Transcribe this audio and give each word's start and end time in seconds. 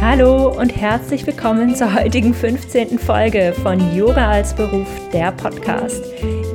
Hallo 0.00 0.56
und 0.56 0.76
herzlich 0.76 1.26
willkommen 1.26 1.74
zur 1.74 1.92
heutigen 1.92 2.32
15. 2.32 3.00
Folge 3.00 3.52
von 3.64 3.80
Yoga 3.96 4.30
als 4.30 4.54
Beruf, 4.54 4.86
der 5.12 5.32
Podcast. 5.32 6.04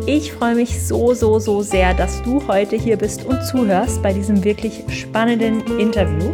Ich 0.06 0.32
freue 0.32 0.56
mich 0.56 0.82
so, 0.82 1.14
so, 1.14 1.40
so 1.40 1.62
sehr, 1.62 1.94
dass 1.94 2.24
du 2.24 2.48
heute 2.48 2.78
hier 2.78 2.96
bist 2.96 3.26
und 3.26 3.44
zuhörst 3.44 4.02
bei 4.02 4.14
diesem 4.14 4.46
wirklich 4.46 4.86
spannenden 4.88 5.62
Interview. 5.78 6.32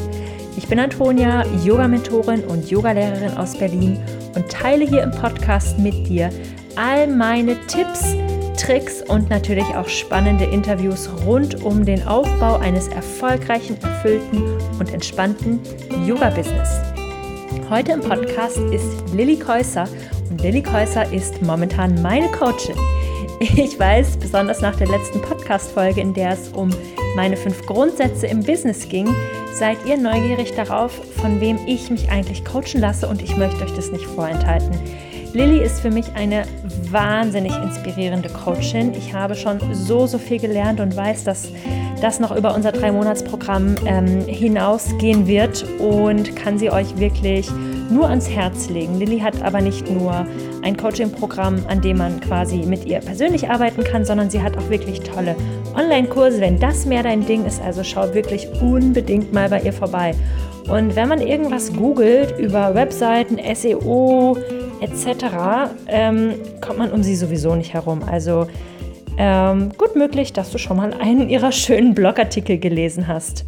Ich 0.56 0.68
bin 0.68 0.78
Antonia, 0.78 1.48
Yoga-Mentorin 1.66 2.44
und 2.44 2.70
Yogalehrerin 2.70 3.36
aus 3.38 3.58
Berlin 3.58 4.00
und 4.36 4.48
teile 4.48 4.86
hier 4.86 5.02
im 5.02 5.12
Podcast 5.12 5.80
mit 5.80 6.08
dir 6.08 6.30
all 6.76 7.08
meine 7.08 7.56
Tipps, 7.66 8.16
Tricks 8.56 9.02
und 9.02 9.32
natürlich 9.32 9.68
auch 9.76 9.88
spannende 9.88 10.46
Interviews 10.46 11.10
rund 11.26 11.64
um 11.64 11.84
den 11.84 12.08
Aufbau 12.08 12.58
eines 12.58 12.88
erfolgreichen, 12.90 13.78
erfüllten 13.82 14.44
und 14.78 14.94
entspannten 14.94 15.60
Yoga-Business. 16.06 16.99
Heute 17.70 17.92
im 17.92 18.00
Podcast 18.00 18.58
ist 18.58 19.14
Lilly 19.14 19.38
Käuser 19.38 19.88
und 20.32 20.42
Lilly 20.42 20.64
Käuser 20.64 21.14
ist 21.14 21.40
momentan 21.44 22.02
meine 22.02 22.28
Coachin. 22.30 22.76
Ich 23.40 23.80
weiß, 23.80 24.18
besonders 24.18 24.60
nach 24.60 24.76
der 24.76 24.88
letzten 24.88 25.22
Podcast-Folge, 25.22 26.02
in 26.02 26.16
der 26.16 26.32
es 26.32 26.50
um 26.50 26.72
meine 27.16 27.38
fünf 27.38 27.64
Grundsätze 27.68 28.26
im 28.26 28.44
Business 28.44 28.90
ging, 28.90 29.08
seid 29.54 29.78
ihr 29.86 29.98
neugierig 29.98 30.56
darauf, 30.56 30.92
von 31.22 31.40
wem 31.40 31.60
ich 31.68 31.92
mich 31.92 32.10
eigentlich 32.10 32.44
coachen 32.44 32.82
lasse 32.82 33.08
und 33.08 33.22
ich 33.22 33.38
möchte 33.38 33.64
euch 33.64 33.74
das 33.76 33.92
nicht 33.92 34.06
vorenthalten. 34.06 34.72
Lilly 35.34 35.64
ist 35.64 35.80
für 35.80 35.92
mich 35.92 36.12
eine 36.16 36.46
wahnsinnig 36.90 37.56
inspirierende 37.56 38.30
Coachin. 38.30 38.96
Ich 38.96 39.14
habe 39.14 39.36
schon 39.36 39.60
so, 39.74 40.08
so 40.08 40.18
viel 40.18 40.40
gelernt 40.40 40.80
und 40.80 40.96
weiß, 40.96 41.24
dass 41.24 41.50
das 42.02 42.20
noch 42.20 42.36
über 42.36 42.56
unser 42.56 42.72
Drei-Monats-Programm 42.72 43.76
ähm, 43.86 44.26
hinausgehen 44.26 45.28
wird 45.28 45.66
und 45.80 46.36
kann 46.36 46.58
sie 46.58 46.72
euch 46.72 46.98
wirklich 46.98 47.48
nur 47.90 48.10
ans 48.10 48.30
Herz 48.30 48.70
legen. 48.70 48.98
Lilly 49.00 49.20
hat 49.20 49.42
aber 49.42 49.62
nicht 49.62 49.90
nur 49.90 50.26
ein 50.62 50.78
Coaching-Programm, 50.78 51.64
an 51.68 51.82
dem 51.82 51.98
man 51.98 52.20
quasi 52.22 52.58
mit 52.58 52.86
ihr 52.86 53.00
persönlich 53.00 53.50
arbeiten 53.50 53.84
kann, 53.84 54.06
sondern 54.06 54.30
sie 54.30 54.42
hat 54.42 54.58
auch 54.58 54.70
wirklich 54.70 55.02
tolle 55.02 55.36
Online-Kurse, 55.76 56.42
wenn 56.42 56.60
das 56.60 56.86
mehr 56.86 57.04
dein 57.04 57.26
Ding 57.26 57.46
ist. 57.46 57.62
Also 57.62 57.84
schau 57.84 58.14
wirklich 58.14 58.48
unbedingt 58.62 59.34
mal 59.34 59.50
bei 59.50 59.62
ihr 59.62 59.74
vorbei. 59.74 60.14
Und 60.70 60.96
wenn 60.96 61.10
man 61.10 61.22
irgendwas 61.22 61.74
googelt 61.74 62.38
über 62.38 62.76
Webseiten, 62.76 63.40
SEO 63.56 64.38
etc., 64.82 65.26
ähm, 65.88 66.36
kommt 66.62 66.80
man 66.80 66.92
um 66.92 67.02
sie 67.02 67.16
sowieso 67.16 67.56
nicht 67.56 67.74
herum. 67.74 68.02
Also 68.04 68.48
ähm, 69.18 69.72
gut 69.78 69.96
möglich, 69.96 70.32
dass 70.32 70.52
du 70.52 70.58
schon 70.58 70.78
mal 70.78 70.94
einen 70.94 71.30
ihrer 71.30 71.52
schönen 71.52 71.94
Blogartikel 71.94 72.58
gelesen 72.58 73.08
hast. 73.08 73.46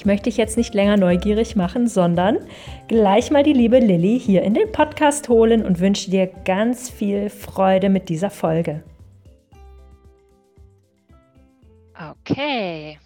Ich 0.00 0.06
möchte 0.06 0.30
dich 0.30 0.38
jetzt 0.38 0.56
nicht 0.56 0.72
länger 0.72 0.96
neugierig 0.96 1.56
machen, 1.56 1.86
sondern 1.86 2.38
gleich 2.88 3.30
mal 3.30 3.42
die 3.42 3.52
liebe 3.52 3.80
Lilly 3.80 4.18
hier 4.18 4.40
in 4.40 4.54
den 4.54 4.72
Podcast 4.72 5.28
holen 5.28 5.62
und 5.62 5.78
wünsche 5.78 6.10
dir 6.10 6.26
ganz 6.26 6.88
viel 6.88 7.28
Freude 7.28 7.90
mit 7.90 8.08
dieser 8.08 8.30
Folge. 8.30 8.82
Okay. 11.94 12.98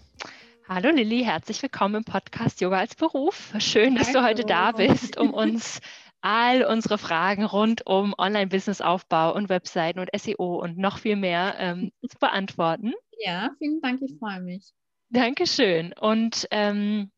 Hallo 0.69 0.91
Lilly, 0.91 1.25
herzlich 1.25 1.61
willkommen 1.63 1.97
im 1.97 2.05
Podcast 2.05 2.61
Yoga 2.61 2.79
als 2.79 2.95
Beruf. 2.95 3.53
Schön, 3.59 3.97
dass 3.97 4.15
Hallo. 4.15 4.21
du 4.21 4.27
heute 4.27 4.45
da 4.45 4.71
bist, 4.71 5.17
um 5.17 5.35
uns 5.35 5.81
all 6.21 6.63
unsere 6.63 6.99
Fragen 6.99 7.43
rund 7.45 7.85
um 7.89 8.15
Online-Business-Aufbau 8.17 9.35
und 9.35 9.49
Webseiten 9.49 9.99
und 9.99 10.11
SEO 10.17 10.63
und 10.63 10.79
noch 10.79 10.99
viel 10.99 11.17
mehr 11.17 11.57
ähm, 11.59 11.91
zu 12.09 12.17
beantworten. 12.21 12.93
Ja, 13.19 13.51
vielen 13.59 13.81
Dank, 13.81 14.01
ich 14.01 14.17
freue 14.21 14.41
mich. 14.43 14.73
Dankeschön. 15.15 15.93
Und 15.93 16.49
ähm, 16.51 17.13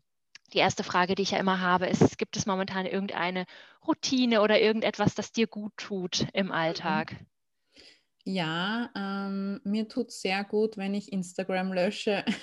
die 0.52 0.58
erste 0.58 0.84
Frage, 0.84 1.14
die 1.14 1.22
ich 1.22 1.30
ja 1.30 1.38
immer 1.38 1.60
habe, 1.60 1.86
ist, 1.86 2.18
gibt 2.18 2.36
es 2.36 2.44
momentan 2.44 2.84
irgendeine 2.84 3.46
Routine 3.86 4.42
oder 4.42 4.60
irgendetwas, 4.60 5.14
das 5.14 5.32
dir 5.32 5.46
gut 5.46 5.72
tut 5.78 6.26
im 6.34 6.52
Alltag? 6.52 7.16
Ja, 8.24 8.90
ähm, 8.94 9.60
mir 9.64 9.88
tut 9.88 10.08
es 10.08 10.20
sehr 10.20 10.44
gut, 10.44 10.76
wenn 10.76 10.94
ich 10.94 11.12
Instagram 11.12 11.72
lösche. 11.72 12.24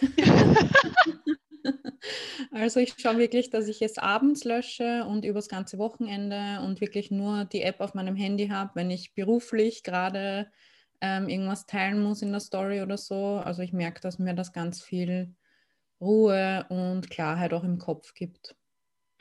Also 2.52 2.82
ich 2.82 2.96
schaue 2.98 3.18
wirklich, 3.18 3.50
dass 3.50 3.68
ich 3.68 3.82
es 3.82 3.98
abends 3.98 4.44
lösche 4.44 5.06
und 5.06 5.24
übers 5.24 5.48
ganze 5.48 5.78
Wochenende 5.78 6.62
und 6.64 6.82
wirklich 6.82 7.10
nur 7.10 7.46
die 7.46 7.62
App 7.62 7.80
auf 7.80 7.94
meinem 7.94 8.16
Handy 8.16 8.50
habe, 8.50 8.72
wenn 8.76 8.92
ich 8.92 9.16
beruflich 9.16 9.82
gerade 9.82 10.52
ähm, 11.02 11.30
irgendwas 11.30 11.66
teilen 11.66 12.02
muss 12.02 12.22
in 12.22 12.32
der 12.32 12.42
Story 12.42 12.82
oder 12.82 12.98
so. 12.98 13.42
Also 13.44 13.62
ich 13.62 13.74
merke, 13.74 14.02
dass 14.02 14.20
mir 14.20 14.34
das 14.34 14.52
ganz 14.52 14.84
viel 14.84 15.34
Ruhe 16.04 16.66
und 16.70 17.10
Klarheit 17.10 17.54
auch 17.54 17.64
im 17.64 17.80
Kopf 17.80 18.14
gibt. 18.14 18.56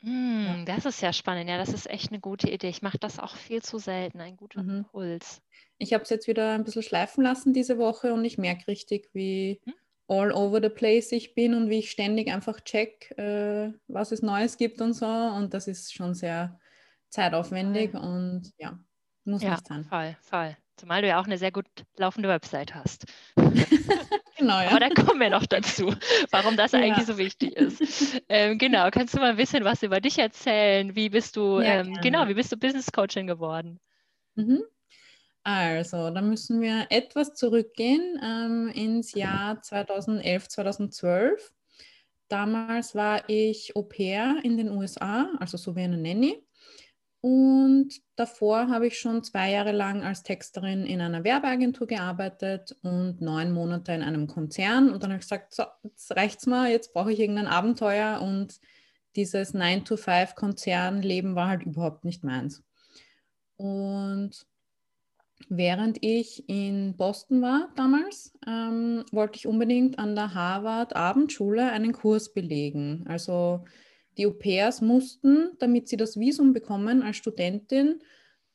Mm, 0.01 0.45
ja. 0.45 0.65
Das 0.65 0.85
ist 0.85 1.01
ja 1.01 1.13
spannend. 1.13 1.49
Ja, 1.49 1.57
das 1.57 1.69
ist 1.69 1.89
echt 1.89 2.11
eine 2.11 2.19
gute 2.19 2.49
Idee. 2.49 2.69
Ich 2.69 2.81
mache 2.81 2.99
das 2.99 3.19
auch 3.19 3.35
viel 3.35 3.61
zu 3.61 3.79
selten. 3.79 4.19
Ein 4.19 4.35
guter 4.35 4.61
mhm. 4.61 4.77
Impuls. 4.79 5.41
Ich 5.77 5.93
habe 5.93 6.03
es 6.03 6.09
jetzt 6.09 6.27
wieder 6.27 6.51
ein 6.51 6.63
bisschen 6.63 6.83
schleifen 6.83 7.23
lassen 7.23 7.53
diese 7.53 7.77
Woche 7.77 8.13
und 8.13 8.25
ich 8.25 8.37
merke 8.37 8.67
richtig, 8.67 9.09
wie, 9.13 9.61
hm? 9.63 9.73
all 10.07 10.31
over 10.31 10.61
the 10.61 10.69
place 10.69 11.11
ich 11.11 11.33
bin 11.33 11.53
und 11.53 11.69
wie 11.69 11.79
ich 11.79 11.91
ständig 11.91 12.31
einfach 12.31 12.59
check, 12.61 13.11
äh, 13.17 13.71
was 13.87 14.11
es 14.11 14.21
Neues 14.21 14.57
gibt 14.57 14.81
und 14.81 14.93
so. 14.93 15.07
Und 15.07 15.53
das 15.53 15.67
ist 15.67 15.93
schon 15.93 16.13
sehr 16.13 16.59
zeitaufwendig 17.09 17.91
voll. 17.91 18.01
und 18.01 18.53
ja, 18.57 18.77
muss 19.23 19.41
ja, 19.41 19.51
nicht 19.51 19.67
sein. 19.67 19.85
Voll, 19.85 20.15
voll. 20.21 20.57
Zumal 20.77 21.01
du 21.01 21.07
ja 21.07 21.19
auch 21.21 21.25
eine 21.25 21.37
sehr 21.37 21.51
gut 21.51 21.65
laufende 21.97 22.29
Website 22.29 22.73
hast. 22.73 23.05
genau, 23.35 24.59
ja. 24.59 24.69
Aber 24.69 24.79
da 24.79 24.89
kommen 24.89 25.19
wir 25.19 25.29
noch 25.29 25.45
dazu, 25.45 25.93
warum 26.31 26.57
das 26.57 26.71
ja. 26.71 26.79
eigentlich 26.79 27.05
so 27.05 27.17
wichtig 27.17 27.55
ist. 27.55 28.21
Ähm, 28.27 28.57
genau, 28.57 28.89
kannst 28.89 29.13
du 29.13 29.19
mal 29.19 29.31
ein 29.31 29.37
bisschen 29.37 29.63
was 29.63 29.83
über 29.83 30.01
dich 30.01 30.17
erzählen? 30.17 30.95
Wie 30.95 31.09
bist 31.09 31.35
du, 31.35 31.61
ja, 31.61 31.81
ähm, 31.81 31.93
genau, 32.01 32.27
wie 32.27 32.33
bist 32.33 32.51
du 32.51 32.57
Business 32.57 32.91
Coaching 32.91 33.27
geworden? 33.27 33.79
Mhm. 34.35 34.63
Also, 35.43 36.09
da 36.09 36.21
müssen 36.21 36.61
wir 36.61 36.87
etwas 36.89 37.33
zurückgehen 37.33 38.19
ähm, 38.23 38.71
ins 38.73 39.13
Jahr 39.13 39.61
2011, 39.61 40.47
2012. 40.47 41.53
Damals 42.29 42.95
war 42.95 43.29
ich 43.29 43.75
Au 43.75 43.83
pair 43.83 44.37
in 44.43 44.57
den 44.57 44.69
USA, 44.69 45.29
also 45.39 45.57
so 45.57 45.75
wie 45.75 45.81
eine 45.81 45.97
Nanny. 45.97 46.43
Und 47.25 48.01
davor 48.17 48.67
habe 48.67 48.87
ich 48.87 48.99
schon 48.99 49.23
zwei 49.23 49.49
Jahre 49.49 49.71
lang 49.71 50.03
als 50.03 50.23
Texterin 50.23 50.85
in 50.85 50.99
einer 50.99 51.23
Werbeagentur 51.23 51.87
gearbeitet 51.87 52.75
und 52.81 53.21
neun 53.21 53.53
Monate 53.53 53.93
in 53.93 54.01
einem 54.01 54.27
Konzern. 54.27 54.91
Und 54.91 55.03
dann 55.03 55.11
habe 55.11 55.21
ich 55.21 55.29
gesagt, 55.29 55.53
so, 55.53 55.63
jetzt 55.83 56.13
reicht's 56.17 56.47
mal, 56.47 56.69
jetzt 56.69 56.91
brauche 56.91 57.13
ich 57.13 57.21
irgendein 57.21 57.47
Abenteuer. 57.47 58.19
Und 58.21 58.59
dieses 59.15 59.55
9-to-5-Konzernleben 59.55 61.33
war 61.33 61.47
halt 61.47 61.63
überhaupt 61.63 62.03
nicht 62.03 62.25
meins. 62.25 62.61
Und 63.55 64.45
Während 65.49 65.97
ich 66.01 66.47
in 66.47 66.95
Boston 66.95 67.41
war 67.41 67.67
damals, 67.75 68.31
ähm, 68.47 69.03
wollte 69.11 69.37
ich 69.37 69.45
unbedingt 69.45 69.99
an 69.99 70.15
der 70.15 70.33
Harvard 70.33 70.95
Abendschule 70.95 71.69
einen 71.69 71.91
Kurs 71.91 72.33
belegen. 72.33 73.03
Also 73.09 73.65
die 74.17 74.27
Au-pairs 74.27 74.81
mussten, 74.81 75.51
damit 75.59 75.87
sie 75.87 75.97
das 75.97 76.19
Visum 76.19 76.53
bekommen 76.53 77.01
als 77.03 77.17
Studentin, 77.17 78.01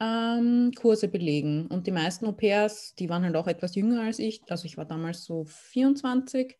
ähm, 0.01 0.73
Kurse 0.77 1.09
belegen. 1.09 1.67
Und 1.67 1.87
die 1.87 1.93
meisten 1.93 2.27
Au-pairs, 2.27 2.95
die 2.95 3.09
waren 3.09 3.25
halt 3.25 3.37
auch 3.37 3.49
etwas 3.49 3.75
jünger 3.75 4.03
als 4.03 4.19
ich, 4.19 4.43
also 4.49 4.67
ich 4.67 4.77
war 4.77 4.85
damals 4.85 5.25
so 5.25 5.45
24, 5.45 6.57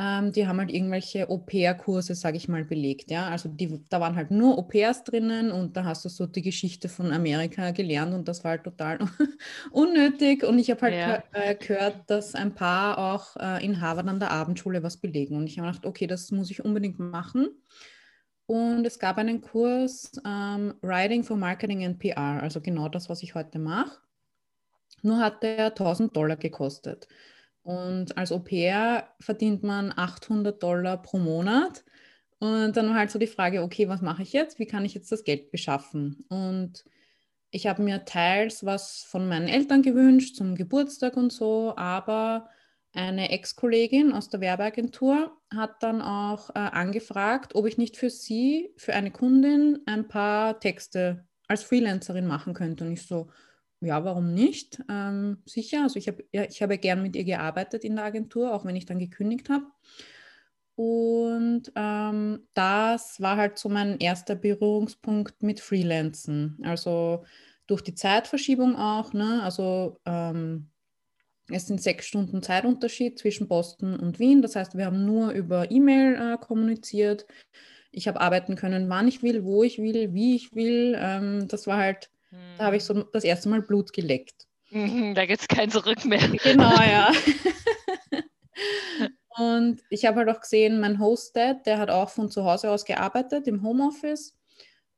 ähm, 0.00 0.30
die 0.30 0.46
haben 0.46 0.58
halt 0.58 0.70
irgendwelche 0.70 1.28
Au-pair-Kurse, 1.28 2.14
sage 2.14 2.36
ich 2.36 2.46
mal, 2.48 2.64
belegt. 2.64 3.10
Ja? 3.10 3.28
Also 3.28 3.48
die, 3.48 3.84
da 3.88 4.00
waren 4.00 4.14
halt 4.14 4.30
nur 4.30 4.56
Au-pairs 4.56 5.02
drinnen 5.02 5.50
und 5.50 5.76
da 5.76 5.84
hast 5.84 6.04
du 6.04 6.08
so 6.08 6.26
die 6.26 6.42
Geschichte 6.42 6.88
von 6.88 7.10
Amerika 7.10 7.72
gelernt 7.72 8.14
und 8.14 8.28
das 8.28 8.44
war 8.44 8.52
halt 8.52 8.64
total 8.64 8.98
unnötig. 9.72 10.44
Und 10.44 10.60
ich 10.60 10.70
habe 10.70 10.82
halt 10.82 10.94
ja. 10.94 11.22
äh, 11.32 11.56
gehört, 11.56 12.08
dass 12.08 12.36
ein 12.36 12.54
paar 12.54 12.98
auch 12.98 13.36
äh, 13.36 13.64
in 13.64 13.80
Harvard 13.80 14.06
an 14.06 14.20
der 14.20 14.30
Abendschule 14.30 14.84
was 14.84 14.98
belegen. 14.98 15.36
Und 15.36 15.48
ich 15.48 15.58
habe 15.58 15.68
gedacht, 15.68 15.84
okay, 15.84 16.06
das 16.06 16.30
muss 16.30 16.50
ich 16.52 16.64
unbedingt 16.64 17.00
machen. 17.00 17.48
Und 18.48 18.86
es 18.86 18.98
gab 18.98 19.18
einen 19.18 19.42
Kurs 19.42 20.10
ähm, 20.26 20.72
Writing 20.80 21.22
for 21.22 21.36
Marketing 21.36 21.84
and 21.84 21.98
PR, 21.98 22.42
also 22.42 22.62
genau 22.62 22.88
das, 22.88 23.10
was 23.10 23.22
ich 23.22 23.34
heute 23.34 23.58
mache. 23.58 23.98
Nur 25.02 25.18
hat 25.18 25.42
der 25.42 25.66
1000 25.66 26.16
Dollar 26.16 26.36
gekostet. 26.36 27.08
Und 27.62 28.16
als 28.16 28.32
Au 28.32 28.38
pair 28.38 29.10
verdient 29.20 29.64
man 29.64 29.92
800 29.94 30.62
Dollar 30.62 31.02
pro 31.02 31.18
Monat. 31.18 31.84
Und 32.38 32.74
dann 32.74 32.88
war 32.88 32.94
halt 32.94 33.10
so 33.10 33.18
die 33.18 33.26
Frage, 33.26 33.62
okay, 33.62 33.86
was 33.86 34.00
mache 34.00 34.22
ich 34.22 34.32
jetzt? 34.32 34.58
Wie 34.58 34.66
kann 34.66 34.86
ich 34.86 34.94
jetzt 34.94 35.12
das 35.12 35.24
Geld 35.24 35.50
beschaffen? 35.50 36.24
Und 36.30 36.86
ich 37.50 37.66
habe 37.66 37.82
mir 37.82 38.06
teils 38.06 38.64
was 38.64 39.02
von 39.02 39.28
meinen 39.28 39.48
Eltern 39.48 39.82
gewünscht 39.82 40.36
zum 40.36 40.54
Geburtstag 40.54 41.18
und 41.18 41.32
so, 41.34 41.74
aber 41.76 42.48
eine 42.92 43.30
Ex-Kollegin 43.30 44.12
aus 44.12 44.28
der 44.28 44.40
Werbeagentur 44.40 45.36
hat 45.54 45.82
dann 45.82 46.02
auch 46.02 46.50
äh, 46.50 46.58
angefragt, 46.58 47.54
ob 47.54 47.66
ich 47.66 47.78
nicht 47.78 47.96
für 47.96 48.10
sie, 48.10 48.72
für 48.76 48.94
eine 48.94 49.10
Kundin, 49.10 49.80
ein 49.86 50.08
paar 50.08 50.58
Texte 50.60 51.26
als 51.48 51.62
Freelancerin 51.62 52.26
machen 52.26 52.54
könnte. 52.54 52.84
Und 52.84 52.92
ich 52.92 53.06
so, 53.06 53.28
ja, 53.80 54.04
warum 54.04 54.34
nicht? 54.34 54.82
Ähm, 54.90 55.42
sicher, 55.46 55.82
also 55.82 55.98
ich, 55.98 56.08
hab, 56.08 56.16
ja, 56.32 56.44
ich 56.44 56.62
habe 56.62 56.78
gern 56.78 57.02
mit 57.02 57.14
ihr 57.14 57.24
gearbeitet 57.24 57.84
in 57.84 57.96
der 57.96 58.06
Agentur, 58.06 58.52
auch 58.54 58.64
wenn 58.64 58.76
ich 58.76 58.86
dann 58.86 58.98
gekündigt 58.98 59.48
habe. 59.48 59.66
Und 60.74 61.72
ähm, 61.74 62.48
das 62.54 63.20
war 63.20 63.36
halt 63.36 63.58
so 63.58 63.68
mein 63.68 63.98
erster 63.98 64.34
Berührungspunkt 64.34 65.42
mit 65.42 65.60
Freelancen. 65.60 66.58
Also 66.62 67.24
durch 67.66 67.82
die 67.82 67.94
Zeitverschiebung 67.94 68.76
auch. 68.76 69.12
Ne? 69.12 69.42
Also 69.42 70.00
ähm, 70.04 70.70
es 71.50 71.66
sind 71.66 71.82
sechs 71.82 72.06
Stunden 72.06 72.42
Zeitunterschied 72.42 73.18
zwischen 73.18 73.48
Boston 73.48 73.98
und 73.98 74.18
Wien. 74.18 74.42
Das 74.42 74.56
heißt, 74.56 74.76
wir 74.76 74.86
haben 74.86 75.04
nur 75.04 75.30
über 75.30 75.70
E-Mail 75.70 76.14
äh, 76.14 76.38
kommuniziert. 76.38 77.26
Ich 77.90 78.06
habe 78.06 78.20
arbeiten 78.20 78.54
können, 78.54 78.88
wann 78.88 79.08
ich 79.08 79.22
will, 79.22 79.44
wo 79.44 79.62
ich 79.62 79.78
will, 79.78 80.12
wie 80.12 80.36
ich 80.36 80.54
will. 80.54 80.96
Ähm, 80.98 81.48
das 81.48 81.66
war 81.66 81.78
halt, 81.78 82.10
hm. 82.30 82.38
da 82.58 82.66
habe 82.66 82.76
ich 82.76 82.84
so 82.84 83.02
das 83.02 83.24
erste 83.24 83.48
Mal 83.48 83.62
Blut 83.62 83.92
geleckt. 83.92 84.46
Da 85.14 85.24
gibt 85.24 85.40
es 85.40 85.48
kein 85.48 85.70
Zurück 85.70 86.04
mehr. 86.04 86.28
Genau, 86.28 86.78
ja. 86.82 87.10
Und 89.38 89.80
ich 89.88 90.04
habe 90.04 90.18
halt 90.18 90.28
auch 90.28 90.40
gesehen, 90.40 90.80
mein 90.80 90.98
Hostdad, 90.98 91.64
der 91.64 91.78
hat 91.78 91.90
auch 91.90 92.10
von 92.10 92.30
zu 92.30 92.44
Hause 92.44 92.70
aus 92.70 92.84
gearbeitet 92.84 93.46
im 93.46 93.62
Homeoffice. 93.62 94.34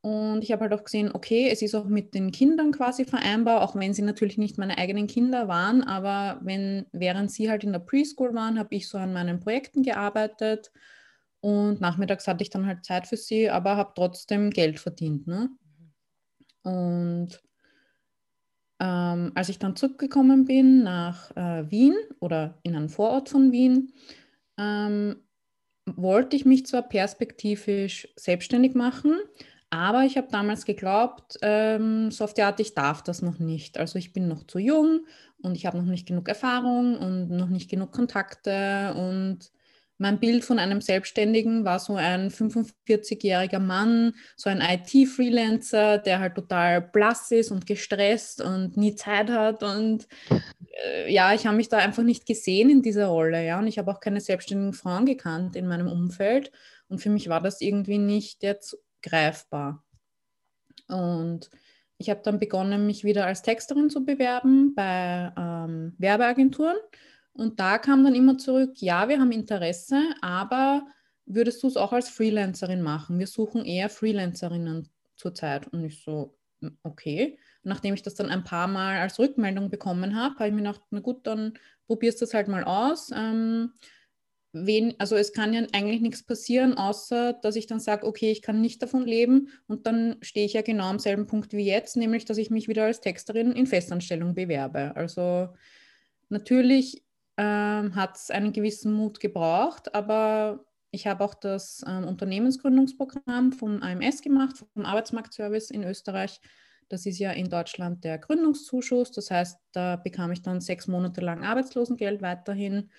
Und 0.02 0.42
ich 0.42 0.50
habe 0.50 0.62
halt 0.62 0.72
auch 0.72 0.84
gesehen, 0.84 1.10
okay, 1.12 1.50
es 1.50 1.60
ist 1.60 1.74
auch 1.74 1.84
mit 1.84 2.14
den 2.14 2.32
Kindern 2.32 2.72
quasi 2.72 3.04
vereinbar, 3.04 3.62
auch 3.62 3.76
wenn 3.76 3.92
sie 3.92 4.00
natürlich 4.00 4.38
nicht 4.38 4.56
meine 4.56 4.78
eigenen 4.78 5.06
Kinder 5.06 5.46
waren, 5.46 5.82
aber 5.82 6.40
wenn, 6.42 6.86
während 6.92 7.30
sie 7.30 7.50
halt 7.50 7.64
in 7.64 7.72
der 7.72 7.80
Preschool 7.80 8.34
waren, 8.34 8.58
habe 8.58 8.74
ich 8.74 8.88
so 8.88 8.96
an 8.96 9.12
meinen 9.12 9.40
Projekten 9.40 9.82
gearbeitet 9.82 10.72
und 11.40 11.82
nachmittags 11.82 12.26
hatte 12.26 12.42
ich 12.42 12.48
dann 12.48 12.66
halt 12.66 12.84
Zeit 12.84 13.06
für 13.06 13.18
sie, 13.18 13.50
aber 13.50 13.76
habe 13.76 13.92
trotzdem 13.94 14.50
Geld 14.50 14.80
verdient. 14.80 15.26
Ne? 15.26 15.50
Und 16.62 17.42
ähm, 18.80 19.32
als 19.34 19.50
ich 19.50 19.58
dann 19.58 19.76
zurückgekommen 19.76 20.46
bin 20.46 20.82
nach 20.82 21.30
äh, 21.36 21.70
Wien 21.70 21.94
oder 22.20 22.58
in 22.62 22.74
einen 22.74 22.88
Vorort 22.88 23.28
von 23.28 23.52
Wien, 23.52 23.92
ähm, 24.58 25.16
wollte 25.84 26.36
ich 26.36 26.46
mich 26.46 26.64
zwar 26.64 26.88
perspektivisch 26.88 28.08
selbstständig 28.16 28.74
machen, 28.74 29.14
aber 29.70 30.04
ich 30.04 30.16
habe 30.16 30.28
damals 30.30 30.64
geglaubt, 30.64 31.38
ähm, 31.42 32.10
so 32.10 32.28
ich 32.58 32.74
darf 32.74 33.02
das 33.02 33.22
noch 33.22 33.38
nicht. 33.38 33.78
Also 33.78 33.98
ich 33.98 34.12
bin 34.12 34.28
noch 34.28 34.44
zu 34.46 34.58
jung 34.58 35.06
und 35.38 35.54
ich 35.56 35.66
habe 35.66 35.78
noch 35.78 35.84
nicht 35.84 36.06
genug 36.06 36.28
Erfahrung 36.28 36.98
und 36.98 37.30
noch 37.30 37.48
nicht 37.48 37.70
genug 37.70 37.92
Kontakte 37.92 38.94
und 38.94 39.50
mein 40.00 40.18
Bild 40.18 40.46
von 40.46 40.58
einem 40.58 40.80
Selbstständigen 40.80 41.66
war 41.66 41.78
so 41.78 41.94
ein 41.94 42.30
45-jähriger 42.30 43.58
Mann, 43.58 44.14
so 44.34 44.48
ein 44.48 44.62
IT-Freelancer, 44.62 45.98
der 45.98 46.20
halt 46.20 46.36
total 46.36 46.80
blass 46.80 47.30
ist 47.30 47.50
und 47.50 47.66
gestresst 47.66 48.40
und 48.40 48.78
nie 48.78 48.94
Zeit 48.94 49.28
hat. 49.28 49.62
Und 49.62 50.08
äh, 50.86 51.12
ja, 51.12 51.34
ich 51.34 51.46
habe 51.46 51.58
mich 51.58 51.68
da 51.68 51.76
einfach 51.76 52.02
nicht 52.02 52.24
gesehen 52.24 52.70
in 52.70 52.80
dieser 52.80 53.08
Rolle. 53.08 53.44
Ja, 53.44 53.58
und 53.58 53.66
ich 53.66 53.78
habe 53.78 53.90
auch 53.90 54.00
keine 54.00 54.22
selbstständigen 54.22 54.72
Frauen 54.72 55.04
gekannt 55.04 55.54
in 55.54 55.66
meinem 55.66 55.88
Umfeld. 55.88 56.50
Und 56.88 57.00
für 57.02 57.10
mich 57.10 57.28
war 57.28 57.42
das 57.42 57.60
irgendwie 57.60 57.98
nicht 57.98 58.42
jetzt 58.42 58.78
greifbar. 59.02 59.84
Und 60.88 61.50
ich 61.98 62.10
habe 62.10 62.20
dann 62.24 62.38
begonnen, 62.38 62.86
mich 62.86 63.04
wieder 63.04 63.26
als 63.26 63.42
Texterin 63.42 63.90
zu 63.90 64.04
bewerben 64.04 64.74
bei 64.74 65.32
ähm, 65.36 65.94
Werbeagenturen 65.98 66.76
und 67.32 67.60
da 67.60 67.78
kam 67.78 68.04
dann 68.04 68.14
immer 68.14 68.38
zurück, 68.38 68.72
ja, 68.76 69.08
wir 69.08 69.20
haben 69.20 69.32
Interesse, 69.32 70.02
aber 70.20 70.86
würdest 71.26 71.62
du 71.62 71.68
es 71.68 71.76
auch 71.76 71.92
als 71.92 72.08
Freelancerin 72.08 72.82
machen? 72.82 73.18
Wir 73.18 73.26
suchen 73.26 73.64
eher 73.64 73.88
Freelancerinnen 73.88 74.88
zurzeit. 75.16 75.68
Und 75.68 75.84
ich 75.84 76.02
so, 76.02 76.36
hm, 76.60 76.76
okay. 76.82 77.38
Nachdem 77.62 77.94
ich 77.94 78.02
das 78.02 78.14
dann 78.14 78.30
ein 78.30 78.44
paar 78.44 78.66
Mal 78.66 78.98
als 78.98 79.18
Rückmeldung 79.18 79.70
bekommen 79.70 80.16
habe, 80.16 80.34
habe 80.36 80.48
ich 80.48 80.54
mir 80.54 80.62
gedacht, 80.62 80.82
na 80.90 81.00
gut, 81.00 81.26
dann 81.26 81.54
probierst 81.86 82.20
du 82.20 82.24
es 82.24 82.34
halt 82.34 82.48
mal 82.48 82.64
aus. 82.64 83.10
Ähm, 83.14 83.72
wen, 84.52 84.94
also 84.98 85.16
es 85.16 85.32
kann 85.32 85.52
ja 85.52 85.62
eigentlich 85.72 86.00
nichts 86.00 86.24
passieren, 86.24 86.76
außer 86.76 87.34
dass 87.34 87.56
ich 87.56 87.66
dann 87.66 87.80
sage, 87.80 88.06
okay, 88.06 88.30
ich 88.30 88.42
kann 88.42 88.60
nicht 88.60 88.82
davon 88.82 89.04
leben 89.06 89.48
und 89.66 89.86
dann 89.86 90.16
stehe 90.22 90.46
ich 90.46 90.54
ja 90.54 90.62
genau 90.62 90.84
am 90.88 90.98
selben 90.98 91.26
Punkt 91.26 91.52
wie 91.52 91.66
jetzt, 91.66 91.96
nämlich 91.96 92.24
dass 92.24 92.38
ich 92.38 92.50
mich 92.50 92.68
wieder 92.68 92.84
als 92.84 93.00
Texterin 93.00 93.52
in 93.52 93.66
Festanstellung 93.66 94.34
bewerbe. 94.34 94.96
Also 94.96 95.50
natürlich 96.28 97.04
ähm, 97.36 97.94
hat 97.94 98.16
es 98.16 98.30
einen 98.30 98.52
gewissen 98.52 98.92
Mut 98.92 99.20
gebraucht, 99.20 99.94
aber 99.94 100.64
ich 100.90 101.06
habe 101.06 101.24
auch 101.24 101.34
das 101.34 101.84
ähm, 101.86 102.04
Unternehmensgründungsprogramm 102.04 103.52
vom 103.52 103.82
AMS 103.82 104.22
gemacht, 104.22 104.56
vom 104.74 104.84
Arbeitsmarktservice 104.84 105.70
in 105.70 105.84
Österreich. 105.84 106.40
Das 106.88 107.06
ist 107.06 107.20
ja 107.20 107.30
in 107.30 107.48
Deutschland 107.48 108.02
der 108.02 108.18
Gründungszuschuss. 108.18 109.12
Das 109.12 109.30
heißt, 109.30 109.58
da 109.70 109.94
bekam 109.94 110.32
ich 110.32 110.42
dann 110.42 110.60
sechs 110.60 110.88
Monate 110.88 111.20
lang 111.20 111.44
Arbeitslosengeld 111.44 112.20
weiterhin. 112.20 112.90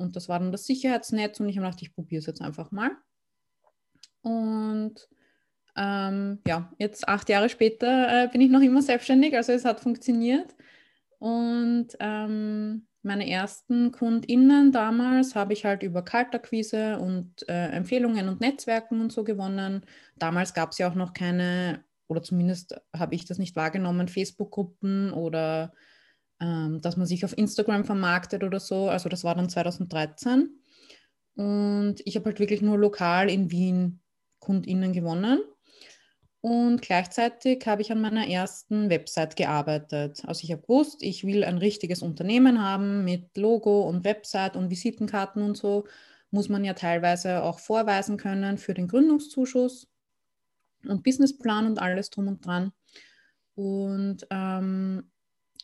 Und 0.00 0.16
das 0.16 0.28
war 0.28 0.38
dann 0.38 0.52
das 0.52 0.66
Sicherheitsnetz. 0.66 1.40
Und 1.40 1.48
ich 1.48 1.56
habe 1.56 1.66
gedacht, 1.66 1.82
ich 1.82 1.94
probiere 1.94 2.20
es 2.20 2.26
jetzt 2.26 2.42
einfach 2.42 2.72
mal. 2.72 2.90
Und 4.22 5.08
ähm, 5.76 6.40
ja, 6.46 6.72
jetzt 6.78 7.08
acht 7.08 7.28
Jahre 7.28 7.48
später 7.48 8.24
äh, 8.24 8.28
bin 8.28 8.40
ich 8.40 8.50
noch 8.50 8.60
immer 8.60 8.82
selbstständig. 8.82 9.36
Also 9.36 9.52
es 9.52 9.64
hat 9.64 9.80
funktioniert. 9.80 10.54
Und 11.18 11.88
ähm, 12.00 12.86
meine 13.02 13.30
ersten 13.30 13.92
KundInnen 13.92 14.72
damals 14.72 15.34
habe 15.34 15.52
ich 15.52 15.64
halt 15.64 15.82
über 15.82 16.02
Kaltakquise 16.02 16.98
und 16.98 17.48
äh, 17.48 17.68
Empfehlungen 17.68 18.28
und 18.28 18.40
Netzwerken 18.40 19.00
und 19.00 19.12
so 19.12 19.24
gewonnen. 19.24 19.86
Damals 20.16 20.52
gab 20.52 20.72
es 20.72 20.78
ja 20.78 20.90
auch 20.90 20.94
noch 20.94 21.14
keine, 21.14 21.84
oder 22.08 22.22
zumindest 22.22 22.78
habe 22.94 23.14
ich 23.14 23.24
das 23.24 23.38
nicht 23.38 23.56
wahrgenommen, 23.56 24.08
Facebook-Gruppen 24.08 25.12
oder 25.12 25.72
ähm, 26.40 26.80
dass 26.80 26.96
man 26.96 27.06
sich 27.06 27.24
auf 27.24 27.36
Instagram 27.36 27.84
vermarktet 27.84 28.42
oder 28.42 28.60
so. 28.60 28.88
Also 28.88 29.08
das 29.08 29.24
war 29.24 29.34
dann 29.34 29.48
2013. 29.48 30.50
Und 31.36 31.96
ich 32.04 32.16
habe 32.16 32.26
halt 32.26 32.40
wirklich 32.40 32.62
nur 32.62 32.78
lokal 32.78 33.30
in 33.30 33.50
Wien 33.50 34.00
KundInnen 34.40 34.92
gewonnen. 34.92 35.40
Und 36.42 36.80
gleichzeitig 36.80 37.66
habe 37.66 37.82
ich 37.82 37.92
an 37.92 38.00
meiner 38.00 38.26
ersten 38.26 38.88
Website 38.88 39.36
gearbeitet. 39.36 40.22
Also 40.26 40.44
ich 40.44 40.52
habe 40.52 40.62
gewusst, 40.62 41.02
ich 41.02 41.24
will 41.24 41.44
ein 41.44 41.58
richtiges 41.58 42.00
Unternehmen 42.00 42.62
haben 42.62 43.04
mit 43.04 43.36
Logo 43.36 43.82
und 43.82 44.04
Website 44.04 44.56
und 44.56 44.70
Visitenkarten 44.70 45.42
und 45.42 45.56
so. 45.56 45.86
Muss 46.30 46.48
man 46.48 46.64
ja 46.64 46.72
teilweise 46.72 47.42
auch 47.42 47.58
vorweisen 47.58 48.16
können 48.16 48.56
für 48.56 48.72
den 48.72 48.88
Gründungszuschuss 48.88 49.88
und 50.86 51.02
Businessplan 51.02 51.66
und 51.66 51.78
alles 51.78 52.08
drum 52.08 52.28
und 52.28 52.46
dran. 52.46 52.72
Und 53.54 54.26
ähm, 54.30 55.10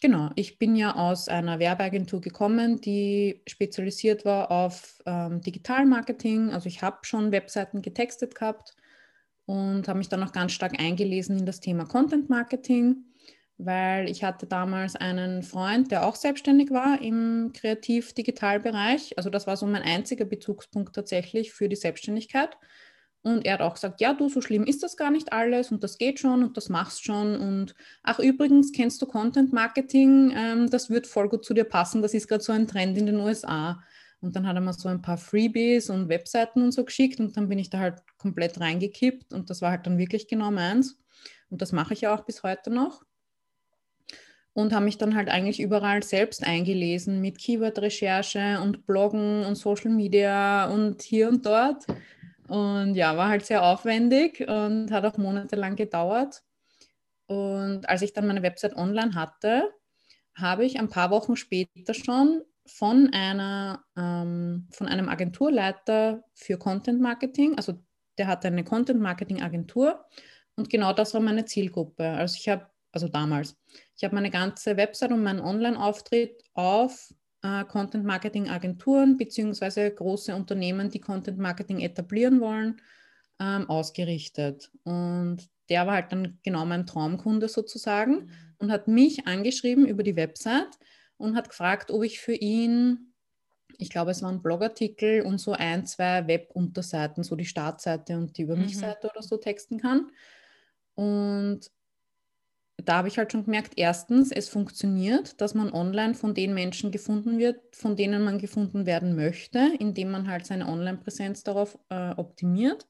genau, 0.00 0.30
ich 0.34 0.58
bin 0.58 0.76
ja 0.76 0.94
aus 0.94 1.28
einer 1.28 1.58
Werbeagentur 1.58 2.20
gekommen, 2.20 2.80
die 2.80 3.42
spezialisiert 3.46 4.24
war 4.24 4.50
auf 4.50 5.02
ähm, 5.06 5.40
Digitalmarketing. 5.40 6.50
Also 6.50 6.68
ich 6.68 6.82
habe 6.82 6.98
schon 7.02 7.32
Webseiten 7.32 7.82
getextet 7.82 8.34
gehabt 8.34 8.74
und 9.46 9.88
habe 9.88 9.98
mich 9.98 10.08
dann 10.08 10.22
auch 10.22 10.32
ganz 10.32 10.52
stark 10.52 10.80
eingelesen 10.80 11.38
in 11.38 11.46
das 11.46 11.60
Thema 11.60 11.84
Content 11.84 12.28
Marketing, 12.28 13.04
weil 13.58 14.10
ich 14.10 14.24
hatte 14.24 14.46
damals 14.46 14.96
einen 14.96 15.42
Freund, 15.42 15.90
der 15.90 16.06
auch 16.06 16.16
selbstständig 16.16 16.70
war 16.70 17.00
im 17.00 17.52
Kreativ-Digital-Bereich. 17.54 19.16
Also 19.16 19.30
das 19.30 19.46
war 19.46 19.56
so 19.56 19.66
mein 19.66 19.82
einziger 19.82 20.24
Bezugspunkt 20.24 20.94
tatsächlich 20.94 21.52
für 21.52 21.68
die 21.68 21.76
Selbstständigkeit. 21.76 22.56
Und 23.22 23.44
er 23.44 23.54
hat 23.54 23.60
auch 23.60 23.74
gesagt, 23.74 24.00
ja, 24.00 24.14
du, 24.14 24.28
so 24.28 24.40
schlimm 24.40 24.64
ist 24.64 24.82
das 24.82 24.96
gar 24.96 25.10
nicht 25.10 25.32
alles 25.32 25.72
und 25.72 25.82
das 25.82 25.98
geht 25.98 26.20
schon 26.20 26.44
und 26.44 26.56
das 26.56 26.68
machst 26.68 27.04
schon. 27.04 27.36
Und 27.36 27.74
ach, 28.04 28.20
übrigens, 28.20 28.70
kennst 28.70 29.02
du 29.02 29.06
Content 29.06 29.52
Marketing? 29.52 30.32
Ähm, 30.36 30.70
das 30.70 30.90
wird 30.90 31.08
voll 31.08 31.28
gut 31.28 31.44
zu 31.44 31.52
dir 31.52 31.64
passen. 31.64 32.02
Das 32.02 32.14
ist 32.14 32.28
gerade 32.28 32.44
so 32.44 32.52
ein 32.52 32.68
Trend 32.68 32.96
in 32.96 33.06
den 33.06 33.18
USA. 33.18 33.82
Und 34.20 34.34
dann 34.34 34.46
hat 34.46 34.56
er 34.56 34.60
mir 34.60 34.72
so 34.72 34.88
ein 34.88 35.02
paar 35.02 35.18
Freebies 35.18 35.90
und 35.90 36.08
Webseiten 36.08 36.62
und 36.62 36.72
so 36.72 36.84
geschickt 36.84 37.20
und 37.20 37.36
dann 37.36 37.48
bin 37.48 37.58
ich 37.58 37.70
da 37.70 37.78
halt 37.78 38.02
komplett 38.18 38.58
reingekippt 38.58 39.32
und 39.32 39.50
das 39.50 39.60
war 39.60 39.70
halt 39.70 39.86
dann 39.86 39.98
wirklich 39.98 40.26
genau 40.26 40.50
meins. 40.50 40.98
Und 41.50 41.62
das 41.62 41.72
mache 41.72 41.94
ich 41.94 42.02
ja 42.02 42.14
auch 42.14 42.24
bis 42.24 42.42
heute 42.42 42.70
noch. 42.70 43.02
Und 44.52 44.72
habe 44.72 44.86
mich 44.86 44.96
dann 44.96 45.14
halt 45.14 45.28
eigentlich 45.28 45.60
überall 45.60 46.02
selbst 46.02 46.42
eingelesen 46.42 47.20
mit 47.20 47.38
Keyword-Recherche 47.38 48.58
und 48.62 48.86
Bloggen 48.86 49.44
und 49.44 49.56
Social 49.56 49.90
Media 49.90 50.66
und 50.70 51.02
hier 51.02 51.28
und 51.28 51.44
dort. 51.44 51.84
Und 52.48 52.94
ja, 52.94 53.16
war 53.16 53.28
halt 53.28 53.44
sehr 53.44 53.64
aufwendig 53.64 54.40
und 54.46 54.90
hat 54.92 55.04
auch 55.04 55.16
monatelang 55.16 55.76
gedauert. 55.76 56.42
Und 57.26 57.88
als 57.88 58.02
ich 58.02 58.12
dann 58.12 58.26
meine 58.26 58.42
Website 58.42 58.76
online 58.76 59.14
hatte, 59.14 59.72
habe 60.34 60.64
ich 60.64 60.78
ein 60.78 60.88
paar 60.88 61.10
Wochen 61.10 61.36
später 61.36 61.94
schon 61.94 62.42
von, 62.66 63.10
einer, 63.12 63.84
ähm, 63.96 64.68
von 64.72 64.86
einem 64.86 65.08
Agenturleiter 65.08 66.22
für 66.34 66.58
Content 66.58 67.00
Marketing. 67.00 67.56
Also 67.56 67.74
der 68.18 68.26
hatte 68.26 68.48
eine 68.48 68.64
Content 68.64 69.00
Marketing 69.00 69.42
Agentur 69.42 70.04
und 70.56 70.70
genau 70.70 70.92
das 70.92 71.14
war 71.14 71.20
meine 71.20 71.44
Zielgruppe. 71.44 72.08
Also 72.08 72.36
ich 72.38 72.48
habe, 72.48 72.66
also 72.92 73.08
damals, 73.08 73.56
ich 73.96 74.04
habe 74.04 74.14
meine 74.14 74.30
ganze 74.30 74.76
Website 74.76 75.12
und 75.12 75.22
meinen 75.22 75.40
Online-Auftritt 75.40 76.42
auf 76.54 77.12
äh, 77.46 77.64
Content 77.64 78.04
Marketing 78.04 78.48
Agenturen 78.48 79.16
beziehungsweise 79.16 79.90
große 79.90 80.34
Unternehmen, 80.34 80.90
die 80.90 81.00
Content 81.00 81.38
Marketing 81.38 81.80
etablieren 81.80 82.40
wollen, 82.40 82.80
ähm, 83.38 83.68
ausgerichtet. 83.70 84.70
Und 84.84 85.48
der 85.68 85.86
war 85.86 85.94
halt 85.94 86.12
dann 86.12 86.38
genau 86.42 86.64
mein 86.64 86.86
Traumkunde 86.86 87.48
sozusagen 87.48 88.12
mhm. 88.12 88.30
und 88.58 88.72
hat 88.72 88.88
mich 88.88 89.26
angeschrieben 89.26 89.86
über 89.86 90.02
die 90.02 90.16
Website 90.16 90.78
und 91.18 91.36
hat 91.36 91.48
gefragt, 91.48 91.90
ob 91.90 92.02
ich 92.02 92.20
für 92.20 92.34
ihn 92.34 93.12
ich 93.78 93.90
glaube, 93.90 94.10
es 94.10 94.22
waren 94.22 94.40
Blogartikel 94.40 95.20
und 95.20 95.36
so 95.38 95.52
ein, 95.52 95.84
zwei 95.84 96.26
Webunterseiten, 96.26 97.22
so 97.22 97.36
die 97.36 97.44
Startseite 97.44 98.16
und 98.16 98.38
die 98.38 98.42
Über 98.42 98.56
mich-Seite 98.56 99.06
mhm. 99.06 99.10
oder 99.10 99.22
so 99.22 99.36
texten 99.36 99.78
kann. 99.78 100.10
Und 100.94 101.70
da 102.84 102.98
habe 102.98 103.08
ich 103.08 103.18
halt 103.18 103.32
schon 103.32 103.44
gemerkt, 103.44 103.72
erstens, 103.76 104.30
es 104.30 104.48
funktioniert, 104.48 105.40
dass 105.40 105.54
man 105.54 105.72
online 105.72 106.14
von 106.14 106.34
den 106.34 106.52
Menschen 106.52 106.90
gefunden 106.90 107.38
wird, 107.38 107.74
von 107.74 107.96
denen 107.96 108.22
man 108.22 108.38
gefunden 108.38 108.84
werden 108.84 109.16
möchte, 109.16 109.72
indem 109.78 110.10
man 110.10 110.28
halt 110.28 110.46
seine 110.46 110.68
Online-Präsenz 110.68 111.42
darauf 111.42 111.78
äh, 111.88 112.10
optimiert, 112.10 112.86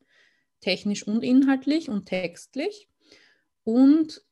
technisch 0.61 1.07
und 1.07 1.23
inhaltlich 1.23 1.89
und 1.89 2.07
textlich. 2.07 2.89
Und 3.63 4.23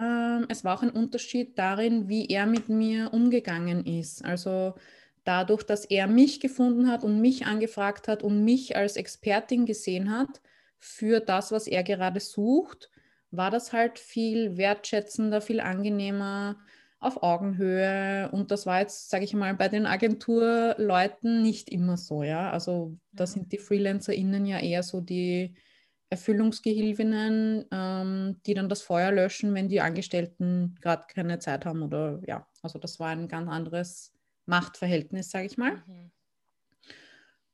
ähm, 0.00 0.46
es 0.48 0.64
war 0.64 0.76
auch 0.76 0.82
ein 0.82 0.90
Unterschied 0.90 1.58
darin, 1.58 2.08
wie 2.08 2.26
er 2.26 2.46
mit 2.46 2.68
mir 2.68 3.12
umgegangen 3.12 3.86
ist. 3.86 4.24
Also 4.24 4.74
dadurch, 5.22 5.62
dass 5.62 5.84
er 5.84 6.08
mich 6.08 6.40
gefunden 6.40 6.90
hat 6.90 7.04
und 7.04 7.20
mich 7.20 7.46
angefragt 7.46 8.08
hat 8.08 8.22
und 8.22 8.44
mich 8.44 8.76
als 8.76 8.96
Expertin 8.96 9.64
gesehen 9.64 10.10
hat 10.10 10.40
für 10.78 11.20
das, 11.20 11.52
was 11.52 11.66
er 11.66 11.84
gerade 11.84 12.20
sucht, 12.20 12.90
war 13.30 13.50
das 13.50 13.72
halt 13.72 13.98
viel 13.98 14.56
wertschätzender, 14.56 15.40
viel 15.40 15.60
angenehmer, 15.60 16.56
auf 17.00 17.22
Augenhöhe. 17.22 18.28
Und 18.32 18.50
das 18.50 18.66
war 18.66 18.80
jetzt, 18.80 19.10
sage 19.10 19.24
ich 19.24 19.34
mal, 19.34 19.54
bei 19.54 19.68
den 19.68 19.86
Agenturleuten 19.86 21.42
nicht 21.42 21.68
immer 21.70 21.96
so, 21.96 22.22
ja. 22.22 22.50
Also 22.50 22.96
da 23.12 23.26
sind 23.26 23.52
die 23.52 23.58
FreelancerInnen 23.58 24.46
ja 24.46 24.58
eher 24.58 24.82
so 24.82 25.00
die 25.00 25.54
Erfüllungsgehilfinnen, 26.10 27.66
ähm, 27.70 28.40
die 28.46 28.54
dann 28.54 28.68
das 28.68 28.82
Feuer 28.82 29.12
löschen, 29.12 29.54
wenn 29.54 29.68
die 29.68 29.80
Angestellten 29.80 30.74
gerade 30.80 31.04
keine 31.12 31.38
Zeit 31.38 31.66
haben 31.66 31.82
oder 31.82 32.20
ja, 32.26 32.46
also 32.62 32.78
das 32.78 32.98
war 32.98 33.10
ein 33.10 33.28
ganz 33.28 33.48
anderes 33.48 34.14
Machtverhältnis, 34.46 35.30
sage 35.30 35.46
ich 35.46 35.58
mal. 35.58 35.82
Mhm. 35.86 36.10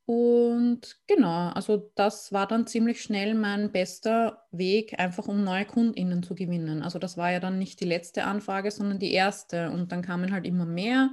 Und 0.07 0.99
genau, 1.07 1.49
also 1.51 1.91
das 1.95 2.31
war 2.31 2.47
dann 2.47 2.67
ziemlich 2.67 3.01
schnell 3.01 3.35
mein 3.35 3.73
bester 3.73 4.45
Weg, 4.51 4.99
einfach 4.99 5.29
um 5.29 5.45
neue 5.45 5.65
KundInnen 5.65 6.23
zu 6.23 6.35
gewinnen. 6.35 6.83
Also 6.83 6.99
das 6.99 7.17
war 7.17 7.33
ja 7.33 7.41
dann 7.41 7.59
nicht 7.59 7.81
die 7.81 7.87
letzte 7.87 8.25
Anfrage, 8.25 8.71
sondern 8.71 8.99
die 8.99 9.13
erste. 9.13 9.71
Und 9.71 9.93
dann 9.93 10.03
kamen 10.03 10.33
halt 10.33 10.47
immer 10.47 10.67
mehr. 10.67 11.11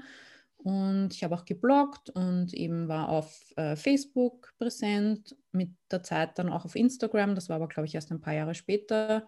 Und 0.57 1.13
ich 1.13 1.23
habe 1.23 1.35
auch 1.35 1.45
gebloggt 1.45 2.09
und 2.11 2.53
eben 2.53 2.87
war 2.87 3.09
auf 3.09 3.53
äh, 3.55 3.75
Facebook 3.75 4.53
präsent, 4.59 5.35
mit 5.51 5.71
der 5.89 6.03
Zeit 6.03 6.37
dann 6.37 6.49
auch 6.49 6.65
auf 6.65 6.75
Instagram, 6.75 7.33
das 7.33 7.49
war 7.49 7.55
aber, 7.55 7.67
glaube 7.67 7.87
ich, 7.87 7.95
erst 7.95 8.11
ein 8.11 8.21
paar 8.21 8.33
Jahre 8.33 8.53
später, 8.53 9.27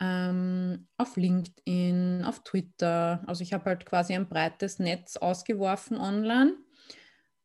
ähm, 0.00 0.86
auf 0.96 1.16
LinkedIn, 1.16 2.24
auf 2.24 2.44
Twitter. 2.44 3.24
Also 3.26 3.42
ich 3.42 3.52
habe 3.52 3.64
halt 3.64 3.84
quasi 3.84 4.14
ein 4.14 4.28
breites 4.28 4.78
Netz 4.78 5.16
ausgeworfen 5.16 5.96
online 5.98 6.54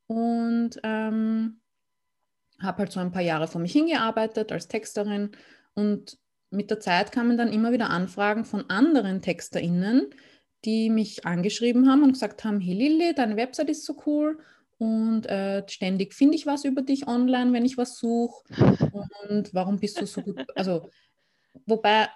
und 0.10 0.72
ähm, 0.82 1.62
habe 2.60 2.80
halt 2.80 2.92
so 2.92 3.00
ein 3.00 3.12
paar 3.12 3.22
Jahre 3.22 3.48
vor 3.48 3.62
mich 3.62 3.72
hingearbeitet 3.74 4.52
als 4.52 4.68
Texterin 4.68 5.32
und 5.76 6.18
mit 6.50 6.72
der 6.72 6.80
Zeit 6.80 7.12
kamen 7.12 7.38
dann 7.38 7.54
immer 7.54 7.72
wieder 7.72 7.92
Anfragen 7.92 8.44
von 8.44 8.68
anderen 8.72 9.22
TexterInnen, 9.22 10.08
die 10.66 10.90
mich 10.90 11.28
angeschrieben 11.28 11.88
haben 11.88 12.02
und 12.02 12.14
gesagt 12.14 12.44
haben, 12.44 12.60
hey 12.60 12.74
Lilly, 12.74 13.14
deine 13.14 13.38
Website 13.38 13.70
ist 13.70 13.86
so 13.86 14.02
cool 14.08 14.40
und 14.80 15.28
äh, 15.28 15.64
ständig 15.70 16.16
finde 16.16 16.36
ich 16.36 16.48
was 16.48 16.66
über 16.66 16.82
dich 16.82 17.08
online, 17.08 17.54
wenn 17.54 17.66
ich 17.66 17.78
was 17.78 18.00
suche 18.00 18.44
und 19.30 19.54
warum 19.54 19.78
bist 19.78 20.02
du 20.02 20.08
so 20.08 20.22
gut? 20.24 20.44
Also, 20.56 20.90
wobei 21.68 22.10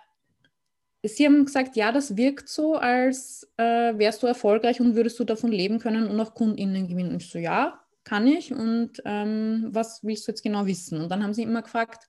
Sie 1.05 1.25
haben 1.25 1.45
gesagt, 1.45 1.75
ja, 1.75 1.91
das 1.91 2.15
wirkt 2.15 2.47
so, 2.47 2.75
als 2.75 3.51
äh, 3.57 3.97
wärst 3.97 4.23
du 4.23 4.27
erfolgreich 4.27 4.79
und 4.79 4.95
würdest 4.95 5.19
du 5.19 5.25
davon 5.25 5.51
leben 5.51 5.77
können 5.79 6.07
und 6.07 6.19
auch 6.19 6.33
KundInnen 6.33 6.87
gewinnen. 6.87 7.17
Ich 7.17 7.29
so, 7.29 7.39
ja, 7.39 7.82
kann 8.03 8.27
ich. 8.27 8.53
Und 8.53 9.01
ähm, 9.05 9.67
was 9.71 10.03
willst 10.03 10.27
du 10.27 10.31
jetzt 10.31 10.43
genau 10.43 10.65
wissen? 10.65 11.01
Und 11.01 11.09
dann 11.09 11.23
haben 11.23 11.33
sie 11.33 11.43
immer 11.43 11.61
gefragt, 11.61 12.07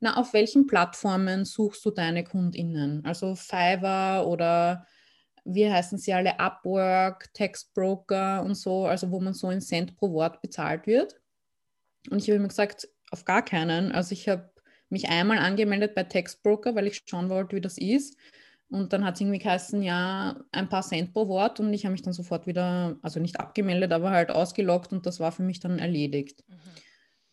na, 0.00 0.16
auf 0.16 0.32
welchen 0.32 0.66
Plattformen 0.66 1.44
suchst 1.44 1.84
du 1.84 1.90
deine 1.90 2.24
KundInnen? 2.24 3.04
Also 3.04 3.34
Fiverr 3.34 4.26
oder 4.26 4.86
wie 5.44 5.70
heißen 5.70 5.98
sie 5.98 6.12
alle, 6.12 6.38
Upwork, 6.38 7.32
Textbroker 7.34 8.42
und 8.42 8.54
so, 8.54 8.86
also 8.86 9.10
wo 9.10 9.20
man 9.20 9.34
so 9.34 9.50
in 9.50 9.60
Cent 9.60 9.96
pro 9.96 10.12
Wort 10.12 10.40
bezahlt 10.42 10.86
wird. 10.86 11.20
Und 12.10 12.18
ich 12.18 12.28
habe 12.28 12.36
immer 12.36 12.48
gesagt, 12.48 12.88
auf 13.10 13.24
gar 13.24 13.44
keinen. 13.44 13.92
Also 13.92 14.12
ich 14.12 14.28
habe 14.28 14.50
mich 14.88 15.08
einmal 15.08 15.38
angemeldet 15.38 15.94
bei 15.94 16.04
Textbroker, 16.04 16.74
weil 16.74 16.86
ich 16.86 17.02
schauen 17.04 17.28
wollte, 17.28 17.56
wie 17.56 17.60
das 17.60 17.78
ist. 17.78 18.16
Und 18.70 18.92
dann 18.92 19.04
hat 19.04 19.14
es 19.16 19.20
irgendwie 19.20 19.40
geheißen, 19.40 19.82
ja, 19.82 20.40
ein 20.52 20.68
paar 20.68 20.82
Cent 20.82 21.12
pro 21.12 21.26
Wort. 21.28 21.58
Und 21.58 21.72
ich 21.74 21.84
habe 21.84 21.92
mich 21.92 22.02
dann 22.02 22.12
sofort 22.12 22.46
wieder, 22.46 22.96
also 23.02 23.18
nicht 23.18 23.40
abgemeldet, 23.40 23.92
aber 23.92 24.10
halt 24.10 24.30
ausgeloggt 24.30 24.92
und 24.92 25.06
das 25.06 25.18
war 25.18 25.32
für 25.32 25.42
mich 25.42 25.58
dann 25.60 25.78
erledigt. 25.78 26.44
Mhm. 26.46 26.54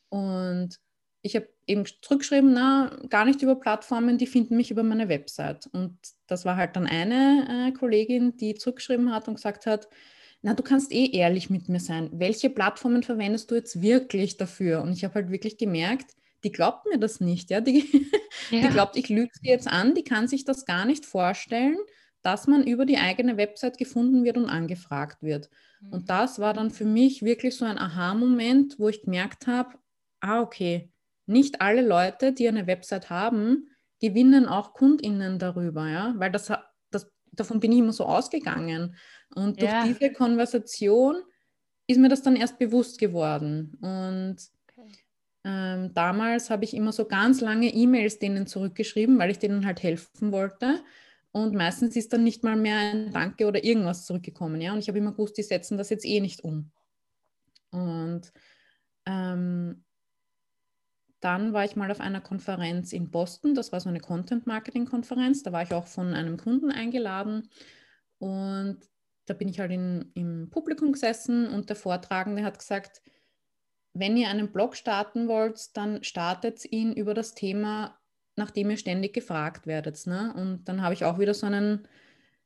Und 0.09 0.79
ich 1.21 1.35
habe 1.35 1.47
eben 1.67 1.85
zurückgeschrieben, 2.01 2.53
na, 2.53 2.97
gar 3.09 3.25
nicht 3.25 3.41
über 3.41 3.55
Plattformen, 3.55 4.17
die 4.17 4.27
finden 4.27 4.55
mich 4.55 4.71
über 4.71 4.83
meine 4.83 5.09
Website. 5.09 5.67
Und 5.73 5.97
das 6.25 6.45
war 6.45 6.55
halt 6.55 6.75
dann 6.75 6.87
eine 6.87 7.67
äh, 7.67 7.71
Kollegin, 7.71 8.37
die 8.37 8.55
zurückgeschrieben 8.55 9.13
hat 9.13 9.27
und 9.27 9.35
gesagt 9.35 9.65
hat, 9.65 9.87
na, 10.41 10.53
du 10.53 10.63
kannst 10.63 10.91
eh 10.91 11.09
ehrlich 11.11 11.49
mit 11.49 11.67
mir 11.69 11.79
sein. 11.79 12.09
Welche 12.13 12.49
Plattformen 12.49 13.03
verwendest 13.03 13.51
du 13.51 13.55
jetzt 13.55 13.81
wirklich 13.81 14.37
dafür? 14.37 14.81
Und 14.81 14.93
ich 14.93 15.03
habe 15.03 15.15
halt 15.15 15.29
wirklich 15.29 15.57
gemerkt, 15.57 16.15
die 16.43 16.51
glaubt 16.51 16.85
mir 16.87 16.99
das 16.99 17.19
nicht. 17.19 17.49
Ja? 17.49 17.61
Die, 17.61 18.11
ja. 18.51 18.61
die 18.61 18.69
glaubt, 18.69 18.95
ich 18.95 19.09
lüge 19.09 19.31
sie 19.33 19.49
jetzt 19.49 19.67
an, 19.67 19.95
die 19.95 20.03
kann 20.03 20.27
sich 20.27 20.45
das 20.45 20.65
gar 20.65 20.85
nicht 20.85 21.05
vorstellen, 21.05 21.77
dass 22.21 22.47
man 22.47 22.65
über 22.65 22.85
die 22.85 22.97
eigene 22.97 23.37
Website 23.37 23.77
gefunden 23.77 24.23
wird 24.23 24.37
und 24.37 24.49
angefragt 24.49 25.23
wird. 25.23 25.49
Mhm. 25.79 25.93
Und 25.93 26.09
das 26.09 26.39
war 26.39 26.53
dann 26.53 26.71
für 26.71 26.85
mich 26.85 27.23
wirklich 27.23 27.55
so 27.55 27.65
ein 27.65 27.77
Aha-Moment, 27.77 28.79
wo 28.79 28.89
ich 28.89 29.03
gemerkt 29.03 29.47
habe, 29.47 29.77
ah, 30.19 30.41
okay, 30.41 30.91
nicht 31.25 31.61
alle 31.61 31.81
Leute, 31.81 32.33
die 32.33 32.47
eine 32.47 32.67
Website 32.67 33.09
haben, 33.09 33.69
gewinnen 33.99 34.45
auch 34.45 34.73
KundInnen 34.73 35.39
darüber, 35.39 35.87
ja, 35.87 36.13
weil 36.17 36.31
das, 36.31 36.51
das 36.91 37.11
davon 37.31 37.59
bin 37.59 37.71
ich 37.71 37.79
immer 37.79 37.93
so 37.93 38.05
ausgegangen. 38.05 38.95
Und 39.35 39.61
durch 39.61 39.71
ja. 39.71 39.85
diese 39.85 40.11
Konversation 40.11 41.17
ist 41.87 41.99
mir 41.99 42.09
das 42.09 42.21
dann 42.21 42.35
erst 42.35 42.59
bewusst 42.59 42.99
geworden. 42.99 43.77
Und 43.81 44.37
ähm, 45.47 45.93
damals 45.93 46.49
habe 46.49 46.65
ich 46.65 46.73
immer 46.73 46.91
so 46.91 47.05
ganz 47.05 47.39
lange 47.39 47.73
E-Mails 47.73 48.19
denen 48.19 48.47
zurückgeschrieben, 48.47 49.17
weil 49.17 49.31
ich 49.31 49.39
denen 49.39 49.65
halt 49.65 49.81
helfen 49.81 50.33
wollte. 50.33 50.83
Und 51.31 51.53
meistens 51.53 51.95
ist 51.95 52.11
dann 52.11 52.25
nicht 52.25 52.43
mal 52.43 52.57
mehr 52.57 52.77
ein 52.77 53.13
Danke 53.13 53.47
oder 53.47 53.63
irgendwas 53.63 54.05
zurückgekommen. 54.05 54.59
Ja? 54.59 54.73
Und 54.73 54.79
ich 54.79 54.89
habe 54.89 54.97
immer 54.97 55.13
gewusst, 55.13 55.37
die 55.37 55.43
setzen 55.43 55.77
das 55.77 55.89
jetzt 55.89 56.05
eh 56.05 56.19
nicht 56.19 56.43
um. 56.43 56.71
Und 57.71 58.33
ähm, 59.05 59.85
dann 61.21 61.53
war 61.53 61.63
ich 61.63 61.77
mal 61.77 61.91
auf 61.91 62.01
einer 62.01 62.19
Konferenz 62.19 62.91
in 62.91 63.09
Boston. 63.09 63.55
Das 63.55 63.71
war 63.71 63.79
so 63.79 63.87
eine 63.87 64.01
Content-Marketing-Konferenz. 64.01 65.43
Da 65.43 65.53
war 65.53 65.63
ich 65.63 65.73
auch 65.73 65.87
von 65.87 66.13
einem 66.13 66.35
Kunden 66.35 66.71
eingeladen. 66.71 67.47
Und 68.17 68.79
da 69.27 69.33
bin 69.33 69.47
ich 69.47 69.61
halt 69.61 69.71
in, 69.71 70.11
im 70.13 70.49
Publikum 70.49 70.91
gesessen 70.91 71.47
und 71.47 71.69
der 71.69 71.77
Vortragende 71.77 72.43
hat 72.43 72.59
gesagt, 72.59 73.01
wenn 73.99 74.17
ihr 74.17 74.29
einen 74.29 74.51
Blog 74.51 74.75
starten 74.75 75.27
wollt, 75.27 75.75
dann 75.75 76.03
startet 76.03 76.65
ihn 76.71 76.93
über 76.93 77.13
das 77.13 77.33
Thema, 77.33 77.97
nachdem 78.35 78.69
ihr 78.69 78.77
ständig 78.77 79.13
gefragt 79.13 79.67
werdet. 79.67 80.05
Ne? 80.05 80.33
Und 80.35 80.65
dann 80.65 80.81
habe 80.81 80.93
ich 80.93 81.03
auch 81.05 81.19
wieder 81.19 81.33
so 81.33 81.47
einen 81.47 81.87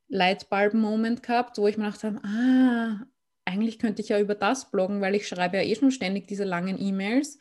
Lightbulb-Moment 0.08 1.24
gehabt, 1.24 1.58
wo 1.58 1.68
ich 1.68 1.78
mir 1.78 1.86
gedacht 1.86 2.04
habe, 2.04 2.22
ah, 2.24 3.06
eigentlich 3.46 3.80
könnte 3.80 4.02
ich 4.02 4.10
ja 4.10 4.20
über 4.20 4.36
das 4.36 4.72
bloggen, 4.72 5.02
weil 5.02 5.16
ich 5.16 5.28
schreibe 5.28 5.58
ja 5.58 5.64
eh 5.64 5.76
schon 5.76 5.92
ständig 5.92 6.28
diese 6.28 6.44
langen 6.44 6.80
E-Mails. 6.80 7.40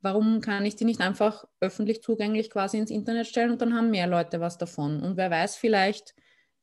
Warum 0.00 0.40
kann 0.40 0.66
ich 0.66 0.74
die 0.74 0.84
nicht 0.84 1.00
einfach 1.00 1.44
öffentlich 1.60 2.02
zugänglich 2.02 2.50
quasi 2.50 2.78
ins 2.78 2.90
Internet 2.90 3.28
stellen 3.28 3.52
und 3.52 3.62
dann 3.62 3.74
haben 3.74 3.90
mehr 3.90 4.08
Leute 4.08 4.40
was 4.40 4.58
davon? 4.58 5.02
Und 5.02 5.16
wer 5.16 5.30
weiß, 5.30 5.56
vielleicht 5.56 6.14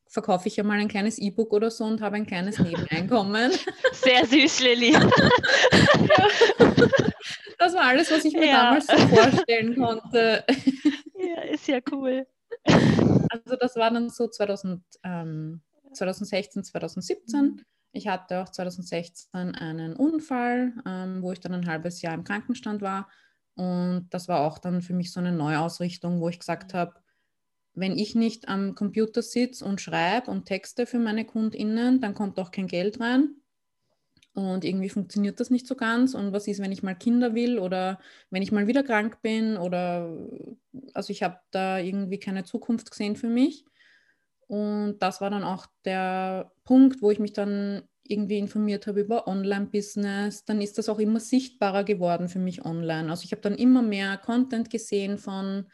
verkaufe 0.10 0.48
ich 0.48 0.56
ja 0.58 0.64
mal 0.64 0.80
ein 0.80 0.88
kleines 0.88 1.20
E-Book 1.20 1.54
oder 1.54 1.70
so 1.70 1.86
und 1.86 2.02
habe 2.02 2.16
ein 2.16 2.26
kleines 2.26 2.58
Nebeneinkommen. 2.60 3.52
Sehr 3.94 4.26
süß, 4.26 4.60
Lilly. 4.62 4.92
das 7.60 7.76
war 7.76 7.84
alles, 7.84 8.12
was 8.12 8.26
ich 8.26 8.34
mir 8.34 8.48
ja. 8.48 8.64
damals 8.64 8.88
so 8.88 8.98
vorstellen 8.98 9.76
konnte. 9.76 10.44
Ja, 11.16 11.42
ist 11.44 11.68
ja 11.68 11.78
cool. 11.92 12.26
Also 12.64 13.56
das 13.60 13.76
war 13.76 13.92
dann 13.92 14.10
so 14.10 14.28
2000, 14.28 14.82
ähm, 15.04 15.62
2016, 15.94 16.64
2017. 16.64 17.42
Mhm. 17.42 17.62
Ich 17.92 18.08
hatte 18.08 18.42
auch 18.42 18.50
2016 18.50 19.56
einen 19.56 19.96
Unfall, 19.96 20.74
ähm, 20.88 21.22
wo 21.22 21.32
ich 21.32 21.40
dann 21.40 21.54
ein 21.54 21.68
halbes 21.68 22.02
Jahr 22.02 22.16
im 22.16 22.24
Krankenstand 22.24 22.82
war. 22.82 23.08
Und 23.56 24.08
das 24.10 24.28
war 24.28 24.40
auch 24.42 24.58
dann 24.58 24.82
für 24.82 24.94
mich 24.94 25.12
so 25.12 25.20
eine 25.20 25.34
Neuausrichtung, 25.34 26.20
wo 26.20 26.30
ich 26.30 26.40
gesagt 26.40 26.74
habe, 26.74 26.96
wenn 27.80 27.98
ich 27.98 28.16
nicht 28.16 28.48
am 28.48 28.76
Computer 28.76 29.22
sitze 29.22 29.66
und 29.66 29.82
schreibe 29.82 30.30
und 30.32 30.46
texte 30.46 30.86
für 30.86 31.00
meine 31.00 31.26
KundInnen, 31.26 32.02
dann 32.02 32.14
kommt 32.14 32.40
auch 32.40 32.52
kein 32.52 32.68
Geld 32.68 33.00
rein. 33.00 33.36
Und 34.34 34.64
irgendwie 34.64 34.90
funktioniert 34.90 35.40
das 35.40 35.50
nicht 35.50 35.68
so 35.68 35.76
ganz. 35.76 36.14
Und 36.14 36.32
was 36.32 36.48
ist, 36.48 36.62
wenn 36.62 36.72
ich 36.72 36.84
mal 36.84 36.96
Kinder 36.96 37.34
will 37.36 37.60
oder 37.60 38.00
wenn 38.30 38.42
ich 38.42 38.52
mal 38.52 38.68
wieder 38.68 38.84
krank 38.84 39.22
bin 39.22 39.58
oder 39.58 40.16
also 40.94 41.12
ich 41.12 41.24
habe 41.24 41.40
da 41.52 41.80
irgendwie 41.80 42.20
keine 42.20 42.44
Zukunft 42.44 42.92
gesehen 42.92 43.16
für 43.16 43.28
mich. 43.28 43.66
Und 44.48 44.98
das 45.00 45.22
war 45.22 45.30
dann 45.30 45.44
auch 45.44 45.66
der 45.86 46.52
Punkt, 46.64 47.02
wo 47.02 47.12
ich 47.12 47.20
mich 47.20 47.34
dann 47.34 47.84
irgendwie 48.04 48.40
informiert 48.40 48.88
habe 48.88 49.02
über 49.02 49.28
Online-Business, 49.28 50.46
dann 50.46 50.62
ist 50.62 50.78
das 50.78 50.90
auch 50.90 51.00
immer 51.00 51.20
sichtbarer 51.20 51.84
geworden 51.84 52.28
für 52.28 52.40
mich 52.40 52.66
online. 52.66 53.10
Also 53.10 53.24
ich 53.26 53.32
habe 53.32 53.42
dann 53.42 53.56
immer 53.56 53.84
mehr 53.84 54.18
Content 54.18 54.70
gesehen 54.70 55.20
von, 55.20 55.68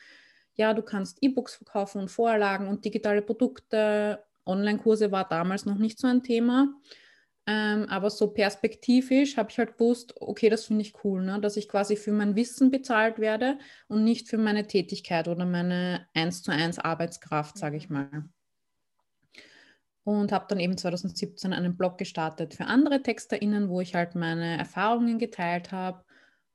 ja, 0.56 0.74
du 0.74 0.82
kannst 0.82 1.18
E-Books 1.22 1.56
verkaufen 1.56 2.02
und 2.02 2.10
Vorlagen 2.10 2.68
und 2.68 2.86
digitale 2.86 3.22
Produkte. 3.22 4.24
Online-Kurse 4.46 5.12
war 5.12 5.28
damals 5.28 5.66
noch 5.66 5.78
nicht 5.78 6.00
so 6.00 6.08
ein 6.08 6.24
Thema. 6.24 6.74
Ähm, 7.48 7.86
aber 7.90 8.10
so 8.10 8.32
perspektivisch 8.32 9.38
habe 9.38 9.52
ich 9.52 9.60
halt 9.60 9.78
gewusst, 9.78 10.16
okay, 10.20 10.50
das 10.50 10.66
finde 10.66 10.82
ich 10.82 11.04
cool, 11.04 11.24
ne? 11.24 11.40
dass 11.40 11.58
ich 11.58 11.70
quasi 11.70 11.96
für 11.96 12.12
mein 12.12 12.36
Wissen 12.36 12.72
bezahlt 12.72 13.20
werde 13.20 13.60
und 13.88 14.04
nicht 14.04 14.28
für 14.30 14.40
meine 14.40 14.66
Tätigkeit 14.66 15.28
oder 15.28 15.46
meine 15.46 16.08
1 16.16 16.42
zu 16.42 16.52
1 16.52 16.80
Arbeitskraft, 16.80 17.58
sage 17.58 17.78
ich 17.78 17.90
mhm. 17.90 17.96
mal. 17.96 18.30
Und 20.06 20.32
habe 20.32 20.46
dann 20.48 20.60
eben 20.60 20.78
2017 20.78 21.54
einen 21.54 21.78
Blog 21.78 21.98
gestartet 21.98 22.54
für 22.54 22.66
andere 22.66 23.02
TexterInnen, 23.02 23.70
wo 23.70 23.82
ich 23.82 23.96
halt 23.96 24.16
meine 24.16 24.58
Erfahrungen 24.58 25.20
geteilt 25.20 25.72
habe. 25.72 26.05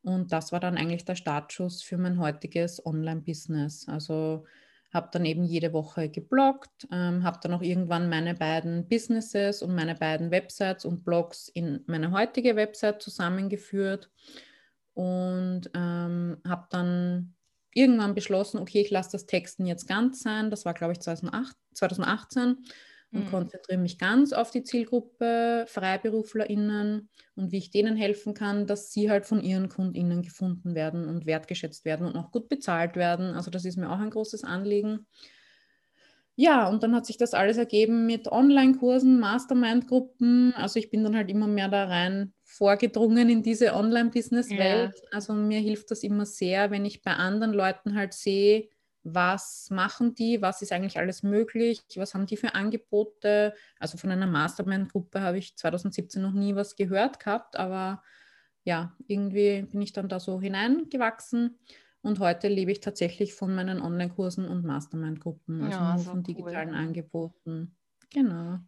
Und 0.03 0.33
das 0.33 0.53
war 0.53 0.61
dann 0.61 0.77
eigentlich 0.77 1.05
der 1.05 1.15
Startschuss 1.15 1.83
für 1.83 1.99
mein 1.99 2.19
heutiges 2.19 2.85
Online-Business. 2.85 3.87
Also 3.89 4.45
habe 4.93 5.09
dann 5.13 5.25
eben 5.25 5.45
jede 5.45 5.73
Woche 5.73 6.09
gebloggt, 6.09 6.89
ähm, 6.91 7.23
habe 7.23 7.39
dann 7.43 7.55
auch 7.55 7.63
irgendwann 7.63 8.09
meine 8.09 8.35
beiden 8.35 8.89
Businesses 8.89 9.63
und 9.63 9.75
meine 9.75 9.95
beiden 9.95 10.31
Websites 10.31 10.85
und 10.85 11.05
Blogs 11.05 11.49
in 11.49 11.85
meine 11.87 12.11
heutige 12.11 12.57
Website 12.57 13.01
zusammengeführt 13.01 14.11
und 14.95 15.71
ähm, 15.75 16.39
habe 16.47 16.67
dann 16.71 17.35
irgendwann 17.73 18.15
beschlossen, 18.15 18.59
okay, 18.59 18.81
ich 18.81 18.91
lasse 18.91 19.13
das 19.13 19.27
Texten 19.27 19.65
jetzt 19.65 19.87
ganz 19.87 20.23
sein. 20.23 20.51
Das 20.51 20.65
war, 20.65 20.75
glaube 20.75 20.93
ich, 20.93 21.01
2008, 21.01 21.57
2018 21.75 22.57
und 23.13 23.27
mhm. 23.27 23.31
konzentriere 23.31 23.79
mich 23.79 23.99
ganz 23.99 24.33
auf 24.33 24.51
die 24.51 24.63
Zielgruppe 24.63 25.65
FreiberuflerInnen 25.67 27.09
und 27.35 27.53
wie 27.53 27.59
ich 27.59 27.71
denen 27.71 27.97
helfen 27.97 28.35
kann, 28.35 28.67
dass 28.67 28.93
sie 28.93 29.11
halt 29.11 29.27
von 29.27 29.43
ihren 29.43 29.69
KundInnen 29.69 30.23
gefunden 30.23 30.75
werden 30.75 31.09
und 31.09 31.27
wertgeschätzt 31.27 31.85
werden 31.85 32.07
und 32.07 32.17
auch 32.17 32.31
gut 32.31 32.49
bezahlt 32.49 32.97
werden. 32.97 33.35
Also 33.35 33.51
das 33.51 33.65
ist 33.65 33.77
mir 33.77 33.91
auch 33.91 33.99
ein 33.99 34.11
großes 34.11 34.45
Anliegen. 34.45 35.07
Ja, 36.37 36.69
und 36.69 36.83
dann 36.83 36.95
hat 36.95 37.05
sich 37.05 37.19
das 37.19 37.35
alles 37.35 37.59
ergeben 37.59 38.07
mit 38.07 38.29
Online-Kursen, 38.29 39.21
Mastermind-Gruppen. 39.21 40.55
Also 40.55 40.79
ich 40.79 40.89
bin 40.89 41.05
dann 41.05 41.15
halt 41.15 41.29
immer 41.29 41.47
mehr 41.47 41.69
da 41.69 41.85
rein 41.85 42.33
vorgedrungen 42.45 43.29
in 43.29 43.43
diese 43.43 43.75
Online-Business-Welt. 43.75 44.95
Ja. 44.95 45.09
Also 45.13 45.35
mir 45.35 45.59
hilft 45.59 45.91
das 45.91 46.03
immer 46.03 46.25
sehr, 46.25 46.71
wenn 46.71 46.87
ich 46.87 47.03
bei 47.03 47.13
anderen 47.13 47.53
Leuten 47.53 47.95
halt 47.95 48.15
sehe, 48.15 48.69
was 49.03 49.69
machen 49.71 50.15
die, 50.15 50.43
was 50.43 50.63
ist 50.63 50.73
eigentlich 50.73 50.99
alles 50.99 51.23
möglich, 51.23 51.83
was 51.97 52.15
haben 52.15 52.27
die 52.27 52.37
für 52.37 52.55
Angebote. 52.55 53.55
Also 53.79 53.99
von 53.99 54.11
einer 54.11 54.27
Mastermind-Gruppe 54.27 55.21
habe 55.21 55.39
ich 55.39 55.57
2017 55.57 56.21
noch 56.21 56.33
nie 56.33 56.55
was 56.55 56.77
gehört 56.77 57.21
gehabt, 57.21 57.57
aber 57.57 58.03
ja, 58.65 58.95
irgendwie 59.07 59.63
bin 59.63 59.81
ich 59.81 59.93
dann 59.93 60.09
da 60.09 60.21
so 60.21 60.41
hineingewachsen 60.41 61.59
und 62.03 62.19
heute 62.19 62.49
lebe 62.49 62.73
ich 62.73 62.81
tatsächlich 62.81 63.35
von 63.35 63.55
meinen 63.55 63.81
Online-Kursen 63.81 64.47
und 64.47 64.65
Mastermind-Gruppen, 64.65 65.63
also 65.63 65.79
ja, 65.79 65.95
nur 65.95 66.03
so 66.03 66.11
von 66.11 66.23
digitalen 66.23 66.71
cool. 66.71 66.77
Angeboten. 66.77 67.77
Genau. 68.11 68.59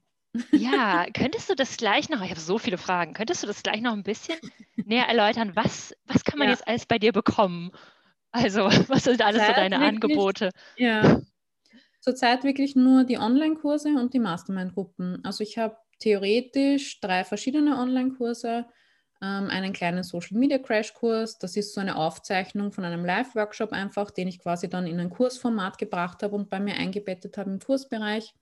Ja, 0.53 1.05
könntest 1.12 1.51
du 1.51 1.55
das 1.55 1.77
gleich 1.77 2.09
noch, 2.09 2.23
ich 2.23 2.31
habe 2.31 2.41
so 2.41 2.57
viele 2.59 2.79
Fragen, 2.79 3.12
könntest 3.12 3.43
du 3.43 3.47
das 3.47 3.62
gleich 3.62 3.83
noch 3.83 3.93
ein 3.93 4.03
bisschen 4.03 4.39
näher 4.77 5.07
erläutern? 5.07 5.55
Was, 5.55 5.95
was 6.07 6.25
kann 6.25 6.39
man 6.39 6.49
ja. 6.49 6.55
jetzt 6.55 6.67
alles 6.67 6.87
bei 6.87 6.99
dir 6.99 7.12
bekommen? 7.12 7.71
Also, 8.33 8.65
was 8.89 9.05
sind 9.05 9.23
alles 9.23 9.47
so 9.47 9.53
deine 9.53 9.77
wirklich, 9.77 9.89
Angebote? 9.89 10.51
Ja, 10.77 11.21
zurzeit 12.03 12.45
wirklich 12.45 12.75
nur 12.75 13.05
die 13.05 13.19
Online-Kurse 13.19 13.91
und 13.91 14.12
die 14.12 14.19
Mastermind-Gruppen. 14.19 15.25
Also 15.25 15.43
ich 15.45 15.57
habe 15.57 15.77
theoretisch 16.01 17.01
drei 17.01 17.25
verschiedene 17.25 17.79
Online-Kurse, 17.79 18.67
ähm, 19.23 19.49
einen 19.49 19.73
kleinen 19.73 20.03
Social-Media-Crash-Kurs. 20.03 21.39
Das 21.39 21.57
ist 21.57 21.75
so 21.75 21.81
eine 21.81 21.97
Aufzeichnung 21.97 22.73
von 22.73 22.85
einem 22.85 23.05
Live-Workshop 23.05 23.73
einfach, 23.73 24.11
den 24.11 24.27
ich 24.27 24.41
quasi 24.41 24.69
dann 24.69 24.89
in 24.89 24.99
ein 24.99 25.11
Kursformat 25.11 25.79
gebracht 25.79 26.25
habe 26.25 26.35
und 26.35 26.51
bei 26.51 26.59
mir 26.59 26.75
eingebettet 26.75 27.39
habe 27.39 27.51
im 27.51 27.61
Kursbereich. 27.61 28.35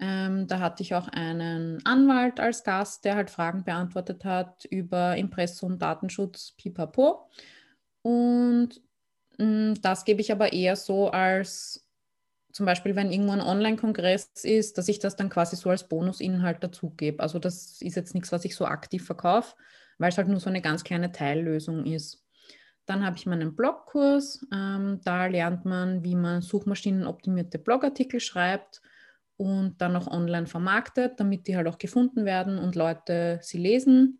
Ähm, 0.00 0.46
da 0.46 0.60
hatte 0.60 0.82
ich 0.82 0.94
auch 0.94 1.08
einen 1.08 1.84
Anwalt 1.86 2.38
als 2.38 2.62
Gast, 2.62 3.04
der 3.04 3.16
halt 3.16 3.30
Fragen 3.30 3.64
beantwortet 3.64 4.24
hat 4.24 4.66
über 4.66 5.16
Impressum, 5.16 5.78
Datenschutz, 5.78 6.54
pipapo. 6.56 7.28
Und 8.02 8.80
das 9.38 10.04
gebe 10.04 10.20
ich 10.20 10.32
aber 10.32 10.52
eher 10.52 10.76
so 10.76 11.10
als 11.10 11.88
zum 12.52 12.66
Beispiel, 12.66 12.96
wenn 12.96 13.12
irgendwo 13.12 13.32
ein 13.32 13.40
Online-Kongress 13.40 14.30
ist, 14.42 14.78
dass 14.78 14.88
ich 14.88 14.98
das 14.98 15.16
dann 15.16 15.28
quasi 15.28 15.54
so 15.54 15.70
als 15.70 15.88
Bonusinhalt 15.88 16.62
dazugebe. 16.64 17.22
Also 17.22 17.38
das 17.38 17.80
ist 17.80 17.94
jetzt 17.94 18.14
nichts, 18.14 18.32
was 18.32 18.44
ich 18.44 18.56
so 18.56 18.64
aktiv 18.64 19.04
verkaufe, 19.04 19.54
weil 19.98 20.08
es 20.08 20.18
halt 20.18 20.28
nur 20.28 20.40
so 20.40 20.48
eine 20.48 20.62
ganz 20.62 20.82
kleine 20.82 21.12
Teillösung 21.12 21.84
ist. 21.86 22.24
Dann 22.86 23.04
habe 23.04 23.16
ich 23.16 23.26
meinen 23.26 23.54
Blogkurs. 23.54 24.44
Ähm, 24.52 25.00
da 25.04 25.26
lernt 25.26 25.66
man, 25.66 26.02
wie 26.02 26.16
man 26.16 26.40
suchmaschinenoptimierte 26.40 27.58
Blogartikel 27.58 28.18
schreibt 28.18 28.80
und 29.36 29.80
dann 29.80 29.94
auch 29.94 30.08
online 30.08 30.46
vermarktet, 30.46 31.20
damit 31.20 31.46
die 31.46 31.56
halt 31.56 31.68
auch 31.68 31.78
gefunden 31.78 32.24
werden 32.24 32.58
und 32.58 32.74
Leute 32.74 33.38
sie 33.42 33.58
lesen. 33.58 34.18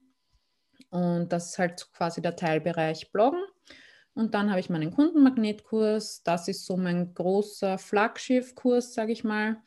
Und 0.90 1.32
das 1.32 1.50
ist 1.50 1.58
halt 1.58 1.88
quasi 1.92 2.22
der 2.22 2.36
Teilbereich 2.36 3.10
Bloggen. 3.10 3.42
Und 4.18 4.34
dann 4.34 4.50
habe 4.50 4.58
ich 4.58 4.68
meinen 4.68 4.90
Kundenmagnetkurs. 4.90 6.24
Das 6.24 6.48
ist 6.48 6.66
so 6.66 6.76
mein 6.76 7.14
großer 7.14 7.78
Flaggschiffkurs, 7.78 8.92
sage 8.92 9.12
ich 9.12 9.22
mal, 9.22 9.58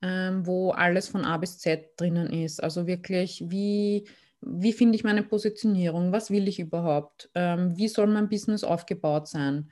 ähm, 0.00 0.46
wo 0.46 0.70
alles 0.70 1.08
von 1.08 1.26
A 1.26 1.36
bis 1.36 1.58
Z 1.58 1.90
drinnen 1.98 2.30
ist. 2.30 2.62
Also 2.62 2.86
wirklich, 2.86 3.44
wie, 3.48 4.08
wie 4.40 4.72
finde 4.72 4.96
ich 4.96 5.04
meine 5.04 5.22
Positionierung? 5.22 6.10
Was 6.10 6.30
will 6.30 6.48
ich 6.48 6.58
überhaupt? 6.58 7.28
Ähm, 7.34 7.76
wie 7.76 7.86
soll 7.86 8.06
mein 8.06 8.30
Business 8.30 8.64
aufgebaut 8.64 9.28
sein? 9.28 9.70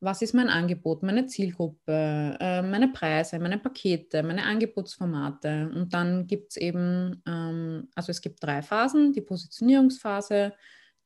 Was 0.00 0.20
ist 0.20 0.34
mein 0.34 0.48
Angebot, 0.48 1.04
meine 1.04 1.26
Zielgruppe, 1.26 2.36
äh, 2.40 2.62
meine 2.62 2.88
Preise, 2.88 3.38
meine 3.38 3.58
Pakete, 3.58 4.24
meine 4.24 4.46
Angebotsformate? 4.46 5.70
Und 5.72 5.94
dann 5.94 6.26
gibt 6.26 6.50
es 6.50 6.56
eben, 6.56 7.22
ähm, 7.24 7.86
also 7.94 8.10
es 8.10 8.20
gibt 8.20 8.42
drei 8.42 8.62
Phasen, 8.62 9.12
die 9.12 9.20
Positionierungsphase, 9.20 10.54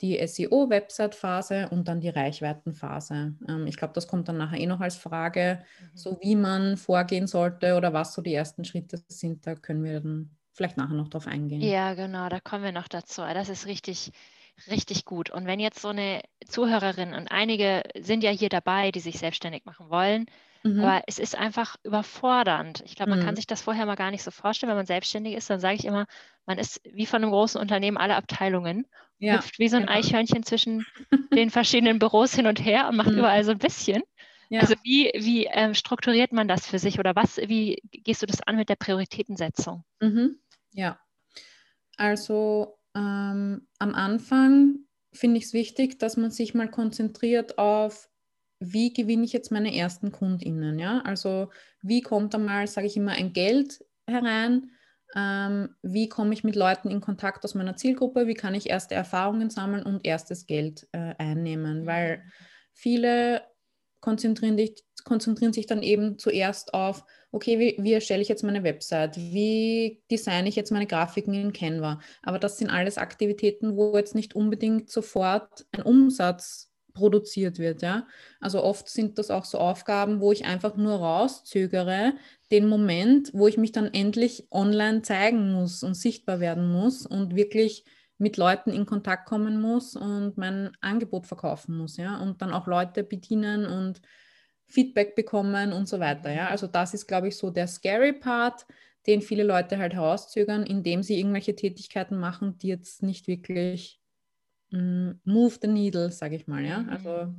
die 0.00 0.24
SEO-Website-Phase 0.26 1.68
und 1.70 1.88
dann 1.88 2.00
die 2.00 2.08
Reichweitenphase. 2.08 3.34
Ähm, 3.48 3.66
ich 3.66 3.76
glaube, 3.76 3.94
das 3.94 4.08
kommt 4.08 4.28
dann 4.28 4.38
nachher 4.38 4.58
eh 4.58 4.66
noch 4.66 4.80
als 4.80 4.96
Frage, 4.96 5.64
mhm. 5.80 5.96
so 5.96 6.18
wie 6.20 6.36
man 6.36 6.76
vorgehen 6.76 7.26
sollte 7.26 7.76
oder 7.76 7.92
was 7.92 8.14
so 8.14 8.22
die 8.22 8.34
ersten 8.34 8.64
Schritte 8.64 9.02
sind. 9.08 9.46
Da 9.46 9.54
können 9.54 9.84
wir 9.84 10.00
dann 10.00 10.30
vielleicht 10.52 10.76
nachher 10.76 10.94
noch 10.94 11.08
drauf 11.08 11.26
eingehen. 11.26 11.60
Ja, 11.60 11.94
genau, 11.94 12.28
da 12.28 12.40
kommen 12.40 12.64
wir 12.64 12.72
noch 12.72 12.88
dazu. 12.88 13.22
Das 13.22 13.48
ist 13.48 13.66
richtig, 13.66 14.12
richtig 14.68 15.04
gut. 15.04 15.30
Und 15.30 15.46
wenn 15.46 15.60
jetzt 15.60 15.80
so 15.80 15.88
eine 15.88 16.22
Zuhörerin 16.46 17.14
und 17.14 17.28
einige 17.28 17.82
sind 17.98 18.22
ja 18.22 18.30
hier 18.30 18.48
dabei, 18.48 18.90
die 18.90 19.00
sich 19.00 19.18
selbstständig 19.18 19.64
machen 19.64 19.90
wollen, 19.90 20.26
Mhm. 20.64 20.80
Aber 20.80 21.02
es 21.06 21.18
ist 21.18 21.36
einfach 21.36 21.76
überfordernd. 21.84 22.82
Ich 22.86 22.96
glaube, 22.96 23.10
man 23.10 23.20
mhm. 23.20 23.24
kann 23.24 23.36
sich 23.36 23.46
das 23.46 23.62
vorher 23.62 23.86
mal 23.86 23.94
gar 23.94 24.10
nicht 24.10 24.22
so 24.22 24.30
vorstellen. 24.30 24.70
Wenn 24.70 24.78
man 24.78 24.86
selbstständig 24.86 25.34
ist, 25.34 25.50
dann 25.50 25.60
sage 25.60 25.76
ich 25.76 25.84
immer, 25.84 26.06
man 26.46 26.58
ist 26.58 26.80
wie 26.84 27.06
von 27.06 27.22
einem 27.22 27.30
großen 27.30 27.60
Unternehmen 27.60 27.96
alle 27.96 28.16
Abteilungen, 28.16 28.86
ja, 29.18 29.36
hüpft 29.36 29.58
wie 29.58 29.68
so 29.68 29.76
ein 29.76 29.86
genau. 29.86 29.92
Eichhörnchen 29.92 30.42
zwischen 30.42 30.84
den 31.34 31.50
verschiedenen 31.50 31.98
Büros 31.98 32.34
hin 32.34 32.46
und 32.46 32.64
her 32.64 32.88
und 32.88 32.96
macht 32.96 33.10
mhm. 33.10 33.18
überall 33.18 33.44
so 33.44 33.52
ein 33.52 33.58
bisschen. 33.58 34.02
Ja. 34.48 34.60
Also 34.60 34.74
wie, 34.82 35.10
wie 35.14 35.46
ähm, 35.46 35.74
strukturiert 35.74 36.32
man 36.32 36.48
das 36.48 36.66
für 36.66 36.78
sich 36.78 36.98
oder 36.98 37.14
was, 37.14 37.36
wie 37.36 37.82
gehst 37.90 38.22
du 38.22 38.26
das 38.26 38.42
an 38.42 38.56
mit 38.56 38.68
der 38.68 38.76
Prioritätensetzung? 38.76 39.84
Mhm. 40.00 40.38
Ja, 40.72 40.98
also 41.96 42.78
ähm, 42.94 43.66
am 43.78 43.94
Anfang 43.94 44.80
finde 45.12 45.38
ich 45.38 45.44
es 45.44 45.52
wichtig, 45.52 45.98
dass 45.98 46.16
man 46.16 46.30
sich 46.30 46.54
mal 46.54 46.70
konzentriert 46.70 47.58
auf 47.58 48.08
wie 48.60 48.92
gewinne 48.92 49.24
ich 49.24 49.32
jetzt 49.32 49.50
meine 49.50 49.74
ersten 49.74 50.12
KundInnen? 50.12 50.78
Ja? 50.78 51.00
Also 51.00 51.50
wie 51.82 52.00
kommt 52.00 52.34
einmal, 52.34 52.66
sage 52.66 52.86
ich 52.86 52.96
immer, 52.96 53.12
ein 53.12 53.32
Geld 53.32 53.84
herein? 54.06 54.70
Ähm, 55.16 55.76
wie 55.82 56.08
komme 56.08 56.34
ich 56.34 56.44
mit 56.44 56.56
Leuten 56.56 56.90
in 56.90 57.00
Kontakt 57.00 57.44
aus 57.44 57.54
meiner 57.54 57.76
Zielgruppe? 57.76 58.26
Wie 58.26 58.34
kann 58.34 58.54
ich 58.54 58.68
erste 58.68 58.94
Erfahrungen 58.94 59.50
sammeln 59.50 59.84
und 59.84 60.04
erstes 60.04 60.46
Geld 60.46 60.88
äh, 60.92 61.14
einnehmen? 61.18 61.82
Mhm. 61.82 61.86
Weil 61.86 62.22
viele 62.72 63.42
konzentrieren, 64.00 64.56
dich, 64.56 64.84
konzentrieren 65.04 65.52
sich 65.52 65.66
dann 65.66 65.82
eben 65.82 66.18
zuerst 66.18 66.74
auf, 66.74 67.04
okay, 67.30 67.58
wie, 67.58 67.76
wie 67.82 67.92
erstelle 67.92 68.22
ich 68.22 68.28
jetzt 68.28 68.42
meine 68.42 68.64
Website? 68.64 69.16
Wie 69.16 70.02
designe 70.10 70.48
ich 70.48 70.56
jetzt 70.56 70.72
meine 70.72 70.86
Grafiken 70.86 71.34
in 71.34 71.52
Canva? 71.52 72.00
Aber 72.22 72.38
das 72.38 72.58
sind 72.58 72.70
alles 72.70 72.98
Aktivitäten, 72.98 73.76
wo 73.76 73.96
jetzt 73.96 74.14
nicht 74.14 74.34
unbedingt 74.34 74.90
sofort 74.90 75.66
ein 75.72 75.82
Umsatz 75.82 76.73
produziert 76.94 77.58
wird. 77.58 77.82
Ja? 77.82 78.06
Also 78.40 78.62
oft 78.62 78.88
sind 78.88 79.18
das 79.18 79.30
auch 79.30 79.44
so 79.44 79.58
Aufgaben, 79.58 80.20
wo 80.20 80.32
ich 80.32 80.44
einfach 80.46 80.76
nur 80.76 80.94
rauszögere, 80.94 82.14
den 82.50 82.68
Moment, 82.68 83.30
wo 83.34 83.48
ich 83.48 83.58
mich 83.58 83.72
dann 83.72 83.92
endlich 83.92 84.46
online 84.50 85.02
zeigen 85.02 85.52
muss 85.52 85.82
und 85.82 85.94
sichtbar 85.94 86.40
werden 86.40 86.72
muss 86.72 87.04
und 87.04 87.34
wirklich 87.36 87.84
mit 88.16 88.36
Leuten 88.36 88.70
in 88.70 88.86
Kontakt 88.86 89.26
kommen 89.26 89.60
muss 89.60 89.96
und 89.96 90.38
mein 90.38 90.70
Angebot 90.80 91.26
verkaufen 91.26 91.76
muss, 91.76 91.96
ja, 91.96 92.16
und 92.18 92.40
dann 92.40 92.52
auch 92.52 92.68
Leute 92.68 93.02
bedienen 93.02 93.66
und 93.66 94.00
Feedback 94.66 95.16
bekommen 95.16 95.72
und 95.72 95.88
so 95.88 95.98
weiter, 95.98 96.32
ja. 96.32 96.48
Also 96.48 96.68
das 96.68 96.94
ist, 96.94 97.06
glaube 97.08 97.28
ich, 97.28 97.36
so 97.36 97.50
der 97.50 97.66
scary 97.66 98.12
Part. 98.12 98.66
den 99.06 99.20
viele 99.20 99.42
Leute 99.42 99.78
halt 99.78 99.94
herauszögern, 99.94 100.64
indem 100.64 101.02
sie 101.02 101.18
irgendwelche 101.18 101.54
Tätigkeiten 101.54 102.18
machen, 102.18 102.58
die 102.58 102.68
jetzt 102.68 103.02
nicht 103.02 103.26
wirklich 103.26 104.00
move 105.24 105.58
the 105.60 105.68
needle, 105.68 106.10
sage 106.10 106.36
ich 106.36 106.46
mal, 106.46 106.64
ja. 106.64 106.80
Mhm. 106.80 106.88
Also 106.90 107.34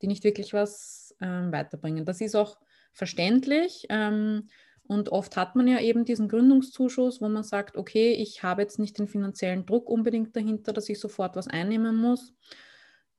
die 0.00 0.06
nicht 0.06 0.24
wirklich 0.24 0.52
was 0.52 1.14
ähm, 1.20 1.52
weiterbringen. 1.52 2.04
Das 2.04 2.20
ist 2.20 2.34
auch 2.34 2.58
verständlich. 2.92 3.86
Ähm, 3.88 4.48
und 4.86 5.10
oft 5.10 5.36
hat 5.36 5.54
man 5.54 5.68
ja 5.68 5.80
eben 5.80 6.04
diesen 6.04 6.28
Gründungszuschuss, 6.28 7.20
wo 7.20 7.28
man 7.28 7.42
sagt, 7.42 7.76
okay, 7.76 8.12
ich 8.12 8.42
habe 8.42 8.62
jetzt 8.62 8.78
nicht 8.78 8.98
den 8.98 9.06
finanziellen 9.06 9.66
Druck 9.66 9.90
unbedingt 9.90 10.34
dahinter, 10.34 10.72
dass 10.72 10.88
ich 10.88 10.98
sofort 10.98 11.36
was 11.36 11.48
einnehmen 11.48 11.96
muss. 11.96 12.32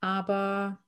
Aber 0.02 0.80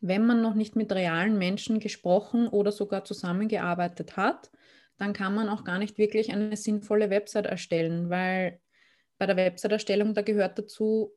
wenn 0.00 0.26
man 0.26 0.40
noch 0.40 0.54
nicht 0.54 0.76
mit 0.76 0.92
realen 0.92 1.36
Menschen 1.38 1.80
gesprochen 1.80 2.48
oder 2.48 2.72
sogar 2.72 3.04
zusammengearbeitet 3.04 4.16
hat, 4.16 4.50
dann 4.96 5.12
kann 5.12 5.34
man 5.34 5.48
auch 5.48 5.64
gar 5.64 5.78
nicht 5.78 5.98
wirklich 5.98 6.32
eine 6.32 6.56
sinnvolle 6.56 7.10
Website 7.10 7.46
erstellen, 7.46 8.10
weil 8.10 8.60
bei 9.18 9.26
der 9.26 9.36
Website-Erstellung, 9.36 10.14
da 10.14 10.22
gehört 10.22 10.58
dazu, 10.58 11.12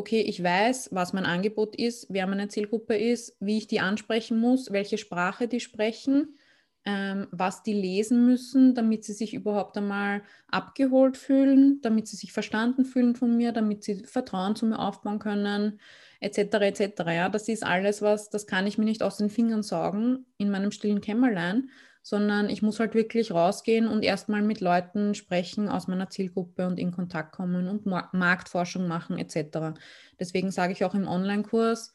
okay, 0.00 0.22
ich 0.22 0.42
weiß, 0.42 0.88
was 0.92 1.12
mein 1.12 1.26
Angebot 1.26 1.76
ist, 1.76 2.06
wer 2.08 2.26
meine 2.26 2.48
Zielgruppe 2.48 2.96
ist, 2.96 3.36
wie 3.38 3.58
ich 3.58 3.66
die 3.66 3.80
ansprechen 3.80 4.40
muss, 4.40 4.72
welche 4.72 4.96
Sprache 4.96 5.46
die 5.46 5.60
sprechen, 5.60 6.38
ähm, 6.86 7.28
was 7.30 7.62
die 7.62 7.74
lesen 7.74 8.24
müssen, 8.24 8.74
damit 8.74 9.04
sie 9.04 9.12
sich 9.12 9.34
überhaupt 9.34 9.76
einmal 9.76 10.22
abgeholt 10.48 11.18
fühlen, 11.18 11.80
damit 11.82 12.08
sie 12.08 12.16
sich 12.16 12.32
verstanden 12.32 12.86
fühlen 12.86 13.14
von 13.14 13.36
mir, 13.36 13.52
damit 13.52 13.84
sie 13.84 13.96
Vertrauen 14.06 14.56
zu 14.56 14.64
mir 14.64 14.78
aufbauen 14.78 15.18
können, 15.18 15.78
etc. 16.20 16.38
etc. 16.38 17.02
Ja, 17.08 17.28
das 17.28 17.48
ist 17.48 17.62
alles, 17.62 18.00
was, 18.00 18.30
das 18.30 18.46
kann 18.46 18.66
ich 18.66 18.78
mir 18.78 18.86
nicht 18.86 19.02
aus 19.02 19.18
den 19.18 19.28
Fingern 19.28 19.62
saugen 19.62 20.24
in 20.38 20.50
meinem 20.50 20.70
stillen 20.70 21.02
Kämmerlein, 21.02 21.68
sondern 22.02 22.48
ich 22.48 22.62
muss 22.62 22.80
halt 22.80 22.94
wirklich 22.94 23.30
rausgehen 23.30 23.86
und 23.86 24.02
erstmal 24.02 24.42
mit 24.42 24.60
Leuten 24.60 25.14
sprechen 25.14 25.68
aus 25.68 25.86
meiner 25.86 26.08
Zielgruppe 26.08 26.66
und 26.66 26.78
in 26.78 26.92
Kontakt 26.92 27.32
kommen 27.32 27.68
und 27.68 27.86
Marktforschung 27.86 28.88
machen 28.88 29.18
etc. 29.18 29.78
Deswegen 30.18 30.50
sage 30.50 30.72
ich 30.72 30.84
auch 30.84 30.94
im 30.94 31.06
Online-Kurs, 31.06 31.92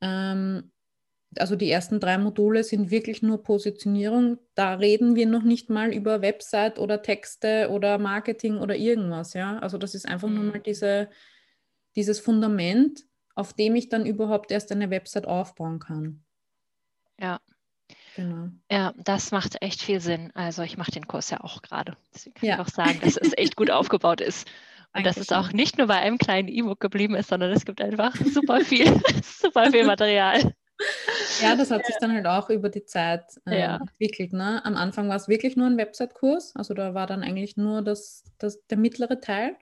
ähm, 0.00 0.70
also 1.38 1.56
die 1.56 1.70
ersten 1.70 2.00
drei 2.00 2.18
Module 2.18 2.64
sind 2.64 2.90
wirklich 2.90 3.22
nur 3.22 3.42
Positionierung. 3.42 4.38
Da 4.54 4.74
reden 4.74 5.16
wir 5.16 5.26
noch 5.26 5.42
nicht 5.42 5.70
mal 5.70 5.92
über 5.92 6.22
Website 6.22 6.78
oder 6.78 7.02
Texte 7.02 7.70
oder 7.70 7.98
Marketing 7.98 8.58
oder 8.58 8.76
irgendwas. 8.76 9.34
Ja? 9.34 9.58
Also 9.58 9.78
das 9.78 9.94
ist 9.94 10.06
einfach 10.06 10.28
mhm. 10.28 10.34
nur 10.34 10.44
mal 10.44 10.60
diese, 10.60 11.08
dieses 11.96 12.20
Fundament, 12.20 13.04
auf 13.34 13.52
dem 13.52 13.74
ich 13.74 13.88
dann 13.88 14.06
überhaupt 14.06 14.50
erst 14.52 14.70
eine 14.70 14.90
Website 14.90 15.26
aufbauen 15.26 15.78
kann. 15.78 16.24
Ja, 17.18 17.40
Genau. 18.14 18.48
Ja, 18.70 18.94
das 18.96 19.32
macht 19.32 19.60
echt 19.60 19.82
viel 19.82 20.00
Sinn. 20.00 20.30
Also 20.34 20.62
ich 20.62 20.76
mache 20.76 20.92
den 20.92 21.06
Kurs 21.06 21.30
ja 21.30 21.40
auch 21.40 21.62
gerade. 21.62 21.96
Deswegen 22.14 22.34
kann 22.34 22.48
ja. 22.48 22.54
ich 22.54 22.60
auch 22.60 22.68
sagen, 22.68 23.00
dass 23.02 23.16
es 23.16 23.32
echt 23.36 23.56
gut 23.56 23.70
aufgebaut 23.70 24.20
ist. 24.20 24.48
Und 24.96 25.04
dass 25.04 25.16
es 25.16 25.32
auch 25.32 25.52
nicht 25.52 25.76
nur 25.76 25.88
bei 25.88 25.96
einem 25.96 26.18
kleinen 26.18 26.46
E-Book 26.46 26.78
geblieben 26.78 27.16
ist, 27.16 27.28
sondern 27.28 27.50
es 27.50 27.64
gibt 27.64 27.80
einfach 27.80 28.14
super 28.14 28.60
viel, 28.60 28.86
super 29.24 29.72
viel 29.72 29.84
Material. 29.86 30.54
Ja, 31.40 31.56
das 31.56 31.70
hat 31.72 31.84
sich 31.84 31.96
dann 32.00 32.12
halt 32.12 32.26
auch 32.26 32.48
über 32.48 32.68
die 32.68 32.84
Zeit 32.84 33.24
äh, 33.46 33.60
ja. 33.60 33.76
entwickelt. 33.76 34.32
Ne? 34.32 34.64
Am 34.64 34.76
Anfang 34.76 35.08
war 35.08 35.16
es 35.16 35.28
wirklich 35.28 35.56
nur 35.56 35.66
ein 35.66 35.76
Website-Kurs, 35.76 36.54
also 36.54 36.74
da 36.74 36.94
war 36.94 37.06
dann 37.06 37.22
eigentlich 37.22 37.56
nur 37.56 37.82
das, 37.82 38.24
das, 38.38 38.64
der 38.66 38.78
mittlere 38.78 39.20
Teil. 39.20 39.56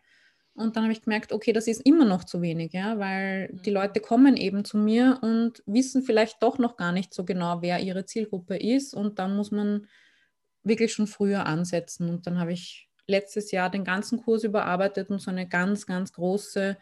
Und 0.54 0.76
dann 0.76 0.84
habe 0.84 0.92
ich 0.92 1.02
gemerkt, 1.02 1.32
okay, 1.32 1.52
das 1.52 1.66
ist 1.66 1.80
immer 1.86 2.04
noch 2.04 2.24
zu 2.24 2.42
wenig, 2.42 2.72
ja, 2.72 2.98
weil 2.98 3.48
die 3.64 3.70
mhm. 3.70 3.76
Leute 3.76 4.00
kommen 4.00 4.36
eben 4.36 4.64
zu 4.64 4.76
mir 4.76 5.18
und 5.22 5.62
wissen 5.66 6.02
vielleicht 6.02 6.42
doch 6.42 6.58
noch 6.58 6.76
gar 6.76 6.92
nicht 6.92 7.14
so 7.14 7.24
genau, 7.24 7.62
wer 7.62 7.80
ihre 7.80 8.04
Zielgruppe 8.04 8.56
ist. 8.56 8.94
Und 8.94 9.18
dann 9.18 9.34
muss 9.34 9.50
man 9.50 9.86
wirklich 10.62 10.92
schon 10.92 11.06
früher 11.06 11.46
ansetzen. 11.46 12.10
Und 12.10 12.26
dann 12.26 12.38
habe 12.38 12.52
ich 12.52 12.90
letztes 13.06 13.50
Jahr 13.50 13.70
den 13.70 13.84
ganzen 13.84 14.22
Kurs 14.22 14.44
überarbeitet 14.44 15.10
und 15.10 15.20
so 15.20 15.30
eine 15.30 15.48
ganz, 15.48 15.86
ganz 15.86 16.12
große, 16.12 16.76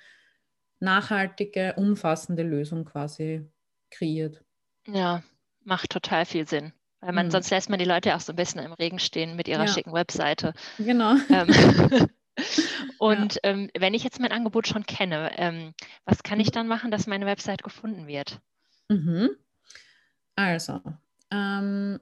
nachhaltige, 0.81 1.75
umfassende 1.77 2.43
Lösung 2.43 2.85
quasi 2.85 3.47
kreiert. 3.91 4.43
Ja, 4.87 5.23
macht 5.63 5.91
total 5.91 6.25
viel 6.25 6.49
Sinn. 6.49 6.73
Weil 7.01 7.13
man, 7.13 7.27
mhm. 7.27 7.31
sonst 7.31 7.51
lässt 7.51 7.71
man 7.71 7.79
die 7.79 7.85
Leute 7.85 8.15
auch 8.15 8.21
so 8.21 8.33
ein 8.33 8.37
bisschen 8.37 8.61
im 8.63 8.73
Regen 8.73 8.99
stehen 8.99 9.37
mit 9.37 9.49
ihrer 9.49 9.65
ja. 9.65 9.69
schicken 9.69 9.93
Webseite. 9.93 10.53
Genau. 10.79 11.15
Ähm, 11.31 11.49
Und 12.99 13.35
ja. 13.37 13.41
ähm, 13.45 13.71
wenn 13.79 13.95
ich 13.95 14.05
jetzt 14.05 14.21
mein 14.21 14.33
Angebot 14.33 14.67
schon 14.67 14.85
kenne, 14.85 15.31
ähm, 15.37 15.75
was 16.05 16.23
kann 16.23 16.41
ich 16.41 16.49
mhm. 16.49 16.53
dann 16.53 16.69
machen, 16.69 16.91
dass 16.91 17.07
meine 17.07 17.27
Website 17.27 17.63
gefunden 17.63 18.07
wird? 18.07 18.41
Mhm. 18.89 19.31
Also, 20.37 20.81
ähm, 21.31 22.01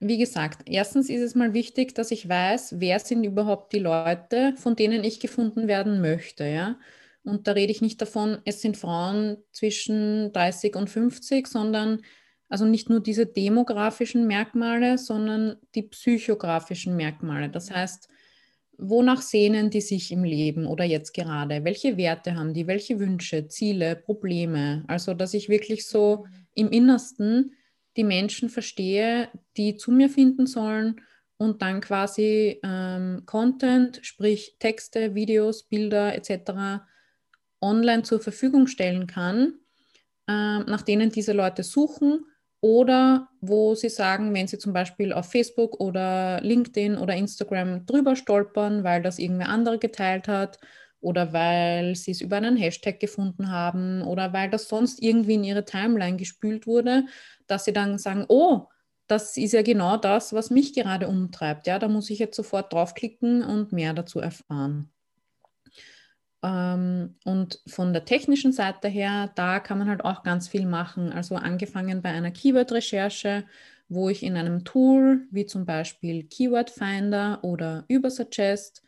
wie 0.00 0.18
gesagt, 0.18 0.62
erstens 0.66 1.08
ist 1.08 1.22
es 1.22 1.34
mal 1.34 1.54
wichtig, 1.54 1.94
dass 1.94 2.10
ich 2.10 2.28
weiß, 2.28 2.80
wer 2.80 2.98
sind 2.98 3.24
überhaupt 3.24 3.72
die 3.72 3.78
Leute, 3.78 4.54
von 4.56 4.76
denen 4.76 5.04
ich 5.04 5.20
gefunden 5.20 5.68
werden 5.68 6.00
möchte. 6.00 6.44
Ja? 6.44 6.78
Und 7.22 7.46
da 7.46 7.52
rede 7.52 7.72
ich 7.72 7.80
nicht 7.80 8.00
davon, 8.00 8.38
es 8.44 8.60
sind 8.60 8.76
Frauen 8.76 9.38
zwischen 9.52 10.32
30 10.32 10.76
und 10.76 10.90
50, 10.90 11.46
sondern 11.46 12.02
also 12.48 12.66
nicht 12.66 12.90
nur 12.90 13.00
diese 13.00 13.26
demografischen 13.26 14.26
Merkmale, 14.26 14.98
sondern 14.98 15.56
die 15.74 15.82
psychografischen 15.82 16.96
Merkmale. 16.96 17.48
Das 17.48 17.70
heißt, 17.70 18.08
wonach 18.78 19.22
sehnen 19.22 19.70
die 19.70 19.80
sich 19.80 20.10
im 20.12 20.24
Leben 20.24 20.66
oder 20.66 20.84
jetzt 20.84 21.12
gerade? 21.14 21.64
Welche 21.64 21.96
Werte 21.96 22.34
haben 22.34 22.54
die? 22.54 22.66
Welche 22.66 22.98
Wünsche, 22.98 23.48
Ziele, 23.48 23.96
Probleme? 23.96 24.84
Also, 24.88 25.14
dass 25.14 25.34
ich 25.34 25.48
wirklich 25.48 25.86
so 25.86 26.26
im 26.54 26.70
Innersten 26.70 27.52
die 27.96 28.04
Menschen 28.04 28.48
verstehe, 28.48 29.28
die 29.56 29.76
zu 29.76 29.92
mir 29.92 30.08
finden 30.08 30.46
sollen 30.46 31.00
und 31.36 31.62
dann 31.62 31.80
quasi 31.80 32.60
ähm, 32.62 33.22
Content, 33.26 34.00
sprich 34.02 34.56
Texte, 34.58 35.14
Videos, 35.14 35.64
Bilder 35.64 36.14
etc. 36.14 36.84
online 37.60 38.02
zur 38.02 38.20
Verfügung 38.20 38.66
stellen 38.66 39.06
kann, 39.06 39.54
äh, 40.26 40.58
nach 40.58 40.82
denen 40.82 41.10
diese 41.10 41.32
Leute 41.32 41.62
suchen 41.62 42.24
oder 42.64 43.28
wo 43.42 43.74
Sie 43.74 43.90
sagen, 43.90 44.32
wenn 44.32 44.46
Sie 44.46 44.56
zum 44.56 44.72
Beispiel 44.72 45.12
auf 45.12 45.30
Facebook 45.30 45.78
oder 45.80 46.40
LinkedIn 46.40 46.96
oder 46.96 47.14
Instagram 47.14 47.84
drüber 47.84 48.16
stolpern, 48.16 48.84
weil 48.84 49.02
das 49.02 49.18
irgendwer 49.18 49.50
andere 49.50 49.78
geteilt 49.78 50.28
hat 50.28 50.58
oder 51.02 51.34
weil 51.34 51.94
Sie 51.94 52.12
es 52.12 52.22
über 52.22 52.38
einen 52.38 52.56
Hashtag 52.56 53.00
gefunden 53.00 53.50
haben 53.50 54.00
oder 54.00 54.32
weil 54.32 54.48
das 54.48 54.66
sonst 54.66 55.02
irgendwie 55.02 55.34
in 55.34 55.44
Ihre 55.44 55.66
Timeline 55.66 56.16
gespült 56.16 56.66
wurde, 56.66 57.04
dass 57.48 57.66
Sie 57.66 57.74
dann 57.74 57.98
sagen, 57.98 58.24
oh, 58.28 58.68
das 59.08 59.36
ist 59.36 59.52
ja 59.52 59.60
genau 59.60 59.98
das, 59.98 60.32
was 60.32 60.48
mich 60.48 60.72
gerade 60.72 61.06
umtreibt. 61.06 61.66
Ja, 61.66 61.78
da 61.78 61.88
muss 61.88 62.08
ich 62.08 62.18
jetzt 62.18 62.36
sofort 62.36 62.72
draufklicken 62.72 63.42
und 63.42 63.72
mehr 63.72 63.92
dazu 63.92 64.20
erfahren. 64.20 64.93
Ähm, 66.44 67.16
und 67.24 67.60
von 67.66 67.94
der 67.94 68.04
technischen 68.04 68.52
Seite 68.52 68.88
her, 68.88 69.32
da 69.34 69.60
kann 69.60 69.78
man 69.78 69.88
halt 69.88 70.04
auch 70.04 70.22
ganz 70.22 70.46
viel 70.46 70.66
machen. 70.66 71.10
Also 71.10 71.36
angefangen 71.36 72.02
bei 72.02 72.10
einer 72.10 72.30
Keyword-Recherche, 72.30 73.44
wo 73.88 74.10
ich 74.10 74.22
in 74.22 74.36
einem 74.36 74.64
Tool 74.64 75.26
wie 75.30 75.46
zum 75.46 75.64
Beispiel 75.64 76.24
Keyword 76.24 76.70
Finder 76.70 77.38
oder 77.42 77.84
Übersuggest 77.88 78.82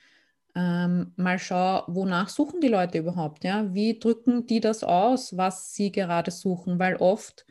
ähm, 0.54 1.12
mal 1.16 1.38
schaue, 1.38 1.84
wonach 1.86 2.28
suchen 2.28 2.60
die 2.60 2.68
Leute 2.68 2.98
überhaupt? 2.98 3.44
Ja? 3.44 3.72
Wie 3.74 3.98
drücken 3.98 4.46
die 4.46 4.60
das 4.60 4.84
aus, 4.84 5.36
was 5.36 5.74
sie 5.74 5.90
gerade 5.92 6.30
suchen? 6.30 6.78
Weil 6.78 6.96
oft 6.96 7.46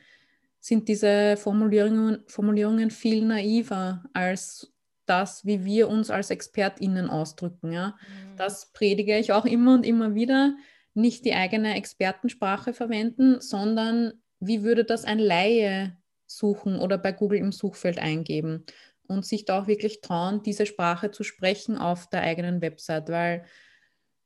sind 0.60 0.88
diese 0.88 1.36
Formulierungen, 1.38 2.24
Formulierungen 2.28 2.91
viel 2.91 3.26
naiver 3.26 4.04
als 4.13 4.72
das, 5.06 5.46
wie 5.46 5.65
wir 5.65 5.89
uns 5.89 6.10
als 6.10 6.30
ExpertInnen 6.30 7.10
ausdrücken. 7.10 7.72
Ja? 7.72 7.89
Mhm. 7.89 8.38
Das 8.38 8.72
predige 8.72 9.18
ich 9.18 9.32
auch 9.32 9.46
immer 9.46 9.74
und 9.74 9.86
immer 9.86 10.15
wieder. 10.15 10.56
Nicht 10.94 11.26
die 11.26 11.34
eigene 11.34 11.76
Expertensprache 11.76 12.74
verwenden, 12.74 13.41
sondern 13.41 14.13
wie 14.39 14.63
würde 14.63 14.86
das 14.86 15.06
ein 15.06 15.20
Laie 15.20 15.98
suchen 16.26 16.80
oder 16.80 16.98
bei 16.98 17.12
Google 17.12 17.39
im 17.39 17.52
Suchfeld 17.52 18.00
eingeben 18.00 18.65
und 19.08 19.26
sich 19.26 19.46
da 19.46 19.62
auch 19.62 19.68
wirklich 19.68 20.02
trauen, 20.02 20.41
diese 20.44 20.65
Sprache 20.65 21.12
zu 21.12 21.24
sprechen 21.24 21.78
auf 21.78 22.10
der 22.10 22.22
eigenen 22.22 22.62
Website, 22.62 23.10
weil 23.10 23.46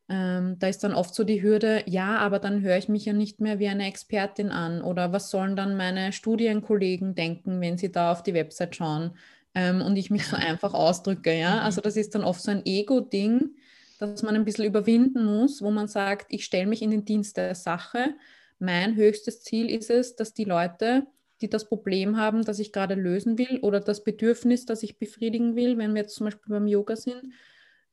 ähm, 0.09 0.57
da 0.57 0.67
ist 0.67 0.83
dann 0.83 0.95
oft 0.95 1.13
so 1.13 1.23
die 1.23 1.43
Hürde, 1.43 1.83
ja, 1.85 2.17
aber 2.17 2.39
dann 2.39 2.61
höre 2.61 2.77
ich 2.77 2.89
mich 2.89 3.05
ja 3.05 3.13
nicht 3.13 3.41
mehr 3.41 3.59
wie 3.59 3.67
eine 3.67 3.87
Expertin 3.87 4.49
an 4.49 4.81
oder 4.81 5.11
was 5.11 5.29
sollen 5.29 5.55
dann 5.55 5.77
meine 5.77 6.11
Studienkollegen 6.13 7.13
denken, 7.13 7.61
wenn 7.61 7.77
sie 7.77 7.91
da 7.91 8.11
auf 8.11 8.23
die 8.23 8.33
Website 8.33 8.75
schauen? 8.75 9.15
Ähm, 9.55 9.81
und 9.81 9.95
ich 9.95 10.09
mich 10.09 10.27
so 10.27 10.35
einfach 10.37 10.73
ausdrücke. 10.73 11.33
Ja? 11.33 11.57
Mhm. 11.57 11.61
Also 11.61 11.81
das 11.81 11.95
ist 11.95 12.15
dann 12.15 12.23
oft 12.23 12.41
so 12.41 12.51
ein 12.51 12.65
Ego-Ding, 12.65 13.55
das 13.99 14.23
man 14.23 14.35
ein 14.35 14.45
bisschen 14.45 14.65
überwinden 14.65 15.25
muss, 15.25 15.61
wo 15.61 15.71
man 15.71 15.87
sagt, 15.87 16.27
ich 16.29 16.45
stelle 16.45 16.67
mich 16.67 16.81
in 16.81 16.91
den 16.91 17.05
Dienst 17.05 17.37
der 17.37 17.55
Sache. 17.55 18.15
Mein 18.57 18.95
höchstes 18.95 19.41
Ziel 19.41 19.69
ist 19.69 19.89
es, 19.89 20.15
dass 20.15 20.33
die 20.33 20.45
Leute, 20.45 21.05
die 21.41 21.49
das 21.49 21.67
Problem 21.67 22.17
haben, 22.17 22.43
das 22.43 22.59
ich 22.59 22.71
gerade 22.71 22.95
lösen 22.95 23.37
will 23.37 23.59
oder 23.61 23.79
das 23.79 24.03
Bedürfnis, 24.03 24.65
das 24.65 24.83
ich 24.83 24.99
befriedigen 24.99 25.55
will, 25.55 25.77
wenn 25.77 25.93
wir 25.93 26.03
jetzt 26.03 26.15
zum 26.15 26.25
Beispiel 26.25 26.53
beim 26.53 26.67
Yoga 26.67 26.95
sind, 26.95 27.33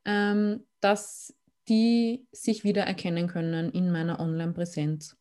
ähm, 0.05 0.65
dass 0.81 1.35
die 1.69 2.27
sich 2.31 2.65
wiedererkennen 2.65 3.27
können 3.27 3.71
in 3.71 3.91
meiner 3.91 4.21
Online-Präsenz. 4.21 5.17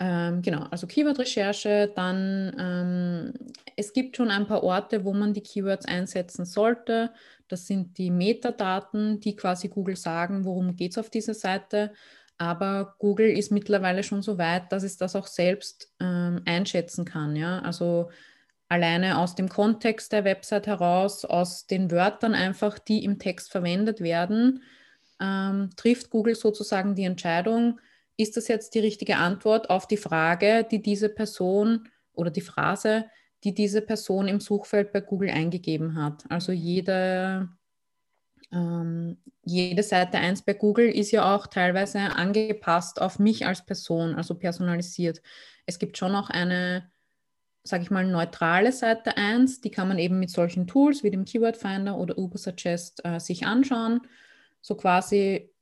Ähm, 0.00 0.42
genau, 0.42 0.62
also 0.70 0.86
Keyword-Recherche, 0.86 1.92
dann 1.94 2.54
ähm, 2.56 3.32
es 3.76 3.92
gibt 3.92 4.16
schon 4.16 4.30
ein 4.30 4.46
paar 4.46 4.62
Orte, 4.62 5.04
wo 5.04 5.12
man 5.12 5.34
die 5.34 5.42
Keywords 5.42 5.86
einsetzen 5.86 6.44
sollte. 6.44 7.12
Das 7.48 7.66
sind 7.66 7.98
die 7.98 8.10
Metadaten, 8.10 9.18
die 9.18 9.34
quasi 9.34 9.68
Google 9.68 9.96
sagen, 9.96 10.44
worum 10.44 10.76
geht 10.76 10.92
es 10.92 10.98
auf 10.98 11.10
dieser 11.10 11.34
Seite. 11.34 11.92
Aber 12.36 12.94
Google 13.00 13.30
ist 13.30 13.50
mittlerweile 13.50 14.04
schon 14.04 14.22
so 14.22 14.38
weit, 14.38 14.70
dass 14.70 14.84
es 14.84 14.96
das 14.96 15.16
auch 15.16 15.26
selbst 15.26 15.92
ähm, 15.98 16.42
einschätzen 16.44 17.04
kann. 17.04 17.34
Ja? 17.34 17.58
Also 17.60 18.10
alleine 18.68 19.18
aus 19.18 19.34
dem 19.34 19.48
Kontext 19.48 20.12
der 20.12 20.24
Website 20.24 20.68
heraus, 20.68 21.24
aus 21.24 21.66
den 21.66 21.90
Wörtern 21.90 22.34
einfach, 22.34 22.78
die 22.78 23.02
im 23.02 23.18
Text 23.18 23.50
verwendet 23.50 24.00
werden, 24.00 24.62
ähm, 25.20 25.70
trifft 25.76 26.10
Google 26.10 26.36
sozusagen 26.36 26.94
die 26.94 27.04
Entscheidung, 27.04 27.80
ist 28.18 28.36
das 28.36 28.48
jetzt 28.48 28.74
die 28.74 28.80
richtige 28.80 29.16
Antwort 29.16 29.70
auf 29.70 29.86
die 29.86 29.96
Frage, 29.96 30.66
die 30.68 30.82
diese 30.82 31.08
Person 31.08 31.88
oder 32.12 32.30
die 32.30 32.40
Phrase, 32.40 33.06
die 33.44 33.54
diese 33.54 33.80
Person 33.80 34.26
im 34.26 34.40
Suchfeld 34.40 34.92
bei 34.92 35.00
Google 35.00 35.30
eingegeben 35.30 35.94
hat. 35.94 36.24
Also 36.28 36.50
jede, 36.50 37.48
ähm, 38.50 39.18
jede 39.44 39.84
Seite 39.84 40.18
1 40.18 40.42
bei 40.42 40.54
Google 40.54 40.88
ist 40.88 41.12
ja 41.12 41.32
auch 41.34 41.46
teilweise 41.46 42.00
angepasst 42.00 43.00
auf 43.00 43.20
mich 43.20 43.46
als 43.46 43.64
Person, 43.64 44.16
also 44.16 44.34
personalisiert. 44.34 45.22
Es 45.64 45.78
gibt 45.78 45.96
schon 45.96 46.16
auch 46.16 46.28
eine, 46.28 46.90
sage 47.62 47.84
ich 47.84 47.90
mal, 47.92 48.04
neutrale 48.04 48.72
Seite 48.72 49.16
1, 49.16 49.60
die 49.60 49.70
kann 49.70 49.86
man 49.86 50.00
eben 50.00 50.18
mit 50.18 50.30
solchen 50.30 50.66
Tools 50.66 51.04
wie 51.04 51.12
dem 51.12 51.24
Keyword 51.24 51.56
Finder 51.56 51.96
oder 51.96 52.18
Ubersuggest 52.18 53.04
äh, 53.04 53.20
sich 53.20 53.46
anschauen. 53.46 54.00
So 54.60 54.74
quasi 54.74 55.52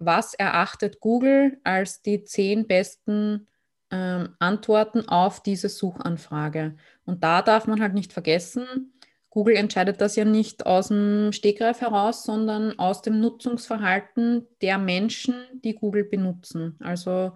was 0.00 0.34
erachtet 0.34 1.00
Google 1.00 1.58
als 1.62 2.02
die 2.02 2.24
zehn 2.24 2.66
besten 2.66 3.46
ähm, 3.90 4.34
Antworten 4.38 5.08
auf 5.08 5.42
diese 5.42 5.68
Suchanfrage? 5.68 6.76
Und 7.04 7.22
da 7.22 7.42
darf 7.42 7.66
man 7.66 7.80
halt 7.80 7.94
nicht 7.94 8.12
vergessen, 8.12 8.92
Google 9.30 9.54
entscheidet 9.54 10.00
das 10.00 10.16
ja 10.16 10.24
nicht 10.24 10.66
aus 10.66 10.88
dem 10.88 11.32
Stegreif 11.32 11.80
heraus, 11.80 12.24
sondern 12.24 12.76
aus 12.80 13.00
dem 13.00 13.20
Nutzungsverhalten 13.20 14.46
der 14.60 14.76
Menschen, 14.78 15.34
die 15.62 15.76
Google 15.76 16.04
benutzen. 16.04 16.76
Also 16.80 17.32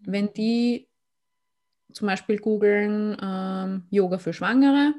wenn 0.00 0.32
die 0.34 0.88
zum 1.92 2.06
Beispiel 2.06 2.38
googeln 2.38 3.16
ähm, 3.22 3.86
Yoga 3.90 4.18
für 4.18 4.34
Schwangere 4.34 4.92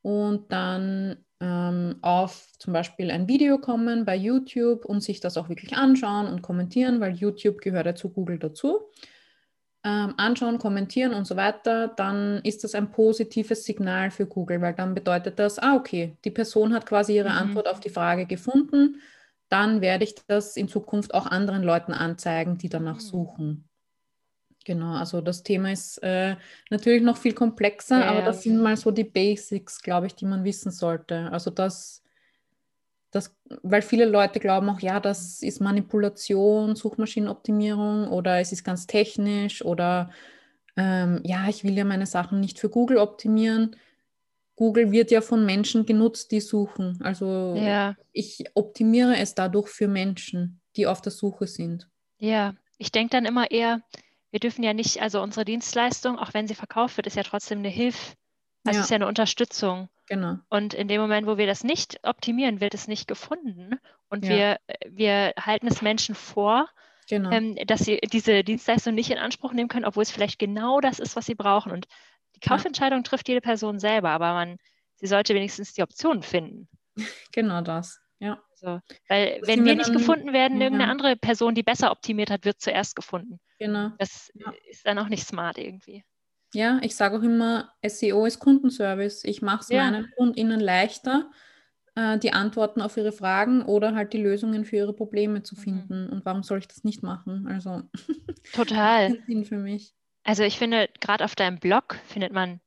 und 0.00 0.50
dann 0.50 1.25
ähm, 1.40 1.96
auf 2.02 2.48
zum 2.58 2.72
Beispiel 2.72 3.10
ein 3.10 3.28
Video 3.28 3.58
kommen 3.58 4.04
bei 4.04 4.16
YouTube 4.16 4.84
und 4.84 5.02
sich 5.02 5.20
das 5.20 5.36
auch 5.36 5.48
wirklich 5.48 5.76
anschauen 5.76 6.26
und 6.26 6.42
kommentieren, 6.42 7.00
weil 7.00 7.14
YouTube 7.14 7.60
gehört 7.60 7.86
ja 7.86 7.94
zu 7.94 8.08
Google 8.08 8.38
dazu. 8.38 8.80
Ähm, 9.84 10.14
anschauen, 10.16 10.58
kommentieren 10.58 11.14
und 11.14 11.26
so 11.26 11.36
weiter, 11.36 11.88
dann 11.88 12.40
ist 12.42 12.64
das 12.64 12.74
ein 12.74 12.90
positives 12.90 13.64
Signal 13.64 14.10
für 14.10 14.26
Google, 14.26 14.60
weil 14.60 14.74
dann 14.74 14.94
bedeutet 14.94 15.38
das, 15.38 15.58
ah, 15.60 15.76
okay, 15.76 16.16
die 16.24 16.32
Person 16.32 16.74
hat 16.74 16.86
quasi 16.86 17.14
ihre 17.14 17.30
mhm. 17.30 17.36
Antwort 17.36 17.68
auf 17.68 17.78
die 17.78 17.90
Frage 17.90 18.26
gefunden, 18.26 19.00
dann 19.48 19.80
werde 19.80 20.04
ich 20.04 20.16
das 20.26 20.56
in 20.56 20.66
Zukunft 20.68 21.14
auch 21.14 21.26
anderen 21.26 21.62
Leuten 21.62 21.92
anzeigen, 21.92 22.58
die 22.58 22.68
danach 22.68 22.96
mhm. 22.96 23.00
suchen. 23.00 23.68
Genau, 24.66 24.96
also 24.96 25.20
das 25.20 25.44
Thema 25.44 25.70
ist 25.70 25.98
äh, 26.02 26.34
natürlich 26.70 27.00
noch 27.00 27.16
viel 27.16 27.34
komplexer, 27.34 28.00
ja. 28.00 28.10
aber 28.10 28.22
das 28.22 28.42
sind 28.42 28.60
mal 28.60 28.76
so 28.76 28.90
die 28.90 29.04
Basics, 29.04 29.80
glaube 29.80 30.08
ich, 30.08 30.16
die 30.16 30.24
man 30.24 30.42
wissen 30.42 30.72
sollte. 30.72 31.30
Also 31.30 31.52
das, 31.52 32.02
das, 33.12 33.32
weil 33.62 33.80
viele 33.82 34.06
Leute 34.06 34.40
glauben 34.40 34.68
auch, 34.68 34.80
ja, 34.80 34.98
das 34.98 35.40
ist 35.40 35.60
Manipulation, 35.60 36.74
Suchmaschinenoptimierung 36.74 38.08
oder 38.08 38.40
es 38.40 38.50
ist 38.50 38.64
ganz 38.64 38.88
technisch 38.88 39.64
oder 39.64 40.10
ähm, 40.76 41.20
ja, 41.22 41.48
ich 41.48 41.62
will 41.62 41.78
ja 41.78 41.84
meine 41.84 42.06
Sachen 42.06 42.40
nicht 42.40 42.58
für 42.58 42.68
Google 42.68 42.98
optimieren. 42.98 43.76
Google 44.56 44.90
wird 44.90 45.12
ja 45.12 45.20
von 45.20 45.46
Menschen 45.46 45.86
genutzt, 45.86 46.32
die 46.32 46.40
suchen. 46.40 46.98
Also 47.04 47.54
ja. 47.56 47.94
ich 48.10 48.46
optimiere 48.54 49.16
es 49.16 49.36
dadurch 49.36 49.68
für 49.68 49.86
Menschen, 49.86 50.60
die 50.74 50.88
auf 50.88 51.00
der 51.02 51.12
Suche 51.12 51.46
sind. 51.46 51.88
Ja, 52.18 52.56
ich 52.78 52.90
denke 52.90 53.10
dann 53.12 53.26
immer 53.26 53.48
eher, 53.48 53.82
wir 54.36 54.40
dürfen 54.40 54.62
ja 54.62 54.74
nicht, 54.74 55.00
also 55.00 55.22
unsere 55.22 55.46
Dienstleistung, 55.46 56.18
auch 56.18 56.34
wenn 56.34 56.46
sie 56.46 56.54
verkauft 56.54 56.98
wird, 56.98 57.06
ist 57.06 57.16
ja 57.16 57.22
trotzdem 57.22 57.60
eine 57.60 57.70
Hilfe. 57.70 58.12
Also 58.66 58.78
ja. 58.78 58.84
ist 58.84 58.90
ja 58.90 58.96
eine 58.96 59.06
Unterstützung. 59.06 59.88
Genau. 60.08 60.36
Und 60.50 60.74
in 60.74 60.88
dem 60.88 61.00
Moment, 61.00 61.26
wo 61.26 61.38
wir 61.38 61.46
das 61.46 61.64
nicht 61.64 62.00
optimieren, 62.02 62.60
wird 62.60 62.74
es 62.74 62.86
nicht 62.86 63.08
gefunden. 63.08 63.80
Und 64.10 64.26
ja. 64.26 64.30
wir, 64.30 64.58
wir 64.90 65.32
halten 65.40 65.68
es 65.68 65.80
Menschen 65.80 66.14
vor, 66.14 66.68
genau. 67.08 67.30
ähm, 67.30 67.56
dass 67.66 67.80
sie 67.80 67.98
diese 68.12 68.44
Dienstleistung 68.44 68.94
nicht 68.94 69.10
in 69.10 69.16
Anspruch 69.16 69.54
nehmen 69.54 69.70
können, 69.70 69.86
obwohl 69.86 70.02
es 70.02 70.10
vielleicht 70.10 70.38
genau 70.38 70.82
das 70.82 70.98
ist, 70.98 71.16
was 71.16 71.24
sie 71.24 71.34
brauchen. 71.34 71.72
Und 71.72 71.86
die 72.34 72.40
Kaufentscheidung 72.40 72.98
ja. 72.98 73.04
trifft 73.04 73.28
jede 73.28 73.40
Person 73.40 73.78
selber, 73.78 74.10
aber 74.10 74.34
man, 74.34 74.58
sie 74.96 75.06
sollte 75.06 75.34
wenigstens 75.34 75.72
die 75.72 75.82
Optionen 75.82 76.22
finden. 76.22 76.68
Genau 77.32 77.62
das. 77.62 78.00
Ja. 78.18 78.38
Also, 78.50 78.80
weil 79.08 79.40
das 79.40 79.48
wenn 79.48 79.64
wir 79.64 79.76
nicht 79.76 79.88
dann, 79.88 79.96
gefunden 79.96 80.34
werden, 80.34 80.60
irgendeine 80.60 80.90
andere 80.90 81.16
Person, 81.16 81.54
die 81.54 81.62
besser 81.62 81.90
optimiert 81.90 82.30
hat, 82.30 82.44
wird 82.44 82.60
zuerst 82.60 82.96
gefunden. 82.96 83.40
Genau. 83.58 83.90
Das 83.98 84.30
ja. 84.34 84.52
ist 84.68 84.86
dann 84.86 84.98
auch 84.98 85.08
nicht 85.08 85.26
smart 85.26 85.58
irgendwie. 85.58 86.04
Ja, 86.54 86.78
ich 86.82 86.94
sage 86.94 87.18
auch 87.18 87.22
immer, 87.22 87.72
SEO 87.86 88.24
ist 88.24 88.38
Kundenservice. 88.38 89.24
Ich 89.24 89.42
mache 89.42 89.60
es 89.62 89.68
ja. 89.68 89.84
meinen 89.84 90.10
KundInnen 90.16 90.60
leichter, 90.60 91.30
äh, 91.94 92.18
die 92.18 92.32
Antworten 92.32 92.80
auf 92.80 92.96
ihre 92.96 93.12
Fragen 93.12 93.62
oder 93.62 93.94
halt 93.94 94.12
die 94.12 94.22
Lösungen 94.22 94.64
für 94.64 94.76
ihre 94.76 94.92
Probleme 94.92 95.42
zu 95.42 95.54
mhm. 95.56 95.60
finden. 95.60 96.06
Mhm. 96.06 96.12
Und 96.12 96.24
warum 96.24 96.42
soll 96.42 96.58
ich 96.58 96.68
das 96.68 96.84
nicht 96.84 97.02
machen? 97.02 97.46
Also 97.48 97.82
total. 98.52 99.18
Sinn 99.26 99.44
für 99.44 99.58
mich. 99.58 99.94
Also 100.24 100.42
ich 100.42 100.58
finde, 100.58 100.88
gerade 101.00 101.24
auf 101.24 101.34
deinem 101.34 101.58
Blog 101.58 101.98
findet 102.06 102.32
man 102.32 102.60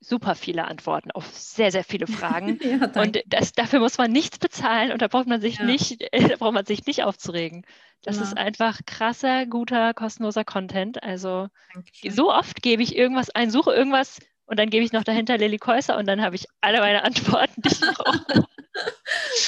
super 0.00 0.34
viele 0.34 0.64
Antworten 0.64 1.10
auf 1.10 1.26
sehr, 1.26 1.70
sehr 1.70 1.84
viele 1.84 2.06
Fragen. 2.06 2.58
ja, 2.62 2.90
und 3.00 3.22
das, 3.26 3.52
dafür 3.52 3.80
muss 3.80 3.98
man 3.98 4.10
nichts 4.10 4.38
bezahlen 4.38 4.92
und 4.92 5.02
da 5.02 5.08
braucht 5.08 5.28
man 5.28 5.40
sich 5.40 5.58
ja. 5.58 5.64
nicht, 5.64 6.00
da 6.12 6.36
braucht 6.36 6.54
man 6.54 6.66
sich 6.66 6.86
nicht 6.86 7.04
aufzuregen. 7.04 7.64
Das 8.02 8.16
genau. 8.16 8.28
ist 8.28 8.36
einfach 8.36 8.80
krasser, 8.86 9.46
guter, 9.46 9.92
kostenloser 9.92 10.44
Content. 10.44 11.02
Also 11.02 11.48
Dankeschön. 11.74 12.10
so 12.10 12.32
oft 12.32 12.62
gebe 12.62 12.82
ich 12.82 12.96
irgendwas 12.96 13.30
ein, 13.30 13.50
suche 13.50 13.72
irgendwas 13.72 14.18
und 14.46 14.58
dann 14.58 14.70
gebe 14.70 14.84
ich 14.84 14.92
noch 14.92 15.04
dahinter 15.04 15.36
Lilly 15.36 15.58
Käuser 15.58 15.98
und 15.98 16.06
dann 16.08 16.22
habe 16.22 16.34
ich 16.34 16.46
alle 16.60 16.80
meine 16.80 17.04
Antworten, 17.04 17.60
die 17.62 17.68
ich 17.68 17.80
brauche. 17.80 18.46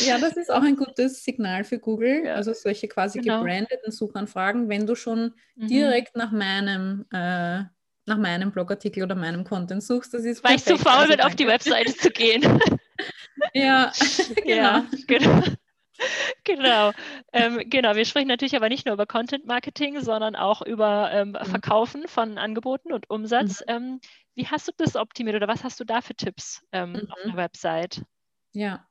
ja, 0.01 0.19
das 0.19 0.37
ist 0.37 0.53
auch 0.53 0.63
ein 0.63 0.77
gutes 0.77 1.25
Signal 1.25 1.65
für 1.65 1.79
Google. 1.79 2.27
Ja. 2.27 2.35
Also 2.35 2.53
solche 2.53 2.89
quasi 2.89 3.21
genau. 3.21 3.39
gebrandeten 3.39 3.91
Suchanfragen, 3.91 4.69
wenn 4.69 4.87
du 4.87 4.95
schon 4.97 5.33
mhm. 5.57 5.69
direkt 5.69 6.15
nach 6.15 6.31
meinem 6.31 7.07
äh, 7.11 7.65
nach 8.07 8.19
meinem 8.19 8.51
Blogartikel 8.51 9.03
oder 9.03 9.15
meinem 9.15 9.45
Content 9.45 9.83
suchst, 9.83 10.15
das 10.15 10.25
ist 10.25 10.43
Weil 10.43 10.57
perfekt. 10.57 10.71
ich 10.71 10.77
zu 10.77 10.83
faul 10.83 10.93
also, 10.93 11.09
bin, 11.09 11.19
danke. 11.19 11.27
auf 11.27 11.37
die 11.37 11.47
Webseite 11.47 11.95
zu 11.95 12.11
gehen. 12.11 12.43
ja, 13.55 13.93
genau. 14.45 14.55
Ja, 14.55 14.87
genau. 15.07 15.43
genau. 16.45 16.93
Ähm, 17.33 17.63
genau, 17.67 17.95
wir 17.95 18.05
sprechen 18.05 18.29
natürlich 18.29 18.57
aber 18.57 18.69
nicht 18.69 18.87
nur 18.87 18.95
über 18.95 19.07
Content 19.07 19.47
Marketing, 19.47 20.01
sondern 20.01 20.37
auch 20.37 20.63
über 20.63 21.11
ähm, 21.13 21.31
mhm. 21.31 21.45
Verkaufen 21.45 22.09
von 22.09 22.39
Angeboten 22.39 22.93
und 22.93 23.09
Umsatz. 23.11 23.61
Mhm. 23.61 23.75
Ähm, 23.75 24.01
wie 24.35 24.47
hast 24.47 24.69
du 24.69 24.73
das 24.77 24.97
optimiert 24.97 25.37
oder 25.37 25.49
was 25.49 25.65
hast 25.65 25.79
du 25.81 25.85
da 25.85 26.01
für 26.01 26.15
Tipps 26.15 26.63
ähm, 26.73 26.93
mhm. 26.93 27.11
auf 27.11 27.19
der 27.25 27.37
Website? 27.37 28.03
Ja. 28.53 28.87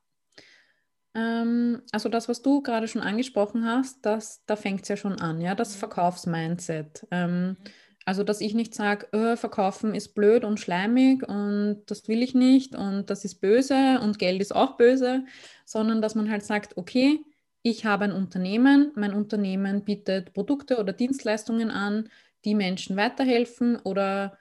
Ähm, 1.13 1.81
also 1.91 2.09
das, 2.09 2.29
was 2.29 2.41
du 2.41 2.61
gerade 2.61 2.87
schon 2.87 3.01
angesprochen 3.01 3.65
hast, 3.65 4.05
das, 4.05 4.45
da 4.45 4.55
fängt 4.55 4.83
es 4.83 4.87
ja 4.87 4.95
schon 4.95 5.19
an, 5.19 5.41
ja, 5.41 5.55
das 5.55 5.75
mhm. 5.75 5.79
Verkaufsmindset. 5.79 7.07
Ähm, 7.11 7.47
mhm. 7.49 7.57
Also, 8.05 8.23
dass 8.23 8.41
ich 8.41 8.55
nicht 8.55 8.73
sage, 8.73 9.07
oh, 9.11 9.35
verkaufen 9.35 9.93
ist 9.93 10.15
blöd 10.15 10.43
und 10.43 10.59
schleimig 10.59 11.27
und 11.27 11.83
das 11.85 12.07
will 12.07 12.23
ich 12.23 12.33
nicht 12.33 12.75
und 12.75 13.09
das 13.09 13.25
ist 13.25 13.41
böse 13.41 13.99
und 14.01 14.17
Geld 14.17 14.41
ist 14.41 14.55
auch 14.55 14.75
böse, 14.75 15.23
sondern 15.65 16.01
dass 16.01 16.15
man 16.15 16.29
halt 16.29 16.43
sagt, 16.43 16.77
okay, 16.77 17.19
ich 17.61 17.85
habe 17.85 18.05
ein 18.05 18.11
Unternehmen, 18.11 18.91
mein 18.95 19.13
Unternehmen 19.13 19.83
bietet 19.83 20.33
Produkte 20.33 20.79
oder 20.79 20.93
Dienstleistungen 20.93 21.69
an, 21.69 22.09
die 22.43 22.55
Menschen 22.55 22.97
weiterhelfen 22.97 23.77
oder 23.77 24.37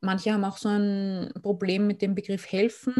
manche 0.00 0.32
haben 0.32 0.44
auch 0.44 0.58
so 0.58 0.68
ein 0.68 1.32
Problem 1.42 1.86
mit 1.86 2.02
dem 2.02 2.16
Begriff 2.16 2.50
helfen. 2.50 2.94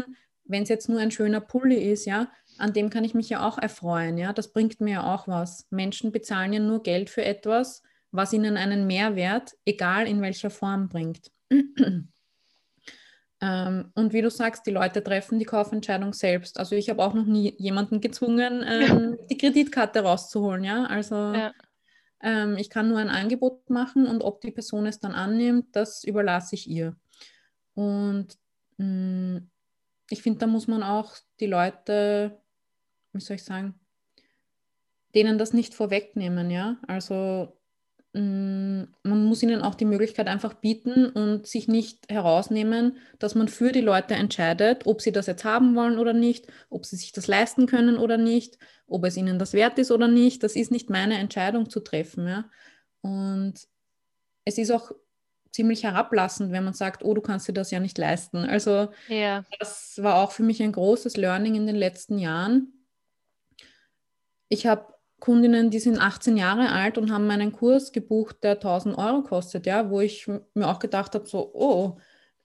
Wenn 0.45 0.63
es 0.63 0.69
jetzt 0.69 0.87
nur 0.87 1.01
ein 1.01 1.11
schöner 1.11 1.41
Pulli 1.41 1.91
ist, 1.91 2.05
ja, 2.05 2.31
an 2.57 2.71
dem 2.71 2.89
kann 2.89 3.03
ich 3.03 3.13
mich 3.13 3.29
ja 3.29 3.45
auch 3.45 3.57
erfreuen, 3.57 4.17
ja, 4.17 4.31
das 4.31 4.53
bringt 4.53 4.79
mir 4.79 4.93
ja 4.93 5.13
auch 5.13 5.27
was. 5.27 5.67
Menschen 5.69 6.13
bezahlen 6.13 6.53
ja 6.53 6.59
nur 6.61 6.81
Geld 6.81 7.09
für 7.09 7.25
etwas, 7.25 7.83
was 8.11 8.33
ihnen 8.33 8.57
einen 8.57 8.87
Mehrwert, 8.87 9.53
egal 9.65 10.07
in 10.07 10.21
welcher 10.21 10.49
Form, 10.49 10.89
bringt. 10.89 11.31
ähm, 13.41 13.91
und 13.95 14.13
wie 14.13 14.21
du 14.21 14.29
sagst, 14.29 14.65
die 14.65 14.71
Leute 14.71 15.03
treffen 15.03 15.39
die 15.39 15.45
Kaufentscheidung 15.45 16.13
selbst. 16.13 16.59
Also 16.59 16.75
ich 16.75 16.89
habe 16.89 17.03
auch 17.03 17.13
noch 17.13 17.25
nie 17.25 17.53
jemanden 17.57 18.01
gezwungen, 18.01 18.63
ähm, 18.67 19.17
die 19.29 19.37
Kreditkarte 19.37 19.99
rauszuholen. 20.01 20.63
Ja, 20.63 20.85
also 20.85 21.15
ja. 21.15 21.53
Ähm, 22.21 22.57
ich 22.57 22.69
kann 22.69 22.89
nur 22.89 22.97
ein 22.97 23.09
Angebot 23.09 23.69
machen 23.69 24.07
und 24.07 24.23
ob 24.23 24.41
die 24.41 24.51
Person 24.51 24.85
es 24.85 24.99
dann 24.99 25.13
annimmt, 25.13 25.75
das 25.75 26.03
überlasse 26.03 26.55
ich 26.55 26.67
ihr. 26.67 26.95
Und 27.75 28.37
mh, 28.77 28.85
mm, 28.85 29.49
ich 30.09 30.21
finde, 30.21 30.39
da 30.39 30.47
muss 30.47 30.67
man 30.67 30.83
auch 30.83 31.15
die 31.39 31.47
Leute, 31.47 32.41
wie 33.11 33.19
soll 33.19 33.35
ich 33.35 33.43
sagen, 33.43 33.79
denen 35.13 35.37
das 35.37 35.53
nicht 35.53 35.73
vorwegnehmen, 35.73 36.49
ja. 36.49 36.77
Also 36.87 37.56
man 38.13 38.87
muss 39.03 39.43
ihnen 39.43 39.61
auch 39.61 39.75
die 39.75 39.85
Möglichkeit 39.85 40.27
einfach 40.27 40.55
bieten 40.55 41.07
und 41.07 41.45
sich 41.45 41.67
nicht 41.67 42.09
herausnehmen, 42.09 42.97
dass 43.19 43.35
man 43.35 43.47
für 43.47 43.71
die 43.71 43.81
Leute 43.81 44.15
entscheidet, 44.15 44.87
ob 44.87 45.01
sie 45.01 45.11
das 45.11 45.27
jetzt 45.27 45.43
haben 45.43 45.75
wollen 45.75 45.99
oder 45.99 46.13
nicht, 46.13 46.47
ob 46.69 46.85
sie 46.85 46.95
sich 46.95 47.11
das 47.11 47.27
leisten 47.27 47.67
können 47.67 47.97
oder 47.97 48.17
nicht, 48.17 48.57
ob 48.87 49.05
es 49.05 49.17
ihnen 49.17 49.37
das 49.37 49.53
wert 49.53 49.77
ist 49.77 49.91
oder 49.91 50.07
nicht. 50.07 50.41
Das 50.41 50.55
ist 50.55 50.71
nicht 50.71 50.89
meine 50.89 51.19
Entscheidung 51.19 51.69
zu 51.69 51.79
treffen. 51.79 52.27
Ja? 52.27 52.49
Und 53.01 53.67
es 54.45 54.57
ist 54.57 54.71
auch 54.71 54.91
ziemlich 55.51 55.83
herablassend, 55.83 56.51
wenn 56.51 56.63
man 56.63 56.73
sagt, 56.73 57.03
oh, 57.03 57.13
du 57.13 57.21
kannst 57.21 57.47
dir 57.47 57.53
das 57.53 57.71
ja 57.71 57.79
nicht 57.79 57.97
leisten. 57.97 58.37
Also 58.37 58.89
ja. 59.09 59.43
das 59.59 60.01
war 60.01 60.15
auch 60.15 60.31
für 60.31 60.43
mich 60.43 60.61
ein 60.61 60.71
großes 60.71 61.17
Learning 61.17 61.55
in 61.55 61.67
den 61.67 61.75
letzten 61.75 62.17
Jahren. 62.17 62.73
Ich 64.49 64.65
habe 64.65 64.96
Kundinnen, 65.19 65.71
die 65.71 65.79
sind 65.79 65.99
18 65.99 66.37
Jahre 66.37 66.71
alt 66.71 66.97
und 66.97 67.11
haben 67.11 67.25
meinen 67.25 67.51
Kurs 67.51 67.91
gebucht, 67.91 68.43
der 68.43 68.53
1000 68.53 68.97
Euro 68.97 69.23
kostet, 69.23 69.65
ja, 69.65 69.89
wo 69.89 69.99
ich 69.99 70.27
mir 70.27 70.67
auch 70.67 70.79
gedacht 70.79 71.15
habe, 71.15 71.25
so, 71.25 71.51
oh, 71.53 71.97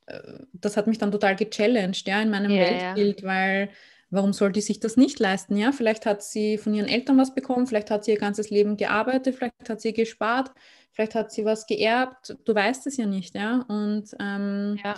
äh, 0.06 0.20
das 0.52 0.76
hat 0.76 0.86
mich 0.86 0.98
dann 0.98 1.12
total 1.12 1.36
gechallenged, 1.36 2.06
ja, 2.06 2.22
in 2.22 2.30
meinem 2.30 2.50
yeah, 2.50 2.94
Weltbild, 2.94 3.22
yeah. 3.22 3.30
weil 3.30 3.68
warum 4.10 4.32
soll 4.32 4.52
die 4.52 4.60
sich 4.60 4.80
das 4.80 4.96
nicht 4.96 5.18
leisten, 5.18 5.56
ja? 5.56 5.72
Vielleicht 5.72 6.06
hat 6.06 6.22
sie 6.22 6.58
von 6.58 6.74
ihren 6.74 6.88
Eltern 6.88 7.18
was 7.18 7.34
bekommen, 7.34 7.66
vielleicht 7.66 7.90
hat 7.90 8.04
sie 8.04 8.12
ihr 8.12 8.18
ganzes 8.18 8.50
Leben 8.50 8.76
gearbeitet, 8.76 9.34
vielleicht 9.36 9.68
hat 9.68 9.80
sie 9.80 9.92
gespart, 9.92 10.50
vielleicht 10.92 11.14
hat 11.14 11.32
sie 11.32 11.44
was 11.44 11.66
geerbt, 11.66 12.36
du 12.44 12.54
weißt 12.54 12.86
es 12.86 12.96
ja 12.96 13.06
nicht, 13.06 13.34
ja, 13.34 13.64
und 13.68 14.04
ähm, 14.18 14.78
ja. 14.82 14.94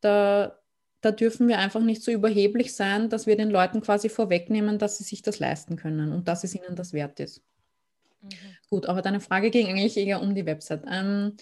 da 0.00 0.58
da 1.04 1.10
dürfen 1.10 1.48
wir 1.48 1.58
einfach 1.58 1.80
nicht 1.80 2.02
so 2.02 2.10
überheblich 2.10 2.74
sein, 2.74 3.10
dass 3.10 3.26
wir 3.26 3.36
den 3.36 3.50
Leuten 3.50 3.80
quasi 3.82 4.08
vorwegnehmen, 4.08 4.78
dass 4.78 4.98
sie 4.98 5.04
sich 5.04 5.22
das 5.22 5.38
leisten 5.38 5.76
können 5.76 6.12
und 6.12 6.28
dass 6.28 6.44
es 6.44 6.54
ihnen 6.54 6.76
das 6.76 6.92
wert 6.92 7.20
ist. 7.20 7.42
Mhm. 8.22 8.28
Gut, 8.70 8.86
aber 8.86 9.02
deine 9.02 9.20
Frage 9.20 9.50
ging 9.50 9.68
eigentlich 9.68 9.96
eher 9.96 10.22
um 10.22 10.34
die 10.34 10.46
Website. 10.46 10.82
Ähm, 10.90 11.36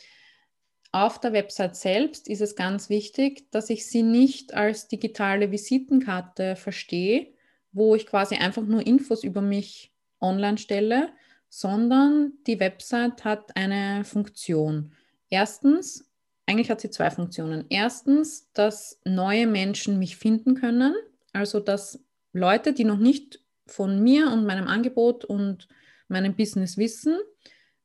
auf 0.91 1.21
der 1.21 1.33
Website 1.33 1.77
selbst 1.77 2.29
ist 2.29 2.41
es 2.41 2.57
ganz 2.57 2.91
wichtig, 2.91 3.51
dass 3.51 3.71
ich 3.71 3.87
sie 3.87 4.03
nicht 4.03 4.53
als 4.53 4.89
digitale 4.89 5.51
Visitenkarte 5.51 6.57
verstehe, 6.57 7.29
wo 7.71 7.95
ich 7.95 8.07
quasi 8.07 8.35
einfach 8.35 8.63
nur 8.65 8.87
Infos 8.87 9.25
über 9.25 9.41
mich 9.41 9.95
online 10.21 10.59
stelle, 10.59 11.11
sondern 11.49 12.33
die 12.47 12.61
Website 12.61 13.25
hat 13.25 13.57
eine 13.57 14.05
Funktion. 14.05 14.93
Erstens 15.31 16.12
eigentlich 16.47 16.71
hat 16.71 16.81
sie 16.81 16.91
zwei 16.91 17.11
Funktionen. 17.11 17.65
Erstens, 17.69 18.51
dass 18.53 19.01
neue 19.05 19.47
Menschen 19.47 19.99
mich 19.99 20.17
finden 20.17 20.55
können, 20.55 20.95
also 21.33 21.61
dass 21.61 22.03
Leute, 22.33 22.73
die 22.73 22.85
noch 22.85 22.99
nicht 22.99 23.41
von 23.67 24.03
mir 24.03 24.31
und 24.31 24.45
meinem 24.45 24.67
Angebot 24.67 25.25
und 25.25 25.69
meinem 26.09 26.35
Business 26.35 26.77
wissen, 26.77 27.19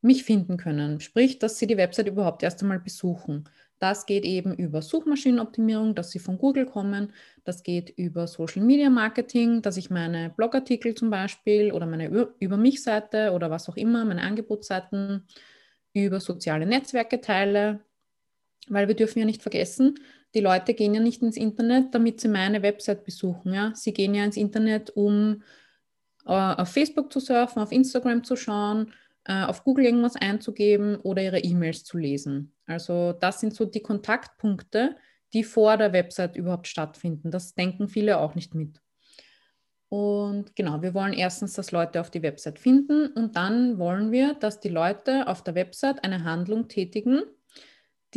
mich 0.01 0.23
finden 0.23 0.57
können. 0.57 0.99
Sprich, 0.99 1.39
dass 1.39 1.57
sie 1.59 1.67
die 1.67 1.77
Website 1.77 2.07
überhaupt 2.07 2.43
erst 2.43 2.61
einmal 2.61 2.79
besuchen. 2.79 3.49
Das 3.79 4.05
geht 4.07 4.25
eben 4.25 4.55
über 4.55 4.81
Suchmaschinenoptimierung, 4.81 5.93
dass 5.93 6.09
sie 6.09 6.19
von 6.19 6.37
Google 6.37 6.65
kommen. 6.65 7.13
Das 7.43 7.61
geht 7.61 7.91
über 7.91 8.27
Social 8.27 8.63
Media 8.63 8.89
Marketing, 8.89 9.61
dass 9.61 9.77
ich 9.77 9.91
meine 9.91 10.31
Blogartikel 10.35 10.95
zum 10.95 11.11
Beispiel 11.11 11.71
oder 11.71 11.85
meine 11.85 12.07
Über 12.39 12.57
mich-Seite 12.57 13.31
oder 13.33 13.51
was 13.51 13.69
auch 13.69 13.77
immer, 13.77 14.03
meine 14.03 14.23
Angebotsseiten 14.23 15.27
über 15.93 16.19
soziale 16.19 16.65
Netzwerke 16.65 17.21
teile. 17.21 17.81
Weil 18.69 18.87
wir 18.87 18.95
dürfen 18.95 19.19
ja 19.19 19.25
nicht 19.25 19.41
vergessen, 19.41 19.95
die 20.33 20.41
Leute 20.41 20.73
gehen 20.73 20.93
ja 20.93 20.99
nicht 20.99 21.21
ins 21.21 21.37
Internet, 21.37 21.95
damit 21.95 22.19
sie 22.21 22.27
meine 22.27 22.61
Website 22.61 23.03
besuchen. 23.05 23.53
Ja? 23.53 23.73
Sie 23.75 23.93
gehen 23.93 24.13
ja 24.13 24.23
ins 24.23 24.37
Internet, 24.37 24.89
um 24.91 25.41
äh, 26.25 26.31
auf 26.31 26.69
Facebook 26.69 27.11
zu 27.11 27.19
surfen, 27.19 27.61
auf 27.61 27.71
Instagram 27.71 28.23
zu 28.23 28.35
schauen, 28.35 28.93
äh, 29.23 29.43
auf 29.43 29.63
Google 29.63 29.85
irgendwas 29.85 30.15
einzugeben 30.15 30.97
oder 30.97 31.21
ihre 31.21 31.39
E-Mails 31.39 31.83
zu 31.83 31.97
lesen. 31.97 32.53
Also 32.65 33.13
das 33.13 33.39
sind 33.39 33.53
so 33.53 33.65
die 33.65 33.81
Kontaktpunkte, 33.81 34.95
die 35.33 35.43
vor 35.43 35.77
der 35.77 35.93
Website 35.93 36.35
überhaupt 36.35 36.67
stattfinden. 36.67 37.31
Das 37.31 37.53
denken 37.53 37.87
viele 37.87 38.19
auch 38.19 38.35
nicht 38.35 38.53
mit. 38.53 38.81
Und 39.89 40.55
genau, 40.55 40.81
wir 40.81 40.93
wollen 40.93 41.13
erstens, 41.13 41.53
dass 41.53 41.71
Leute 41.71 42.01
auf 42.01 42.11
die 42.11 42.21
Website 42.21 42.59
finden 42.59 43.07
und 43.07 43.37
dann 43.37 43.79
wollen 43.79 44.11
wir, 44.11 44.33
dass 44.33 44.59
die 44.59 44.69
Leute 44.69 45.27
auf 45.27 45.43
der 45.43 45.55
Website 45.55 46.03
eine 46.03 46.25
Handlung 46.25 46.67
tätigen, 46.67 47.21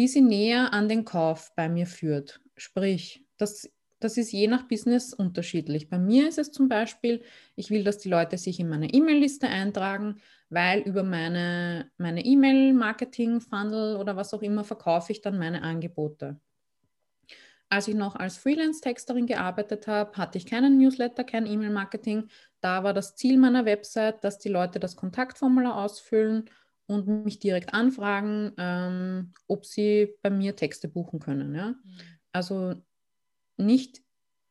die 0.00 0.08
sie 0.08 0.22
näher 0.22 0.72
an 0.72 0.88
den 0.88 1.04
Kauf 1.04 1.54
bei 1.54 1.68
mir 1.68 1.86
führt. 1.86 2.40
Sprich, 2.56 3.22
das, 3.36 3.70
das 3.98 4.16
ist 4.16 4.32
je 4.32 4.46
nach 4.46 4.66
Business 4.66 5.12
unterschiedlich. 5.12 5.90
Bei 5.90 5.98
mir 5.98 6.26
ist 6.26 6.38
es 6.38 6.52
zum 6.52 6.70
Beispiel, 6.70 7.22
ich 7.54 7.68
will, 7.68 7.84
dass 7.84 7.98
die 7.98 8.08
Leute 8.08 8.38
sich 8.38 8.58
in 8.60 8.70
meine 8.70 8.94
E-Mail-Liste 8.94 9.46
eintragen, 9.46 10.16
weil 10.48 10.80
über 10.80 11.02
meine, 11.02 11.90
E-Mail-Marketing-Funnel 11.98 13.96
oder 13.96 14.16
was 14.16 14.32
auch 14.32 14.40
immer 14.40 14.64
verkaufe 14.64 15.12
ich 15.12 15.20
dann 15.20 15.38
meine 15.38 15.60
Angebote. 15.60 16.40
Als 17.68 17.86
ich 17.86 17.94
noch 17.94 18.16
als 18.16 18.38
Freelance-Texterin 18.38 19.26
gearbeitet 19.26 19.86
habe, 19.86 20.16
hatte 20.16 20.38
ich 20.38 20.46
keinen 20.46 20.78
Newsletter, 20.78 21.24
kein 21.24 21.44
E-Mail-Marketing. 21.44 22.30
Da 22.62 22.84
war 22.84 22.94
das 22.94 23.16
Ziel 23.16 23.36
meiner 23.36 23.66
Website, 23.66 24.24
dass 24.24 24.38
die 24.38 24.48
Leute 24.48 24.80
das 24.80 24.96
Kontaktformular 24.96 25.76
ausfüllen 25.76 26.48
und 26.90 27.24
mich 27.24 27.38
direkt 27.38 27.72
anfragen, 27.72 28.52
ähm, 28.58 29.32
ob 29.46 29.64
sie 29.64 30.16
bei 30.22 30.30
mir 30.30 30.56
Texte 30.56 30.88
buchen 30.88 31.20
können. 31.20 31.54
Ja? 31.54 31.68
Mhm. 31.68 31.76
Also 32.32 32.74
nicht 33.56 34.02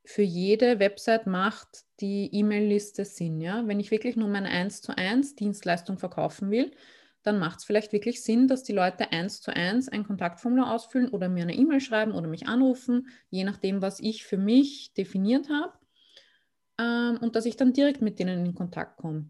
für 0.06 0.22
jede 0.22 0.80
Website 0.80 1.28
macht 1.28 1.84
die 2.00 2.34
E-Mail-Liste 2.34 3.04
Sinn. 3.04 3.42
Ja? 3.42 3.68
Wenn 3.68 3.82
ich 3.82 3.92
wirklich 3.92 4.16
nur 4.16 4.30
meine 4.30 4.48
1 4.48 4.82
zu 4.82 4.98
1 4.98 5.36
Dienstleistung 5.36 5.98
verkaufen 5.98 6.50
will, 6.50 6.72
dann 7.24 7.40
macht 7.40 7.60
es 7.60 7.66
vielleicht 7.66 7.92
wirklich 7.92 8.24
Sinn, 8.24 8.48
dass 8.48 8.64
die 8.64 8.72
Leute 8.72 9.12
1 9.12 9.42
zu 9.42 9.54
1 9.54 9.90
ein 9.90 10.06
Kontaktformular 10.06 10.74
ausfüllen 10.74 11.10
oder 11.10 11.28
mir 11.28 11.44
eine 11.44 11.56
E-Mail 11.56 11.82
schreiben 11.82 12.14
oder 12.14 12.30
mich 12.30 12.48
anrufen, 12.48 13.10
je 13.30 13.44
nachdem, 13.44 13.82
was 13.82 14.00
ich 14.00 14.24
für 14.24 14.38
mich 14.38 14.94
definiert 14.94 15.50
habe. 15.50 15.74
Ähm, 16.80 17.18
und 17.22 17.36
dass 17.36 17.46
ich 17.46 17.58
dann 17.58 17.74
direkt 17.74 18.02
mit 18.02 18.18
denen 18.18 18.46
in 18.46 18.56
Kontakt 18.56 18.96
komme. 18.96 19.30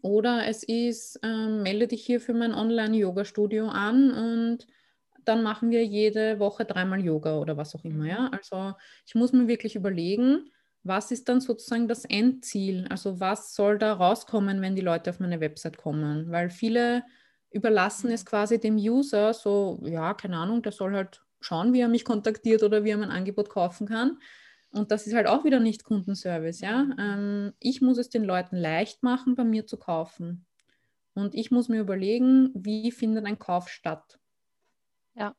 Oder 0.00 0.46
es 0.46 0.62
ist, 0.62 1.20
ähm, 1.22 1.62
melde 1.62 1.88
dich 1.88 2.04
hier 2.04 2.20
für 2.20 2.34
mein 2.34 2.54
Online-Yoga-Studio 2.54 3.68
an 3.68 4.10
und 4.12 4.66
dann 5.24 5.42
machen 5.42 5.70
wir 5.70 5.84
jede 5.84 6.38
Woche 6.38 6.64
dreimal 6.64 7.00
Yoga 7.00 7.38
oder 7.38 7.56
was 7.56 7.74
auch 7.74 7.84
immer. 7.84 8.06
Ja? 8.06 8.22
Mhm. 8.22 8.28
Also 8.32 8.74
ich 9.06 9.14
muss 9.14 9.32
mir 9.32 9.46
wirklich 9.48 9.76
überlegen, 9.76 10.50
was 10.82 11.10
ist 11.12 11.28
dann 11.28 11.40
sozusagen 11.40 11.86
das 11.86 12.04
Endziel? 12.04 12.86
Also 12.88 13.20
was 13.20 13.54
soll 13.54 13.78
da 13.78 13.92
rauskommen, 13.92 14.60
wenn 14.62 14.74
die 14.74 14.82
Leute 14.82 15.10
auf 15.10 15.20
meine 15.20 15.40
Website 15.40 15.76
kommen? 15.76 16.30
Weil 16.30 16.50
viele 16.50 17.04
überlassen 17.50 18.10
es 18.10 18.26
quasi 18.26 18.58
dem 18.58 18.76
User 18.76 19.32
so, 19.34 19.78
ja, 19.84 20.14
keine 20.14 20.38
Ahnung, 20.38 20.62
der 20.62 20.72
soll 20.72 20.94
halt 20.94 21.22
schauen, 21.40 21.72
wie 21.72 21.80
er 21.80 21.88
mich 21.88 22.04
kontaktiert 22.04 22.62
oder 22.62 22.82
wie 22.84 22.90
er 22.90 22.96
mein 22.96 23.10
Angebot 23.10 23.50
kaufen 23.50 23.86
kann. 23.86 24.18
Und 24.72 24.90
das 24.90 25.06
ist 25.06 25.14
halt 25.14 25.26
auch 25.26 25.44
wieder 25.44 25.60
nicht 25.60 25.84
Kundenservice, 25.84 26.60
ja. 26.60 26.88
Ähm, 26.98 27.52
ich 27.60 27.82
muss 27.82 27.98
es 27.98 28.08
den 28.08 28.24
Leuten 28.24 28.56
leicht 28.56 29.02
machen, 29.02 29.34
bei 29.34 29.44
mir 29.44 29.66
zu 29.66 29.76
kaufen. 29.76 30.46
Und 31.14 31.34
ich 31.34 31.50
muss 31.50 31.68
mir 31.68 31.80
überlegen, 31.80 32.50
wie 32.54 32.90
findet 32.90 33.26
ein 33.26 33.38
Kauf 33.38 33.68
statt. 33.68 34.18
Ja. 35.14 35.34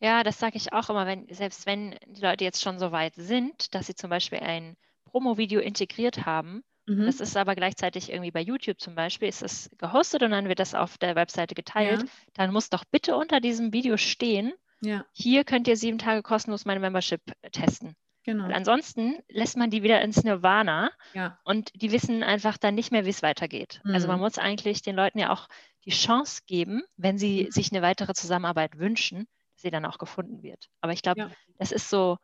Ja, 0.00 0.22
das 0.22 0.38
sage 0.38 0.56
ich 0.56 0.72
auch 0.72 0.88
immer, 0.88 1.06
wenn, 1.06 1.26
selbst 1.28 1.66
wenn 1.66 1.94
die 2.06 2.20
Leute 2.20 2.44
jetzt 2.44 2.62
schon 2.62 2.78
so 2.78 2.92
weit 2.92 3.14
sind, 3.16 3.74
dass 3.74 3.86
sie 3.86 3.94
zum 3.94 4.10
Beispiel 4.10 4.38
ein 4.38 4.76
Promo-Video 5.04 5.60
integriert 5.60 6.24
haben, 6.26 6.62
mhm. 6.86 7.06
das 7.06 7.20
ist 7.20 7.36
aber 7.36 7.54
gleichzeitig 7.54 8.10
irgendwie 8.10 8.30
bei 8.30 8.40
YouTube 8.40 8.80
zum 8.80 8.94
Beispiel, 8.94 9.28
ist 9.28 9.42
es 9.42 9.70
gehostet 9.78 10.22
und 10.22 10.30
dann 10.30 10.48
wird 10.48 10.58
das 10.58 10.74
auf 10.74 10.98
der 10.98 11.16
Webseite 11.16 11.54
geteilt, 11.54 12.02
ja. 12.02 12.08
dann 12.34 12.52
muss 12.52 12.68
doch 12.68 12.84
bitte 12.84 13.16
unter 13.16 13.40
diesem 13.40 13.72
Video 13.72 13.96
stehen, 13.96 14.52
ja. 14.82 15.04
hier 15.12 15.44
könnt 15.44 15.68
ihr 15.68 15.76
sieben 15.76 15.98
Tage 15.98 16.22
kostenlos 16.22 16.66
meine 16.66 16.80
Membership 16.80 17.22
testen. 17.52 17.96
Genau. 18.26 18.44
Und 18.44 18.52
ansonsten 18.52 19.16
lässt 19.28 19.56
man 19.56 19.70
die 19.70 19.84
wieder 19.84 20.02
ins 20.02 20.24
Nirvana 20.24 20.90
ja. 21.14 21.38
und 21.44 21.70
die 21.80 21.92
wissen 21.92 22.24
einfach 22.24 22.58
dann 22.58 22.74
nicht 22.74 22.90
mehr, 22.90 23.04
wie 23.06 23.10
es 23.10 23.22
weitergeht. 23.22 23.80
Mhm. 23.84 23.94
Also 23.94 24.08
man 24.08 24.16
mhm. 24.16 24.22
muss 24.22 24.36
eigentlich 24.36 24.82
den 24.82 24.96
Leuten 24.96 25.20
ja 25.20 25.32
auch 25.32 25.48
die 25.84 25.92
Chance 25.92 26.42
geben, 26.46 26.82
wenn 26.96 27.18
sie 27.18 27.44
mhm. 27.44 27.50
sich 27.52 27.70
eine 27.70 27.82
weitere 27.82 28.14
Zusammenarbeit 28.14 28.78
wünschen, 28.78 29.28
dass 29.54 29.62
sie 29.62 29.70
dann 29.70 29.86
auch 29.86 29.98
gefunden 29.98 30.42
wird. 30.42 30.68
Aber 30.80 30.92
ich 30.92 31.02
glaube, 31.02 31.20
ja. 31.20 31.30
das 31.58 31.70
ist 31.70 31.88
so 31.88 32.18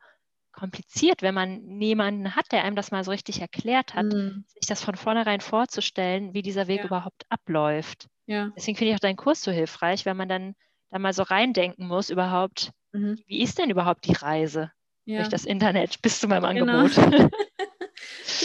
kompliziert, 0.51 1.21
wenn 1.21 1.33
man 1.33 1.63
niemanden 1.63 2.35
hat, 2.35 2.51
der 2.51 2.65
einem 2.65 2.75
das 2.75 2.91
mal 2.91 3.05
so 3.05 3.11
richtig 3.11 3.39
erklärt 3.39 3.95
hat, 3.95 4.07
mhm. 4.07 4.43
sich 4.47 4.67
das 4.67 4.83
von 4.83 4.97
vornherein 4.97 5.39
vorzustellen, 5.39 6.33
wie 6.33 6.41
dieser 6.41 6.67
Weg 6.67 6.79
ja. 6.79 6.85
überhaupt 6.85 7.25
abläuft. 7.29 8.07
Deswegen 8.57 8.77
finde 8.77 8.91
ich 8.91 8.95
auch 8.95 8.99
deinen 8.99 9.15
Kurs 9.15 9.41
so 9.41 9.51
hilfreich, 9.51 10.05
weil 10.05 10.15
man 10.15 10.27
dann 10.27 10.55
da 10.91 10.99
mal 10.99 11.13
so 11.13 11.23
reindenken 11.23 11.87
muss 11.87 12.09
überhaupt, 12.09 12.71
mhm. 12.91 13.17
wie 13.25 13.41
ist 13.41 13.57
denn 13.57 13.69
überhaupt 13.69 14.05
die 14.05 14.13
Reise? 14.13 14.71
Ja. 15.05 15.17
durch 15.17 15.29
das 15.29 15.45
Internet 15.45 16.01
bis 16.01 16.19
zu 16.19 16.27
meinem 16.27 16.55
genau. 16.55 16.79
Angebot. 16.79 16.95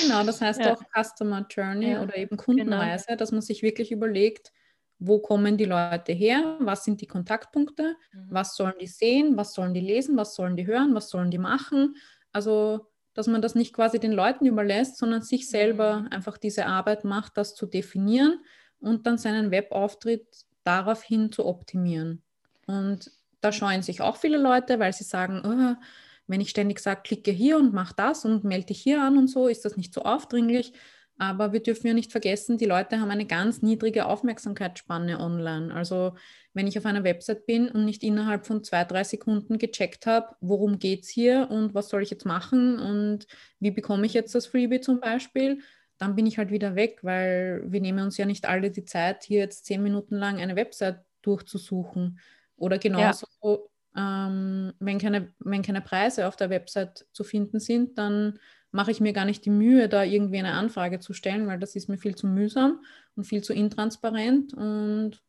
genau, 0.03 0.25
das 0.25 0.41
heißt 0.41 0.61
ja. 0.61 0.75
auch 0.75 0.83
Customer 0.95 1.47
Journey 1.49 1.93
ja. 1.93 2.03
oder 2.03 2.17
eben 2.17 2.37
Kundenreise, 2.37 3.07
genau. 3.07 3.19
dass 3.19 3.33
man 3.33 3.43
sich 3.43 3.63
wirklich 3.63 3.93
überlegt, 3.93 4.53
wo 4.99 5.21
kommen 5.21 5.57
die 5.57 5.65
Leute 5.65 6.13
her, 6.13 6.57
was 6.61 6.85
sind 6.85 7.01
die 7.01 7.07
Kontaktpunkte, 7.07 7.97
mhm. 8.13 8.27
was 8.31 8.57
sollen 8.57 8.75
die 8.81 8.89
sehen, 8.89 9.37
was 9.37 9.55
sollen 9.55 9.75
die 9.75 9.81
lesen, 9.81 10.17
was 10.17 10.35
sollen 10.35 10.57
die 10.57 10.67
hören, 10.67 10.95
was 10.95 11.09
sollen 11.09 11.31
die 11.31 11.39
machen. 11.39 11.97
Also, 12.33 12.89
dass 13.15 13.27
man 13.27 13.43
das 13.43 13.55
nicht 13.55 13.73
quasi 13.73 14.01
den 14.01 14.13
Leuten 14.13 14.47
überlässt, 14.47 14.99
sondern 14.99 15.23
sich 15.23 15.49
selber 15.49 16.01
mhm. 16.01 16.09
einfach 16.09 16.39
diese 16.39 16.67
Arbeit 16.67 17.05
macht, 17.05 17.37
das 17.37 17.55
zu 17.55 17.67
definieren 17.67 18.41
und 18.81 19.07
dann 19.07 19.19
seinen 19.19 19.51
Webauftritt 19.51 20.27
daraufhin 20.65 21.31
zu 21.33 21.47
optimieren. 21.47 22.23
Und 22.67 23.11
da 23.41 23.53
scheuen 23.53 23.83
sich 23.83 24.01
auch 24.03 24.17
viele 24.17 24.37
Leute, 24.37 24.79
weil 24.81 24.93
sie 24.93 25.05
sagen, 25.05 25.43
oh, 25.45 25.83
wenn 26.29 26.41
ich 26.41 26.51
ständig 26.51 26.79
sage, 26.81 27.01
klicke 27.03 27.33
hier 27.33 27.59
und 27.59 27.73
mach 27.73 27.93
das 27.93 28.25
und 28.25 28.45
melde 28.45 28.67
dich 28.67 28.81
hier 28.81 29.03
an 29.03 29.19
und 29.19 29.29
so, 29.29 29.49
ist 29.49 29.65
das 29.65 29.77
nicht 29.77 29.93
so 29.93 30.03
aufdringlich. 30.03 30.73
Aber 31.21 31.53
wir 31.53 31.61
dürfen 31.61 31.89
ja 31.89 31.95
nicht 31.95 32.13
vergessen, 32.13 32.59
die 32.59 32.65
Leute 32.65 33.01
haben 33.01 33.11
eine 33.11 33.27
ganz 33.27 33.61
niedrige 33.61 34.07
Aufmerksamkeitsspanne 34.07 35.19
online. 35.19 35.75
Also 35.75 36.15
wenn 36.55 36.69
ich 36.69 36.79
auf 36.79 36.87
einer 36.87 37.03
Website 37.03 37.45
bin 37.45 37.69
und 37.69 37.85
nicht 37.85 38.05
innerhalb 38.05 38.47
von 38.47 38.63
zwei, 38.63 38.85
drei 38.85 39.03
Sekunden 39.03 39.59
gecheckt 39.59 40.07
habe, 40.07 40.37
worum 40.41 40.79
geht 40.79 41.03
es 41.03 41.09
hier 41.09 41.49
und 41.51 41.75
was 41.75 41.89
soll 41.89 42.03
ich 42.03 42.11
jetzt 42.11 42.25
machen 42.25 42.79
und 42.79 43.27
wie 43.59 43.73
bekomme 43.73 44.07
ich 44.07 44.15
jetzt 44.15 44.35
das 44.35 44.47
Freebie 44.47 44.81
zum 44.81 45.01
Beispiel, 45.01 45.61
dann 45.99 46.15
bin 46.15 46.27
ich 46.27 46.39
halt 46.39 46.53
wieder 46.53 46.77
weg, 46.77 47.01
weil 47.03 47.65
wir 47.67 47.81
nehmen 47.81 48.05
uns 48.05 48.17
ja 48.17 48.25
nicht 48.25 48.47
alle 48.47 48.71
die 48.71 48.85
Zeit, 48.85 49.25
hier 49.25 49.41
jetzt 49.41 49.65
zehn 49.67 49.83
Minuten 49.83 50.15
lang 50.15 50.39
eine 50.39 50.55
Website 50.55 51.01
durchzusuchen. 51.23 52.21
Oder 52.57 52.79
genauso, 52.79 53.27
ja. 53.43 53.59
Ähm, 53.99 54.73
wenn, 54.79 54.99
keine, 54.99 55.33
wenn 55.41 55.63
keine 55.63 55.81
Preise 55.81 56.29
auf 56.29 56.37
der 56.37 56.51
Website 56.51 57.07
zu 57.13 57.25
finden 57.25 57.59
sind, 57.59 57.99
dann 57.99 58.39
mache 58.71 58.91
ich 58.91 59.01
mir 59.01 59.13
gar 59.13 59.25
nicht 59.25 59.45
die 59.45 59.51
Mühe, 59.51 59.89
da 59.89 60.05
irgendwie 60.05 60.39
eine 60.39 60.53
Anfrage 60.53 61.01
zu 61.01 61.13
stellen, 61.13 61.47
weil 61.47 61.59
das 61.59 61.75
ist 61.75 61.89
mir 61.89 61.99
viel 61.99 62.15
zu 62.15 62.27
mühsam 62.27 62.85
und 63.17 63.25
viel 63.25 63.43
zu 63.43 63.53
intransparent. 63.53 64.55
Und 64.55 65.23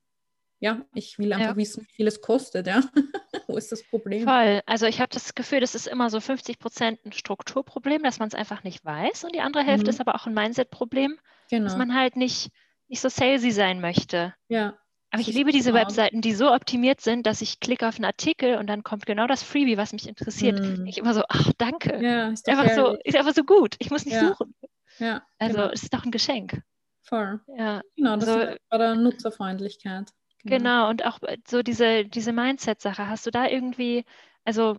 ja, 0.59 0.85
ich 0.93 1.17
will 1.17 1.31
einfach 1.33 1.51
ja. 1.51 1.55
wissen, 1.55 1.87
wie 1.87 1.93
viel 1.93 2.07
es 2.07 2.21
kostet, 2.21 2.67
ja. 2.67 2.83
Wo 3.47 3.57
ist 3.57 3.71
das 3.71 3.81
Problem? 3.83 4.25
Voll. 4.25 4.61
Also 4.65 4.85
ich 4.85 4.99
habe 4.99 5.09
das 5.11 5.33
Gefühl, 5.33 5.61
das 5.61 5.73
ist 5.73 5.87
immer 5.87 6.09
so 6.09 6.19
50 6.19 6.59
Prozent 6.59 6.99
ein 7.05 7.13
Strukturproblem, 7.13 8.03
dass 8.03 8.19
man 8.19 8.27
es 8.27 8.35
einfach 8.35 8.63
nicht 8.63 8.83
weiß. 8.85 9.23
Und 9.23 9.33
die 9.33 9.41
andere 9.41 9.63
Hälfte 9.63 9.85
mhm. 9.85 9.89
ist 9.89 10.01
aber 10.01 10.15
auch 10.15 10.27
ein 10.27 10.33
Mindset-Problem, 10.33 11.17
genau. 11.49 11.63
dass 11.63 11.77
man 11.77 11.95
halt 11.95 12.17
nicht, 12.17 12.51
nicht 12.87 12.99
so 12.99 13.09
salesy 13.09 13.51
sein 13.51 13.79
möchte. 13.79 14.35
Ja. 14.49 14.77
Aber 15.11 15.21
ich 15.21 15.27
liebe 15.27 15.51
diese. 15.51 15.73
Webseiten, 15.73 16.21
die 16.21 16.33
so 16.33 16.53
optimiert 16.53 17.01
sind, 17.01 17.25
dass 17.25 17.41
ich 17.41 17.59
klicke 17.59 17.87
auf 17.87 17.95
einen 17.95 18.05
Artikel 18.05 18.57
und 18.57 18.67
dann 18.67 18.83
kommt 18.83 19.05
genau 19.05 19.27
das 19.27 19.43
Freebie, 19.43 19.77
was 19.77 19.93
mich 19.93 20.07
interessiert. 20.07 20.59
Mm. 20.59 20.85
Ich 20.85 20.97
immer 20.97 21.13
so, 21.13 21.23
ach, 21.27 21.51
danke. 21.57 21.99
Ja, 22.03 22.29
ist, 22.29 22.47
einfach 22.47 22.71
so, 22.73 22.97
ist 23.03 23.15
einfach 23.15 23.33
so 23.33 23.43
gut. 23.43 23.75
Ich 23.79 23.89
muss 23.89 24.05
nicht 24.05 24.15
ja. 24.15 24.29
suchen. 24.29 24.53
Ja, 24.99 25.23
also 25.37 25.55
genau. 25.55 25.69
es 25.71 25.83
ist 25.83 25.93
doch 25.93 26.05
ein 26.05 26.11
Geschenk. 26.11 26.61
Voll. 27.01 27.39
Ja. 27.57 27.81
Genau, 27.95 28.17
das 28.17 28.27
also, 28.27 28.39
ist 28.51 28.59
bei 28.69 28.77
der 28.77 28.95
Nutzerfreundlichkeit. 28.95 30.11
Genau. 30.43 30.57
genau, 30.57 30.89
und 30.89 31.05
auch 31.05 31.19
so 31.47 31.63
diese, 31.63 32.05
diese 32.05 32.31
Mindset-Sache. 32.33 33.07
Hast 33.07 33.25
du 33.25 33.31
da 33.31 33.47
irgendwie, 33.47 34.05
also 34.45 34.77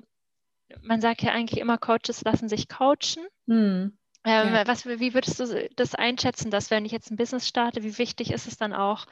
man 0.83 1.01
sagt 1.01 1.23
ja 1.23 1.33
eigentlich 1.33 1.61
immer, 1.61 1.79
Coaches 1.79 2.23
lassen 2.23 2.49
sich 2.49 2.69
coachen. 2.69 3.27
Mm. 3.47 3.93
Ähm, 4.23 4.55
ja. 4.55 4.67
was, 4.67 4.85
wie 4.87 5.15
würdest 5.15 5.41
du 5.41 5.69
das 5.77 5.95
einschätzen, 5.95 6.51
dass 6.51 6.71
wenn 6.71 6.85
ich 6.85 6.93
jetzt 6.93 7.11
ein 7.11 7.17
Business 7.17 7.49
starte, 7.49 7.83
wie 7.83 7.97
wichtig 7.97 8.33
ist 8.33 8.47
es 8.47 8.59
dann 8.59 8.75
auch, 8.75 9.07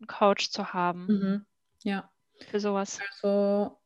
einen 0.00 0.06
Coach 0.06 0.50
zu 0.50 0.72
haben. 0.72 1.06
Mhm. 1.06 1.46
Ja. 1.82 2.10
Für 2.50 2.60
sowas. 2.60 2.98
Also 3.10 3.78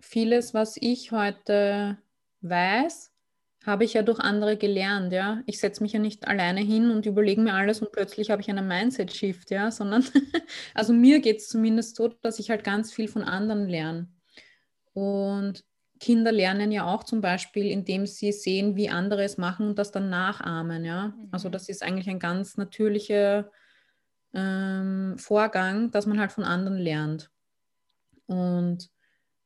vieles, 0.00 0.54
was 0.54 0.76
ich 0.76 1.12
heute 1.12 1.98
weiß, 2.40 3.12
habe 3.66 3.84
ich 3.84 3.92
ja 3.92 4.02
durch 4.02 4.18
andere 4.20 4.56
gelernt, 4.56 5.12
ja. 5.12 5.42
Ich 5.46 5.60
setze 5.60 5.82
mich 5.82 5.92
ja 5.92 5.98
nicht 5.98 6.26
alleine 6.26 6.60
hin 6.60 6.90
und 6.90 7.04
überlege 7.04 7.40
mir 7.40 7.54
alles 7.54 7.82
und 7.82 7.92
plötzlich 7.92 8.30
habe 8.30 8.40
ich 8.40 8.48
einen 8.48 8.66
Mindset-Shift, 8.66 9.50
ja, 9.50 9.70
sondern, 9.70 10.04
also 10.74 10.92
mir 10.92 11.20
geht 11.20 11.38
es 11.38 11.48
zumindest 11.48 11.96
so, 11.96 12.08
dass 12.08 12.38
ich 12.38 12.50
halt 12.50 12.64
ganz 12.64 12.92
viel 12.92 13.08
von 13.08 13.22
anderen 13.22 13.68
lerne. 13.68 14.08
Und 14.94 15.64
Kinder 16.00 16.32
lernen 16.32 16.72
ja 16.72 16.86
auch 16.86 17.04
zum 17.04 17.20
Beispiel, 17.20 17.66
indem 17.66 18.06
sie 18.06 18.32
sehen, 18.32 18.76
wie 18.76 18.88
andere 18.88 19.22
es 19.24 19.36
machen 19.36 19.68
und 19.68 19.78
das 19.78 19.92
dann 19.92 20.08
nachahmen, 20.08 20.84
ja. 20.84 21.04
Also 21.04 21.16
mhm. 21.16 21.28
Also 21.32 21.48
das 21.50 21.68
ist 21.68 21.82
eigentlich 21.82 22.08
ein 22.08 22.18
ganz 22.18 22.56
natürlicher 22.56 23.50
ähm, 24.34 25.16
Vorgang, 25.18 25.90
dass 25.90 26.06
man 26.06 26.20
halt 26.20 26.32
von 26.32 26.44
anderen 26.44 26.78
lernt. 26.78 27.30
Und 28.26 28.90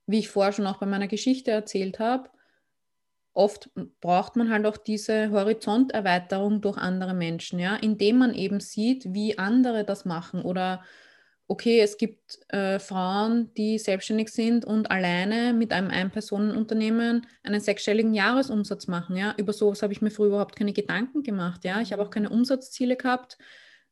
wie 0.07 0.19
ich 0.19 0.29
vorher 0.29 0.53
schon 0.53 0.67
auch 0.67 0.79
bei 0.79 0.87
meiner 0.87 1.09
Geschichte 1.09 1.51
erzählt 1.51 1.99
habe, 1.99 2.29
oft 3.33 3.71
braucht 4.01 4.37
man 4.37 4.51
halt 4.51 4.65
auch 4.67 4.77
diese 4.77 5.31
Horizonterweiterung 5.31 6.61
durch 6.61 6.77
andere 6.79 7.15
Menschen, 7.15 7.59
ja, 7.59 7.77
indem 7.77 8.19
man 8.19 8.35
eben 8.35 8.61
sieht, 8.61 9.13
wie 9.13 9.39
andere 9.39 9.85
das 9.85 10.05
machen 10.05 10.43
oder 10.43 10.83
okay, 11.47 11.81
es 11.81 11.99
gibt 11.99 12.39
äh, 12.49 12.79
Frauen, 12.79 13.53
die 13.55 13.79
selbstständig 13.79 14.31
sind 14.31 14.65
und 14.65 14.91
alleine 14.91 15.53
mit 15.53 15.73
einem 15.73 15.91
Ein-Personen-Unternehmen 15.91 17.27
einen 17.43 17.61
sechsstelligen 17.61 18.15
Jahresumsatz 18.15 18.87
machen, 18.87 19.17
ja. 19.17 19.35
Über 19.37 19.53
sowas 19.53 19.83
habe 19.83 19.93
ich 19.93 20.01
mir 20.01 20.11
früher 20.11 20.29
überhaupt 20.29 20.57
keine 20.57 20.73
Gedanken 20.73 21.23
gemacht, 21.23 21.65
ja. 21.65 21.81
Ich 21.81 21.93
habe 21.93 22.03
auch 22.03 22.11
keine 22.11 22.31
Umsatzziele 22.31 22.97
gehabt. 22.97 23.37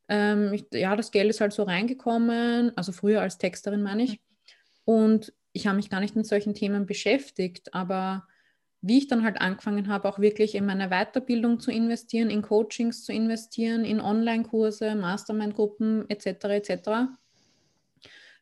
Ähm, 0.08 0.52
ich, 0.52 0.66
ja, 0.72 0.96
das 0.96 1.10
Geld 1.10 1.30
ist 1.30 1.40
halt 1.40 1.52
so 1.52 1.62
reingekommen, 1.62 2.76
also 2.76 2.92
früher 2.92 3.20
als 3.20 3.38
Texterin 3.38 3.82
meine 3.82 4.02
ich. 4.02 4.20
Und 4.84 5.32
ich 5.52 5.66
habe 5.66 5.76
mich 5.76 5.90
gar 5.90 6.00
nicht 6.00 6.16
mit 6.16 6.26
solchen 6.26 6.54
Themen 6.54 6.86
beschäftigt, 6.86 7.74
aber 7.74 8.26
wie 8.80 8.98
ich 8.98 9.06
dann 9.06 9.22
halt 9.22 9.40
angefangen 9.40 9.88
habe, 9.88 10.08
auch 10.08 10.18
wirklich 10.18 10.56
in 10.56 10.66
meine 10.66 10.88
Weiterbildung 10.88 11.60
zu 11.60 11.70
investieren, 11.70 12.30
in 12.30 12.42
Coachings 12.42 13.04
zu 13.04 13.12
investieren, 13.12 13.84
in 13.84 14.00
Online-Kurse, 14.00 14.96
Mastermind-Gruppen 14.96 16.10
etc. 16.10 16.26
etc. 16.46 16.90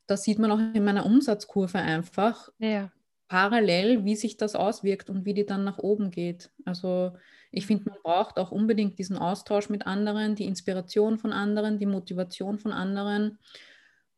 Da 0.07 0.17
sieht 0.17 0.39
man 0.39 0.51
auch 0.51 0.59
in 0.59 0.83
meiner 0.83 1.05
Umsatzkurve 1.05 1.79
einfach 1.79 2.49
ja. 2.59 2.91
parallel, 3.29 4.07
wie 4.07 4.17
sich 4.17 4.39
das 4.39 4.57
auswirkt 4.57 5.11
und 5.11 5.27
wie 5.27 5.35
die 5.35 5.45
dann 5.45 5.63
nach 5.63 5.79
oben 5.79 6.11
geht. 6.11 6.51
Also 6.65 7.13
ich 7.51 7.67
finde, 7.67 7.91
man 7.91 7.99
braucht 8.03 8.39
auch 8.39 8.53
unbedingt 8.53 8.99
diesen 8.99 9.17
Austausch 9.17 9.69
mit 9.69 9.87
anderen, 9.87 10.37
die 10.37 10.45
Inspiration 10.45 11.19
von 11.19 11.33
anderen, 11.33 11.79
die 11.79 11.87
Motivation 11.87 12.59
von 12.59 12.73
anderen. 12.73 13.39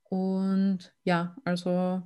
Und 0.05 0.93
ja, 1.05 1.37
also 1.45 2.03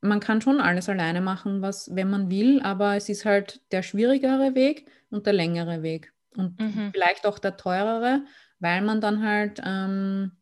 man 0.00 0.20
kann 0.20 0.40
schon 0.40 0.60
alles 0.60 0.88
alleine 0.88 1.20
machen, 1.20 1.62
was, 1.62 1.94
wenn 1.94 2.10
man 2.10 2.30
will, 2.30 2.60
aber 2.62 2.96
es 2.96 3.08
ist 3.08 3.24
halt 3.24 3.60
der 3.72 3.82
schwierigere 3.82 4.54
Weg 4.54 4.86
und 5.10 5.26
der 5.26 5.32
längere 5.32 5.82
Weg. 5.82 6.12
Und 6.36 6.58
mhm. 6.60 6.90
vielleicht 6.92 7.26
auch 7.26 7.38
der 7.38 7.56
teurere, 7.56 8.24
weil 8.58 8.82
man 8.82 9.00
dann 9.00 9.24
halt 9.24 9.60
ähm, 9.64 10.32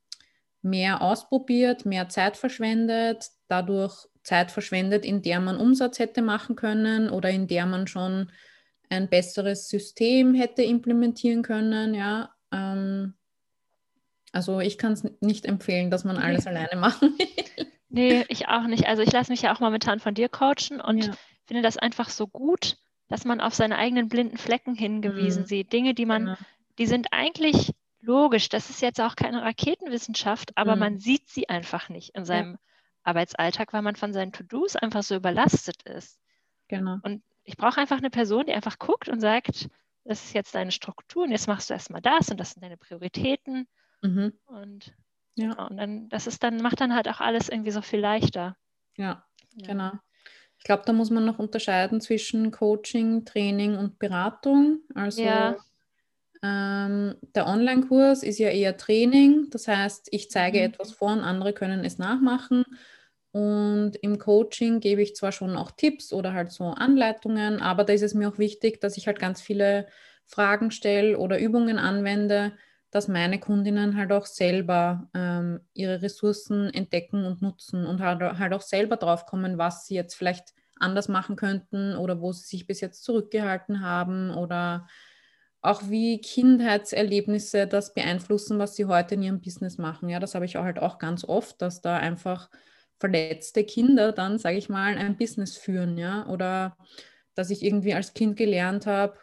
mehr 0.62 1.03
ausprobiert, 1.03 1.84
mehr 1.84 2.09
Zeit 2.09 2.36
verschwendet, 2.36 3.30
dadurch 3.49 4.07
Zeit 4.22 4.51
verschwendet, 4.51 5.05
in 5.05 5.20
der 5.20 5.40
man 5.40 5.59
Umsatz 5.59 5.99
hätte 5.99 6.22
machen 6.22 6.57
können 6.57 7.11
oder 7.11 7.28
in 7.30 7.47
der 7.47 7.66
man 7.66 7.86
schon 7.86 8.30
ein 8.93 9.09
besseres 9.09 9.68
System 9.68 10.34
hätte 10.34 10.62
implementieren 10.62 11.43
können. 11.43 11.95
Ja, 11.95 12.34
ähm, 12.53 13.14
also 14.32 14.61
ich 14.61 14.78
kann 14.78 14.93
es 14.93 15.05
nicht 15.20 15.47
empfehlen, 15.47 15.90
dass 15.90 16.05
man 16.05 16.16
alles 16.16 16.45
nee. 16.45 16.51
alleine 16.51 16.80
machen 16.80 17.14
will. 17.18 17.66
Nee, 17.88 18.24
ich 18.28 18.49
auch 18.49 18.66
nicht. 18.66 18.86
Also 18.86 19.03
ich 19.03 19.12
lasse 19.12 19.30
mich 19.30 19.43
ja 19.43 19.55
auch 19.55 19.61
momentan 19.61 20.01
von 20.01 20.14
dir 20.14 20.28
coachen 20.28 20.80
und 20.80 21.07
ja. 21.07 21.12
finde 21.45 21.62
das 21.62 21.76
einfach 21.76 22.09
so 22.09 22.26
gut, 22.26 22.78
dass 23.09 23.24
man 23.24 23.40
auf 23.40 23.55
seine 23.55 23.76
eigenen 23.76 24.09
blinden 24.09 24.38
Flecken 24.38 24.74
hingewiesen 24.74 25.43
mhm. 25.43 25.47
sieht. 25.47 25.72
Dinge, 25.72 25.95
die 25.95 26.07
man, 26.07 26.24
genau. 26.24 26.36
die 26.78 26.86
sind 26.86 27.09
eigentlich 27.12 27.72
logisch. 28.01 28.49
Das 28.49 28.70
ist 28.70 28.80
jetzt 28.80 29.01
auch 29.01 29.16
keine 29.16 29.43
Raketenwissenschaft, 29.43 30.57
aber 30.57 30.74
mhm. 30.74 30.80
man 30.80 30.99
sieht 30.99 31.28
sie 31.28 31.49
einfach 31.49 31.88
nicht 31.90 32.14
in 32.14 32.24
seinem 32.24 32.53
ja. 32.53 32.59
Arbeitsalltag, 33.05 33.72
weil 33.72 33.82
man 33.82 33.97
von 33.97 34.12
seinen 34.12 34.32
To-Dos 34.32 34.76
einfach 34.76 35.03
so 35.03 35.14
überlastet 35.14 35.82
ist. 35.82 36.18
Genau. 36.68 36.97
Und 37.03 37.22
ich 37.45 37.57
brauche 37.57 37.80
einfach 37.80 37.99
eine 37.99 38.11
Person, 38.11 38.47
die 38.47 38.53
einfach 38.53 38.78
guckt 38.78 39.09
und 39.09 39.20
sagt, 39.20 39.68
das 40.05 40.24
ist 40.24 40.34
jetzt 40.34 40.55
deine 40.55 40.72
Struktur 40.72 41.24
und 41.24 41.30
jetzt 41.30 41.49
machst 41.49 41.70
du 41.70 41.74
erstmal 41.74 42.03
das 42.03 42.28
und 42.28 42.38
das 42.38 42.53
sind 42.53 42.62
deine 42.62 42.76
Prioritäten. 42.76 43.68
Mhm. 44.03 44.32
Und, 44.47 44.95
ja. 45.34 45.51
Genau, 45.51 45.68
und 45.68 45.76
dann, 45.76 46.09
das 46.09 46.26
ist 46.26 46.43
dann, 46.43 46.59
macht 46.59 46.80
dann 46.80 46.95
halt 46.95 47.09
auch 47.09 47.20
alles 47.20 47.49
irgendwie 47.49 47.70
so 47.70 47.82
viel 47.82 48.01
leichter. 48.01 48.57
Ja, 48.97 49.24
ja. 49.55 49.66
genau. 49.66 49.93
Ich 50.59 50.64
glaube, 50.64 50.84
da 50.86 50.93
muss 50.93 51.11
man 51.11 51.24
noch 51.24 51.38
unterscheiden 51.38 52.01
zwischen 52.01 52.53
Coaching, 52.53 53.24
Training 53.24 53.76
und 53.76 53.99
Beratung. 53.99 54.80
Also 54.95 55.22
ja. 55.22 55.57
ähm, 56.43 57.16
der 57.34 57.49
Online-Kurs 57.49 58.22
ist 58.22 58.38
ja 58.38 58.49
eher 58.49 58.76
Training. 58.76 59.49
Das 59.51 59.66
heißt, 59.66 60.09
ich 60.12 60.30
zeige 60.30 60.59
mhm. 60.59 60.64
etwas 60.64 60.93
vor 60.93 61.12
und 61.12 61.20
andere 61.20 61.53
können 61.53 61.84
es 61.84 61.99
nachmachen. 61.99 62.64
Und 63.33 63.97
im 64.03 64.18
Coaching 64.18 64.80
gebe 64.80 65.01
ich 65.03 65.16
zwar 65.16 65.33
schon 65.33 65.57
auch 65.57 65.70
Tipps 65.70 66.12
oder 66.12 66.35
halt 66.35 66.53
so 66.53 66.64
Anleitungen, 66.66 67.61
aber 67.62 67.85
da 67.85 67.93
ist 67.95 68.03
es 68.03 68.12
mir 68.14 68.28
auch 68.28 68.39
wichtig, 68.39 68.80
dass 68.80 68.97
ich 68.99 69.07
halt 69.07 69.18
ganz 69.18 69.41
viele 69.41 69.87
Fragen 70.26 70.70
stelle 70.70 71.16
oder 71.18 71.39
Übungen 71.39 71.78
anwende, 71.78 72.53
dass 72.91 73.09
meine 73.09 73.41
Kundinnen 73.41 73.97
halt 73.97 74.12
auch 74.12 74.26
selber 74.26 75.09
ähm, 75.14 75.61
ihre 75.72 76.03
Ressourcen 76.03 76.68
entdecken 76.74 77.24
und 77.24 77.41
nutzen 77.41 77.87
und 77.87 78.03
halt, 78.03 78.20
halt 78.39 78.53
auch 78.53 78.61
selber 78.61 78.97
drauf 78.97 79.24
kommen, 79.24 79.57
was 79.57 79.87
sie 79.87 79.95
jetzt 79.95 80.14
vielleicht 80.14 80.53
anders 80.78 81.09
machen 81.09 81.37
könnten 81.37 81.97
oder 81.97 82.20
wo 82.20 82.33
sie 82.33 82.45
sich 82.47 82.66
bis 82.66 82.80
jetzt 82.83 83.03
zurückgehalten 83.03 83.80
haben 83.80 84.30
oder 84.30 84.87
auch 85.62 85.83
wie 85.89 86.20
Kindheitserlebnisse 86.20 87.66
das 87.66 87.95
beeinflussen, 87.95 88.59
was 88.59 88.74
sie 88.76 88.87
heute 88.87 89.14
in 89.14 89.22
ihrem 89.22 89.41
Business 89.41 89.78
machen. 89.78 90.09
Ja, 90.09 90.18
das 90.18 90.35
habe 90.35 90.45
ich 90.45 90.57
auch 90.59 90.64
halt 90.64 90.80
auch 90.80 90.99
ganz 90.99 91.24
oft, 91.24 91.62
dass 91.62 91.80
da 91.80 91.97
einfach 91.97 92.51
verletzte 93.03 93.64
Kinder 93.64 94.12
dann, 94.12 94.38
sage 94.38 94.57
ich 94.57 94.68
mal, 94.68 94.96
ein 94.96 95.16
Business 95.16 95.57
führen, 95.57 95.98
ja, 95.98 96.26
oder 96.28 96.76
dass 97.34 97.50
ich 97.50 97.62
irgendwie 97.62 97.94
als 97.94 98.14
Kind 98.14 98.36
gelernt 98.36 98.86
habe, 98.86 99.18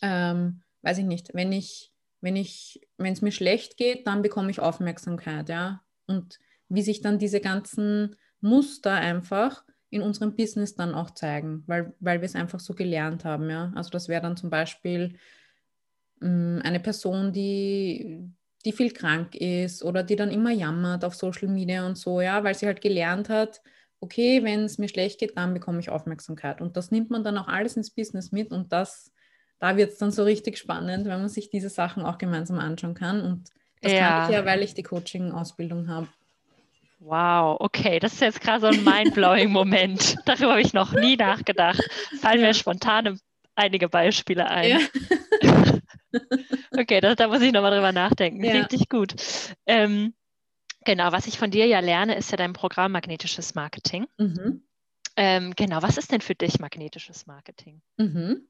ähm, 0.00 0.62
weiß 0.80 0.98
ich 0.98 1.04
nicht, 1.04 1.34
wenn 1.34 1.52
ich 1.52 1.90
wenn 2.20 2.36
ich, 2.36 2.80
wenn 2.98 3.12
es 3.12 3.22
mir 3.22 3.32
schlecht 3.32 3.76
geht, 3.76 4.06
dann 4.06 4.22
bekomme 4.22 4.50
ich 4.50 4.60
Aufmerksamkeit, 4.60 5.48
ja. 5.48 5.82
Und 6.06 6.38
wie 6.68 6.82
sich 6.82 7.00
dann 7.00 7.18
diese 7.18 7.40
ganzen 7.40 8.16
Muster 8.40 8.92
einfach 8.92 9.64
in 9.90 10.02
unserem 10.02 10.36
Business 10.36 10.74
dann 10.74 10.94
auch 10.94 11.10
zeigen, 11.10 11.64
weil, 11.66 11.94
weil 11.98 12.20
wir 12.20 12.26
es 12.26 12.36
einfach 12.36 12.60
so 12.60 12.74
gelernt 12.74 13.24
haben, 13.24 13.48
ja. 13.50 13.72
Also 13.74 13.90
das 13.90 14.08
wäre 14.08 14.22
dann 14.22 14.36
zum 14.36 14.50
Beispiel 14.50 15.18
mh, 16.20 16.28
mm, 16.28 16.62
eine 16.62 16.80
Person, 16.80 17.32
die, 17.32 18.30
die 18.64 18.72
viel 18.72 18.92
krank 18.92 19.34
ist 19.34 19.82
oder 19.82 20.02
die 20.02 20.16
dann 20.16 20.30
immer 20.30 20.50
jammert 20.50 21.04
auf 21.04 21.14
Social 21.14 21.48
Media 21.48 21.86
und 21.86 21.96
so, 21.96 22.20
ja, 22.20 22.44
weil 22.44 22.54
sie 22.54 22.66
halt 22.66 22.80
gelernt 22.80 23.28
hat, 23.28 23.62
okay, 24.00 24.42
wenn 24.42 24.64
es 24.64 24.78
mir 24.78 24.88
schlecht 24.88 25.20
geht, 25.20 25.36
dann 25.36 25.54
bekomme 25.54 25.80
ich 25.80 25.90
Aufmerksamkeit. 25.90 26.60
Und 26.60 26.76
das 26.76 26.90
nimmt 26.90 27.10
man 27.10 27.24
dann 27.24 27.38
auch 27.38 27.48
alles 27.48 27.76
ins 27.76 27.90
Business 27.90 28.32
mit 28.32 28.50
und 28.50 28.72
das, 28.72 29.12
da 29.58 29.76
wird 29.76 29.92
es 29.92 29.98
dann 29.98 30.10
so 30.10 30.24
richtig 30.24 30.58
spannend, 30.58 31.06
wenn 31.06 31.20
man 31.20 31.28
sich 31.28 31.50
diese 31.50 31.68
Sachen 31.68 32.04
auch 32.04 32.18
gemeinsam 32.18 32.58
anschauen 32.58 32.94
kann. 32.94 33.22
Und 33.22 33.50
das 33.82 33.92
ja. 33.92 34.08
kann 34.08 34.30
ich 34.30 34.36
ja, 34.36 34.44
weil 34.44 34.62
ich 34.62 34.74
die 34.74 34.82
Coaching-Ausbildung 34.82 35.88
habe. 35.88 36.08
Wow, 37.00 37.56
okay, 37.60 37.98
das 37.98 38.12
ist 38.14 38.20
jetzt 38.20 38.40
gerade 38.42 38.60
so 38.60 38.66
ein 38.66 38.84
mind-blowing 38.84 39.50
Moment. 39.50 40.16
Darüber 40.26 40.50
habe 40.50 40.60
ich 40.60 40.74
noch 40.74 40.92
nie 40.92 41.16
nachgedacht. 41.16 41.82
Fallen 42.20 42.42
mir 42.42 42.52
spontan 42.52 43.18
einige 43.54 43.88
Beispiele 43.88 44.46
ein. 44.46 44.70
Ja. 44.70 44.78
okay, 46.76 47.00
das, 47.00 47.16
da 47.16 47.28
muss 47.28 47.42
ich 47.42 47.52
nochmal 47.52 47.72
drüber 47.72 47.92
nachdenken. 47.92 48.44
Ja. 48.44 48.52
Richtig 48.52 48.88
gut. 48.88 49.14
Ähm, 49.66 50.14
genau, 50.84 51.12
was 51.12 51.26
ich 51.26 51.38
von 51.38 51.50
dir 51.50 51.66
ja 51.66 51.80
lerne, 51.80 52.16
ist 52.16 52.30
ja 52.30 52.36
dein 52.36 52.52
Programm 52.52 52.92
Magnetisches 52.92 53.54
Marketing. 53.54 54.06
Mhm. 54.18 54.62
Ähm, 55.16 55.54
genau, 55.56 55.82
was 55.82 55.98
ist 55.98 56.12
denn 56.12 56.20
für 56.20 56.34
dich 56.34 56.60
magnetisches 56.60 57.26
Marketing? 57.26 57.82
Mhm. 57.96 58.48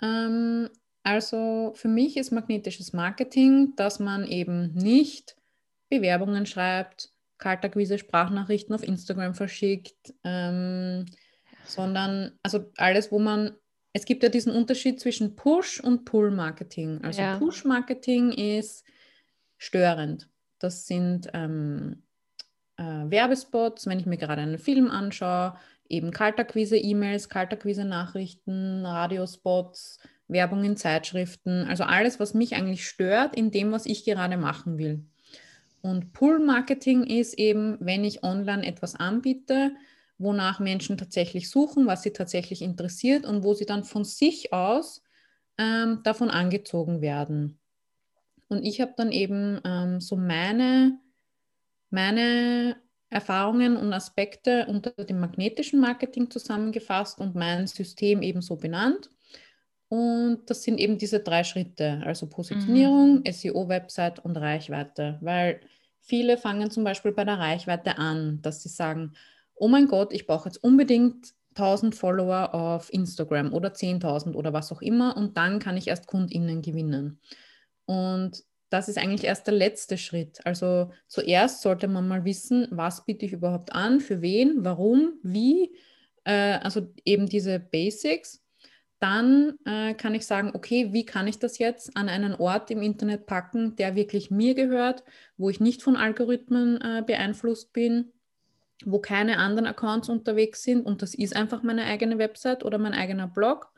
Ähm, 0.00 0.70
also 1.02 1.72
für 1.74 1.88
mich 1.88 2.16
ist 2.16 2.32
magnetisches 2.32 2.92
Marketing, 2.92 3.74
dass 3.76 4.00
man 4.00 4.26
eben 4.26 4.72
nicht 4.72 5.36
Bewerbungen 5.90 6.46
schreibt, 6.46 7.10
Kaltakquise 7.38 7.98
Sprachnachrichten 7.98 8.74
auf 8.74 8.82
Instagram 8.82 9.34
verschickt, 9.34 10.14
ähm, 10.24 11.04
sondern 11.66 12.38
also 12.42 12.70
alles, 12.76 13.12
wo 13.12 13.18
man, 13.18 13.54
es 13.94 14.04
gibt 14.04 14.24
ja 14.24 14.28
diesen 14.28 14.52
Unterschied 14.52 15.00
zwischen 15.00 15.36
Push 15.36 15.80
und 15.80 16.04
Pull-Marketing. 16.04 17.00
Also 17.02 17.22
ja. 17.22 17.38
Push-Marketing 17.38 18.32
ist 18.32 18.84
störend. 19.56 20.28
Das 20.58 20.86
sind 20.86 21.28
ähm, 21.32 22.02
äh, 22.76 22.82
Werbespots, 22.82 23.86
wenn 23.86 24.00
ich 24.00 24.06
mir 24.06 24.16
gerade 24.16 24.42
einen 24.42 24.58
Film 24.58 24.90
anschaue, 24.90 25.56
eben 25.88 26.10
Kaltakquise-E-Mails, 26.10 27.28
Kaltakquise-Nachrichten, 27.28 28.84
Radiospots, 28.84 30.00
Werbung 30.26 30.64
in 30.64 30.76
Zeitschriften, 30.76 31.64
also 31.68 31.84
alles, 31.84 32.18
was 32.18 32.34
mich 32.34 32.56
eigentlich 32.56 32.88
stört 32.88 33.36
in 33.36 33.52
dem, 33.52 33.70
was 33.70 33.86
ich 33.86 34.04
gerade 34.04 34.36
machen 34.36 34.76
will. 34.76 35.04
Und 35.82 36.12
Pull-Marketing 36.12 37.04
ist 37.04 37.34
eben, 37.34 37.76
wenn 37.78 38.02
ich 38.02 38.24
online 38.24 38.66
etwas 38.66 38.96
anbiete, 38.96 39.70
wonach 40.18 40.60
Menschen 40.60 40.96
tatsächlich 40.96 41.50
suchen, 41.50 41.86
was 41.86 42.02
sie 42.02 42.12
tatsächlich 42.12 42.62
interessiert 42.62 43.26
und 43.26 43.42
wo 43.42 43.54
sie 43.54 43.66
dann 43.66 43.84
von 43.84 44.04
sich 44.04 44.52
aus 44.52 45.02
ähm, 45.58 46.00
davon 46.04 46.30
angezogen 46.30 47.00
werden. 47.00 47.58
Und 48.48 48.64
ich 48.64 48.80
habe 48.80 48.94
dann 48.96 49.10
eben 49.10 49.60
ähm, 49.64 50.00
so 50.00 50.16
meine, 50.16 50.98
meine 51.90 52.76
Erfahrungen 53.10 53.76
und 53.76 53.92
Aspekte 53.92 54.66
unter 54.66 54.90
dem 54.90 55.20
magnetischen 55.20 55.80
Marketing 55.80 56.30
zusammengefasst 56.30 57.18
und 57.18 57.34
mein 57.34 57.66
System 57.66 58.22
ebenso 58.22 58.56
benannt. 58.56 59.10
Und 59.88 60.50
das 60.50 60.62
sind 60.62 60.78
eben 60.78 60.98
diese 60.98 61.20
drei 61.20 61.44
Schritte, 61.44 62.02
also 62.04 62.28
Positionierung, 62.28 63.22
mhm. 63.24 63.32
SEO, 63.32 63.68
Website 63.68 64.18
und 64.18 64.36
Reichweite, 64.36 65.18
weil 65.20 65.60
viele 66.00 66.36
fangen 66.36 66.70
zum 66.70 66.84
Beispiel 66.84 67.12
bei 67.12 67.24
der 67.24 67.38
Reichweite 67.38 67.98
an, 67.98 68.40
dass 68.42 68.62
sie 68.62 68.68
sagen, 68.68 69.12
oh 69.54 69.68
mein 69.68 69.88
Gott, 69.88 70.12
ich 70.12 70.26
brauche 70.26 70.48
jetzt 70.48 70.62
unbedingt 70.62 71.34
1000 71.56 71.94
Follower 71.94 72.54
auf 72.54 72.92
Instagram 72.92 73.52
oder 73.52 73.70
10.000 73.70 74.34
oder 74.34 74.52
was 74.52 74.72
auch 74.72 74.82
immer 74.82 75.16
und 75.16 75.36
dann 75.36 75.58
kann 75.58 75.76
ich 75.76 75.88
erst 75.88 76.06
Kundinnen 76.06 76.62
gewinnen. 76.62 77.20
Und 77.86 78.42
das 78.70 78.88
ist 78.88 78.98
eigentlich 78.98 79.24
erst 79.24 79.46
der 79.46 79.54
letzte 79.54 79.98
Schritt. 79.98 80.44
Also 80.44 80.90
zuerst 81.06 81.62
sollte 81.62 81.86
man 81.86 82.08
mal 82.08 82.24
wissen, 82.24 82.66
was 82.70 83.04
biete 83.04 83.26
ich 83.26 83.32
überhaupt 83.32 83.72
an, 83.72 84.00
für 84.00 84.20
wen, 84.20 84.64
warum, 84.64 85.12
wie, 85.22 85.76
äh, 86.24 86.58
also 86.58 86.88
eben 87.04 87.28
diese 87.28 87.60
Basics 87.60 88.44
dann 89.04 89.58
äh, 89.66 89.92
kann 89.92 90.14
ich 90.14 90.24
sagen, 90.24 90.52
okay, 90.54 90.94
wie 90.94 91.04
kann 91.04 91.28
ich 91.28 91.38
das 91.38 91.58
jetzt 91.58 91.94
an 91.94 92.08
einen 92.08 92.34
Ort 92.34 92.70
im 92.70 92.80
Internet 92.80 93.26
packen, 93.26 93.76
der 93.76 93.96
wirklich 93.96 94.30
mir 94.30 94.54
gehört, 94.54 95.04
wo 95.36 95.50
ich 95.50 95.60
nicht 95.60 95.82
von 95.82 95.96
Algorithmen 95.96 96.80
äh, 96.80 97.02
beeinflusst 97.06 97.74
bin, 97.74 98.12
wo 98.84 98.98
keine 98.98 99.38
anderen 99.38 99.66
Accounts 99.66 100.08
unterwegs 100.08 100.62
sind 100.62 100.84
und 100.84 101.02
das 101.02 101.14
ist 101.14 101.36
einfach 101.36 101.62
meine 101.62 101.84
eigene 101.84 102.18
Website 102.18 102.64
oder 102.64 102.78
mein 102.78 102.92
eigener 102.92 103.28
Blog 103.28 103.72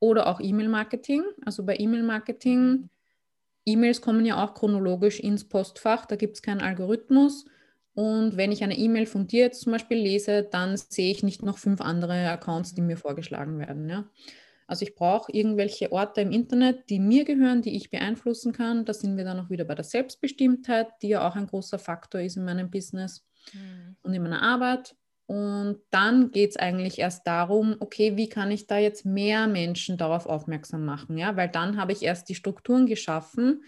oder 0.00 0.26
auch 0.26 0.40
E-Mail-Marketing. 0.40 1.22
Also 1.44 1.64
bei 1.64 1.76
E-Mail-Marketing, 1.78 2.90
E-Mails 3.64 4.00
kommen 4.00 4.26
ja 4.26 4.44
auch 4.44 4.54
chronologisch 4.54 5.20
ins 5.20 5.48
Postfach, 5.48 6.06
da 6.06 6.16
gibt 6.16 6.36
es 6.36 6.42
keinen 6.42 6.60
Algorithmus. 6.60 7.46
Und 7.94 8.36
wenn 8.36 8.50
ich 8.50 8.64
eine 8.64 8.76
E-Mail 8.76 9.06
von 9.06 9.28
dir 9.28 9.44
jetzt 9.44 9.60
zum 9.60 9.72
Beispiel 9.72 9.98
lese, 9.98 10.42
dann 10.42 10.76
sehe 10.76 11.12
ich 11.12 11.22
nicht 11.22 11.44
noch 11.44 11.58
fünf 11.58 11.80
andere 11.80 12.28
Accounts, 12.28 12.74
die 12.74 12.82
mir 12.82 12.96
vorgeschlagen 12.96 13.58
werden. 13.60 13.88
Ja? 13.88 14.10
Also 14.66 14.82
ich 14.84 14.96
brauche 14.96 15.30
irgendwelche 15.30 15.92
Orte 15.92 16.20
im 16.20 16.32
Internet, 16.32 16.90
die 16.90 16.98
mir 16.98 17.24
gehören, 17.24 17.62
die 17.62 17.76
ich 17.76 17.90
beeinflussen 17.90 18.52
kann. 18.52 18.84
Da 18.84 18.92
sind 18.94 19.16
wir 19.16 19.24
dann 19.24 19.38
auch 19.38 19.48
wieder 19.48 19.64
bei 19.64 19.76
der 19.76 19.84
Selbstbestimmtheit, 19.84 20.88
die 21.02 21.08
ja 21.08 21.28
auch 21.28 21.36
ein 21.36 21.46
großer 21.46 21.78
Faktor 21.78 22.20
ist 22.20 22.36
in 22.36 22.44
meinem 22.44 22.68
Business 22.68 23.24
mhm. 23.52 23.96
und 24.02 24.14
in 24.14 24.22
meiner 24.22 24.42
Arbeit. 24.42 24.96
Und 25.26 25.80
dann 25.90 26.30
geht 26.32 26.50
es 26.50 26.56
eigentlich 26.56 26.98
erst 26.98 27.26
darum, 27.26 27.76
okay, 27.80 28.16
wie 28.16 28.28
kann 28.28 28.50
ich 28.50 28.66
da 28.66 28.78
jetzt 28.78 29.06
mehr 29.06 29.46
Menschen 29.46 29.96
darauf 29.96 30.26
aufmerksam 30.26 30.84
machen? 30.84 31.16
Ja? 31.16 31.36
Weil 31.36 31.48
dann 31.48 31.78
habe 31.78 31.92
ich 31.92 32.02
erst 32.02 32.28
die 32.28 32.34
Strukturen 32.34 32.86
geschaffen, 32.86 33.64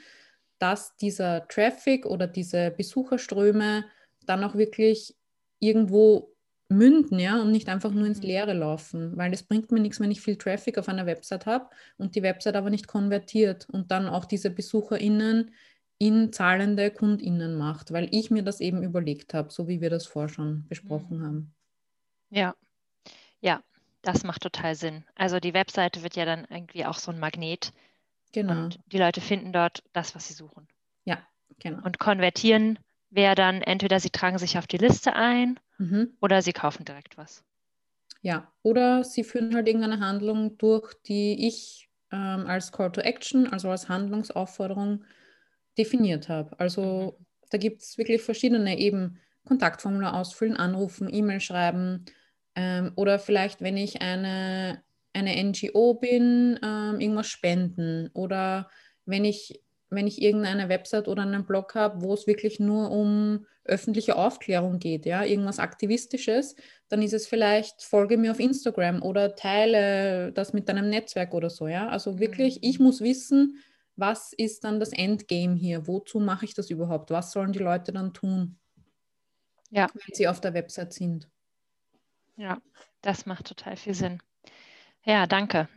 dass 0.59 0.97
dieser 0.97 1.49
Traffic 1.49 2.05
oder 2.05 2.27
diese 2.27 2.71
Besucherströme 2.71 3.85
dann 4.27 4.45
auch 4.45 4.55
wirklich 4.55 5.17
irgendwo 5.59 6.37
münden, 6.69 7.19
ja, 7.19 7.41
und 7.41 7.53
nicht 7.53 7.69
einfach 7.69 7.93
nur 7.93 8.07
ins 8.07 8.21
mhm. 8.21 8.27
Leere 8.27 8.53
laufen, 8.53 9.17
weil 9.17 9.33
es 9.33 9.45
bringt 9.45 9.71
mir 9.71 9.81
nichts, 9.81 10.01
wenn 10.01 10.11
ich 10.11 10.21
viel 10.21 10.37
Traffic 10.37 10.79
auf 10.79 10.89
einer 10.89 11.07
Website 11.07 11.47
habe 11.47 11.69
und 11.97 12.17
die 12.17 12.23
Website 12.23 12.57
aber 12.57 12.71
nicht 12.71 12.89
konvertiert 12.89 13.69
und 13.71 13.91
dann 13.91 14.09
auch 14.09 14.25
diese 14.25 14.51
BesucherInnen 14.51 15.53
in 15.99 16.33
zahlende 16.33 16.91
KundInnen 16.91 17.57
macht, 17.57 17.93
weil 17.93 18.09
ich 18.13 18.31
mir 18.31 18.43
das 18.43 18.61
eben 18.61 18.83
überlegt 18.83 19.35
habe, 19.35 19.51
so 19.51 19.69
wie 19.69 19.81
wir 19.81 19.91
das 19.91 20.07
vorher 20.07 20.29
schon 20.29 20.67
besprochen 20.69 21.19
mhm. 21.19 21.25
haben. 21.25 21.55
Ja, 22.31 22.55
ja, 23.41 23.63
das 24.03 24.25
macht 24.25 24.43
total 24.43 24.75
Sinn. 24.75 25.05
Also 25.15 25.41
die 25.41 25.55
Webseite 25.55 26.03
wird 26.03 26.17
ja 26.17 26.25
dann 26.25 26.47
irgendwie 26.51 26.85
auch 26.85 26.99
so 26.99 27.11
ein 27.13 27.19
Magnet. 27.19 27.73
Genau. 28.33 28.65
Und 28.65 28.81
die 28.87 28.99
Leute 28.99 29.21
finden 29.21 29.53
dort 29.53 29.83
das, 29.93 30.15
was 30.15 30.29
sie 30.29 30.35
suchen. 30.35 30.69
Ja, 31.05 31.19
genau. 31.59 31.83
Und 31.85 31.99
konvertieren 31.99 32.79
wäre 33.11 33.35
dann 33.35 33.63
entweder 33.63 34.01
sie 34.01 34.11
tragen 34.11 34.39
sich 34.39 34.59
auf 34.59 34.67
die 34.67 34.79
Liste 34.79 35.15
ein 35.15 35.59
mhm. 35.79 36.17
oder 36.21 36.43
sie 36.43 36.53
kaufen 36.53 36.85
direkt 36.85 37.17
was. 37.17 37.45
Ja, 38.23 38.53
oder 38.63 39.05
sie 39.05 39.25
führen 39.25 39.55
halt 39.55 39.69
irgendeine 39.69 40.01
Handlung 40.01 40.59
durch, 40.59 40.95
die 41.07 41.47
ich 41.47 41.89
ähm, 42.11 42.47
als 42.47 42.73
Call 42.73 42.91
to 42.93 43.01
Action, 43.01 43.47
also 43.53 43.71
als 43.71 43.89
Handlungsaufforderung 43.89 45.05
definiert 45.79 46.29
habe. 46.29 46.59
Also 46.59 47.17
mhm. 47.19 47.25
da 47.51 47.59
gibt 47.59 47.83
es 47.83 47.99
wirklich 47.99 48.23
verschiedene 48.23 48.79
eben 48.79 49.19
Kontaktformular 49.45 50.15
ausfüllen, 50.15 50.57
anrufen, 50.57 51.09
E-Mail 51.13 51.41
schreiben 51.41 52.05
ähm, 52.55 52.93
oder 52.97 53.19
vielleicht, 53.19 53.63
wenn 53.63 53.77
ich 53.77 54.03
eine, 54.03 54.83
eine 55.13 55.43
NGO 55.43 55.95
bin, 55.95 56.59
ähm, 56.63 57.01
irgendwas 57.01 57.29
spenden 57.29 58.11
oder 58.13 58.69
wenn 59.05 59.25
ich 59.25 59.63
wenn 59.89 60.07
ich 60.07 60.21
irgendeine 60.21 60.69
Website 60.69 61.09
oder 61.09 61.23
einen 61.23 61.47
Blog 61.47 61.75
habe, 61.75 62.03
wo 62.03 62.13
es 62.15 62.27
wirklich 62.27 62.59
nur 62.59 62.91
um 62.91 63.47
öffentliche 63.65 64.17
Aufklärung 64.17 64.79
geht, 64.79 65.07
ja, 65.07 65.25
irgendwas 65.25 65.59
Aktivistisches, 65.59 66.57
dann 66.89 67.03
ist 67.03 67.13
es 67.13 67.27
vielleicht, 67.27 67.83
folge 67.83 68.17
mir 68.17 68.33
auf 68.33 68.41
Instagram 68.41 69.03
oder 69.03 69.35
teile 69.35 70.33
das 70.33 70.53
mit 70.53 70.69
deinem 70.69 70.89
Netzwerk 70.89 71.35
oder 71.35 71.51
so, 71.51 71.69
ja. 71.69 71.89
Also 71.89 72.19
wirklich, 72.19 72.57
mhm. 72.57 72.61
ich 72.63 72.81
muss 72.81 73.01
wissen, 73.01 73.59
was 73.97 74.33
ist 74.33 74.65
dann 74.65 74.79
das 74.79 74.93
Endgame 74.93 75.55
hier? 75.55 75.87
Wozu 75.87 76.21
mache 76.21 76.45
ich 76.45 76.55
das 76.55 76.71
überhaupt? 76.71 77.11
Was 77.11 77.33
sollen 77.33 77.53
die 77.53 77.59
Leute 77.59 77.93
dann 77.93 78.13
tun, 78.13 78.59
ja. 79.71 79.89
wenn 79.93 80.15
sie 80.15 80.29
auf 80.29 80.41
der 80.41 80.55
Website 80.55 80.93
sind? 80.93 81.29
Ja, 82.37 82.61
das 83.01 83.27
macht 83.27 83.47
total 83.47 83.77
viel 83.77 83.95
Sinn. 83.95 84.23
Ja, 85.05 85.27
danke. 85.27 85.69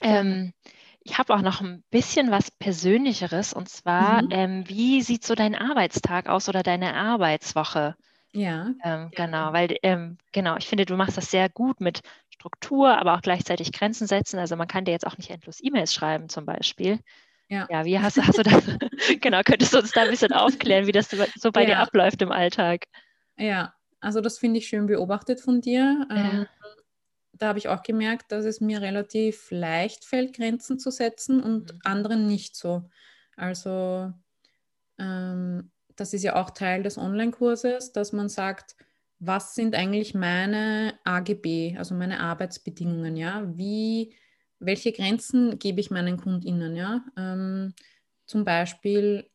Ähm, 0.00 0.52
ich 1.00 1.18
habe 1.18 1.34
auch 1.34 1.42
noch 1.42 1.60
ein 1.60 1.84
bisschen 1.90 2.30
was 2.30 2.50
Persönlicheres 2.50 3.52
und 3.52 3.68
zwar, 3.68 4.22
mhm. 4.22 4.28
ähm, 4.30 4.68
wie 4.68 5.02
sieht 5.02 5.24
so 5.24 5.34
dein 5.34 5.54
Arbeitstag 5.54 6.28
aus 6.28 6.48
oder 6.48 6.62
deine 6.62 6.94
Arbeitswoche? 6.94 7.94
Ja. 8.32 8.66
Ähm, 8.66 8.76
ja. 8.82 9.10
Genau, 9.14 9.52
weil 9.52 9.76
ähm, 9.82 10.18
genau, 10.32 10.56
ich 10.56 10.66
finde, 10.66 10.86
du 10.86 10.96
machst 10.96 11.16
das 11.16 11.30
sehr 11.30 11.48
gut 11.48 11.80
mit 11.80 12.00
Struktur, 12.30 12.98
aber 12.98 13.14
auch 13.14 13.20
gleichzeitig 13.20 13.72
Grenzen 13.72 14.06
setzen. 14.06 14.38
Also 14.38 14.56
man 14.56 14.66
kann 14.66 14.84
dir 14.84 14.92
jetzt 14.92 15.06
auch 15.06 15.18
nicht 15.18 15.30
endlos 15.30 15.62
E-Mails 15.62 15.94
schreiben 15.94 16.28
zum 16.28 16.46
Beispiel. 16.46 16.98
Ja, 17.48 17.66
ja 17.70 17.84
wie 17.84 17.98
hast, 17.98 18.16
hast 18.18 18.38
du 18.38 18.42
das? 18.42 18.64
genau, 19.20 19.42
könntest 19.44 19.74
du 19.74 19.78
uns 19.78 19.92
da 19.92 20.02
ein 20.02 20.10
bisschen 20.10 20.32
aufklären, 20.32 20.86
wie 20.86 20.92
das 20.92 21.08
so 21.10 21.52
bei 21.52 21.62
ja. 21.62 21.66
dir 21.66 21.78
abläuft 21.78 22.22
im 22.22 22.32
Alltag? 22.32 22.86
Ja, 23.36 23.74
also 24.00 24.20
das 24.20 24.38
finde 24.38 24.58
ich 24.58 24.68
schön 24.68 24.86
beobachtet 24.86 25.40
von 25.40 25.60
dir. 25.60 26.06
Ja. 26.10 26.16
Ähm, 26.16 26.46
da 27.32 27.48
habe 27.48 27.58
ich 27.58 27.68
auch 27.68 27.82
gemerkt, 27.82 28.30
dass 28.30 28.44
es 28.44 28.60
mir 28.60 28.80
relativ 28.80 29.50
leicht 29.50 30.04
fällt, 30.04 30.36
Grenzen 30.36 30.78
zu 30.78 30.90
setzen 30.90 31.42
und 31.42 31.72
mhm. 31.72 31.80
anderen 31.84 32.26
nicht 32.26 32.56
so. 32.56 32.88
Also 33.36 34.12
ähm, 34.98 35.70
das 35.96 36.12
ist 36.12 36.22
ja 36.22 36.36
auch 36.36 36.50
Teil 36.50 36.82
des 36.82 36.98
Online-Kurses, 36.98 37.92
dass 37.92 38.12
man 38.12 38.28
sagt, 38.28 38.76
was 39.18 39.54
sind 39.54 39.74
eigentlich 39.74 40.14
meine 40.14 40.98
AGB, 41.04 41.76
also 41.78 41.94
meine 41.94 42.20
Arbeitsbedingungen, 42.20 43.16
ja? 43.16 43.42
Wie, 43.56 44.14
welche 44.66 44.92
Grenzen 44.92 45.58
gebe 45.58 45.80
ich 45.80 45.90
meinen 45.90 46.16
KundInnen, 46.16 46.76
ja? 46.76 47.04
Ähm, 47.16 47.74
zum 48.26 48.44
Beispiel, 48.44 49.28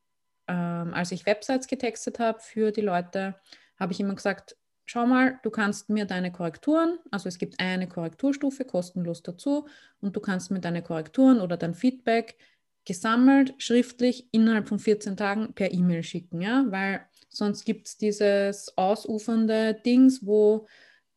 ähm, 0.48 0.94
als 0.94 1.12
ich 1.12 1.26
Websites 1.26 1.68
getextet 1.68 2.20
habe 2.20 2.40
für 2.40 2.72
die 2.72 2.82
Leute, 2.82 3.36
habe 3.80 3.94
ich 3.94 4.00
immer 4.00 4.16
gesagt, 4.16 4.58
schau 4.86 5.06
mal, 5.06 5.40
du 5.44 5.52
kannst 5.52 5.90
mir 5.90 6.06
deine 6.06 6.32
Korrekturen, 6.32 6.98
also 7.12 7.30
es 7.30 7.38
gibt 7.38 7.60
eine 7.60 7.88
Korrekturstufe 7.88 8.66
kostenlos 8.66 9.22
dazu 9.22 9.68
und 10.02 10.16
du 10.16 10.20
kannst 10.20 10.50
mir 10.52 10.60
deine 10.60 10.82
Korrekturen 10.82 11.42
oder 11.42 11.58
dein 11.58 11.76
Feedback 11.76 12.38
gesammelt, 12.86 13.54
schriftlich 13.60 14.28
innerhalb 14.32 14.68
von 14.68 14.80
14 14.80 15.16
Tagen 15.16 15.54
per 15.54 15.72
E-Mail 15.72 16.02
schicken, 16.02 16.42
ja, 16.42 16.66
weil 16.70 17.02
sonst 17.30 17.66
gibt 17.66 17.88
es 17.88 17.98
dieses 17.98 18.76
ausufernde 18.78 19.76
Dings, 19.86 20.26
wo 20.26 20.68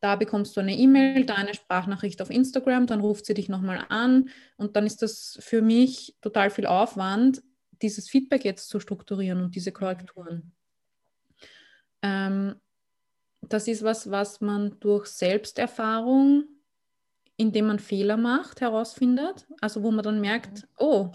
da 0.03 0.17
bekommst 0.17 0.57
du 0.57 0.59
eine 0.59 0.75
E-Mail, 0.75 1.25
da 1.25 1.35
eine 1.35 1.53
Sprachnachricht 1.53 2.21
auf 2.21 2.29
Instagram, 2.29 2.87
dann 2.87 2.99
ruft 2.99 3.25
sie 3.25 3.33
dich 3.33 3.47
nochmal 3.47 3.85
an 3.87 4.27
und 4.57 4.75
dann 4.75 4.85
ist 4.85 5.01
das 5.01 5.37
für 5.41 5.61
mich 5.61 6.17
total 6.21 6.49
viel 6.49 6.65
Aufwand, 6.65 7.41
dieses 7.81 8.09
Feedback 8.09 8.43
jetzt 8.43 8.67
zu 8.67 8.81
strukturieren 8.81 9.41
und 9.41 9.55
diese 9.55 9.71
Korrekturen. 9.71 10.51
Ähm, 12.01 12.55
das 13.41 13.69
ist 13.69 13.83
was, 13.83 14.11
was 14.11 14.41
man 14.41 14.77
durch 14.81 15.05
Selbsterfahrung, 15.05 16.49
indem 17.37 17.67
man 17.67 17.79
Fehler 17.79 18.17
macht, 18.17 18.59
herausfindet. 18.59 19.47
Also 19.61 19.83
wo 19.83 19.91
man 19.91 20.03
dann 20.03 20.19
merkt, 20.19 20.67
oh, 20.77 21.11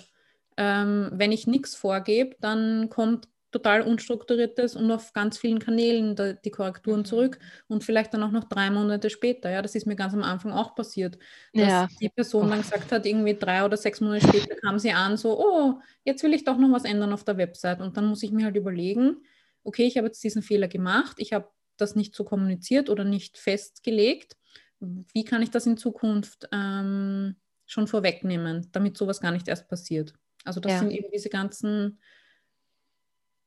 ähm, 0.56 1.10
wenn 1.12 1.32
ich 1.32 1.46
nichts 1.46 1.74
vorgebe, 1.74 2.36
dann 2.40 2.88
kommt 2.88 3.28
total 3.50 3.82
unstrukturiertes 3.82 4.76
und 4.76 4.90
auf 4.90 5.12
ganz 5.12 5.38
vielen 5.38 5.58
Kanälen 5.58 6.14
da, 6.14 6.34
die 6.34 6.50
Korrekturen 6.50 7.00
mhm. 7.00 7.04
zurück 7.06 7.38
und 7.66 7.82
vielleicht 7.82 8.12
dann 8.12 8.22
auch 8.22 8.30
noch 8.30 8.44
drei 8.44 8.70
Monate 8.70 9.08
später. 9.08 9.50
Ja, 9.50 9.62
das 9.62 9.74
ist 9.74 9.86
mir 9.86 9.96
ganz 9.96 10.12
am 10.12 10.22
Anfang 10.22 10.52
auch 10.52 10.74
passiert, 10.74 11.18
dass 11.54 11.68
ja. 11.68 11.88
die 12.00 12.10
Person 12.10 12.50
dann 12.50 12.60
gesagt 12.60 12.92
hat, 12.92 13.06
irgendwie 13.06 13.34
drei 13.34 13.64
oder 13.64 13.76
sechs 13.76 14.00
Monate 14.00 14.28
später 14.28 14.54
kam 14.56 14.78
sie 14.78 14.92
an, 14.92 15.16
so, 15.16 15.38
oh, 15.38 15.80
jetzt 16.04 16.22
will 16.22 16.34
ich 16.34 16.44
doch 16.44 16.58
noch 16.58 16.72
was 16.72 16.84
ändern 16.84 17.12
auf 17.12 17.24
der 17.24 17.38
Website. 17.38 17.80
Und 17.80 17.96
dann 17.96 18.06
muss 18.06 18.22
ich 18.22 18.32
mir 18.32 18.44
halt 18.44 18.56
überlegen, 18.56 19.16
okay, 19.64 19.86
ich 19.86 19.96
habe 19.96 20.08
jetzt 20.08 20.22
diesen 20.22 20.42
Fehler 20.42 20.68
gemacht, 20.68 21.16
ich 21.18 21.32
habe 21.32 21.48
das 21.78 21.94
nicht 21.94 22.14
so 22.14 22.24
kommuniziert 22.24 22.90
oder 22.90 23.04
nicht 23.04 23.38
festgelegt. 23.38 24.36
Wie 24.80 25.24
kann 25.24 25.42
ich 25.42 25.50
das 25.50 25.66
in 25.66 25.76
Zukunft 25.76 26.48
ähm, 26.52 27.36
schon 27.66 27.86
vorwegnehmen, 27.86 28.68
damit 28.72 28.96
sowas 28.96 29.20
gar 29.20 29.32
nicht 29.32 29.48
erst 29.48 29.68
passiert? 29.68 30.14
Also 30.44 30.60
das 30.60 30.72
ja. 30.72 30.78
sind 30.78 30.90
eben 30.90 31.08
diese 31.12 31.28
ganzen, 31.28 32.00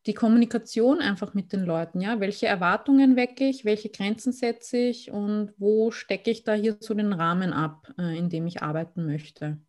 die 0.07 0.13
Kommunikation 0.13 0.99
einfach 0.99 1.33
mit 1.33 1.53
den 1.53 1.63
Leuten, 1.63 2.01
ja. 2.01 2.19
Welche 2.19 2.47
Erwartungen 2.47 3.15
wecke 3.15 3.47
ich, 3.47 3.65
welche 3.65 3.89
Grenzen 3.89 4.33
setze 4.33 4.77
ich 4.77 5.11
und 5.11 5.53
wo 5.57 5.91
stecke 5.91 6.31
ich 6.31 6.43
da 6.43 6.53
hier 6.53 6.77
so 6.79 6.93
den 6.93 7.13
Rahmen 7.13 7.53
ab, 7.53 7.93
äh, 7.99 8.17
in 8.17 8.29
dem 8.29 8.47
ich 8.47 8.63
arbeiten 8.63 9.05
möchte. 9.05 9.59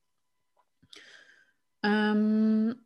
Ähm, 1.82 2.76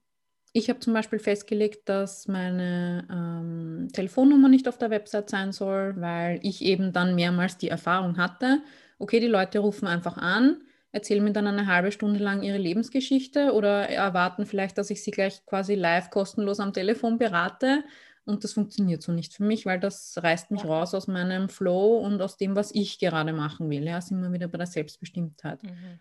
ich 0.53 0.71
habe 0.71 0.81
zum 0.81 0.95
Beispiel 0.95 1.19
festgelegt, 1.19 1.89
dass 1.89 2.29
meine 2.29 3.07
ähm, 3.11 3.89
Telefonnummer 3.93 4.49
nicht 4.49 4.67
auf 4.69 4.79
der 4.79 4.91
Website 4.91 5.31
sein 5.31 5.53
soll, 5.53 6.01
weil 6.01 6.41
ich 6.43 6.63
eben 6.63 6.93
dann 6.93 7.15
mehrmals 7.15 7.59
die 7.59 7.69
Erfahrung 7.69 8.17
hatte, 8.17 8.63
okay, 8.99 9.21
die 9.21 9.27
Leute 9.27 9.59
rufen 9.59 9.87
einfach 9.87 10.17
an, 10.17 10.63
erzählen 10.97 11.23
mir 11.23 11.33
dann 11.33 11.47
eine 11.47 11.67
halbe 11.67 11.93
Stunde 11.93 12.19
lang 12.19 12.43
ihre 12.43 12.57
Lebensgeschichte 12.57 13.53
oder 13.53 13.91
erwarten 13.91 14.47
vielleicht, 14.47 14.79
dass 14.79 14.89
ich 14.89 15.05
sie 15.05 15.11
gleich 15.11 15.45
quasi 15.45 15.75
live 15.75 16.09
kostenlos 16.09 16.59
am 16.59 16.73
Telefon 16.73 17.19
berate. 17.19 17.85
Und 18.25 18.45
das 18.45 18.55
funktioniert 18.55 19.03
so 19.03 19.13
nicht 19.13 19.35
für 19.35 19.45
mich, 19.45 19.67
weil 19.67 19.79
das 19.79 20.19
reißt 20.21 20.51
mich 20.51 20.65
raus 20.65 20.95
aus 20.95 21.07
meinem 21.07 21.51
Flow 21.51 21.99
und 21.99 22.21
aus 22.23 22.39
dem, 22.39 22.57
was 22.57 22.75
ich 22.75 22.99
gerade 22.99 23.35
machen 23.35 23.69
will. 23.69 23.85
Ja, 23.85 24.01
sind 24.01 24.23
wir 24.23 24.33
wieder 24.33 24.49
bei 24.49 24.57
der 24.57 24.67
Selbstbestimmtheit. 24.67 25.63
Mhm. 25.63 26.01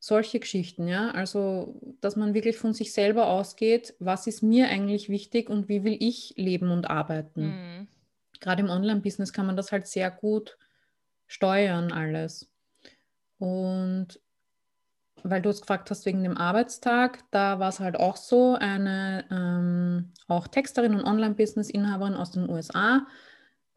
Solche 0.00 0.40
Geschichten, 0.40 0.88
ja. 0.88 1.12
Also, 1.12 1.80
dass 2.00 2.16
man 2.16 2.34
wirklich 2.34 2.58
von 2.58 2.74
sich 2.74 2.92
selber 2.92 3.28
ausgeht, 3.28 3.94
was 4.00 4.26
ist 4.26 4.42
mir 4.42 4.68
eigentlich 4.68 5.08
wichtig 5.08 5.48
und 5.48 5.68
wie 5.68 5.84
will 5.84 5.96
ich 6.00 6.34
leben 6.36 6.72
und 6.72 6.90
arbeiten. 6.90 7.46
Mhm. 7.46 7.88
Gerade 8.40 8.62
im 8.62 8.68
Online-Business 8.68 9.32
kann 9.32 9.46
man 9.46 9.56
das 9.56 9.70
halt 9.70 9.86
sehr 9.86 10.10
gut 10.10 10.58
steuern, 11.28 11.92
alles. 11.92 12.50
Und 13.38 14.20
weil 15.24 15.42
du 15.42 15.50
es 15.50 15.60
gefragt 15.60 15.90
hast 15.90 16.06
wegen 16.06 16.22
dem 16.22 16.36
Arbeitstag, 16.36 17.24
da 17.30 17.58
war 17.58 17.68
es 17.68 17.80
halt 17.80 17.96
auch 17.98 18.16
so, 18.16 18.54
eine 18.54 19.24
ähm, 19.30 20.12
auch 20.28 20.46
Texterin 20.48 20.94
und 20.94 21.04
Online-Business-Inhaberin 21.04 22.14
aus 22.14 22.30
den 22.30 22.48
USA 22.48 23.06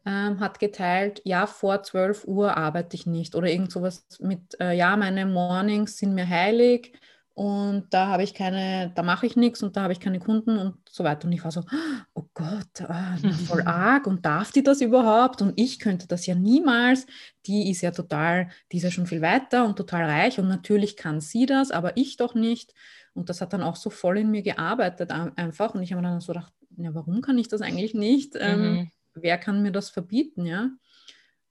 ähm, 0.04 0.40
hat 0.40 0.58
geteilt, 0.58 1.22
ja, 1.24 1.46
vor 1.46 1.82
12 1.82 2.24
Uhr 2.26 2.56
arbeite 2.56 2.96
ich 2.96 3.06
nicht. 3.06 3.34
Oder 3.34 3.48
irgend 3.48 3.72
sowas 3.72 4.04
mit, 4.20 4.58
äh, 4.60 4.72
ja, 4.76 4.96
meine 4.96 5.26
Mornings 5.26 5.98
sind 5.98 6.14
mir 6.14 6.28
heilig 6.28 6.92
und 7.34 7.86
da 7.90 8.08
habe 8.08 8.22
ich 8.22 8.34
keine, 8.34 8.92
da 8.94 9.02
mache 9.02 9.26
ich 9.26 9.36
nichts 9.36 9.62
und 9.62 9.76
da 9.76 9.82
habe 9.82 9.92
ich 9.94 10.00
keine 10.00 10.18
Kunden 10.18 10.58
und 10.58 10.76
so 10.90 11.02
weiter. 11.02 11.26
Und 11.26 11.32
ich 11.32 11.42
war 11.42 11.50
so, 11.50 11.64
oh 12.14 12.24
Gott, 12.34 12.82
ah, 12.82 13.16
voll 13.46 13.62
arg 13.62 14.06
und 14.06 14.24
darf 14.26 14.52
die 14.52 14.62
das 14.62 14.82
überhaupt? 14.82 15.40
Und 15.40 15.54
ich 15.56 15.78
könnte 15.78 16.06
das 16.06 16.26
ja 16.26 16.34
niemals. 16.34 17.06
Die 17.46 17.70
ist 17.70 17.80
ja 17.80 17.90
total, 17.90 18.50
die 18.70 18.76
ist 18.76 18.82
ja 18.82 18.90
schon 18.90 19.06
viel 19.06 19.22
weiter 19.22 19.64
und 19.64 19.76
total 19.76 20.04
reich 20.04 20.38
und 20.38 20.48
natürlich 20.48 20.96
kann 20.96 21.20
sie 21.20 21.46
das, 21.46 21.70
aber 21.70 21.96
ich 21.96 22.18
doch 22.18 22.34
nicht. 22.34 22.74
Und 23.14 23.30
das 23.30 23.40
hat 23.40 23.52
dann 23.52 23.62
auch 23.62 23.76
so 23.76 23.88
voll 23.88 24.18
in 24.18 24.30
mir 24.30 24.42
gearbeitet 24.42 25.10
einfach. 25.10 25.74
Und 25.74 25.82
ich 25.82 25.92
habe 25.92 26.02
dann 26.02 26.20
so 26.20 26.32
gedacht, 26.32 26.52
ja, 26.76 26.94
warum 26.94 27.22
kann 27.22 27.38
ich 27.38 27.48
das 27.48 27.62
eigentlich 27.62 27.94
nicht? 27.94 28.34
Ähm, 28.38 28.60
mhm. 28.60 28.90
wer 29.14 29.38
kann 29.38 29.62
mir 29.62 29.72
das 29.72 29.90
verbieten, 29.90 30.44
ja? 30.44 30.70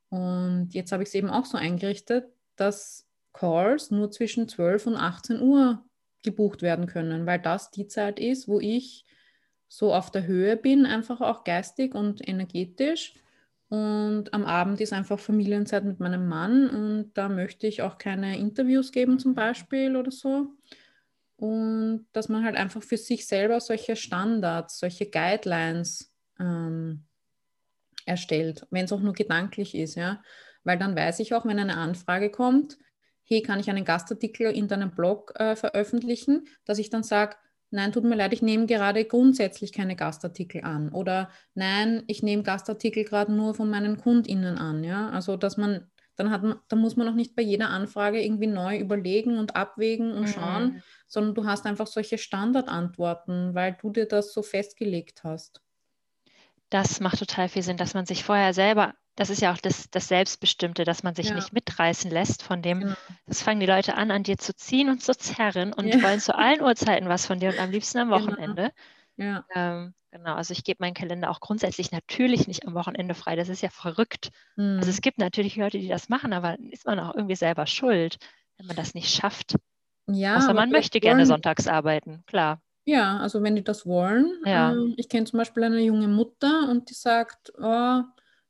Und 0.10 0.70
jetzt 0.74 0.92
habe 0.92 1.04
ich 1.04 1.10
es 1.10 1.16
eben 1.16 1.30
auch 1.30 1.46
so 1.46 1.58
eingerichtet, 1.58 2.26
dass 2.56 3.08
Calls 3.34 3.92
nur 3.92 4.12
zwischen 4.12 4.48
12 4.48 4.88
und 4.88 4.96
18 4.96 5.42
Uhr 5.42 5.84
gebucht 6.24 6.62
werden 6.62 6.88
können, 6.88 7.26
weil 7.26 7.40
das 7.40 7.72
die 7.72 7.88
Zeit 7.88 8.20
ist, 8.20 8.48
wo 8.48 8.60
ich 8.60 9.06
so 9.68 9.94
auf 9.94 10.12
der 10.12 10.28
Höhe 10.28 10.58
bin, 10.58 10.86
einfach 10.86 11.22
auch 11.22 11.44
geistig 11.44 11.96
und 11.96 12.28
energetisch. 12.28 13.16
Und 13.70 14.34
am 14.34 14.44
Abend 14.46 14.82
ist 14.82 14.92
einfach 14.92 15.18
Familienzeit 15.18 15.86
mit 15.86 16.02
meinem 16.02 16.28
Mann 16.28 16.70
und 16.70 17.12
da 17.14 17.30
möchte 17.30 17.68
ich 17.68 17.82
auch 17.82 17.98
keine 17.98 18.38
Interviews 18.38 18.92
geben 18.92 19.18
zum 19.18 19.34
Beispiel 19.34 19.96
oder 19.96 20.12
so. 20.12 20.48
Und 21.38 22.06
dass 22.12 22.28
man 22.28 22.44
halt 22.44 22.58
einfach 22.58 22.84
für 22.84 22.98
sich 22.98 23.26
selber 23.26 23.62
solche 23.62 23.96
Standards, 23.96 24.78
solche 24.78 25.10
Guidelines 25.10 26.14
ähm, 26.38 27.06
erstellt, 28.06 28.68
wenn 28.72 28.86
es 28.86 28.92
auch 28.92 29.00
nur 29.00 29.14
gedanklich 29.14 29.74
ist, 29.74 29.96
ja. 29.96 30.22
Weil 30.66 30.78
dann 30.78 30.96
weiß 30.96 31.20
ich 31.20 31.34
auch, 31.34 31.46
wenn 31.46 31.58
eine 31.58 31.78
Anfrage 31.78 32.30
kommt, 32.30 32.78
hey, 33.32 33.42
kann 33.42 33.60
ich 33.60 33.70
einen 33.70 33.86
Gastartikel 33.86 34.52
in 34.52 34.68
deinem 34.68 34.92
Blog 34.92 35.34
äh, 35.40 35.56
veröffentlichen, 35.56 36.48
dass 36.66 36.80
ich 36.80 36.90
dann 36.90 37.04
sage, 37.04 37.38
nein, 37.70 37.94
tut 37.94 38.04
mir 38.04 38.16
leid, 38.16 38.34
ich 38.34 38.42
nehme 38.42 38.66
gerade 38.66 39.06
grundsätzlich 39.06 39.72
keine 39.72 39.96
Gastartikel 39.96 40.64
an 40.64 40.90
oder 40.90 41.30
nein, 41.54 42.04
ich 42.08 42.22
nehme 42.22 42.44
Gastartikel 42.44 43.06
gerade 43.06 43.32
nur 43.32 43.56
von 43.56 43.70
meinen 43.70 43.98
KundInnen 43.98 44.58
an, 44.58 44.84
ja, 44.84 45.10
also 45.10 45.38
dass 45.38 45.56
man 45.58 45.88
dann 46.18 46.30
hat 46.30 46.44
man, 46.44 46.60
dann 46.68 46.80
muss 46.80 46.98
man 46.98 47.08
auch 47.08 47.16
nicht 47.16 47.36
bei 47.36 47.42
jeder 47.42 47.70
Anfrage 47.70 48.22
irgendwie 48.22 48.48
neu 48.48 48.78
überlegen 48.78 49.40
und 49.40 49.56
abwägen 49.56 50.12
und 50.12 50.28
schauen, 50.28 50.64
mhm. 50.66 50.84
sondern 51.08 51.36
du 51.36 51.46
hast 51.46 51.66
einfach 51.66 51.88
solche 51.88 52.18
Standardantworten, 52.18 53.56
weil 53.56 53.78
du 53.82 53.90
dir 53.92 54.06
das 54.06 54.34
so 54.34 54.44
festgelegt 54.44 55.24
hast. 55.24 55.62
Das 56.70 57.00
macht 57.00 57.20
total 57.20 57.50
viel 57.50 57.64
Sinn, 57.64 57.78
dass 57.78 57.94
man 57.94 58.06
sich 58.06 58.24
vorher 58.24 58.54
selber 58.54 58.94
das 59.16 59.30
ist 59.30 59.42
ja 59.42 59.54
auch 59.54 59.58
das, 59.58 59.90
das 59.90 60.08
Selbstbestimmte, 60.08 60.84
dass 60.84 61.04
man 61.04 61.16
sich 61.16 61.30
ja. 61.30 61.36
nicht 61.36 61.54
mitreißen 61.54 62.10
lässt 62.10 62.44
von 62.44 62.62
dem, 62.62 62.80
genau. 62.80 62.96
das 63.26 63.42
fangen 63.42 63.60
die 63.60 63.66
Leute 63.66 63.96
an, 63.96 64.12
an 64.12 64.24
dir 64.24 64.38
zu 64.38 64.56
ziehen 64.56 64.90
und 64.90 65.04
zu 65.04 65.16
zerren 65.16 65.74
und 65.74 65.88
ja. 65.88 66.02
wollen 66.02 66.20
zu 66.20 66.36
allen 66.36 66.62
Uhrzeiten 66.62 67.10
was 67.10 67.26
von 67.26 67.40
dir 67.40 67.50
und 67.50 67.60
am 67.60 67.72
liebsten 67.72 68.00
am 68.00 68.10
genau. 68.10 68.22
Wochenende. 68.22 68.72
Genau. 69.18 69.32
Ja. 69.32 69.46
Ähm, 69.54 69.94
genau, 70.12 70.36
also 70.36 70.54
ich 70.54 70.64
gebe 70.64 70.78
meinen 70.82 70.94
Kalender 70.94 71.30
auch 71.30 71.40
grundsätzlich 71.40 71.92
natürlich 71.92 72.48
nicht 72.48 72.66
am 72.66 72.74
Wochenende 72.74 73.14
frei. 73.14 73.36
Das 73.36 73.50
ist 73.50 73.62
ja 73.62 73.70
verrückt. 73.70 74.30
Mhm. 74.56 74.78
Also 74.78 74.90
es 74.90 75.02
gibt 75.02 75.18
natürlich 75.18 75.56
Leute, 75.58 75.78
die 75.78 75.90
das 75.90 76.10
machen, 76.10 76.34
aber 76.34 76.58
ist 76.72 76.86
man 76.86 77.00
auch 77.00 77.14
irgendwie 77.14 77.36
selber 77.36 77.68
schuld, 77.68 78.18
wenn 78.58 78.68
man 78.68 78.76
das 78.76 78.94
nicht 78.94 79.14
schafft. 79.14 79.56
Ja, 80.08 80.38
Außer 80.38 80.54
man 80.54 80.72
möchte 80.72 80.96
wollen... 80.96 81.02
gerne 81.02 81.26
sonntags 81.26 81.68
arbeiten, 81.68 82.24
klar. 82.26 82.62
Ja, 82.86 83.18
also 83.20 83.44
wenn 83.44 83.56
die 83.56 83.64
das 83.64 83.86
wollen. 83.86 84.34
Ja. 84.46 84.72
Ähm, 84.72 84.96
ich 84.98 85.08
kenne 85.08 85.26
zum 85.26 85.38
Beispiel 85.38 85.64
eine 85.64 85.82
junge 85.82 86.08
Mutter 86.08 86.68
und 86.70 86.90
die 86.90 86.96
sagt, 86.96 87.54
oh, 87.60 88.02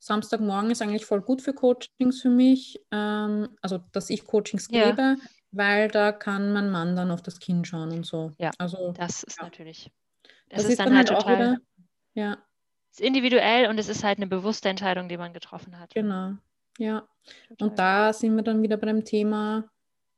Samstagmorgen 0.01 0.71
ist 0.71 0.81
eigentlich 0.81 1.05
voll 1.05 1.21
gut 1.21 1.43
für 1.43 1.53
Coachings 1.53 2.21
für 2.21 2.29
mich, 2.29 2.81
ähm, 2.91 3.49
also 3.61 3.79
dass 3.91 4.09
ich 4.09 4.25
Coachings 4.25 4.67
ja. 4.71 4.89
gebe. 4.89 5.17
weil 5.51 5.89
da 5.89 6.11
kann 6.11 6.53
mein 6.53 6.71
Mann 6.71 6.95
dann 6.95 7.11
auf 7.11 7.21
das 7.21 7.39
Kind 7.39 7.67
schauen 7.67 7.91
und 7.91 8.05
so. 8.05 8.31
Ja, 8.39 8.51
also 8.57 8.93
das 8.93 9.21
ist 9.23 9.37
ja. 9.37 9.43
natürlich. 9.43 9.91
Das, 10.49 10.57
das 10.57 10.63
ist, 10.63 10.69
ist, 10.71 10.79
dann, 10.79 10.97
halt, 10.97 11.11
halt 11.11 11.19
total. 11.19 11.35
Wieder, 11.35 11.57
ja. 12.15 12.37
ist 12.89 12.99
individuell 12.99 13.69
und 13.69 13.77
es 13.77 13.89
ist 13.89 14.03
halt 14.03 14.17
eine 14.17 14.27
bewusste 14.27 14.69
Entscheidung, 14.69 15.07
die 15.07 15.17
man 15.17 15.33
getroffen 15.33 15.79
hat. 15.79 15.93
Genau. 15.93 16.33
Ja. 16.79 17.07
Total. 17.49 17.67
Und 17.67 17.77
da 17.77 18.13
sind 18.13 18.35
wir 18.35 18.43
dann 18.43 18.63
wieder 18.63 18.77
bei 18.77 18.87
dem 18.87 19.05
Thema, 19.05 19.69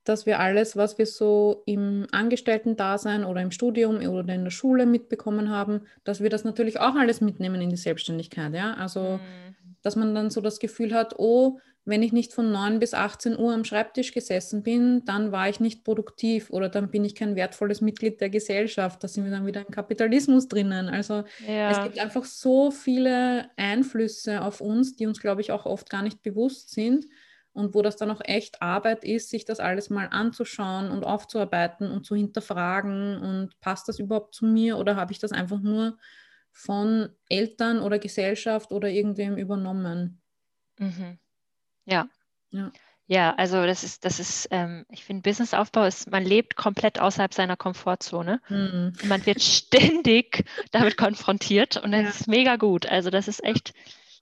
dass 0.05 0.25
wir 0.25 0.39
alles, 0.39 0.77
was 0.77 0.97
wir 0.97 1.05
so 1.07 1.63
im 1.65 2.07
Angestellten-Dasein 2.11 3.25
oder 3.25 3.41
im 3.41 3.51
Studium 3.51 3.97
oder 3.97 4.33
in 4.33 4.43
der 4.45 4.51
Schule 4.51 4.85
mitbekommen 4.85 5.49
haben, 5.49 5.81
dass 6.05 6.21
wir 6.21 6.29
das 6.29 6.45
natürlich 6.45 6.79
auch 6.79 6.95
alles 6.95 7.19
mitnehmen 7.19 7.59
in 7.61 7.69
die 7.69 7.75
Selbstständigkeit. 7.75 8.53
Ja? 8.53 8.75
Also, 8.75 9.19
mhm. 9.19 9.53
Dass 9.83 9.95
man 9.95 10.15
dann 10.15 10.31
so 10.31 10.41
das 10.41 10.59
Gefühl 10.59 10.93
hat, 10.93 11.19
oh, 11.19 11.59
wenn 11.85 12.01
ich 12.01 12.13
nicht 12.13 12.33
von 12.33 12.51
9 12.51 12.79
bis 12.79 12.93
18 12.93 13.37
Uhr 13.37 13.53
am 13.53 13.65
Schreibtisch 13.65 14.13
gesessen 14.13 14.63
bin, 14.63 15.03
dann 15.05 15.33
war 15.33 15.49
ich 15.49 15.59
nicht 15.59 15.83
produktiv 15.83 16.49
oder 16.49 16.69
dann 16.69 16.89
bin 16.89 17.03
ich 17.03 17.13
kein 17.13 17.35
wertvolles 17.35 17.81
Mitglied 17.81 18.21
der 18.21 18.29
Gesellschaft. 18.29 19.03
Da 19.03 19.09
sind 19.09 19.25
wir 19.25 19.31
dann 19.31 19.45
wieder 19.45 19.65
im 19.65 19.71
Kapitalismus 19.71 20.47
drinnen. 20.47 20.87
Also 20.87 21.25
ja. 21.45 21.71
es 21.71 21.83
gibt 21.83 21.99
einfach 21.99 22.23
so 22.23 22.71
viele 22.71 23.49
Einflüsse 23.57 24.41
auf 24.41 24.61
uns, 24.61 24.95
die 24.95 25.07
uns, 25.07 25.19
glaube 25.19 25.41
ich, 25.41 25.51
auch 25.51 25.65
oft 25.65 25.89
gar 25.89 26.03
nicht 26.03 26.23
bewusst 26.23 26.71
sind 26.71 27.05
und 27.51 27.75
wo 27.75 27.81
das 27.81 27.97
dann 27.97 28.11
auch 28.11 28.21
echt 28.23 28.61
Arbeit 28.61 29.03
ist, 29.03 29.29
sich 29.29 29.43
das 29.43 29.59
alles 29.59 29.89
mal 29.89 30.07
anzuschauen 30.09 30.89
und 30.89 31.03
aufzuarbeiten 31.03 31.91
und 31.91 32.05
zu 32.05 32.15
hinterfragen 32.15 33.17
und 33.17 33.59
passt 33.59 33.89
das 33.89 33.99
überhaupt 33.99 34.35
zu 34.35 34.45
mir 34.45 34.77
oder 34.77 34.95
habe 34.95 35.11
ich 35.11 35.19
das 35.19 35.33
einfach 35.33 35.59
nur 35.59 35.97
von 36.53 37.09
Eltern 37.27 37.81
oder 37.81 37.99
Gesellschaft 37.99 38.71
oder 38.71 38.89
irgendwem 38.89 39.35
übernommen? 39.35 40.21
Mhm. 40.77 41.17
Ja. 41.85 42.07
ja. 42.51 42.71
Ja, 43.05 43.35
also 43.35 43.65
das 43.65 43.83
ist, 43.83 44.05
das 44.05 44.19
ist, 44.19 44.47
ähm, 44.51 44.85
ich 44.89 45.03
finde, 45.03 45.23
Businessaufbau 45.23 45.83
ist, 45.83 46.09
man 46.09 46.23
lebt 46.23 46.55
komplett 46.55 46.99
außerhalb 46.99 47.33
seiner 47.33 47.57
Komfortzone. 47.57 48.39
Mhm. 48.47 48.93
Man 49.03 49.25
wird 49.25 49.41
ständig 49.41 50.45
damit 50.71 50.95
konfrontiert 50.95 51.75
und 51.77 51.91
das 51.91 52.03
ja. 52.03 52.09
ist 52.09 52.27
mega 52.27 52.55
gut. 52.55 52.85
Also 52.85 53.09
das 53.09 53.27
ist 53.27 53.43
echt, 53.43 53.73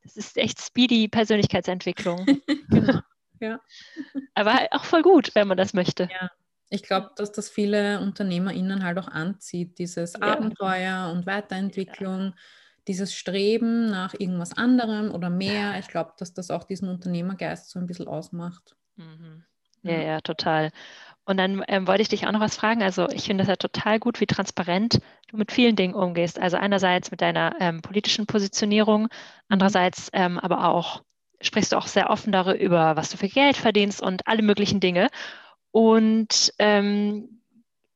das 0.04 0.18
ist 0.18 0.38
echt 0.38 0.60
speedy 0.60 1.08
Persönlichkeitsentwicklung. 1.08 2.26
genau. 2.70 3.02
Ja. 3.40 3.60
Aber 4.34 4.68
auch 4.72 4.84
voll 4.84 5.04
gut, 5.04 5.36
wenn 5.36 5.48
man 5.48 5.58
das 5.58 5.74
möchte. 5.74 6.10
Ja. 6.12 6.32
Ich 6.74 6.84
glaube, 6.84 7.12
dass 7.18 7.34
das 7.34 7.50
viele 7.50 8.00
UnternehmerInnen 8.00 8.84
halt 8.84 8.98
auch 8.98 9.10
anzieht, 9.10 9.78
dieses 9.78 10.14
ja. 10.14 10.22
Abenteuer 10.22 11.12
und 11.12 11.26
Weiterentwicklung, 11.26 12.28
ja. 12.28 12.34
dieses 12.88 13.14
Streben 13.14 13.88
nach 13.88 14.14
irgendwas 14.18 14.56
anderem 14.56 15.12
oder 15.12 15.30
mehr. 15.30 15.78
Ich 15.80 15.90
glaube, 15.90 16.14
dass 16.18 16.34
das 16.34 16.50
auch 16.50 16.64
diesen 16.64 16.88
Unternehmergeist 16.88 17.70
so 17.70 17.78
ein 17.78 17.88
bisschen 17.88 18.08
ausmacht. 18.08 18.78
Mhm. 18.96 19.44
Ja, 19.84 20.00
ja, 20.00 20.22
total. 20.22 20.72
Und 21.26 21.38
dann 21.38 21.64
ähm, 21.68 21.88
wollte 21.88 22.04
ich 22.04 22.10
dich 22.10 22.26
auch 22.26 22.32
noch 22.32 22.40
was 22.40 22.56
fragen. 22.56 22.82
Also 22.82 23.10
ich 23.10 23.26
finde 23.26 23.44
das 23.44 23.50
ja 23.50 23.56
total 23.58 24.00
gut, 24.00 24.22
wie 24.22 24.26
transparent 24.26 25.02
du 25.28 25.38
mit 25.38 25.52
vielen 25.52 25.76
Dingen 25.76 25.94
umgehst. 25.94 26.40
Also 26.40 26.56
einerseits 26.56 27.12
mit 27.12 27.22
deiner 27.22 27.56
ähm, 27.60 27.82
politischen 27.82 28.28
Positionierung, 28.28 29.10
andererseits 29.50 30.10
ähm, 30.14 30.40
aber 30.40 30.70
auch 30.70 31.04
sprichst 31.42 31.74
du 31.74 31.78
auch 31.78 31.88
sehr 31.88 32.10
offen 32.10 32.32
darüber, 32.32 32.96
was 32.96 33.10
du 33.10 33.18
für 33.18 33.28
Geld 33.28 33.58
verdienst 33.58 34.02
und 34.02 34.28
alle 34.28 34.42
möglichen 34.42 34.80
Dinge. 34.80 35.10
Und 35.72 36.54
ähm, 36.60 37.42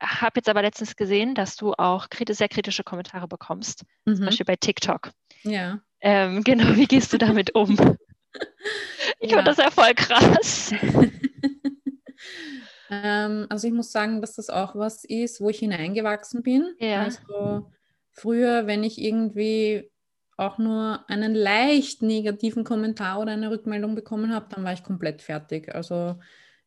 habe 0.01 0.34
jetzt 0.38 0.49
aber 0.49 0.61
letztens 0.61 0.95
gesehen, 0.95 1.36
dass 1.36 1.55
du 1.55 1.73
auch 1.73 2.07
sehr 2.30 2.49
kritische 2.49 2.84
Kommentare 2.84 3.28
bekommst, 3.28 3.84
mhm. 4.05 4.15
zum 4.15 4.26
Beispiel 4.26 4.45
bei 4.45 4.55
TikTok. 4.55 5.11
Ja. 5.43 5.80
Ähm, 6.01 6.43
genau, 6.43 6.76
wie 6.76 6.88
gehst 6.88 7.13
du 7.13 7.17
damit 7.17 7.55
um? 7.55 7.71
ich 9.19 9.32
ja. 9.32 9.38
fand 9.38 9.47
das 9.47 9.57
ja 9.57 9.71
voll 9.71 9.93
krass. 9.93 10.73
ähm, 12.89 13.47
also 13.49 13.67
ich 13.67 13.73
muss 13.73 13.91
sagen, 13.91 14.21
dass 14.21 14.36
das 14.36 14.49
auch 14.49 14.76
was 14.76 15.03
ist, 15.03 15.41
wo 15.41 15.49
ich 15.49 15.59
hineingewachsen 15.59 16.43
bin. 16.43 16.76
Ja. 16.80 17.03
Also 17.03 17.69
früher, 18.11 18.67
wenn 18.67 18.84
ich 18.84 19.01
irgendwie 19.01 19.91
auch 20.38 20.57
nur 20.57 21.09
einen 21.09 21.34
leicht 21.34 22.01
negativen 22.01 22.65
Kommentar 22.65 23.21
oder 23.21 23.32
eine 23.32 23.51
Rückmeldung 23.51 23.95
bekommen 23.95 24.34
habe, 24.34 24.47
dann 24.53 24.65
war 24.65 24.73
ich 24.73 24.84
komplett 24.84 25.21
fertig. 25.21 25.73
Also 25.73 26.19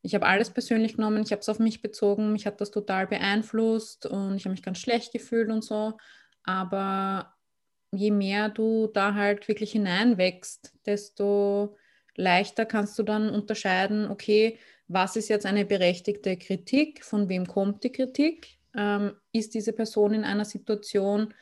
ich 0.03 0.15
habe 0.15 0.27
alles 0.27 0.51
persönlich 0.51 0.97
genommen, 0.97 1.23
ich 1.23 1.33
habe 1.33 1.41
es 1.41 1.49
auf 1.49 1.59
mich 1.59 1.83
bezogen, 1.83 2.33
mich 2.33 2.47
hat 2.47 2.61
das 2.61 2.71
total 2.71 3.07
beeinflusst 3.07 4.07
und 4.07 4.37
ich 4.37 4.45
habe 4.45 4.53
mich 4.53 4.63
ganz 4.63 4.79
schlecht 4.79 5.13
gefühlt 5.13 5.51
und 5.51 5.63
so. 5.65 5.99
Aber 6.45 7.35
je 7.91 8.11
mehr 8.11 8.49
du 8.49 8.89
da 8.89 9.15
halt 9.15 9.49
wirklich 9.49 9.73
hineinwächst, 9.73 10.73
desto 10.87 11.77
leichter 12.17 12.67
kannst 12.67 12.99
du 12.99 13.03
dann 13.03 13.31
unterscheiden, 13.31 14.11
okay, 14.11 14.59
was 14.89 15.17
ist 15.17 15.29
jetzt 15.29 15.47
eine 15.47 15.65
berechtigte 15.65 16.37
Kritik, 16.37 17.05
von 17.05 17.29
wem 17.29 17.47
kommt 17.47 17.85
die 17.85 17.93
Kritik, 17.93 18.59
ähm, 18.75 19.15
ist 19.33 19.55
diese 19.55 19.73
Person 19.73 20.15
in 20.15 20.25
einer 20.25 20.45
Situation, 20.45 21.35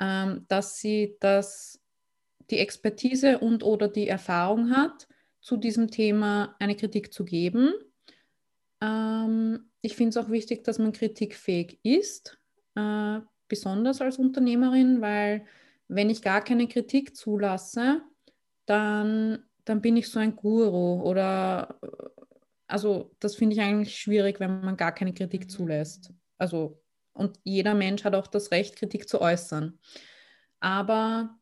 ähm, 0.00 0.44
dass 0.48 0.78
sie 0.78 1.16
das, 1.20 1.80
die 2.50 2.58
Expertise 2.58 3.38
und 3.38 3.62
oder 3.62 3.88
die 3.88 4.08
Erfahrung 4.08 4.74
hat, 4.74 5.06
zu 5.42 5.56
diesem 5.56 5.90
Thema 5.90 6.56
eine 6.58 6.76
Kritik 6.76 7.12
zu 7.12 7.24
geben. 7.24 7.74
Ähm, 8.80 9.70
ich 9.82 9.96
finde 9.96 10.10
es 10.10 10.24
auch 10.24 10.30
wichtig, 10.30 10.64
dass 10.64 10.78
man 10.78 10.92
kritikfähig 10.92 11.80
ist, 11.82 12.38
äh, 12.76 13.20
besonders 13.48 14.00
als 14.00 14.16
Unternehmerin, 14.18 15.00
weil 15.00 15.44
wenn 15.88 16.08
ich 16.08 16.22
gar 16.22 16.42
keine 16.42 16.68
Kritik 16.68 17.16
zulasse, 17.16 18.00
dann, 18.64 19.44
dann 19.64 19.82
bin 19.82 19.96
ich 19.96 20.08
so 20.08 20.20
ein 20.20 20.36
Guru 20.36 21.02
oder 21.02 21.78
also 22.66 23.14
das 23.20 23.34
finde 23.34 23.54
ich 23.54 23.60
eigentlich 23.60 23.98
schwierig, 23.98 24.40
wenn 24.40 24.62
man 24.62 24.76
gar 24.76 24.92
keine 24.92 25.12
Kritik 25.12 25.50
zulässt. 25.50 26.12
Also 26.38 26.80
und 27.12 27.38
jeder 27.44 27.74
Mensch 27.74 28.04
hat 28.04 28.14
auch 28.14 28.26
das 28.26 28.50
Recht, 28.52 28.76
Kritik 28.76 29.08
zu 29.08 29.20
äußern. 29.20 29.78
Aber 30.60 31.38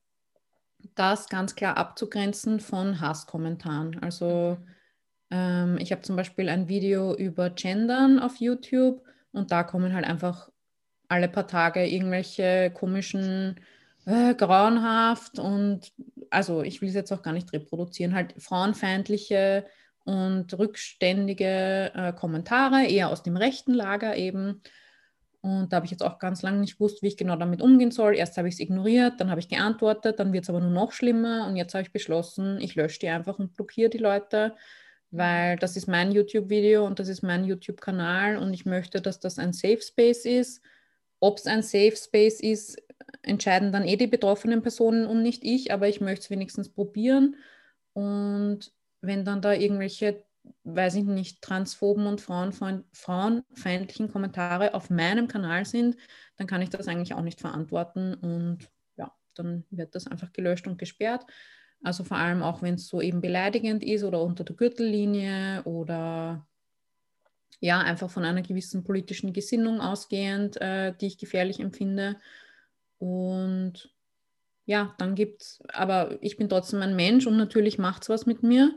das 1.01 1.31
ganz 1.31 1.55
klar 1.55 1.79
abzugrenzen 1.79 2.61
von 2.61 3.01
Hasskommentaren. 3.01 4.03
Also 4.03 4.59
ähm, 5.31 5.79
ich 5.81 5.93
habe 5.93 6.03
zum 6.03 6.15
Beispiel 6.15 6.51
ein 6.51 6.69
Video 6.69 7.17
über 7.17 7.49
Gendern 7.49 8.19
auf 8.19 8.37
YouTube 8.37 9.03
und 9.33 9.51
da 9.51 9.63
kommen 9.63 9.95
halt 9.95 10.05
einfach 10.05 10.51
alle 11.09 11.29
paar 11.29 11.47
Tage 11.47 11.87
irgendwelche 11.87 12.71
komischen, 12.75 13.59
äh, 14.05 14.35
grauenhaft 14.35 15.39
und 15.39 15.91
also 16.29 16.63
ich 16.63 16.83
will 16.83 16.91
es 16.91 16.95
jetzt 16.95 17.13
auch 17.13 17.23
gar 17.23 17.33
nicht 17.33 17.53
reproduzieren, 17.55 18.15
halt 18.15 18.35
frauenfeindliche 18.39 19.65
und 20.05 20.53
rückständige 20.59 21.93
äh, 21.95 22.13
Kommentare, 22.13 22.85
eher 22.87 23.09
aus 23.09 23.23
dem 23.23 23.39
rechten 23.39 23.73
Lager 23.73 24.17
eben. 24.17 24.61
Und 25.43 25.73
da 25.73 25.77
habe 25.77 25.87
ich 25.87 25.91
jetzt 25.91 26.03
auch 26.03 26.19
ganz 26.19 26.43
lange 26.43 26.59
nicht 26.59 26.75
gewusst, 26.75 27.03
wie 27.03 27.07
ich 27.07 27.17
genau 27.17 27.37
damit 27.37 27.63
umgehen 27.63 27.91
soll. 27.91 28.15
Erst 28.15 28.37
habe 28.37 28.49
ich 28.49 28.55
es 28.55 28.61
ignoriert, 28.61 29.21
dann 29.21 29.31
habe 29.31 29.41
ich 29.41 29.49
geantwortet, 29.49 30.19
dann 30.19 30.33
wird 30.33 30.45
es 30.45 30.51
aber 30.51 30.61
nur 30.61 30.71
noch 30.71 30.93
schlimmer. 30.93 31.47
Und 31.47 31.57
jetzt 31.57 31.73
habe 31.75 31.83
ich 31.83 31.93
beschlossen, 31.93 32.61
ich 32.61 32.75
lösche 32.75 32.99
die 33.01 33.09
einfach 33.09 33.39
und 33.39 33.55
blockiere 33.55 33.89
die 33.89 33.99
Leute, 33.99 34.55
weil 35.11 35.57
das 35.57 35.77
ist 35.77 35.87
mein 35.87 36.13
YouTube-Video 36.13 36.87
und 36.87 36.99
das 36.99 37.09
ist 37.09 37.23
mein 37.23 37.45
YouTube-Kanal 37.45 38.37
und 38.37 38.53
ich 38.53 38.67
möchte, 38.67 39.01
dass 39.01 39.19
das 39.19 39.39
ein 39.39 39.53
Safe 39.55 39.81
Space 39.81 40.27
ist. 40.27 40.63
Ob 41.21 41.39
es 41.39 41.47
ein 41.47 41.63
Safe 41.63 41.97
Space 41.97 42.41
ist, 42.41 42.77
entscheiden 43.23 43.73
dann 43.73 43.87
eh 43.87 43.97
die 43.97 44.07
betroffenen 44.07 44.63
Personen 44.63 45.07
und 45.07 45.23
nicht 45.23 45.43
ich, 45.43 45.73
aber 45.73 45.89
ich 45.89 46.01
möchte 46.01 46.25
es 46.25 46.31
wenigstens 46.31 46.69
probieren. 46.69 47.37
Und 47.95 48.73
wenn 49.01 49.25
dann 49.25 49.41
da 49.41 49.55
irgendwelche 49.55 50.23
weiß 50.65 50.97
ich 50.97 51.05
nicht, 51.05 51.43
transphoben 51.43 52.07
und 52.07 52.21
frauenfeindlichen 52.21 54.11
Kommentare 54.11 54.75
auf 54.75 54.91
meinem 54.91 55.29
Kanal 55.29 55.65
sind, 55.65 55.97
dann 56.37 56.47
kann 56.47 56.63
ich 56.63 56.71
das 56.71 56.89
eigentlich 56.89 57.15
auch 57.15 57.23
nicht 57.23 57.41
verantworten 57.41 58.15
und 58.15 58.71
ja, 58.97 59.13
dann 59.35 59.65
wird 59.71 59.95
das 59.95 60.07
einfach 60.07 60.33
gelöscht 60.33 60.67
und 60.67 60.79
gesperrt. 60.79 61.27
Also 61.83 62.05
vor 62.05 62.19
allem 62.19 62.43
auch, 62.43 62.63
wenn 62.63 62.75
es 62.75 62.89
so 62.89 63.01
eben 63.01 63.21
beleidigend 63.21 63.83
ist 63.83 64.05
oder 64.05 64.23
unter 64.23 64.45
der 64.45 64.57
Gürtellinie 64.57 65.63
oder 65.65 66.47
ja, 67.61 67.81
einfach 67.81 68.11
von 68.11 68.25
einer 68.25 68.43
gewissen 68.43 68.85
politischen 68.85 69.33
Gesinnung 69.33 69.81
ausgehend, 69.81 70.61
äh, 70.61 70.95
die 70.99 71.07
ich 71.07 71.19
gefährlich 71.19 71.61
empfinde. 71.61 72.17
Und 72.99 73.95
ja, 74.67 74.95
dann 74.99 75.15
gibt 75.15 75.43
es, 75.43 75.63
aber 75.73 76.19
ich 76.23 76.37
bin 76.37 76.49
trotzdem 76.49 76.81
ein 76.81 76.97
Mensch 76.97 77.27
und 77.27 77.37
natürlich 77.37 77.79
macht 77.79 78.03
es 78.03 78.09
was 78.09 78.27
mit 78.27 78.43
mir. 78.43 78.73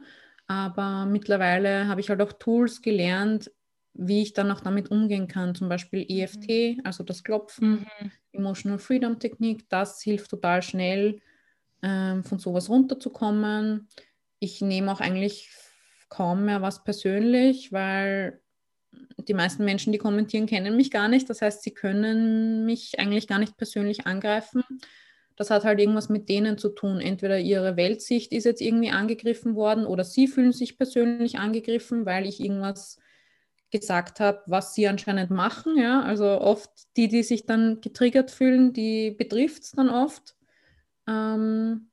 Aber 0.47 1.05
mittlerweile 1.05 1.87
habe 1.87 2.01
ich 2.01 2.09
halt 2.09 2.21
auch 2.21 2.33
Tools 2.33 2.81
gelernt, 2.81 3.51
wie 3.93 4.21
ich 4.21 4.33
dann 4.33 4.51
auch 4.51 4.59
damit 4.59 4.91
umgehen 4.91 5.27
kann. 5.27 5.55
Zum 5.55 5.69
Beispiel 5.69 6.05
EFT, 6.07 6.77
mhm. 6.77 6.81
also 6.83 7.03
das 7.03 7.23
Klopfen, 7.23 7.85
mhm. 8.01 8.11
Emotional 8.31 8.79
Freedom 8.79 9.19
Technik. 9.19 9.69
Das 9.69 10.01
hilft 10.01 10.31
total 10.31 10.61
schnell, 10.61 11.21
ähm, 11.81 12.23
von 12.23 12.39
sowas 12.39 12.69
runterzukommen. 12.69 13.87
Ich 14.39 14.61
nehme 14.61 14.91
auch 14.91 14.99
eigentlich 14.99 15.49
kaum 16.09 16.45
mehr 16.45 16.61
was 16.61 16.83
persönlich, 16.83 17.71
weil 17.71 18.41
die 19.17 19.33
meisten 19.33 19.65
Menschen, 19.65 19.91
die 19.91 19.97
kommentieren, 19.97 20.45
kennen 20.45 20.75
mich 20.75 20.91
gar 20.91 21.07
nicht. 21.07 21.29
Das 21.29 21.41
heißt, 21.41 21.63
sie 21.63 21.73
können 21.73 22.65
mich 22.65 22.99
eigentlich 22.99 23.27
gar 23.27 23.39
nicht 23.39 23.57
persönlich 23.57 24.05
angreifen 24.05 24.63
das 25.35 25.49
hat 25.49 25.63
halt 25.63 25.79
irgendwas 25.79 26.09
mit 26.09 26.29
denen 26.29 26.57
zu 26.57 26.69
tun. 26.69 26.99
Entweder 26.99 27.39
ihre 27.39 27.75
Weltsicht 27.75 28.31
ist 28.31 28.43
jetzt 28.43 28.61
irgendwie 28.61 28.91
angegriffen 28.91 29.55
worden 29.55 29.85
oder 29.85 30.03
sie 30.03 30.27
fühlen 30.27 30.51
sich 30.51 30.77
persönlich 30.77 31.39
angegriffen, 31.39 32.05
weil 32.05 32.27
ich 32.27 32.39
irgendwas 32.39 32.99
gesagt 33.71 34.19
habe, 34.19 34.41
was 34.45 34.75
sie 34.75 34.87
anscheinend 34.87 35.31
machen. 35.31 35.77
Ja? 35.77 36.03
Also 36.03 36.25
oft 36.25 36.69
die, 36.95 37.07
die 37.07 37.23
sich 37.23 37.45
dann 37.45 37.81
getriggert 37.81 38.29
fühlen, 38.29 38.71
die 38.71 39.11
betrifft 39.11 39.63
es 39.63 39.71
dann 39.71 39.89
oft. 39.89 40.35
Ähm, 41.07 41.89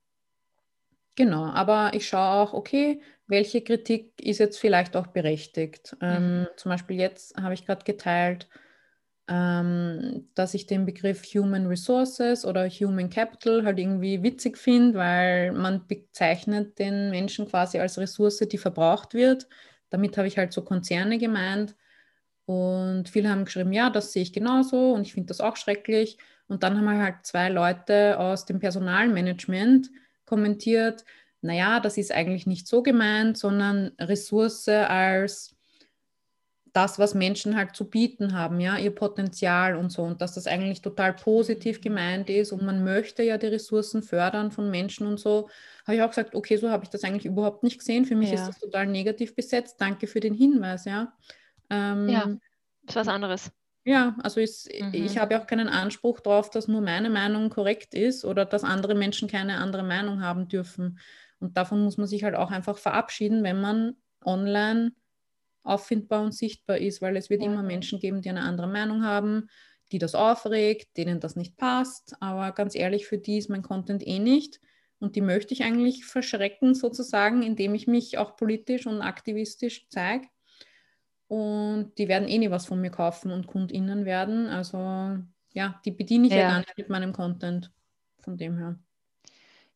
genau, 1.16 1.44
aber 1.44 1.92
ich 1.94 2.06
schaue 2.06 2.40
auch, 2.40 2.52
okay, 2.52 3.00
welche 3.26 3.62
Kritik 3.62 4.12
ist 4.20 4.38
jetzt 4.38 4.58
vielleicht 4.58 4.94
auch 4.96 5.06
berechtigt. 5.06 5.96
Ähm, 6.02 6.40
mhm. 6.40 6.48
Zum 6.56 6.70
Beispiel 6.70 6.96
jetzt 6.98 7.36
habe 7.36 7.54
ich 7.54 7.64
gerade 7.64 7.84
geteilt, 7.84 8.48
ähm, 9.30 10.28
dass 10.34 10.54
ich 10.54 10.66
den 10.66 10.84
Begriff 10.84 11.22
Human 11.34 11.68
Resources 11.68 12.44
oder 12.44 12.68
Human 12.68 13.08
Capital 13.08 13.64
halt 13.64 13.78
irgendwie 13.78 14.24
witzig 14.24 14.58
finde, 14.58 14.98
weil 14.98 15.52
man 15.52 15.86
bezeichnet 15.86 16.80
den 16.80 17.10
Menschen 17.10 17.46
quasi 17.46 17.78
als 17.78 17.96
Ressource, 17.96 18.38
die 18.38 18.58
verbraucht 18.58 19.14
wird. 19.14 19.48
Damit 19.88 20.18
habe 20.18 20.26
ich 20.26 20.36
halt 20.36 20.52
so 20.52 20.62
Konzerne 20.62 21.16
gemeint. 21.16 21.76
Und 22.46 23.08
viele 23.08 23.30
haben 23.30 23.44
geschrieben, 23.44 23.72
ja, 23.72 23.90
das 23.90 24.12
sehe 24.12 24.22
ich 24.22 24.32
genauso 24.32 24.94
und 24.94 25.02
ich 25.02 25.14
finde 25.14 25.28
das 25.28 25.40
auch 25.40 25.56
schrecklich. 25.56 26.18
Und 26.48 26.64
dann 26.64 26.76
haben 26.76 26.98
halt 26.98 27.24
zwei 27.24 27.48
Leute 27.48 28.18
aus 28.18 28.46
dem 28.46 28.58
Personalmanagement 28.58 29.90
kommentiert, 30.24 31.04
naja, 31.42 31.78
das 31.78 31.96
ist 31.96 32.12
eigentlich 32.12 32.46
nicht 32.46 32.66
so 32.66 32.82
gemeint, 32.82 33.38
sondern 33.38 33.92
Ressource 34.00 34.68
als 34.68 35.56
das, 36.72 36.98
was 36.98 37.14
Menschen 37.14 37.56
halt 37.56 37.74
zu 37.74 37.88
bieten 37.88 38.34
haben, 38.34 38.60
ja, 38.60 38.76
ihr 38.76 38.94
Potenzial 38.94 39.76
und 39.76 39.90
so. 39.90 40.02
Und 40.02 40.20
dass 40.20 40.34
das 40.34 40.46
eigentlich 40.46 40.82
total 40.82 41.14
positiv 41.14 41.80
gemeint 41.80 42.30
ist 42.30 42.52
und 42.52 42.62
man 42.62 42.84
möchte 42.84 43.22
ja 43.22 43.38
die 43.38 43.48
Ressourcen 43.48 44.02
fördern 44.02 44.50
von 44.50 44.70
Menschen 44.70 45.06
und 45.06 45.18
so. 45.18 45.48
Habe 45.86 45.96
ich 45.96 46.02
auch 46.02 46.08
gesagt, 46.08 46.34
okay, 46.34 46.56
so 46.56 46.70
habe 46.70 46.84
ich 46.84 46.90
das 46.90 47.04
eigentlich 47.04 47.26
überhaupt 47.26 47.62
nicht 47.62 47.78
gesehen. 47.78 48.04
Für 48.04 48.14
mich 48.14 48.30
ja. 48.30 48.36
ist 48.36 48.46
das 48.46 48.58
total 48.58 48.86
negativ 48.86 49.34
besetzt. 49.34 49.80
Danke 49.80 50.06
für 50.06 50.20
den 50.20 50.34
Hinweis, 50.34 50.84
ja. 50.84 51.12
Ähm, 51.70 52.08
ja, 52.08 52.28
ist 52.86 52.96
was 52.96 53.08
anderes. 53.08 53.50
Ja, 53.84 54.16
also 54.22 54.40
ist, 54.40 54.70
mhm. 54.78 54.90
ich 54.92 55.18
habe 55.18 55.40
auch 55.40 55.46
keinen 55.46 55.68
Anspruch 55.68 56.20
darauf, 56.20 56.50
dass 56.50 56.68
nur 56.68 56.82
meine 56.82 57.10
Meinung 57.10 57.48
korrekt 57.48 57.94
ist 57.94 58.24
oder 58.24 58.44
dass 58.44 58.62
andere 58.62 58.94
Menschen 58.94 59.28
keine 59.28 59.58
andere 59.58 59.82
Meinung 59.82 60.22
haben 60.22 60.48
dürfen. 60.48 60.98
Und 61.40 61.56
davon 61.56 61.82
muss 61.82 61.96
man 61.96 62.06
sich 62.06 62.22
halt 62.22 62.34
auch 62.34 62.50
einfach 62.50 62.76
verabschieden, 62.76 63.42
wenn 63.42 63.60
man 63.60 63.96
online 64.24 64.92
auffindbar 65.62 66.22
und 66.22 66.32
sichtbar 66.32 66.78
ist, 66.78 67.02
weil 67.02 67.16
es 67.16 67.30
wird 67.30 67.42
ja. 67.42 67.50
immer 67.50 67.62
Menschen 67.62 68.00
geben, 68.00 68.22
die 68.22 68.30
eine 68.30 68.42
andere 68.42 68.66
Meinung 68.68 69.04
haben, 69.04 69.48
die 69.92 69.98
das 69.98 70.14
aufregt, 70.14 70.96
denen 70.96 71.20
das 71.20 71.36
nicht 71.36 71.56
passt. 71.56 72.14
Aber 72.20 72.52
ganz 72.52 72.74
ehrlich, 72.74 73.06
für 73.06 73.18
die 73.18 73.38
ist 73.38 73.50
mein 73.50 73.62
Content 73.62 74.06
eh 74.06 74.18
nicht. 74.18 74.60
Und 74.98 75.16
die 75.16 75.22
möchte 75.22 75.54
ich 75.54 75.64
eigentlich 75.64 76.04
verschrecken, 76.04 76.74
sozusagen, 76.74 77.42
indem 77.42 77.74
ich 77.74 77.86
mich 77.86 78.18
auch 78.18 78.36
politisch 78.36 78.86
und 78.86 79.00
aktivistisch 79.00 79.88
zeige. 79.88 80.28
Und 81.26 81.92
die 81.96 82.08
werden 82.08 82.28
eh 82.28 82.38
nie 82.38 82.50
was 82.50 82.66
von 82.66 82.80
mir 82.80 82.90
kaufen 82.90 83.30
und 83.30 83.46
KundInnen 83.46 84.04
werden. 84.04 84.48
Also 84.48 85.18
ja, 85.52 85.80
die 85.84 85.90
bediene 85.90 86.26
ich 86.26 86.32
ja, 86.32 86.40
ja 86.40 86.48
gar 86.50 86.58
nicht 86.58 86.76
mit 86.76 86.88
meinem 86.88 87.12
Content. 87.12 87.72
Von 88.18 88.36
dem 88.36 88.58
her. 88.58 88.78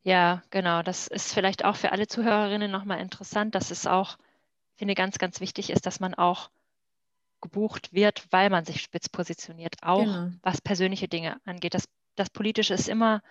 Ja, 0.02 0.42
genau. 0.50 0.82
Das 0.82 1.06
ist 1.08 1.32
vielleicht 1.32 1.64
auch 1.64 1.76
für 1.76 1.92
alle 1.92 2.06
Zuhörerinnen 2.06 2.70
nochmal 2.70 3.00
interessant, 3.00 3.54
dass 3.54 3.70
es 3.70 3.86
auch 3.86 4.18
finde, 4.76 4.94
ganz, 4.94 5.18
ganz 5.18 5.40
wichtig 5.40 5.70
ist, 5.70 5.86
dass 5.86 6.00
man 6.00 6.14
auch 6.14 6.50
gebucht 7.40 7.92
wird, 7.92 8.26
weil 8.30 8.50
man 8.50 8.64
sich 8.64 8.80
spitz 8.80 9.08
positioniert, 9.08 9.76
auch 9.82 10.04
genau. 10.04 10.30
was 10.42 10.60
persönliche 10.60 11.08
Dinge 11.08 11.40
angeht. 11.44 11.74
Das, 11.74 11.88
das 12.16 12.30
Politische 12.30 12.74
ist 12.74 12.88
immer 12.88 13.22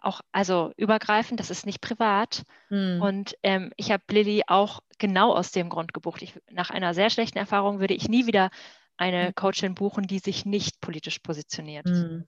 auch, 0.00 0.20
also 0.32 0.72
übergreifend, 0.76 1.40
das 1.40 1.50
ist 1.50 1.66
nicht 1.66 1.80
privat. 1.80 2.44
Hm. 2.68 3.02
Und 3.02 3.36
ähm, 3.42 3.72
ich 3.76 3.90
habe 3.90 4.02
Lilly 4.10 4.44
auch 4.46 4.80
genau 4.98 5.34
aus 5.34 5.50
dem 5.50 5.68
Grund 5.68 5.92
gebucht. 5.92 6.22
Ich, 6.22 6.34
nach 6.50 6.70
einer 6.70 6.94
sehr 6.94 7.10
schlechten 7.10 7.38
Erfahrung 7.38 7.80
würde 7.80 7.94
ich 7.94 8.08
nie 8.08 8.26
wieder 8.26 8.50
eine 8.96 9.26
hm. 9.26 9.34
Coachin 9.34 9.74
buchen, 9.74 10.06
die 10.06 10.18
sich 10.18 10.44
nicht 10.44 10.80
politisch 10.80 11.18
positioniert. 11.20 11.88
Hm. 11.88 12.24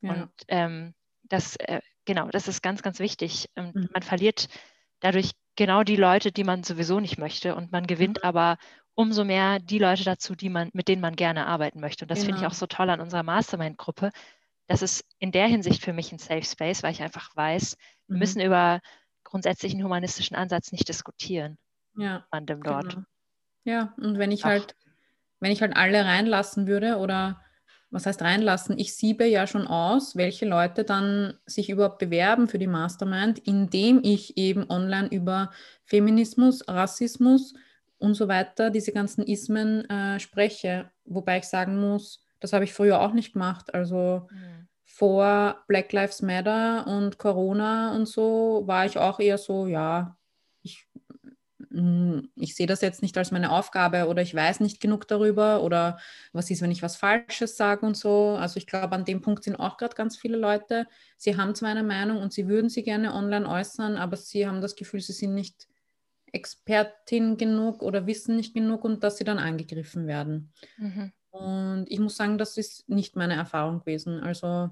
Ja. 0.00 0.12
Und 0.12 0.30
ähm, 0.48 0.94
das, 1.24 1.56
äh, 1.56 1.80
genau, 2.04 2.28
das 2.28 2.48
ist 2.48 2.62
ganz, 2.62 2.82
ganz 2.82 2.98
wichtig. 2.98 3.50
Ähm, 3.56 3.72
hm. 3.74 3.88
Man 3.92 4.02
verliert 4.02 4.48
dadurch 5.00 5.32
genau 5.58 5.82
die 5.82 5.96
Leute, 5.96 6.30
die 6.30 6.44
man 6.44 6.62
sowieso 6.62 7.00
nicht 7.00 7.18
möchte. 7.18 7.54
Und 7.54 7.72
man 7.72 7.86
gewinnt 7.86 8.18
mhm. 8.22 8.28
aber 8.28 8.56
umso 8.94 9.24
mehr 9.24 9.58
die 9.58 9.78
Leute 9.78 10.04
dazu, 10.04 10.34
die 10.34 10.48
man, 10.48 10.70
mit 10.72 10.88
denen 10.88 11.02
man 11.02 11.16
gerne 11.16 11.46
arbeiten 11.46 11.80
möchte. 11.80 12.04
Und 12.04 12.10
das 12.10 12.20
genau. 12.20 12.26
finde 12.26 12.36
ich 12.36 12.42
genau. 12.42 12.50
auch 12.52 12.58
so 12.58 12.66
toll 12.66 12.88
an 12.88 13.00
unserer 13.00 13.24
Mastermind-Gruppe. 13.24 14.10
Das 14.68 14.82
ist 14.82 15.04
in 15.18 15.32
der 15.32 15.46
Hinsicht 15.46 15.84
für 15.84 15.92
mich 15.92 16.12
ein 16.12 16.18
Safe 16.18 16.44
Space, 16.44 16.82
weil 16.82 16.92
ich 16.92 17.02
einfach 17.02 17.34
weiß, 17.36 17.76
wir 18.06 18.14
mhm. 18.14 18.18
müssen 18.18 18.40
über 18.40 18.80
grundsätzlichen 19.24 19.82
humanistischen 19.82 20.36
Ansatz 20.36 20.72
nicht 20.72 20.88
diskutieren. 20.88 21.58
Ja. 21.96 22.24
Dort. 22.30 22.90
Genau. 22.90 23.04
Ja, 23.64 23.94
und 23.98 24.18
wenn 24.18 24.30
ich 24.30 24.44
Ach. 24.44 24.50
halt, 24.50 24.76
wenn 25.40 25.50
ich 25.50 25.60
halt 25.60 25.76
alle 25.76 26.04
reinlassen 26.04 26.68
würde 26.68 26.98
oder 26.98 27.42
was 27.90 28.06
heißt 28.06 28.20
reinlassen? 28.20 28.78
Ich 28.78 28.94
siebe 28.94 29.24
ja 29.24 29.46
schon 29.46 29.66
aus, 29.66 30.14
welche 30.14 30.46
Leute 30.46 30.84
dann 30.84 31.38
sich 31.46 31.70
überhaupt 31.70 31.98
bewerben 31.98 32.46
für 32.48 32.58
die 32.58 32.66
Mastermind, 32.66 33.38
indem 33.38 34.00
ich 34.02 34.36
eben 34.36 34.68
online 34.68 35.08
über 35.08 35.50
Feminismus, 35.84 36.68
Rassismus 36.68 37.54
und 37.98 38.14
so 38.14 38.28
weiter, 38.28 38.70
diese 38.70 38.92
ganzen 38.92 39.24
Ismen 39.24 39.88
äh, 39.88 40.20
spreche. 40.20 40.90
Wobei 41.04 41.38
ich 41.38 41.44
sagen 41.44 41.80
muss, 41.80 42.22
das 42.40 42.52
habe 42.52 42.64
ich 42.64 42.74
früher 42.74 43.00
auch 43.00 43.14
nicht 43.14 43.32
gemacht. 43.32 43.72
Also 43.72 44.28
mhm. 44.30 44.68
vor 44.84 45.64
Black 45.66 45.90
Lives 45.92 46.20
Matter 46.20 46.86
und 46.86 47.18
Corona 47.18 47.96
und 47.96 48.06
so 48.06 48.64
war 48.66 48.84
ich 48.84 48.98
auch 48.98 49.18
eher 49.18 49.38
so, 49.38 49.66
ja, 49.66 50.17
ich 51.70 52.54
sehe 52.54 52.66
das 52.66 52.80
jetzt 52.80 53.02
nicht 53.02 53.16
als 53.18 53.30
meine 53.30 53.52
Aufgabe 53.52 54.06
oder 54.06 54.22
ich 54.22 54.34
weiß 54.34 54.60
nicht 54.60 54.80
genug 54.80 55.06
darüber 55.06 55.62
oder 55.62 55.98
was 56.32 56.50
ist, 56.50 56.62
wenn 56.62 56.70
ich 56.70 56.82
was 56.82 56.96
Falsches 56.96 57.56
sage 57.56 57.84
und 57.84 57.96
so. 57.96 58.36
Also 58.38 58.56
ich 58.56 58.66
glaube, 58.66 58.94
an 58.94 59.04
dem 59.04 59.20
Punkt 59.20 59.44
sind 59.44 59.56
auch 59.56 59.76
gerade 59.76 59.94
ganz 59.94 60.16
viele 60.16 60.38
Leute. 60.38 60.86
Sie 61.16 61.36
haben 61.36 61.54
zwar 61.54 61.70
eine 61.70 61.82
Meinung 61.82 62.22
und 62.22 62.32
sie 62.32 62.48
würden 62.48 62.70
sie 62.70 62.82
gerne 62.82 63.12
online 63.12 63.48
äußern, 63.48 63.96
aber 63.96 64.16
sie 64.16 64.46
haben 64.46 64.60
das 64.60 64.76
Gefühl, 64.76 65.00
sie 65.00 65.12
sind 65.12 65.34
nicht 65.34 65.68
Expertin 66.32 67.36
genug 67.36 67.82
oder 67.82 68.06
wissen 68.06 68.36
nicht 68.36 68.54
genug 68.54 68.84
und 68.84 69.02
dass 69.04 69.18
sie 69.18 69.24
dann 69.24 69.38
angegriffen 69.38 70.06
werden. 70.06 70.52
Mhm. 70.76 71.12
Und 71.30 71.86
ich 71.88 72.00
muss 72.00 72.16
sagen, 72.16 72.38
das 72.38 72.56
ist 72.56 72.88
nicht 72.88 73.16
meine 73.16 73.34
Erfahrung 73.34 73.80
gewesen. 73.80 74.20
Also 74.20 74.70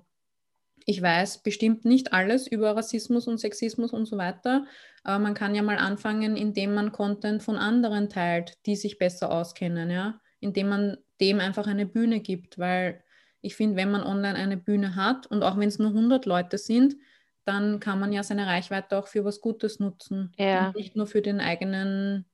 ich 0.84 1.02
weiß 1.02 1.42
bestimmt 1.42 1.84
nicht 1.84 2.12
alles 2.12 2.46
über 2.46 2.76
Rassismus 2.76 3.26
und 3.26 3.38
Sexismus 3.38 3.92
und 3.92 4.06
so 4.06 4.18
weiter, 4.18 4.66
aber 5.02 5.18
man 5.18 5.34
kann 5.34 5.54
ja 5.54 5.62
mal 5.62 5.78
anfangen, 5.78 6.36
indem 6.36 6.74
man 6.74 6.92
Content 6.92 7.42
von 7.42 7.56
anderen 7.56 8.08
teilt, 8.08 8.54
die 8.66 8.76
sich 8.76 8.98
besser 8.98 9.30
auskennen, 9.30 9.90
ja, 9.90 10.20
indem 10.40 10.68
man 10.68 10.96
dem 11.20 11.40
einfach 11.40 11.66
eine 11.66 11.86
Bühne 11.86 12.20
gibt, 12.20 12.58
weil 12.58 13.02
ich 13.40 13.56
finde, 13.56 13.76
wenn 13.76 13.90
man 13.90 14.02
online 14.02 14.34
eine 14.34 14.56
Bühne 14.56 14.96
hat 14.96 15.26
und 15.26 15.42
auch 15.42 15.56
wenn 15.56 15.68
es 15.68 15.78
nur 15.78 15.90
100 15.90 16.26
Leute 16.26 16.58
sind, 16.58 16.96
dann 17.44 17.78
kann 17.78 18.00
man 18.00 18.12
ja 18.12 18.22
seine 18.22 18.46
Reichweite 18.46 18.98
auch 18.98 19.06
für 19.06 19.24
was 19.24 19.40
Gutes 19.40 19.78
nutzen 19.78 20.32
ja. 20.36 20.68
und 20.68 20.76
nicht 20.76 20.96
nur 20.96 21.06
für 21.06 21.22
den 21.22 21.40
eigenen 21.40 22.26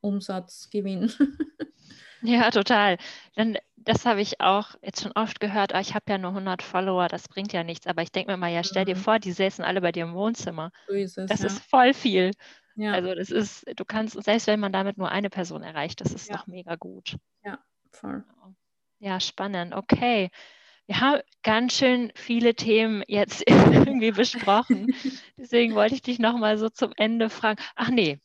Umsatzgewinn. 0.00 1.12
Ja, 2.24 2.50
total. 2.50 2.96
Dann, 3.36 3.58
das 3.76 4.06
habe 4.06 4.22
ich 4.22 4.40
auch 4.40 4.70
jetzt 4.82 5.02
schon 5.02 5.12
oft 5.12 5.40
gehört. 5.40 5.74
Ah, 5.74 5.80
ich 5.80 5.94
habe 5.94 6.06
ja 6.08 6.16
nur 6.16 6.30
100 6.30 6.62
Follower, 6.62 7.06
das 7.06 7.28
bringt 7.28 7.52
ja 7.52 7.62
nichts. 7.62 7.86
Aber 7.86 8.02
ich 8.02 8.10
denke 8.10 8.32
mir 8.32 8.38
mal, 8.38 8.50
ja, 8.50 8.64
stell 8.64 8.86
dir 8.86 8.96
mhm. 8.96 9.00
vor, 9.00 9.18
die 9.18 9.32
säßen 9.32 9.62
alle 9.62 9.82
bei 9.82 9.92
dir 9.92 10.04
im 10.04 10.14
Wohnzimmer. 10.14 10.70
So 10.88 10.94
ist 10.94 11.18
es, 11.18 11.28
das 11.28 11.40
ja. 11.40 11.46
ist 11.46 11.58
voll 11.68 11.92
viel. 11.92 12.30
Ja. 12.76 12.92
Also 12.92 13.14
das 13.14 13.30
ist, 13.30 13.66
du 13.76 13.84
kannst, 13.84 14.20
selbst 14.24 14.46
wenn 14.46 14.58
man 14.58 14.72
damit 14.72 14.96
nur 14.96 15.10
eine 15.10 15.28
Person 15.28 15.62
erreicht, 15.62 16.00
das 16.00 16.12
ist 16.14 16.30
ja. 16.30 16.36
doch 16.36 16.46
mega 16.46 16.76
gut. 16.76 17.16
Ja, 17.44 17.58
voll. 17.90 18.24
Genau. 18.26 18.54
Ja, 19.00 19.20
spannend. 19.20 19.74
Okay. 19.74 20.30
Wir 20.86 21.00
haben 21.00 21.20
ganz 21.42 21.76
schön 21.76 22.10
viele 22.14 22.54
Themen 22.54 23.02
jetzt 23.06 23.44
irgendwie 23.46 24.12
besprochen. 24.12 24.94
Deswegen 25.36 25.74
wollte 25.74 25.94
ich 25.94 26.02
dich 26.02 26.18
nochmal 26.18 26.56
so 26.56 26.70
zum 26.70 26.92
Ende 26.96 27.28
fragen. 27.28 27.62
Ach 27.76 27.90
nee, 27.90 28.18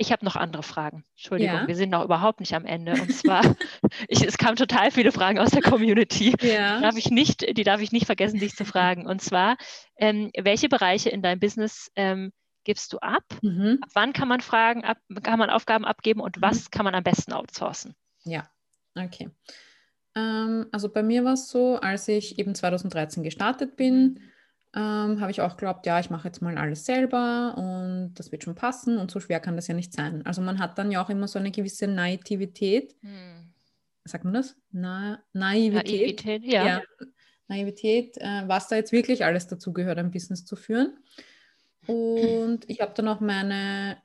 ich 0.00 0.12
habe 0.12 0.24
noch 0.24 0.34
andere 0.34 0.62
Fragen. 0.62 1.04
Entschuldigung, 1.10 1.54
ja. 1.54 1.68
wir 1.68 1.76
sind 1.76 1.90
noch 1.90 2.02
überhaupt 2.02 2.40
nicht 2.40 2.54
am 2.54 2.64
Ende. 2.64 2.92
Und 2.92 3.12
zwar, 3.12 3.42
ich, 4.08 4.26
es 4.26 4.38
kamen 4.38 4.56
total 4.56 4.90
viele 4.90 5.12
Fragen 5.12 5.38
aus 5.38 5.50
der 5.50 5.60
Community. 5.60 6.34
Ja. 6.40 6.76
Die, 6.76 6.82
darf 6.82 6.96
ich 6.96 7.10
nicht, 7.10 7.56
die 7.56 7.64
darf 7.64 7.82
ich 7.82 7.92
nicht 7.92 8.06
vergessen, 8.06 8.40
dich 8.40 8.56
zu 8.56 8.64
fragen. 8.64 9.06
Und 9.06 9.20
zwar, 9.20 9.58
ähm, 9.96 10.30
welche 10.38 10.70
Bereiche 10.70 11.10
in 11.10 11.20
deinem 11.20 11.38
Business 11.38 11.90
ähm, 11.96 12.32
gibst 12.64 12.94
du 12.94 12.98
ab? 12.98 13.24
Mhm. 13.42 13.78
Ab 13.82 13.90
wann 13.92 14.14
kann 14.14 14.28
man 14.28 14.40
Fragen, 14.40 14.84
ab, 14.84 14.96
kann 15.22 15.38
man 15.38 15.50
Aufgaben 15.50 15.84
abgeben 15.84 16.20
und 16.20 16.38
mhm. 16.38 16.42
was 16.42 16.70
kann 16.70 16.84
man 16.84 16.94
am 16.94 17.04
besten 17.04 17.34
outsourcen? 17.34 17.94
Ja, 18.24 18.48
okay. 18.98 19.28
Ähm, 20.16 20.66
also 20.72 20.88
bei 20.88 21.02
mir 21.02 21.24
war 21.24 21.34
es 21.34 21.50
so, 21.50 21.76
als 21.76 22.08
ich 22.08 22.38
eben 22.38 22.54
2013 22.54 23.22
gestartet 23.22 23.76
bin, 23.76 24.14
mhm 24.14 24.29
ähm, 24.74 25.20
habe 25.20 25.30
ich 25.30 25.40
auch 25.40 25.56
geglaubt, 25.56 25.86
ja, 25.86 25.98
ich 25.98 26.10
mache 26.10 26.28
jetzt 26.28 26.42
mal 26.42 26.56
alles 26.56 26.84
selber 26.84 27.54
und 27.56 28.14
das 28.14 28.30
wird 28.30 28.44
schon 28.44 28.54
passen 28.54 28.98
und 28.98 29.10
so 29.10 29.18
schwer 29.20 29.40
kann 29.40 29.56
das 29.56 29.66
ja 29.66 29.74
nicht 29.74 29.92
sein. 29.92 30.24
Also 30.24 30.42
man 30.42 30.58
hat 30.58 30.78
dann 30.78 30.92
ja 30.92 31.02
auch 31.02 31.10
immer 31.10 31.28
so 31.28 31.38
eine 31.38 31.50
gewisse 31.50 31.88
Naivität. 31.88 32.94
Hm. 33.00 33.52
Sagt 34.04 34.24
man 34.24 34.34
das? 34.34 34.56
Na, 34.70 35.22
Naivität. 35.32 36.24
Naivität, 36.24 36.44
ja. 36.44 36.66
ja. 36.66 36.82
Naivität, 37.48 38.16
äh, 38.18 38.42
was 38.46 38.68
da 38.68 38.76
jetzt 38.76 38.92
wirklich 38.92 39.24
alles 39.24 39.48
dazu 39.48 39.72
gehört, 39.72 39.98
ein 39.98 40.10
Business 40.10 40.44
zu 40.44 40.56
führen. 40.56 40.98
Und 41.86 42.60
ich 42.68 42.80
habe 42.80 42.92
dann 42.94 43.08
auch 43.08 43.20
meine 43.20 43.96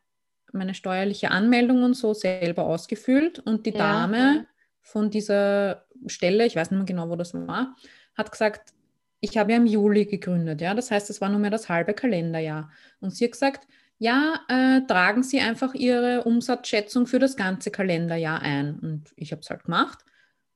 meine 0.55 0.74
steuerliche 0.74 1.32
Anmeldung 1.32 1.84
und 1.84 1.93
so 1.93 2.13
selber 2.13 2.66
ausgefüllt 2.66 3.39
und 3.39 3.66
die 3.66 3.72
ja, 3.72 3.78
Dame 3.78 4.18
ja. 4.18 4.45
von 4.82 5.11
dieser 5.11 5.86
Stelle, 6.07 6.45
ich 6.45 6.55
weiß 6.55 6.72
nicht 6.72 6.80
mehr 6.80 6.86
genau, 6.86 7.09
wo 7.09 7.16
das 7.16 7.34
war, 7.34 7.76
hat 8.18 8.32
gesagt, 8.32 8.74
ich 9.22 9.38
habe 9.38 9.51
ja 9.51 9.57
im 9.57 9.66
Juli 9.66 10.05
gegründet, 10.05 10.61
ja, 10.61 10.74
das 10.74 10.91
heißt, 10.91 11.09
es 11.09 11.22
war 11.22 11.30
nur 11.30 11.39
mehr 11.39 11.49
das 11.49 11.70
halbe 11.70 11.93
Kalenderjahr. 11.93 12.70
Und 12.99 13.16
sie 13.16 13.26
hat 13.26 13.32
gesagt, 13.32 13.68
ja, 13.97 14.41
äh, 14.49 14.82
tragen 14.88 15.24
Sie 15.24 15.39
einfach 15.39 15.74
Ihre 15.74 16.24
Umsatzschätzung 16.24 17.07
für 17.07 17.20
das 17.20 17.38
ganze 17.38 17.72
Kalenderjahr 17.72 18.41
ein. 18.41 18.78
Und 18.80 19.13
ich 19.16 19.32
habe 19.32 19.41
es 19.41 19.49
halt 19.49 19.63
gemacht. 19.63 19.99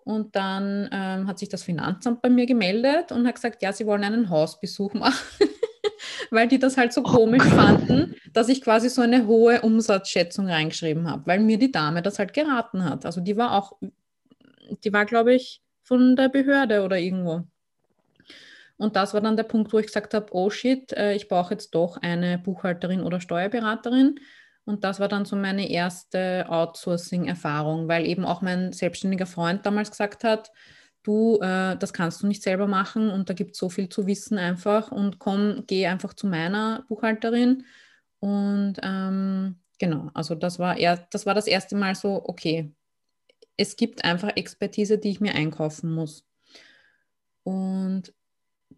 Und 0.03 0.35
dann 0.35 0.89
ähm, 0.91 1.27
hat 1.27 1.39
sich 1.39 1.49
das 1.49 1.63
Finanzamt 1.63 2.21
bei 2.21 2.29
mir 2.29 2.45
gemeldet 2.45 3.11
und 3.11 3.27
hat 3.27 3.35
gesagt, 3.35 3.61
ja, 3.61 3.71
sie 3.71 3.85
wollen 3.85 4.03
einen 4.03 4.29
Hausbesuch 4.29 4.93
machen, 4.93 5.17
weil 6.31 6.47
die 6.47 6.57
das 6.57 6.77
halt 6.77 6.93
so 6.93 7.01
oh 7.01 7.03
komisch 7.03 7.43
Gott. 7.43 7.53
fanden, 7.53 8.15
dass 8.33 8.49
ich 8.49 8.61
quasi 8.61 8.89
so 8.89 9.01
eine 9.01 9.27
hohe 9.27 9.61
Umsatzschätzung 9.61 10.47
reingeschrieben 10.47 11.09
habe, 11.09 11.27
weil 11.27 11.39
mir 11.39 11.59
die 11.59 11.71
Dame 11.71 12.01
das 12.01 12.17
halt 12.17 12.33
geraten 12.33 12.83
hat. 12.83 13.05
Also 13.05 13.21
die 13.21 13.37
war 13.37 13.53
auch, 13.53 13.77
die 14.83 14.91
war, 14.91 15.05
glaube 15.05 15.33
ich, 15.35 15.61
von 15.83 16.15
der 16.15 16.29
Behörde 16.29 16.83
oder 16.83 16.97
irgendwo. 16.97 17.43
Und 18.79 18.95
das 18.95 19.13
war 19.13 19.19
dann 19.19 19.35
der 19.35 19.43
Punkt, 19.43 19.73
wo 19.73 19.79
ich 19.79 19.87
gesagt 19.87 20.13
habe, 20.13 20.27
oh 20.31 20.49
shit, 20.49 20.93
äh, 20.93 21.13
ich 21.13 21.27
brauche 21.27 21.53
jetzt 21.53 21.75
doch 21.75 21.97
eine 21.97 22.37
Buchhalterin 22.39 23.03
oder 23.03 23.19
Steuerberaterin. 23.19 24.15
Und 24.63 24.85
das 24.85 25.01
war 25.01 25.09
dann 25.09 25.25
so 25.25 25.35
meine 25.35 25.69
erste 25.69 26.45
Outsourcing-Erfahrung, 26.47 27.89
weil 27.89 28.07
eben 28.07 28.23
auch 28.23 28.41
mein 28.41 28.71
selbstständiger 28.71 29.25
Freund 29.25 29.65
damals 29.65 29.91
gesagt 29.91 30.23
hat, 30.23 30.49
du, 31.03 31.39
äh, 31.41 31.75
das 31.75 31.91
kannst 31.91 32.23
du 32.23 32.27
nicht 32.27 32.41
selber 32.41 32.67
machen 32.67 33.09
und 33.09 33.29
da 33.29 33.33
gibt 33.33 33.51
es 33.51 33.57
so 33.57 33.69
viel 33.69 33.89
zu 33.89 34.07
wissen 34.07 34.37
einfach 34.37 34.93
und 34.93 35.19
komm, 35.19 35.65
geh 35.67 35.85
einfach 35.87 36.13
zu 36.13 36.27
meiner 36.27 36.85
Buchhalterin. 36.87 37.65
Und 38.19 38.75
ähm, 38.81 39.59
genau, 39.77 40.09
also 40.13 40.35
das 40.35 40.57
war, 40.57 40.77
er, 40.77 41.05
das 41.11 41.25
war 41.25 41.33
das 41.33 41.47
erste 41.47 41.75
Mal 41.75 41.95
so, 41.95 42.21
okay, 42.25 42.73
es 43.57 43.75
gibt 43.75 44.05
einfach 44.05 44.37
Expertise, 44.37 44.97
die 44.97 45.09
ich 45.09 45.19
mir 45.19 45.35
einkaufen 45.35 45.93
muss. 45.93 46.25
Und 47.43 48.13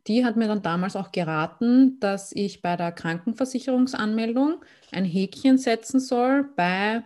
die 0.08 0.26
hat 0.26 0.36
mir 0.36 0.48
dann 0.48 0.62
damals 0.62 0.96
auch 0.96 1.12
geraten, 1.12 2.00
dass 2.00 2.32
ich 2.32 2.62
bei 2.62 2.76
der 2.76 2.92
Krankenversicherungsanmeldung 2.92 4.64
ein 4.92 5.06
Häkchen 5.06 5.58
setzen 5.58 6.00
soll 6.00 6.50
bei 6.56 7.04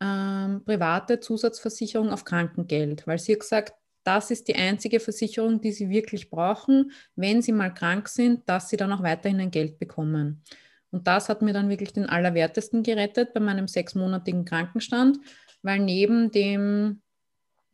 ähm, 0.00 0.62
private 0.64 1.20
Zusatzversicherung 1.20 2.10
auf 2.10 2.24
Krankengeld, 2.24 3.06
weil 3.06 3.18
sie 3.18 3.32
hat 3.32 3.40
gesagt, 3.40 3.74
das 4.04 4.30
ist 4.30 4.46
die 4.46 4.54
einzige 4.54 5.00
Versicherung, 5.00 5.60
die 5.60 5.72
sie 5.72 5.88
wirklich 5.90 6.30
brauchen, 6.30 6.92
wenn 7.16 7.42
sie 7.42 7.52
mal 7.52 7.74
krank 7.74 8.08
sind, 8.08 8.48
dass 8.48 8.68
sie 8.68 8.76
dann 8.76 8.92
auch 8.92 9.02
weiterhin 9.02 9.40
ein 9.40 9.50
Geld 9.50 9.78
bekommen. 9.78 10.44
Und 10.90 11.08
das 11.08 11.28
hat 11.28 11.42
mir 11.42 11.52
dann 11.52 11.68
wirklich 11.68 11.92
den 11.92 12.06
Allerwertesten 12.06 12.82
gerettet 12.82 13.34
bei 13.34 13.40
meinem 13.40 13.66
sechsmonatigen 13.66 14.44
Krankenstand, 14.44 15.18
weil 15.62 15.80
neben 15.80 16.30
dem 16.30 17.02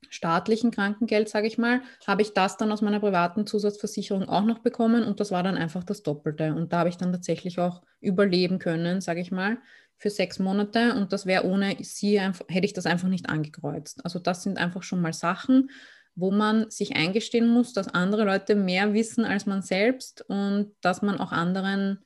staatlichen 0.09 0.71
Krankengeld, 0.71 1.29
sage 1.29 1.47
ich 1.47 1.59
mal, 1.59 1.83
habe 2.07 2.23
ich 2.23 2.35
das 2.35 2.57
dann 2.57 2.73
aus 2.73 2.83
meiner 2.83 3.01
privaten 3.01 3.47
Zusatzversicherung 3.47 4.29
auch 4.29 4.45
noch 4.45 4.59
bekommen 4.59 5.05
und 5.05 5.21
das 5.21 5.31
war 5.31 5.43
dann 5.43 5.57
einfach 5.57 5.85
das 5.85 6.03
Doppelte. 6.03 6.55
Und 6.55 6.73
da 6.73 6.81
habe 6.81 6.89
ich 6.89 6.97
dann 6.97 7.13
tatsächlich 7.13 7.59
auch 7.59 7.83
überleben 8.01 8.59
können, 8.59 9.01
sage 9.01 9.21
ich 9.21 9.31
mal, 9.31 9.59
für 9.97 10.11
sechs 10.11 10.39
Monate 10.39 10.95
und 10.95 11.13
das 11.13 11.27
wäre 11.27 11.45
ohne 11.45 11.77
sie, 11.81 12.19
einfach, 12.19 12.45
hätte 12.49 12.67
ich 12.67 12.73
das 12.73 12.87
einfach 12.87 13.09
nicht 13.09 13.29
angekreuzt. 13.29 14.05
Also 14.05 14.19
das 14.19 14.43
sind 14.43 14.59
einfach 14.59 14.83
schon 14.83 15.01
mal 15.01 15.13
Sachen, 15.13 15.71
wo 16.15 16.31
man 16.31 16.71
sich 16.71 16.97
eingestehen 16.97 17.49
muss, 17.49 17.73
dass 17.73 17.89
andere 17.89 18.25
Leute 18.25 18.55
mehr 18.55 18.93
wissen 18.93 19.25
als 19.25 19.47
man 19.47 19.63
selbst 19.63 20.25
und 20.29 20.75
dass 20.81 21.03
man 21.03 21.21
auch 21.21 21.33
anderen 21.33 22.05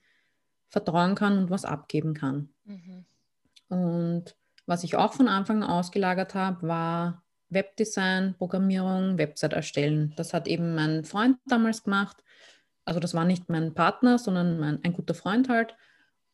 vertrauen 0.69 1.15
kann 1.15 1.39
und 1.39 1.51
was 1.51 1.65
abgeben 1.65 2.15
kann. 2.15 2.51
Mhm. 2.65 3.05
Und 3.69 4.37
was 4.67 4.85
ich 4.85 4.97
auch 4.97 5.13
von 5.13 5.29
Anfang 5.29 5.63
an 5.63 5.71
ausgelagert 5.71 6.35
habe, 6.35 6.69
war 6.69 7.25
Webdesign, 7.49 8.35
Programmierung, 8.37 9.19
Website 9.19 9.53
erstellen. 9.53 10.13
Das 10.17 10.35
hat 10.35 10.49
eben 10.49 10.75
mein 10.75 11.05
Freund 11.05 11.39
damals 11.47 11.83
gemacht. 11.83 12.23
Also 12.85 13.01
das 13.01 13.15
war 13.15 13.25
nicht 13.25 13.49
mein 13.49 13.75
Partner, 13.75 14.19
sondern 14.19 14.59
mein, 14.59 14.85
ein 14.85 14.93
guter 14.93 15.15
Freund 15.15 15.49
halt. 15.49 15.75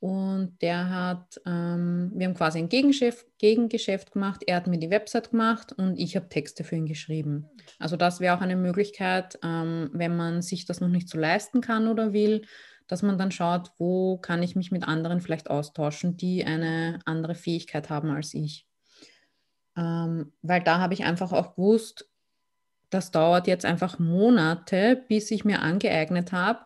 Und 0.01 0.61
der 0.63 0.91
hat, 0.91 1.41
ähm, 1.47 2.11
wir 2.17 2.27
haben 2.27 2.35
quasi 2.35 2.59
ein 2.59 2.69
Gegengeschäft, 2.69 3.25
Gegengeschäft 3.39 4.11
gemacht. 4.11 4.43
Er 4.45 4.57
hat 4.57 4.67
mir 4.67 4.79
die 4.79 4.91
Website 4.91 5.31
gemacht 5.31 5.73
und 5.73 5.97
ich 5.97 6.17
habe 6.17 6.29
Texte 6.29 6.65
für 6.65 6.75
ihn 6.75 6.87
geschrieben. 6.87 7.49
Also 7.79 7.97
das 7.97 8.19
wäre 8.19 8.37
auch 8.37 8.41
eine 8.41 8.57
Möglichkeit, 8.57 9.39
ähm, 9.45 9.91
wenn 9.93 10.17
man 10.17 10.43
sich 10.43 10.65
das 10.65 10.81
noch 10.81 10.89
nicht 10.89 11.09
so 11.09 11.19
leisten 11.19 11.61
kann 11.61 11.87
oder 11.87 12.13
will, 12.13 12.43
dass 12.89 13.03
man 13.03 13.17
dann 13.17 13.31
schaut, 13.31 13.71
wo 13.79 14.19
kann 14.19 14.43
ich 14.43 14.57
mich 14.57 14.73
mit 14.73 14.89
anderen 14.89 15.21
vielleicht 15.21 15.49
austauschen, 15.49 16.17
die 16.17 16.45
eine 16.45 16.99
andere 17.05 17.37
Fähigkeit 17.37 17.89
haben 17.89 18.11
als 18.11 18.35
ich. 18.35 18.67
Ähm, 19.77 20.33
weil 20.43 20.63
da 20.63 20.79
habe 20.79 20.95
ich 20.95 21.05
einfach 21.05 21.33
auch 21.33 21.55
gewusst, 21.57 22.09
das 22.91 23.11
dauert 23.11 23.47
jetzt 23.47 23.65
einfach 23.65 23.99
Monate, 23.99 25.03
bis 25.09 25.31
ich 25.31 25.45
mir 25.45 25.63
angeeignet 25.63 26.33
habe, 26.33 26.61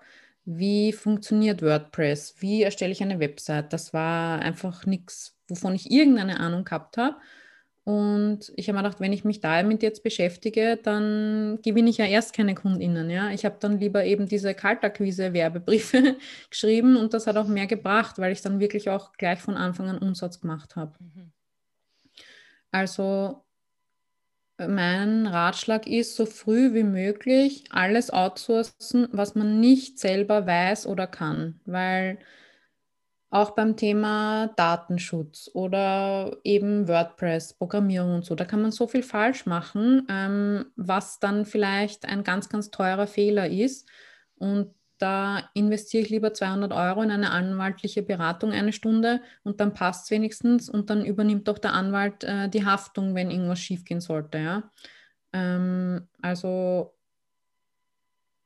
wie 0.45 0.93
funktioniert 0.93 1.63
WordPress, 1.63 2.37
wie 2.41 2.63
erstelle 2.63 2.93
ich 2.93 3.03
eine 3.03 3.21
Website. 3.21 3.73
Das 3.73 3.93
war 3.93 4.41
einfach 4.41 4.87
nichts, 4.87 5.37
wovon 5.49 5.75
ich 5.75 5.91
irgendeine 5.91 6.41
Ahnung 6.41 6.65
gehabt 6.65 6.97
habe. 6.99 7.17
Und 7.85 8.53
ich 8.57 8.69
habe 8.69 8.77
mir 8.77 8.83
gedacht, 8.83 9.01
wenn 9.01 9.13
ich 9.13 9.25
mich 9.25 9.41
damit 9.41 9.81
jetzt 9.85 10.03
beschäftige, 10.03 10.77
dann 10.83 11.61
gewinne 11.63 11.89
ich 11.91 11.99
ja 11.99 12.05
erst 12.07 12.35
keine 12.35 12.57
KundInnen. 12.57 13.09
Ja? 13.11 13.31
Ich 13.31 13.45
habe 13.45 13.57
dann 13.61 13.79
lieber 13.79 14.05
eben 14.05 14.27
diese 14.27 14.55
Kaltakquise-Werbebriefe 14.55 16.17
geschrieben 16.51 16.97
und 16.97 17.15
das 17.15 17.29
hat 17.29 17.37
auch 17.37 17.47
mehr 17.47 17.69
gebracht, 17.69 18.19
weil 18.19 18.33
ich 18.33 18.43
dann 18.43 18.59
wirklich 18.59 18.91
auch 18.91 19.13
gleich 19.13 19.39
von 19.39 19.57
Anfang 19.57 19.89
an 19.89 19.99
Umsatz 19.99 20.41
gemacht 20.41 20.75
habe. 20.75 20.95
Mhm. 20.99 21.31
Also 22.77 23.43
mein 24.59 25.27
Ratschlag 25.27 25.87
ist, 25.87 26.15
so 26.15 26.27
früh 26.27 26.75
wie 26.75 26.83
möglich 26.83 27.65
alles 27.71 28.11
outsourcen, 28.11 29.09
was 29.13 29.35
man 29.35 29.61
nicht 29.61 29.99
selber 29.99 30.47
weiß 30.47 30.87
oder 30.87 31.07
kann, 31.07 31.59
weil 31.65 32.19
auch 33.31 33.53
beim 33.53 33.79
Thema 33.79 34.49
Datenschutz 34.57 35.51
oder 35.55 36.37
eben 36.45 36.87
WordPress, 36.87 37.55
Programmierung 37.55 38.17
und 38.17 38.27
so, 38.27 38.35
da 38.35 38.45
kann 38.45 38.61
man 38.61 38.73
so 38.73 38.87
viel 38.87 39.03
falsch 39.03 39.47
machen, 39.47 40.07
ähm, 40.11 40.67
was 40.77 41.19
dann 41.19 41.47
vielleicht 41.47 42.07
ein 42.07 42.25
ganz, 42.25 42.51
ganz 42.51 42.71
teurer 42.71 43.07
Fehler 43.07 43.49
ist. 43.49 43.89
Und 44.37 44.75
da 44.99 45.51
investiere 45.55 46.03
ich 46.03 46.11
lieber 46.11 46.33
200 46.33 46.73
Euro 46.73 47.03
in 47.03 47.11
eine 47.11 47.31
anwaltliche 47.31 48.03
Beratung 48.03 48.53
eine 48.53 48.73
Stunde 48.73 49.21
und 49.43 49.61
dann 49.61 49.75
passt 49.75 50.05
es 50.05 50.11
wenigstens 50.11 50.69
und 50.69 50.91
dann 50.91 51.05
übernimmt 51.05 51.49
doch 51.49 51.59
der 51.59 51.75
Anwalt 51.75 52.25
äh, 52.25 52.49
die 52.49 52.65
Haftung, 52.65 53.15
wenn 53.15 53.31
irgendwas 53.31 53.61
schiefgehen 53.61 54.01
sollte. 54.01 54.39
Ja? 54.39 54.71
Ähm, 55.33 56.09
also 56.23 56.95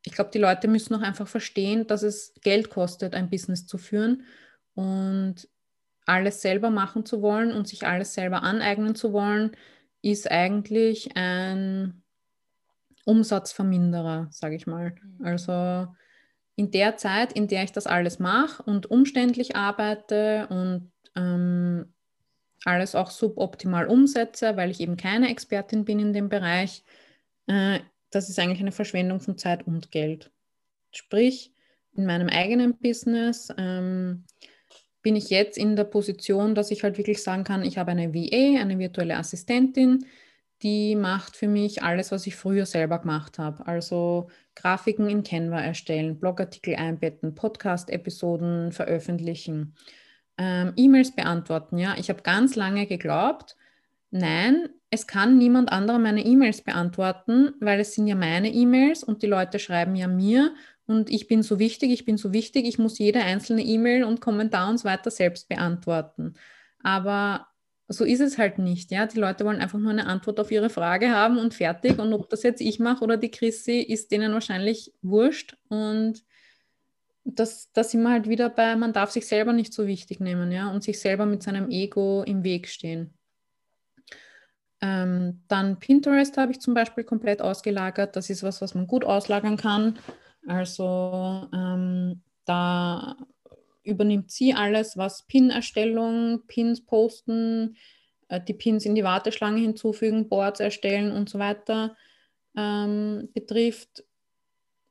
ich 0.04 0.12
glaube, 0.12 0.30
die 0.32 0.38
Leute 0.38 0.66
müssen 0.66 0.94
auch 0.94 1.02
einfach 1.02 1.28
verstehen, 1.28 1.86
dass 1.86 2.02
es 2.02 2.34
Geld 2.42 2.70
kostet, 2.70 3.14
ein 3.14 3.30
Business 3.30 3.66
zu 3.66 3.78
führen 3.78 4.24
und 4.74 5.48
alles 6.06 6.42
selber 6.42 6.70
machen 6.70 7.04
zu 7.04 7.22
wollen 7.22 7.52
und 7.52 7.68
sich 7.68 7.86
alles 7.86 8.14
selber 8.14 8.42
aneignen 8.42 8.94
zu 8.94 9.12
wollen, 9.12 9.52
ist 10.02 10.30
eigentlich 10.30 11.16
ein 11.16 12.02
Umsatzverminderer, 13.04 14.28
sage 14.30 14.56
ich 14.56 14.66
mal. 14.66 14.94
Mhm. 15.02 15.24
Also 15.24 15.88
in 16.56 16.70
der 16.70 16.96
Zeit, 16.96 17.32
in 17.32 17.48
der 17.48 17.64
ich 17.64 17.72
das 17.72 17.86
alles 17.86 18.18
mache 18.18 18.62
und 18.62 18.90
umständlich 18.90 19.56
arbeite 19.56 20.46
und 20.50 20.92
ähm, 21.16 21.92
alles 22.64 22.94
auch 22.94 23.10
suboptimal 23.10 23.86
umsetze, 23.86 24.56
weil 24.56 24.70
ich 24.70 24.80
eben 24.80 24.96
keine 24.96 25.30
Expertin 25.30 25.84
bin 25.84 25.98
in 25.98 26.12
dem 26.12 26.28
Bereich, 26.28 26.84
äh, 27.46 27.80
das 28.10 28.28
ist 28.28 28.38
eigentlich 28.38 28.60
eine 28.60 28.72
Verschwendung 28.72 29.20
von 29.20 29.38
Zeit 29.38 29.66
und 29.66 29.90
Geld. 29.90 30.30
Sprich, 30.90 31.52
in 31.94 32.06
meinem 32.06 32.28
eigenen 32.28 32.76
Business 32.78 33.48
ähm, 33.56 34.24
bin 35.02 35.16
ich 35.16 35.30
jetzt 35.30 35.56
in 35.56 35.76
der 35.76 35.84
Position, 35.84 36.54
dass 36.54 36.70
ich 36.70 36.82
halt 36.82 36.98
wirklich 36.98 37.22
sagen 37.22 37.44
kann, 37.44 37.64
ich 37.64 37.78
habe 37.78 37.92
eine 37.92 38.12
VA, 38.12 38.60
eine 38.60 38.78
virtuelle 38.78 39.16
Assistentin, 39.16 40.04
die 40.62 40.96
macht 40.96 41.36
für 41.36 41.48
mich 41.48 41.82
alles, 41.82 42.12
was 42.12 42.26
ich 42.26 42.36
früher 42.36 42.66
selber 42.66 42.98
gemacht 42.98 43.38
habe. 43.38 43.66
Also 43.66 44.28
Grafiken 44.54 45.08
in 45.08 45.22
Canva 45.22 45.60
erstellen, 45.60 46.18
Blogartikel 46.18 46.76
einbetten, 46.76 47.34
Podcast-Episoden 47.34 48.72
veröffentlichen, 48.72 49.74
ähm, 50.38 50.72
E-Mails 50.76 51.14
beantworten. 51.14 51.78
Ja, 51.78 51.94
ich 51.98 52.10
habe 52.10 52.22
ganz 52.22 52.56
lange 52.56 52.86
geglaubt, 52.86 53.56
nein, 54.10 54.68
es 54.90 55.06
kann 55.06 55.38
niemand 55.38 55.70
anderer 55.70 55.98
meine 55.98 56.24
E-Mails 56.24 56.62
beantworten, 56.62 57.54
weil 57.60 57.80
es 57.80 57.94
sind 57.94 58.06
ja 58.08 58.16
meine 58.16 58.52
E-Mails 58.52 59.04
und 59.04 59.22
die 59.22 59.28
Leute 59.28 59.58
schreiben 59.58 59.94
ja 59.94 60.08
mir 60.08 60.52
und 60.86 61.08
ich 61.08 61.28
bin 61.28 61.44
so 61.44 61.60
wichtig, 61.60 61.92
ich 61.92 62.04
bin 62.04 62.16
so 62.16 62.32
wichtig, 62.32 62.66
ich 62.66 62.78
muss 62.78 62.98
jede 62.98 63.20
einzelne 63.20 63.62
E-Mail 63.62 64.02
und 64.02 64.20
Kommentar 64.20 64.68
und 64.68 64.78
so 64.78 64.84
weiter 64.84 65.12
selbst 65.12 65.48
beantworten. 65.48 66.34
Aber 66.82 67.46
so 67.92 68.04
ist 68.04 68.20
es 68.20 68.38
halt 68.38 68.58
nicht. 68.58 68.92
Ja? 68.92 69.06
Die 69.06 69.18
Leute 69.18 69.44
wollen 69.44 69.60
einfach 69.60 69.78
nur 69.78 69.90
eine 69.90 70.06
Antwort 70.06 70.38
auf 70.38 70.52
ihre 70.52 70.70
Frage 70.70 71.10
haben 71.10 71.38
und 71.38 71.54
fertig. 71.54 71.98
Und 71.98 72.12
ob 72.12 72.30
das 72.30 72.44
jetzt 72.44 72.60
ich 72.60 72.78
mache 72.78 73.02
oder 73.02 73.16
die 73.16 73.32
Chrissy, 73.32 73.80
ist 73.80 74.12
denen 74.12 74.32
wahrscheinlich 74.32 74.92
wurscht. 75.02 75.56
Und 75.68 76.22
das, 77.24 77.72
das 77.72 77.90
sind 77.90 78.02
wir 78.02 78.10
halt 78.10 78.28
wieder 78.28 78.48
bei, 78.48 78.76
man 78.76 78.92
darf 78.92 79.10
sich 79.10 79.26
selber 79.26 79.52
nicht 79.52 79.72
so 79.72 79.88
wichtig 79.88 80.20
nehmen, 80.20 80.52
ja, 80.52 80.70
und 80.70 80.82
sich 80.82 81.00
selber 81.00 81.26
mit 81.26 81.42
seinem 81.42 81.68
Ego 81.68 82.22
im 82.22 82.44
Weg 82.44 82.68
stehen. 82.68 83.12
Ähm, 84.80 85.42
dann 85.48 85.78
Pinterest 85.80 86.36
habe 86.38 86.52
ich 86.52 86.60
zum 86.60 86.74
Beispiel 86.74 87.04
komplett 87.04 87.42
ausgelagert. 87.42 88.14
Das 88.14 88.30
ist 88.30 88.42
was, 88.44 88.62
was 88.62 88.74
man 88.74 88.86
gut 88.86 89.04
auslagern 89.04 89.56
kann. 89.56 89.98
Also 90.46 91.48
ähm, 91.52 92.22
da 92.44 93.16
übernimmt 93.82 94.30
sie 94.30 94.54
alles, 94.54 94.96
was 94.96 95.26
Pin-Erstellung, 95.26 96.42
Pins 96.46 96.84
posten, 96.84 97.76
äh, 98.28 98.40
die 98.40 98.54
Pins 98.54 98.84
in 98.84 98.94
die 98.94 99.04
Warteschlange 99.04 99.60
hinzufügen, 99.60 100.28
Boards 100.28 100.60
erstellen 100.60 101.12
und 101.12 101.28
so 101.28 101.38
weiter 101.38 101.96
ähm, 102.56 103.28
betrifft. 103.34 104.04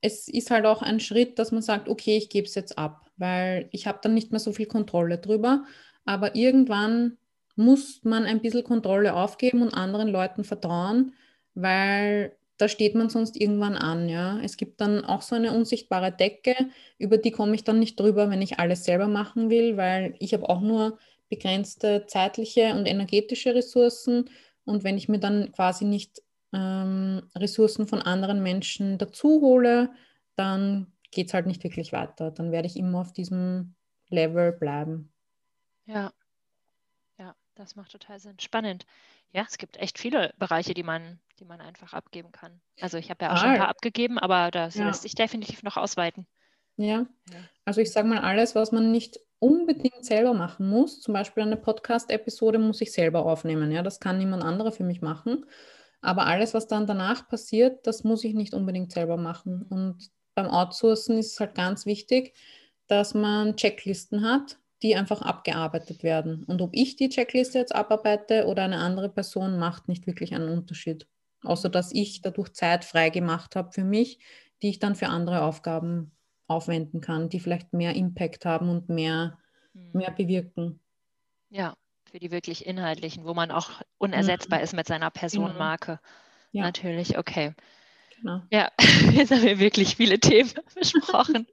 Es 0.01 0.27
ist 0.27 0.51
halt 0.51 0.65
auch 0.65 0.81
ein 0.81 0.99
Schritt, 0.99 1.39
dass 1.39 1.51
man 1.51 1.61
sagt, 1.61 1.89
okay, 1.89 2.17
ich 2.17 2.29
gebe 2.29 2.47
es 2.47 2.55
jetzt 2.55 2.77
ab, 2.77 3.09
weil 3.17 3.67
ich 3.71 3.85
habe 3.85 3.99
dann 4.01 4.13
nicht 4.13 4.31
mehr 4.31 4.39
so 4.39 4.53
viel 4.53 4.67
Kontrolle 4.67 5.17
drüber. 5.17 5.65
Aber 6.05 6.35
irgendwann 6.35 7.17
muss 7.55 8.01
man 8.03 8.23
ein 8.23 8.41
bisschen 8.41 8.63
Kontrolle 8.63 9.13
aufgeben 9.13 9.61
und 9.61 9.73
anderen 9.73 10.07
Leuten 10.07 10.45
vertrauen, 10.45 11.13
weil 11.53 12.37
da 12.60 12.68
steht 12.68 12.93
man 12.93 13.10
sonst 13.10 13.39
irgendwann 13.39 13.76
an. 13.76 14.10
Ja? 14.10 14.39
Es 14.43 14.57
gibt 14.57 14.82
dann 14.82 15.05
auch 15.05 15.22
so 15.22 15.36
eine 15.36 15.53
unsichtbare 15.53 16.12
Decke, 16.12 16.55
über 16.97 17.18
die 17.18 17.32
komme 17.32 17.55
ich 17.55 17.64
dann 17.64 17.80
nicht 17.80 17.99
drüber, 17.99 18.30
wenn 18.30 18.41
ich 18.41 18.60
alles 18.60 18.84
selber 18.84 19.07
machen 19.07 19.49
will, 19.49 19.78
weil 19.78 20.14
ich 20.20 20.34
habe 20.34 20.47
auch 20.47 20.60
nur 20.60 20.99
begrenzte 21.30 22.05
zeitliche 22.07 22.74
und 22.74 22.86
energetische 22.86 23.55
Ressourcen. 23.55 24.30
Und 24.66 24.84
wenn 24.84 24.97
ich 24.97 25.07
mir 25.07 25.20
dann 25.20 25.53
quasi 25.53 25.86
nicht 25.86 26.22
ähm, 26.53 27.22
Ressourcen 27.36 27.88
von 27.88 28.01
anderen 28.01 28.43
Menschen 28.43 28.97
dazu 28.97 29.39
hole, 29.41 29.91
dann 30.36 30.88
geht 31.12 31.28
es 31.28 31.34
halt 31.34 31.47
nicht 31.47 31.64
wirklich 31.64 31.93
weiter. 31.93 32.30
Dann 32.30 32.51
werde 32.51 32.68
ich 32.68 32.76
immer 32.76 32.99
auf 32.99 33.14
diesem 33.14 33.76
Level 34.10 34.51
bleiben. 34.51 35.14
Ja, 35.86 36.12
das 37.60 37.76
macht 37.76 37.91
total 37.91 38.20
Sinn. 38.20 38.39
Spannend. 38.39 38.86
Ja, 39.32 39.45
es 39.47 39.57
gibt 39.57 39.78
echt 39.78 39.99
viele 39.99 40.34
Bereiche, 40.38 40.74
die 40.74 40.84
man, 40.84 41.20
die 41.39 41.45
man 41.45 41.62
einfach 41.62 41.93
abgeben 41.93 42.32
kann. 42.32 42.62
Also 42.80 42.97
ich 42.97 43.10
habe 43.10 43.26
ja 43.26 43.34
auch 43.34 43.38
schon 43.38 43.49
ein 43.49 43.60
paar 43.60 43.68
abgegeben, 43.68 44.18
aber 44.18 44.49
das 44.49 44.76
ja. 44.76 44.88
lässt 44.88 45.03
sich 45.03 45.14
definitiv 45.14 45.62
noch 45.64 45.78
ausweiten. 45.78 46.26
Ja, 46.78 47.05
also 47.66 47.82
ich 47.82 47.91
sage 47.91 48.07
mal, 48.07 48.20
alles, 48.20 48.55
was 48.55 48.72
man 48.72 48.91
nicht 48.91 49.20
unbedingt 49.39 50.05
selber 50.05 50.34
machen 50.34 50.70
muss, 50.70 51.01
zum 51.01 51.14
Beispiel 51.14 51.43
eine 51.43 51.57
Podcast-Episode 51.57 52.57
muss 52.57 52.80
ich 52.80 52.93
selber 52.93 53.26
aufnehmen. 53.26 53.72
Ja, 53.72 53.84
das 53.84 53.99
kann 53.99 54.18
niemand 54.18 54.43
anderer 54.43 54.72
für 54.72 54.86
mich 54.86 55.01
machen. 55.01 55.45
Aber 56.01 56.26
alles, 56.26 56.53
was 56.53 56.68
dann 56.68 56.88
danach 56.88 57.28
passiert, 57.28 57.86
das 57.86 58.05
muss 58.05 58.24
ich 58.24 58.34
nicht 58.34 58.53
unbedingt 58.53 58.93
selber 58.93 59.18
machen. 59.18 59.64
Und 59.64 60.10
beim 60.34 60.47
Outsourcen 60.47 61.18
ist 61.18 61.34
es 61.34 61.39
halt 61.41 61.55
ganz 61.55 61.86
wichtig, 61.86 62.34
dass 62.88 63.14
man 63.14 63.57
Checklisten 63.57 64.24
hat, 64.24 64.57
die 64.82 64.95
einfach 64.95 65.21
abgearbeitet 65.21 66.03
werden. 66.03 66.43
Und 66.45 66.61
ob 66.61 66.71
ich 66.73 66.95
die 66.95 67.09
Checkliste 67.09 67.59
jetzt 67.59 67.75
abarbeite 67.75 68.45
oder 68.47 68.63
eine 68.63 68.77
andere 68.77 69.09
Person, 69.09 69.59
macht 69.59 69.88
nicht 69.88 70.07
wirklich 70.07 70.34
einen 70.34 70.49
Unterschied. 70.49 71.07
Außer 71.43 71.69
dass 71.69 71.91
ich 71.93 72.21
dadurch 72.21 72.53
Zeit 72.53 72.86
frei 72.86 73.09
gemacht 73.09 73.55
habe 73.55 73.71
für 73.71 73.84
mich, 73.84 74.19
die 74.61 74.69
ich 74.69 74.80
dann 74.80 74.95
für 74.95 75.07
andere 75.07 75.41
Aufgaben 75.41 76.11
aufwenden 76.47 77.01
kann, 77.01 77.30
die 77.30 77.39
vielleicht 77.39 77.73
mehr 77.73 77.95
Impact 77.95 78.45
haben 78.45 78.69
und 78.69 78.89
mehr, 78.89 79.38
mhm. 79.73 79.91
mehr 79.93 80.11
bewirken. 80.11 80.80
Ja, 81.49 81.75
für 82.09 82.19
die 82.19 82.32
wirklich 82.32 82.65
inhaltlichen, 82.65 83.25
wo 83.25 83.34
man 83.34 83.51
auch 83.51 83.82
unersetzbar 83.97 84.59
mhm. 84.59 84.63
ist 84.63 84.73
mit 84.73 84.88
seiner 84.88 85.11
Personenmarke. 85.11 85.99
Ja. 86.51 86.63
Natürlich, 86.63 87.17
okay. 87.17 87.53
Genau. 88.22 88.41
Ja, 88.51 88.72
jetzt 89.13 89.32
haben 89.32 89.43
wir 89.43 89.59
wirklich 89.59 89.95
viele 89.95 90.20
Themen 90.20 90.51
besprochen. 90.76 91.47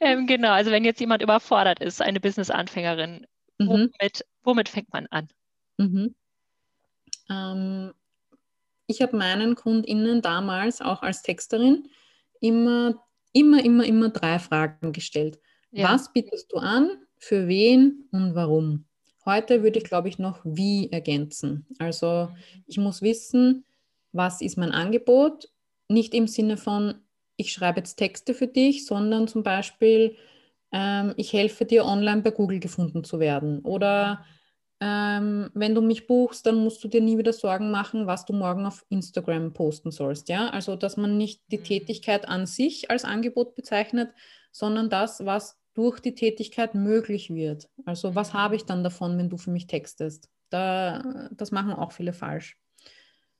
ähm, 0.00 0.26
genau, 0.26 0.52
also 0.52 0.70
wenn 0.70 0.84
jetzt 0.84 1.00
jemand 1.00 1.22
überfordert 1.22 1.80
ist, 1.80 2.02
eine 2.02 2.20
Business-Anfängerin, 2.20 3.26
mhm. 3.58 3.68
womit, 3.68 4.24
womit, 4.42 4.68
fängt 4.68 4.92
man 4.92 5.06
an? 5.08 5.28
Mhm. 5.78 6.14
Ähm, 7.28 7.92
ich 8.86 9.00
habe 9.02 9.16
meinen 9.16 9.54
KundInnen 9.54 10.20
damals 10.20 10.80
auch 10.80 11.02
als 11.02 11.22
Texterin 11.22 11.88
immer, 12.40 13.02
immer, 13.32 13.64
immer, 13.64 13.84
immer 13.84 14.08
drei 14.08 14.38
Fragen 14.38 14.92
gestellt. 14.92 15.38
Ja. 15.70 15.92
Was 15.92 16.12
bietest 16.12 16.52
du 16.52 16.56
an, 16.56 16.90
für 17.18 17.46
wen 17.46 18.08
und 18.10 18.34
warum? 18.34 18.86
Heute 19.24 19.62
würde 19.62 19.78
ich, 19.78 19.84
glaube 19.84 20.08
ich, 20.08 20.18
noch 20.18 20.40
wie 20.42 20.90
ergänzen. 20.90 21.66
Also 21.78 22.30
mhm. 22.30 22.64
ich 22.66 22.78
muss 22.78 23.02
wissen, 23.02 23.64
was 24.12 24.40
ist 24.40 24.56
mein 24.56 24.72
Angebot 24.72 25.48
nicht 25.90 26.14
im 26.14 26.26
Sinne 26.26 26.56
von, 26.56 26.94
ich 27.36 27.52
schreibe 27.52 27.80
jetzt 27.80 27.96
Texte 27.96 28.34
für 28.34 28.46
dich, 28.46 28.86
sondern 28.86 29.28
zum 29.28 29.42
Beispiel, 29.42 30.16
ähm, 30.72 31.14
ich 31.16 31.32
helfe 31.32 31.64
dir 31.64 31.84
online 31.84 32.22
bei 32.22 32.30
Google 32.30 32.60
gefunden 32.60 33.02
zu 33.04 33.18
werden. 33.18 33.60
Oder 33.60 34.24
ähm, 34.80 35.50
wenn 35.52 35.74
du 35.74 35.82
mich 35.82 36.06
buchst, 36.06 36.46
dann 36.46 36.56
musst 36.56 36.82
du 36.82 36.88
dir 36.88 37.00
nie 37.00 37.18
wieder 37.18 37.32
Sorgen 37.32 37.70
machen, 37.70 38.06
was 38.06 38.24
du 38.24 38.32
morgen 38.32 38.64
auf 38.66 38.86
Instagram 38.88 39.52
posten 39.52 39.90
sollst. 39.90 40.28
Ja? 40.28 40.48
Also, 40.50 40.76
dass 40.76 40.96
man 40.96 41.18
nicht 41.18 41.42
die 41.50 41.58
mhm. 41.58 41.64
Tätigkeit 41.64 42.28
an 42.28 42.46
sich 42.46 42.90
als 42.90 43.04
Angebot 43.04 43.54
bezeichnet, 43.54 44.10
sondern 44.52 44.88
das, 44.88 45.24
was 45.26 45.58
durch 45.74 46.00
die 46.00 46.14
Tätigkeit 46.14 46.74
möglich 46.74 47.30
wird. 47.30 47.68
Also, 47.84 48.14
was 48.14 48.32
mhm. 48.32 48.38
habe 48.38 48.56
ich 48.56 48.64
dann 48.64 48.84
davon, 48.84 49.18
wenn 49.18 49.28
du 49.28 49.36
für 49.36 49.50
mich 49.50 49.66
textest? 49.66 50.28
Da, 50.50 51.28
das 51.32 51.52
machen 51.52 51.72
auch 51.72 51.92
viele 51.92 52.12
falsch. 52.12 52.58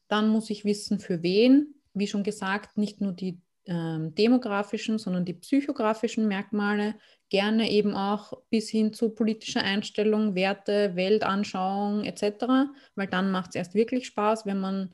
Dann 0.08 0.28
muss 0.28 0.50
ich 0.50 0.64
wissen, 0.64 0.98
für 0.98 1.22
wen 1.22 1.74
wie 1.94 2.06
schon 2.06 2.22
gesagt, 2.22 2.76
nicht 2.76 3.00
nur 3.00 3.12
die 3.12 3.40
ähm, 3.66 4.14
demografischen, 4.14 4.98
sondern 4.98 5.24
die 5.24 5.34
psychografischen 5.34 6.26
Merkmale, 6.28 6.94
gerne 7.28 7.70
eben 7.70 7.94
auch 7.94 8.32
bis 8.50 8.68
hin 8.68 8.92
zu 8.92 9.10
politischer 9.10 9.62
Einstellung, 9.62 10.34
Werte, 10.34 10.96
Weltanschauung 10.96 12.04
etc., 12.04 12.70
weil 12.96 13.06
dann 13.06 13.30
macht 13.30 13.50
es 13.50 13.54
erst 13.56 13.74
wirklich 13.74 14.06
Spaß, 14.06 14.46
wenn 14.46 14.60
man 14.60 14.92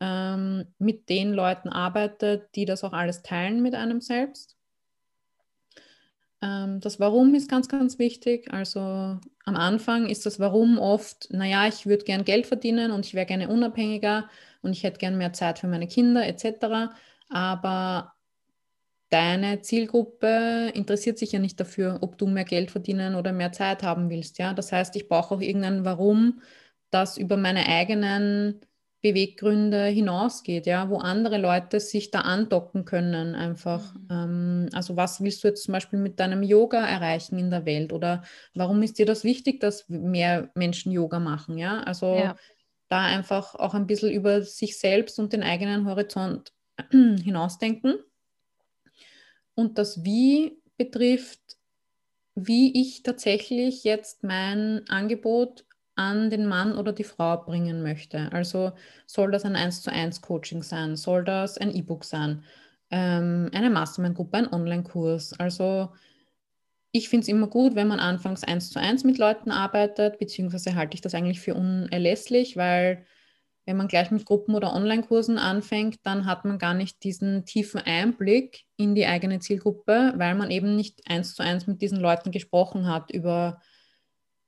ähm, 0.00 0.66
mit 0.78 1.08
den 1.08 1.32
Leuten 1.32 1.68
arbeitet, 1.68 2.54
die 2.56 2.64
das 2.64 2.84
auch 2.84 2.92
alles 2.92 3.22
teilen 3.22 3.62
mit 3.62 3.74
einem 3.74 4.00
selbst. 4.00 4.56
Ähm, 6.42 6.80
das 6.80 6.98
Warum 6.98 7.34
ist 7.34 7.50
ganz, 7.50 7.68
ganz 7.68 7.98
wichtig. 7.98 8.52
Also 8.52 8.80
am 8.80 9.20
Anfang 9.56 10.08
ist 10.08 10.26
das 10.26 10.40
Warum 10.40 10.78
oft, 10.78 11.28
naja, 11.30 11.68
ich 11.68 11.86
würde 11.86 12.04
gern 12.04 12.24
Geld 12.24 12.46
verdienen 12.46 12.90
und 12.90 13.06
ich 13.06 13.14
wäre 13.14 13.26
gerne 13.26 13.48
unabhängiger 13.48 14.28
und 14.62 14.72
ich 14.72 14.82
hätte 14.82 14.98
gern 14.98 15.18
mehr 15.18 15.32
Zeit 15.32 15.58
für 15.58 15.68
meine 15.68 15.86
Kinder 15.86 16.26
etc. 16.26 16.92
Aber 17.28 18.12
deine 19.10 19.60
Zielgruppe 19.60 20.70
interessiert 20.74 21.18
sich 21.18 21.32
ja 21.32 21.38
nicht 21.38 21.58
dafür, 21.60 21.98
ob 22.00 22.16
du 22.18 22.26
mehr 22.26 22.44
Geld 22.44 22.70
verdienen 22.70 23.14
oder 23.14 23.32
mehr 23.32 23.52
Zeit 23.52 23.82
haben 23.82 24.10
willst. 24.10 24.38
Ja? 24.38 24.54
Das 24.54 24.72
heißt, 24.72 24.94
ich 24.96 25.08
brauche 25.08 25.34
auch 25.34 25.40
irgendein 25.40 25.84
Warum, 25.84 26.40
das 26.90 27.18
über 27.18 27.36
meine 27.36 27.66
eigenen 27.66 28.60
Beweggründe 29.02 29.86
hinausgeht, 29.86 30.66
ja, 30.66 30.90
wo 30.90 30.98
andere 30.98 31.38
Leute 31.38 31.80
sich 31.80 32.10
da 32.10 32.20
andocken 32.20 32.84
können 32.84 33.34
einfach. 33.34 33.94
Mhm. 33.94 34.08
Ähm, 34.10 34.68
also 34.74 34.96
was 34.96 35.22
willst 35.22 35.42
du 35.42 35.48
jetzt 35.48 35.64
zum 35.64 35.72
Beispiel 35.72 35.98
mit 35.98 36.20
deinem 36.20 36.42
Yoga 36.42 36.86
erreichen 36.86 37.38
in 37.38 37.50
der 37.50 37.64
Welt 37.64 37.94
oder 37.94 38.22
warum 38.54 38.82
ist 38.82 38.98
dir 38.98 39.06
das 39.06 39.24
wichtig, 39.24 39.60
dass 39.60 39.88
mehr 39.88 40.50
Menschen 40.54 40.92
Yoga 40.92 41.18
machen, 41.18 41.56
ja? 41.56 41.80
Also 41.82 42.14
ja. 42.14 42.36
Da 42.90 43.04
einfach 43.04 43.54
auch 43.54 43.74
ein 43.74 43.86
bisschen 43.86 44.10
über 44.10 44.42
sich 44.42 44.78
selbst 44.78 45.18
und 45.18 45.32
den 45.32 45.42
eigenen 45.42 45.86
Horizont 45.86 46.52
hinausdenken. 46.90 47.98
Und 49.54 49.78
das 49.78 50.04
Wie 50.04 50.58
betrifft, 50.76 51.40
wie 52.34 52.80
ich 52.80 53.02
tatsächlich 53.02 53.84
jetzt 53.84 54.24
mein 54.24 54.82
Angebot 54.88 55.64
an 55.94 56.30
den 56.30 56.46
Mann 56.46 56.76
oder 56.78 56.92
die 56.92 57.04
Frau 57.04 57.36
bringen 57.36 57.82
möchte. 57.82 58.32
Also 58.32 58.72
soll 59.06 59.30
das 59.30 59.44
ein 59.44 59.56
1 59.56 59.82
zu 59.82 59.92
1 59.92 60.22
Coaching 60.22 60.62
sein, 60.62 60.96
soll 60.96 61.24
das 61.24 61.58
ein 61.58 61.74
E-Book 61.74 62.04
sein, 62.04 62.42
ähm, 62.90 63.50
eine 63.52 63.70
Mastermind-Gruppe, 63.70 64.38
ein 64.38 64.52
Online-Kurs. 64.52 65.38
Also 65.38 65.90
ich 66.92 67.08
finde 67.08 67.22
es 67.22 67.28
immer 67.28 67.46
gut, 67.46 67.74
wenn 67.74 67.88
man 67.88 68.00
anfangs 68.00 68.44
1 68.44 68.70
zu 68.70 68.80
1 68.80 69.04
mit 69.04 69.18
Leuten 69.18 69.50
arbeitet, 69.50 70.18
beziehungsweise 70.18 70.74
halte 70.74 70.94
ich 70.94 71.00
das 71.00 71.14
eigentlich 71.14 71.40
für 71.40 71.54
unerlässlich, 71.54 72.56
weil 72.56 73.06
wenn 73.66 73.76
man 73.76 73.88
gleich 73.88 74.10
mit 74.10 74.24
Gruppen 74.24 74.54
oder 74.54 74.74
Online-Kursen 74.74 75.38
anfängt, 75.38 75.98
dann 76.02 76.26
hat 76.26 76.44
man 76.44 76.58
gar 76.58 76.74
nicht 76.74 77.04
diesen 77.04 77.44
tiefen 77.44 77.80
Einblick 77.80 78.64
in 78.76 78.94
die 78.94 79.06
eigene 79.06 79.38
Zielgruppe, 79.38 80.14
weil 80.16 80.34
man 80.34 80.50
eben 80.50 80.74
nicht 80.74 81.02
eins 81.08 81.34
zu 81.34 81.42
eins 81.42 81.66
mit 81.66 81.80
diesen 81.80 82.00
Leuten 82.00 82.32
gesprochen 82.32 82.88
hat 82.88 83.10
über 83.10 83.60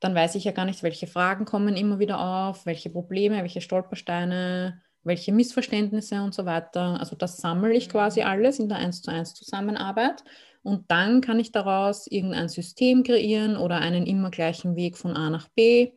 dann 0.03 0.17
weiß 0.17 0.35
ich 0.35 0.43
ja 0.43 0.51
gar 0.51 0.65
nicht, 0.65 0.83
welche 0.83 1.07
Fragen 1.07 1.45
kommen 1.45 1.77
immer 1.77 2.01
wieder 2.01 2.19
auf, 2.19 2.67
welche 2.67 2.91
Probleme, 2.91 3.41
welche 3.41 3.61
Stolpersteine, 3.61 4.83
welche 5.05 5.33
Missverständnisse 5.33 6.23
und 6.23 6.35
so 6.35 6.45
weiter. 6.45 6.99
Also 6.99 7.15
das 7.15 7.37
sammle 7.37 7.73
ich 7.73 7.89
quasi 7.89 8.21
mhm. 8.21 8.27
alles 8.27 8.59
in 8.59 8.69
der 8.69 8.79
1 8.79 9.03
zu 9.03 9.13
1 9.13 9.35
Zusammenarbeit 9.35 10.25
und 10.63 10.91
dann 10.91 11.21
kann 11.21 11.41
ich 11.41 11.53
daraus 11.53 12.07
irgendein 12.07 12.49
System 12.49 13.03
kreieren 13.03 13.57
oder 13.57 13.79
einen 13.79 14.07
immer 14.07 14.31
gleichen 14.31 14.77
Weg 14.77 14.97
von 14.99 15.17
A 15.17 15.31
nach 15.31 15.49
B, 15.49 15.93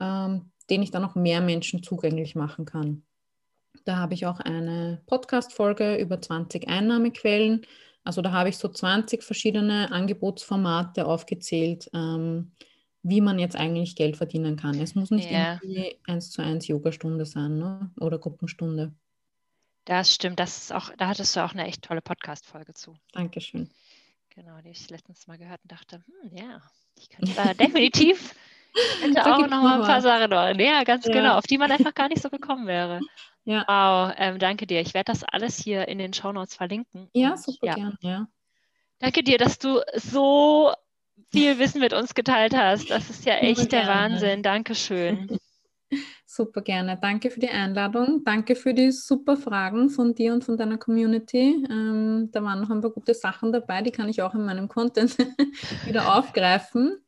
ähm, 0.00 0.50
den 0.70 0.82
ich 0.82 0.90
dann 0.90 1.04
auch 1.04 1.14
mehr 1.14 1.40
Menschen 1.40 1.82
zugänglich 1.82 2.34
machen 2.34 2.64
kann. 2.64 3.04
Da 3.84 3.96
habe 3.98 4.14
ich 4.14 4.26
auch 4.26 4.40
eine 4.40 5.02
Podcast-Folge 5.06 5.96
über 5.96 6.20
20 6.20 6.68
Einnahmequellen 6.68 7.66
Also 8.04 8.22
da 8.22 8.32
habe 8.32 8.50
ich 8.50 8.58
so 8.58 8.68
20 8.68 9.22
verschiedene 9.22 9.90
Angebotsformate 9.92 11.06
aufgezählt, 11.06 11.90
ähm, 11.94 12.52
wie 13.02 13.20
man 13.20 13.38
jetzt 13.38 13.56
eigentlich 13.56 13.96
Geld 13.96 14.16
verdienen 14.16 14.56
kann. 14.56 14.80
Es 14.80 14.94
muss 14.94 15.10
nicht 15.10 15.30
Ja. 15.30 15.54
irgendwie 15.62 15.98
eins 16.06 16.30
zu 16.30 16.42
eins 16.42 16.66
Yogastunde 16.68 17.26
sein 17.26 17.58
ne? 17.58 17.90
oder 18.00 18.18
Gruppenstunde. 18.18 18.94
Das 19.84 20.14
stimmt, 20.14 20.38
das 20.40 20.56
ist 20.56 20.72
auch, 20.72 20.90
da 20.96 21.08
hattest 21.08 21.36
du 21.36 21.44
auch 21.44 21.52
eine 21.52 21.66
echt 21.66 21.82
tolle 21.82 22.00
Podcast-Folge 22.00 22.72
zu. 22.74 22.96
Dankeschön. 23.12 23.70
Genau, 24.34 24.58
die 24.62 24.70
ich 24.70 24.88
letztens 24.90 25.26
mal 25.26 25.38
gehört 25.38 25.60
und 25.62 25.72
dachte, 25.72 26.02
hm, 26.22 26.36
ja, 26.36 26.60
ich 26.96 27.08
könnte 27.10 27.32
da 27.34 27.54
definitiv 27.54 28.34
könnte 29.00 29.24
auch 29.24 29.38
noch 29.38 29.62
mal 29.62 29.80
ein 29.80 29.86
paar. 29.86 30.00
Sachen 30.00 30.30
noch. 30.30 30.58
Ja, 30.58 30.82
ganz 30.84 31.06
Ja. 31.06 31.12
genau, 31.12 31.38
auf 31.38 31.46
die 31.46 31.58
man 31.58 31.70
einfach 31.70 31.94
gar 31.94 32.08
nicht 32.08 32.20
so 32.22 32.30
gekommen 32.30 32.66
wäre. 32.66 33.00
Ja, 33.44 33.64
Wow, 33.68 34.14
ähm, 34.18 34.38
danke 34.38 34.66
dir. 34.66 34.80
Ich 34.80 34.94
werde 34.94 35.12
das 35.12 35.22
alles 35.22 35.58
hier 35.58 35.86
in 35.86 35.98
den 35.98 36.12
Shownotes 36.12 36.54
verlinken. 36.56 37.08
ja 37.12 37.36
super 37.36 37.66
ja, 37.66 37.74
gern. 37.74 37.98
Ja. 38.00 38.26
danke 38.98 39.22
dir, 39.22 39.38
dass 39.38 39.58
du 39.58 39.80
so 39.94 40.72
viel 41.30 41.58
Wissen 41.58 41.80
mit 41.80 41.92
uns 41.92 42.14
geteilt 42.14 42.56
hast. 42.56 42.90
Das 42.90 43.10
ist 43.10 43.24
ja 43.26 43.34
echt 43.34 43.70
der 43.70 43.82
gerne. 43.84 43.88
Wahnsinn. 43.88 44.42
Dankeschön. 44.42 45.38
Super 46.26 46.62
gerne. 46.62 46.98
Danke 47.00 47.30
für 47.30 47.40
die 47.40 47.48
Einladung. 47.48 48.22
Danke 48.24 48.56
für 48.56 48.74
die 48.74 48.90
super 48.92 49.36
Fragen 49.36 49.90
von 49.90 50.14
dir 50.14 50.32
und 50.32 50.44
von 50.44 50.56
deiner 50.56 50.78
Community. 50.78 51.64
Ähm, 51.70 52.28
da 52.32 52.42
waren 52.42 52.60
noch 52.60 52.70
ein 52.70 52.80
paar 52.80 52.90
gute 52.90 53.14
Sachen 53.14 53.52
dabei, 53.52 53.82
die 53.82 53.90
kann 53.90 54.08
ich 54.08 54.22
auch 54.22 54.34
in 54.34 54.44
meinem 54.44 54.68
Content 54.68 55.16
wieder 55.86 56.16
aufgreifen. 56.16 56.98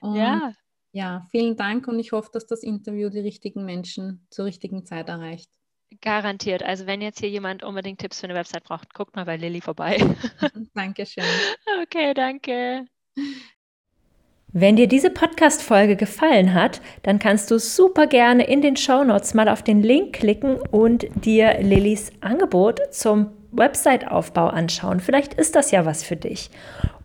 Und 0.00 0.16
Ja, 0.16 0.52
ja, 0.92 1.26
vielen 1.30 1.56
Dank 1.56 1.88
und 1.88 1.98
ich 1.98 2.12
hoffe, 2.12 2.30
dass 2.32 2.46
das 2.46 2.62
Interview 2.62 3.10
die 3.10 3.20
richtigen 3.20 3.64
Menschen 3.64 4.26
zur 4.30 4.44
richtigen 4.46 4.84
Zeit 4.86 5.08
erreicht. 5.08 5.50
garantiert. 6.00 6.62
Also 6.62 6.86
wenn 6.86 7.00
jetzt 7.00 7.20
hier 7.20 7.28
jemand 7.30 7.62
unbedingt 7.62 8.00
Tipps 8.00 8.20
für 8.20 8.26
eine 8.26 8.34
Website 8.34 8.64
braucht, 8.64 8.94
guckt 8.94 9.16
mal 9.16 9.24
bei 9.24 9.36
Lilly 9.36 9.60
vorbei. 9.60 9.98
Dankeschön. 10.74 11.24
Okay, 11.82 12.14
danke. 12.14 12.86
Wenn 14.56 14.76
dir 14.76 14.86
diese 14.86 15.10
Podcast-Folge 15.10 15.96
gefallen 15.96 16.54
hat, 16.54 16.80
dann 17.02 17.18
kannst 17.18 17.50
du 17.50 17.58
super 17.58 18.06
gerne 18.06 18.46
in 18.46 18.62
den 18.62 18.76
Shownotes 18.76 19.34
mal 19.34 19.48
auf 19.48 19.62
den 19.62 19.82
Link 19.82 20.12
klicken 20.12 20.58
und 20.70 21.06
dir 21.24 21.60
Lillys 21.60 22.12
Angebot 22.20 22.80
zum 22.92 23.32
Website-Aufbau 23.50 24.46
anschauen. 24.46 25.00
Vielleicht 25.00 25.34
ist 25.34 25.56
das 25.56 25.72
ja 25.72 25.84
was 25.86 26.04
für 26.04 26.14
dich. 26.14 26.52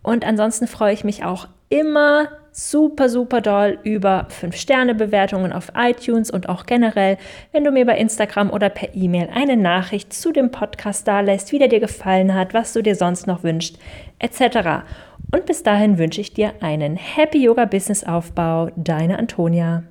Und 0.04 0.28
ansonsten 0.28 0.68
freue 0.68 0.94
ich 0.94 1.04
mich 1.04 1.24
auch 1.24 1.48
immer 1.70 2.30
super, 2.52 3.10
super 3.10 3.42
doll 3.42 3.80
über 3.84 4.28
5-Sterne-Bewertungen 4.30 5.54
auf 5.54 5.72
iTunes 5.76 6.30
und 6.30 6.50
auch 6.50 6.66
generell, 6.66 7.18
wenn 7.52 7.64
du 7.64 7.72
mir 7.72 7.86
bei 7.86 7.98
Instagram 7.98 8.50
oder 8.50 8.70
per 8.70 8.96
E-Mail 8.96 9.30
eine 9.34 9.56
Nachricht 9.56 10.14
zu 10.14 10.32
dem 10.32 10.52
Podcast 10.52 11.08
dalässt, 11.08 11.52
wie 11.52 11.60
der 11.60 11.68
dir 11.68 11.80
gefallen 11.80 12.34
hat, 12.34 12.54
was 12.54 12.74
du 12.74 12.82
dir 12.82 12.96
sonst 12.96 13.28
noch 13.28 13.44
wünschst, 13.44 13.78
etc. 14.20 14.84
Und 15.32 15.46
bis 15.46 15.64
dahin 15.64 15.98
wünsche 15.98 16.22
ich 16.22 16.34
dir 16.34 16.54
einen 16.62 16.96
Happy 16.96 17.44
Yoga 17.44 17.66
Business 17.66 18.04
Aufbau. 18.04 18.72
Deine 18.76 19.20
Antonia. 19.20 19.84